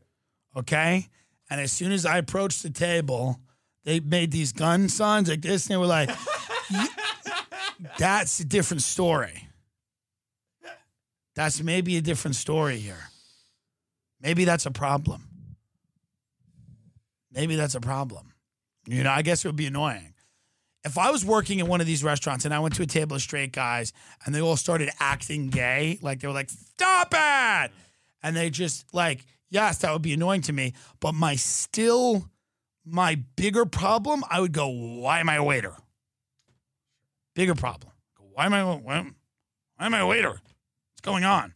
okay, 0.55 1.09
and 1.49 1.61
as 1.61 1.73
soon 1.73 1.93
as 1.93 2.05
I 2.05 2.19
approached 2.19 2.63
the 2.63 2.71
table, 2.71 3.41
they 3.85 4.01
made 4.01 4.31
these 4.31 4.53
gun 4.53 4.89
signs 4.89 5.29
like 5.29 5.43
this, 5.43 5.67
and 5.67 5.75
they 5.75 5.79
were 5.79 5.87
like. 5.87 6.11
That's 7.99 8.41
a 8.41 8.45
different 8.45 8.83
story. 8.83 9.49
That's 11.35 11.63
maybe 11.63 11.97
a 11.97 12.03
different 12.03 12.37
story 12.37 12.79
here. 12.79 13.09
Maybe 14.21 14.45
that's 14.45 14.67
a 14.67 14.71
problem. 14.71 15.25
Maybe 17.33 17.57
that's 17.57 17.75
a 17.75 17.81
problem. 17.81 18.35
You 18.87 19.05
know, 19.05 19.11
I 19.11 19.23
guess 19.23 19.45
it 19.45 19.49
would 19.49 19.57
be 19.57 19.67
annoying. 19.67 20.15
If 20.85 20.99
I 20.99 21.11
was 21.11 21.25
working 21.25 21.59
in 21.59 21.67
one 21.67 21.81
of 21.81 21.87
these 21.87 22.03
restaurants 22.03 22.45
and 22.45 22.53
I 22.53 22.59
went 22.59 22.75
to 22.77 22.83
a 22.83 22.87
table 22.87 23.17
of 23.17 23.23
straight 23.23 23.53
guys 23.53 23.93
and 24.25 24.35
they 24.35 24.41
all 24.41 24.57
started 24.57 24.91
acting 24.99 25.49
gay, 25.49 25.99
like 26.03 26.21
they 26.21 26.29
were 26.29 26.35
like, 26.35 26.51
stop 26.51 27.15
it. 27.15 27.71
And 28.23 28.37
they 28.37 28.51
just 28.51 28.93
like, 28.95 29.25
yes, 29.49 29.79
that 29.79 29.93
would 29.93 30.03
be 30.03 30.13
annoying 30.13 30.43
to 30.43 30.53
me. 30.53 30.75
But 31.01 31.13
my 31.13 31.37
still, 31.37 32.29
my 32.85 33.17
bigger 33.37 33.67
problem, 33.67 34.25
I 34.31 34.41
would 34.41 34.53
go, 34.53 34.69
why 34.69 35.21
am 35.21 35.29
I 35.29 35.37
a 35.37 35.45
waiter? 35.45 35.75
Bigger 37.35 37.55
problem. 37.55 37.93
Why 38.33 38.47
am 38.47 38.55
I 38.55 38.63
why, 38.63 39.11
am 39.81 39.95
I 39.95 39.99
a 39.99 40.07
waiter? 40.07 40.31
What's 40.31 41.01
going 41.03 41.25
on? 41.25 41.55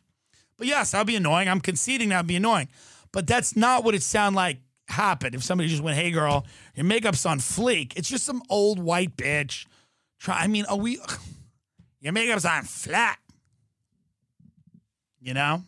But 0.56 0.66
yes, 0.66 0.92
that'd 0.92 1.06
be 1.06 1.16
annoying. 1.16 1.48
I'm 1.48 1.60
conceding 1.60 2.10
that'd 2.10 2.26
be 2.26 2.36
annoying. 2.36 2.68
But 3.12 3.26
that's 3.26 3.56
not 3.56 3.84
what 3.84 3.94
it 3.94 4.02
sounded 4.02 4.36
like 4.36 4.58
happened. 4.88 5.34
If 5.34 5.42
somebody 5.42 5.68
just 5.68 5.82
went, 5.82 5.96
hey 5.96 6.10
girl, 6.10 6.46
your 6.74 6.84
makeup's 6.84 7.26
on 7.26 7.38
fleek. 7.38 7.94
It's 7.96 8.08
just 8.08 8.24
some 8.24 8.42
old 8.48 8.78
white 8.78 9.16
bitch. 9.16 9.66
Try 10.18 10.40
I 10.40 10.46
mean, 10.46 10.64
are 10.66 10.76
we 10.76 11.00
your 12.00 12.12
makeup's 12.12 12.44
on 12.44 12.64
flat. 12.64 13.18
You 15.20 15.34
know? 15.34 15.62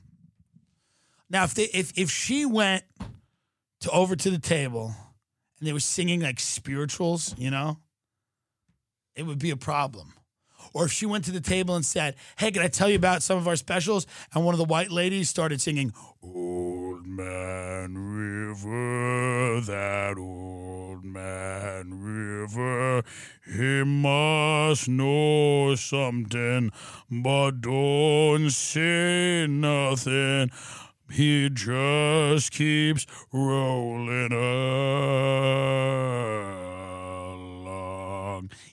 Now 1.31 1.45
if 1.45 1.55
they 1.55 1.65
if 1.65 1.93
if 1.97 2.11
she 2.11 2.47
went 2.47 2.85
to 3.81 3.91
over 3.91 4.17
to 4.17 4.31
the 4.31 4.39
table 4.39 4.95
and 5.67 5.71
they 5.71 5.73
were 5.73 5.81
singing 5.81 6.21
like 6.21 6.39
spirituals, 6.39 7.35
you 7.37 7.51
know, 7.51 7.79
it 9.17 9.25
would 9.25 9.41
be 9.41 9.51
a 9.51 9.57
problem. 9.57 10.13
Or 10.73 10.85
if 10.85 10.93
she 10.93 11.07
went 11.07 11.25
to 11.25 11.33
the 11.33 11.41
table 11.41 11.75
and 11.75 11.85
said, 11.85 12.15
Hey, 12.39 12.53
can 12.53 12.63
I 12.63 12.69
tell 12.69 12.89
you 12.89 12.95
about 12.95 13.25
some 13.25 13.37
of 13.37 13.49
our 13.49 13.57
specials? 13.57 14.07
And 14.33 14.45
one 14.45 14.55
of 14.55 14.59
the 14.59 14.65
white 14.65 14.93
ladies 14.93 15.29
started 15.29 15.61
singing, 15.61 15.93
Old 16.23 17.05
Man 17.05 17.99
River, 17.99 19.61
that 19.63 20.17
old 20.17 21.05
man 21.05 22.01
River, 22.01 23.03
he 23.45 23.83
must 23.83 24.89
know 24.89 25.75
something, 25.75 26.71
but 27.11 27.61
don't 27.61 28.51
say 28.51 29.49
nothing. 29.49 30.53
He 31.11 31.49
just 31.51 32.51
keeps 32.51 33.07
rolling 33.33 34.33
along. 34.33 35.71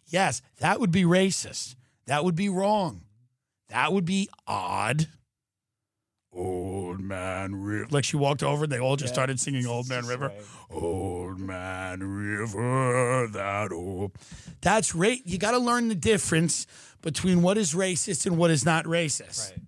Yes, 0.08 0.42
that 0.60 0.80
would 0.80 0.92
be 0.92 1.04
racist. 1.04 1.76
That 2.08 2.24
would 2.24 2.36
be 2.36 2.50
wrong. 2.50 3.02
That 3.70 3.94
would 3.94 4.06
be 4.06 4.30
odd. 4.48 5.08
Old 6.36 7.00
Man 7.00 7.56
River. 7.56 7.88
Like 7.92 8.04
she 8.04 8.18
walked 8.18 8.44
over, 8.44 8.66
they 8.66 8.80
all 8.80 8.96
just 8.96 9.14
started 9.14 9.40
singing 9.40 9.66
Old 9.68 9.88
Man 9.88 10.06
River. 10.06 10.32
Old 10.70 11.40
Man 11.40 12.02
River, 12.02 13.28
that 13.32 13.72
old. 13.72 14.14
That's 14.62 14.96
right. 14.96 15.22
You 15.26 15.38
got 15.38 15.52
to 15.52 15.60
learn 15.60 15.90
the 15.90 15.96
difference 15.96 16.66
between 17.02 17.42
what 17.42 17.58
is 17.58 17.74
racist 17.74 18.26
and 18.26 18.38
what 18.38 18.50
is 18.50 18.66
not 18.66 18.86
racist. 18.86 19.52
Right. 19.52 19.60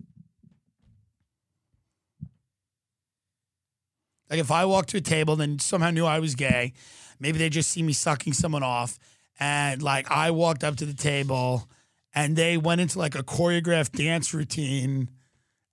Like 4.29 4.39
if 4.39 4.51
I 4.51 4.65
walked 4.65 4.89
to 4.89 4.97
a 4.97 5.01
table 5.01 5.39
and 5.39 5.61
somehow 5.61 5.91
knew 5.91 6.05
I 6.05 6.19
was 6.19 6.35
gay, 6.35 6.73
maybe 7.19 7.37
they 7.37 7.49
just 7.49 7.69
see 7.69 7.83
me 7.83 7.93
sucking 7.93 8.33
someone 8.33 8.63
off, 8.63 8.99
and 9.39 9.81
like 9.81 10.09
I 10.09 10.31
walked 10.31 10.63
up 10.63 10.77
to 10.77 10.85
the 10.85 10.93
table, 10.93 11.69
and 12.13 12.35
they 12.35 12.57
went 12.57 12.81
into 12.81 12.99
like 12.99 13.15
a 13.15 13.23
choreographed 13.23 13.91
dance 13.97 14.33
routine, 14.33 15.09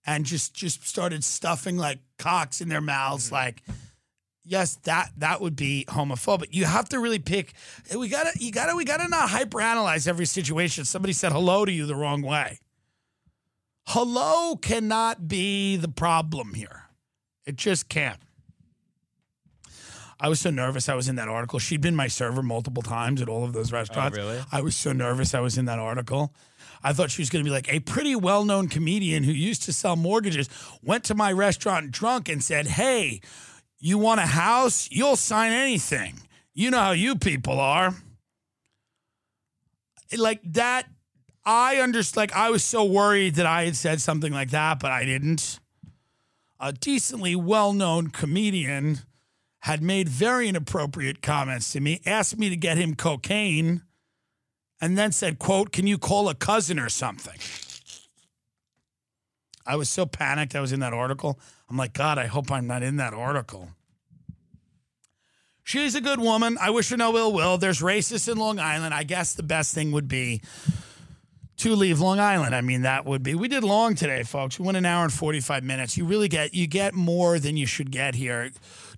and 0.06 0.24
just 0.24 0.54
just 0.54 0.86
started 0.86 1.24
stuffing 1.24 1.76
like 1.76 1.98
cocks 2.18 2.60
in 2.60 2.68
their 2.68 2.80
mouths, 2.82 3.28
mm. 3.28 3.32
like. 3.32 3.62
Yes, 4.44 4.74
that 4.82 5.12
that 5.18 5.40
would 5.40 5.54
be 5.54 5.84
homophobic. 5.86 6.48
You 6.50 6.64
have 6.64 6.88
to 6.88 6.98
really 6.98 7.20
pick. 7.20 7.52
Eh, 7.90 7.96
we 7.96 8.08
gotta, 8.08 8.32
you 8.40 8.50
gotta, 8.50 8.74
we 8.74 8.84
gotta 8.84 9.06
not 9.06 9.28
hyperanalyze 9.28 10.08
every 10.08 10.26
situation. 10.26 10.84
Somebody 10.84 11.12
said 11.12 11.30
hello 11.30 11.64
to 11.64 11.70
you 11.70 11.86
the 11.86 11.94
wrong 11.94 12.22
way. 12.22 12.58
Hello 13.86 14.56
cannot 14.56 15.28
be 15.28 15.76
the 15.76 15.86
problem 15.86 16.54
here. 16.54 16.84
It 17.46 17.54
just 17.54 17.88
can't. 17.88 18.18
I 20.22 20.28
was 20.28 20.38
so 20.38 20.50
nervous 20.50 20.88
I 20.88 20.94
was 20.94 21.08
in 21.08 21.16
that 21.16 21.26
article. 21.26 21.58
She'd 21.58 21.80
been 21.80 21.96
my 21.96 22.06
server 22.06 22.44
multiple 22.44 22.80
times 22.82 23.20
at 23.20 23.28
all 23.28 23.42
of 23.42 23.52
those 23.52 23.72
restaurants. 23.72 24.16
Oh, 24.16 24.22
really? 24.22 24.40
I 24.52 24.60
was 24.60 24.76
so 24.76 24.92
nervous 24.92 25.34
I 25.34 25.40
was 25.40 25.58
in 25.58 25.64
that 25.64 25.80
article. 25.80 26.32
I 26.80 26.92
thought 26.92 27.10
she 27.10 27.22
was 27.22 27.28
going 27.28 27.44
to 27.44 27.48
be 27.48 27.52
like 27.52 27.72
a 27.72 27.80
pretty 27.80 28.14
well 28.14 28.44
known 28.44 28.68
comedian 28.68 29.24
who 29.24 29.32
used 29.32 29.64
to 29.64 29.72
sell 29.72 29.96
mortgages, 29.96 30.48
went 30.80 31.02
to 31.04 31.16
my 31.16 31.32
restaurant 31.32 31.90
drunk 31.90 32.28
and 32.28 32.42
said, 32.42 32.68
Hey, 32.68 33.20
you 33.80 33.98
want 33.98 34.20
a 34.20 34.26
house? 34.26 34.88
You'll 34.92 35.16
sign 35.16 35.50
anything. 35.50 36.20
You 36.54 36.70
know 36.70 36.78
how 36.78 36.92
you 36.92 37.16
people 37.16 37.58
are. 37.58 37.92
Like 40.16 40.40
that, 40.52 40.86
I 41.44 41.78
understand. 41.78 42.16
Like 42.16 42.32
I 42.36 42.50
was 42.50 42.62
so 42.62 42.84
worried 42.84 43.34
that 43.36 43.46
I 43.46 43.64
had 43.64 43.74
said 43.74 44.00
something 44.00 44.32
like 44.32 44.50
that, 44.50 44.78
but 44.78 44.92
I 44.92 45.04
didn't. 45.04 45.58
A 46.60 46.72
decently 46.72 47.34
well 47.34 47.72
known 47.72 48.10
comedian 48.10 49.00
had 49.62 49.82
made 49.82 50.08
very 50.08 50.48
inappropriate 50.48 51.22
comments 51.22 51.72
to 51.72 51.80
me, 51.80 52.00
asked 52.04 52.36
me 52.36 52.48
to 52.50 52.56
get 52.56 52.76
him 52.76 52.96
cocaine, 52.96 53.82
and 54.80 54.98
then 54.98 55.12
said, 55.12 55.38
quote, 55.38 55.72
can 55.72 55.86
you 55.86 55.98
call 55.98 56.28
a 56.28 56.34
cousin 56.34 56.80
or 56.80 56.88
something? 56.88 57.38
I 59.64 59.76
was 59.76 59.88
so 59.88 60.04
panicked 60.04 60.56
I 60.56 60.60
was 60.60 60.72
in 60.72 60.80
that 60.80 60.92
article. 60.92 61.38
I'm 61.70 61.76
like, 61.76 61.92
God, 61.92 62.18
I 62.18 62.26
hope 62.26 62.50
I'm 62.50 62.66
not 62.66 62.82
in 62.82 62.96
that 62.96 63.14
article. 63.14 63.68
She's 65.62 65.94
a 65.94 66.00
good 66.00 66.18
woman. 66.18 66.58
I 66.60 66.70
wish 66.70 66.90
her 66.90 66.96
no 66.96 67.16
ill 67.16 67.32
will. 67.32 67.56
There's 67.56 67.80
racists 67.80 68.30
in 68.30 68.38
Long 68.38 68.58
Island. 68.58 68.92
I 68.92 69.04
guess 69.04 69.34
the 69.34 69.44
best 69.44 69.72
thing 69.72 69.92
would 69.92 70.08
be 70.08 70.42
to 71.58 71.76
leave 71.76 72.00
Long 72.00 72.18
Island. 72.18 72.54
I 72.54 72.60
mean, 72.62 72.82
that 72.82 73.04
would 73.04 73.22
be. 73.22 73.36
We 73.36 73.46
did 73.46 73.62
long 73.62 73.94
today, 73.94 74.24
folks. 74.24 74.58
We 74.58 74.66
went 74.66 74.76
an 74.76 74.84
hour 74.84 75.04
and 75.04 75.12
45 75.12 75.62
minutes. 75.62 75.96
You 75.96 76.04
really 76.04 76.26
get 76.26 76.52
you 76.52 76.66
get 76.66 76.94
more 76.94 77.38
than 77.38 77.56
you 77.56 77.66
should 77.66 77.92
get 77.92 78.16
here. 78.16 78.50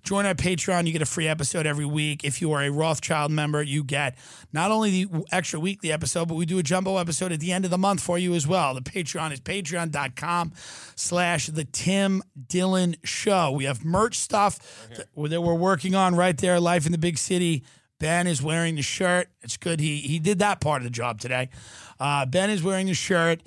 Join 0.05 0.27
our 0.27 0.35
Patreon. 0.35 0.85
You 0.85 0.93
get 0.93 1.01
a 1.01 1.05
free 1.07 1.27
episode 1.27 1.65
every 1.65 1.85
week. 1.85 2.23
If 2.23 2.39
you 2.39 2.51
are 2.51 2.61
a 2.61 2.69
Rothschild 2.69 3.31
member, 3.31 3.63
you 3.63 3.83
get 3.83 4.15
not 4.53 4.69
only 4.69 5.03
the 5.03 5.25
extra 5.31 5.59
weekly 5.59 5.91
episode, 5.91 6.27
but 6.27 6.35
we 6.35 6.45
do 6.45 6.59
a 6.59 6.63
jumbo 6.63 6.97
episode 6.97 7.31
at 7.31 7.39
the 7.39 7.51
end 7.51 7.65
of 7.65 7.71
the 7.71 7.77
month 7.79 8.01
for 8.01 8.19
you 8.19 8.35
as 8.35 8.45
well. 8.45 8.75
The 8.75 8.81
Patreon 8.81 9.33
is 9.33 9.41
patreon.com 9.41 10.53
slash 10.95 11.47
the 11.47 11.65
Tim 11.65 12.21
Dillon 12.47 12.97
Show. 13.03 13.49
We 13.49 13.63
have 13.63 13.83
merch 13.83 14.19
stuff 14.19 14.59
that, 14.95 15.07
that 15.15 15.41
we're 15.41 15.55
working 15.55 15.95
on 15.95 16.13
right 16.13 16.37
there, 16.37 16.59
Life 16.59 16.85
in 16.85 16.91
the 16.91 16.99
Big 16.99 17.17
City. 17.17 17.63
Ben 17.99 18.27
is 18.27 18.43
wearing 18.43 18.75
the 18.75 18.83
shirt. 18.83 19.29
It's 19.41 19.57
good. 19.57 19.79
He 19.79 19.97
he 19.97 20.19
did 20.19 20.37
that 20.37 20.61
part 20.61 20.81
of 20.81 20.83
the 20.83 20.91
job 20.91 21.19
today. 21.19 21.49
Uh, 21.99 22.27
ben 22.27 22.51
is 22.51 22.61
wearing 22.61 22.85
the 22.85 22.93
shirt, 22.93 23.41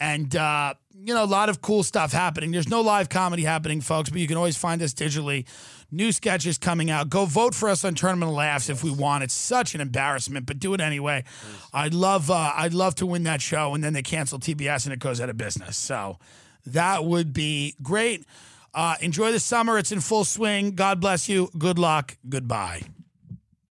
and 0.00 0.34
uh, 0.34 0.72
you 0.94 1.12
know 1.12 1.24
a 1.24 1.26
lot 1.26 1.48
of 1.48 1.60
cool 1.60 1.82
stuff 1.82 2.12
happening. 2.12 2.50
There's 2.50 2.68
no 2.68 2.80
live 2.80 3.08
comedy 3.08 3.42
happening, 3.42 3.80
folks, 3.80 4.08
but 4.08 4.20
you 4.20 4.26
can 4.26 4.36
always 4.36 4.56
find 4.56 4.80
us 4.80 4.94
digitally. 4.94 5.46
New 5.90 6.12
sketches 6.12 6.58
coming 6.58 6.90
out. 6.90 7.08
Go 7.08 7.24
vote 7.24 7.54
for 7.54 7.68
us 7.68 7.82
on 7.82 7.94
Tournament 7.94 8.30
of 8.30 8.36
Laughs 8.36 8.68
if 8.68 8.84
we 8.84 8.90
want. 8.90 9.24
It's 9.24 9.32
such 9.32 9.74
an 9.74 9.80
embarrassment, 9.80 10.44
but 10.44 10.58
do 10.58 10.74
it 10.74 10.82
anyway. 10.82 11.24
I'd 11.72 11.94
love 11.94 12.30
uh, 12.30 12.52
I'd 12.54 12.74
love 12.74 12.94
to 12.96 13.06
win 13.06 13.22
that 13.22 13.40
show, 13.40 13.74
and 13.74 13.82
then 13.82 13.94
they 13.94 14.02
cancel 14.02 14.38
TBS 14.38 14.84
and 14.84 14.92
it 14.92 14.98
goes 14.98 15.18
out 15.18 15.30
of 15.30 15.38
business. 15.38 15.78
So 15.78 16.18
that 16.66 17.04
would 17.04 17.32
be 17.32 17.74
great. 17.82 18.26
Uh, 18.74 18.96
enjoy 19.00 19.32
the 19.32 19.40
summer. 19.40 19.78
It's 19.78 19.90
in 19.90 20.00
full 20.00 20.24
swing. 20.24 20.74
God 20.74 21.00
bless 21.00 21.26
you. 21.28 21.48
Good 21.56 21.78
luck. 21.78 22.18
Goodbye. 22.28 22.82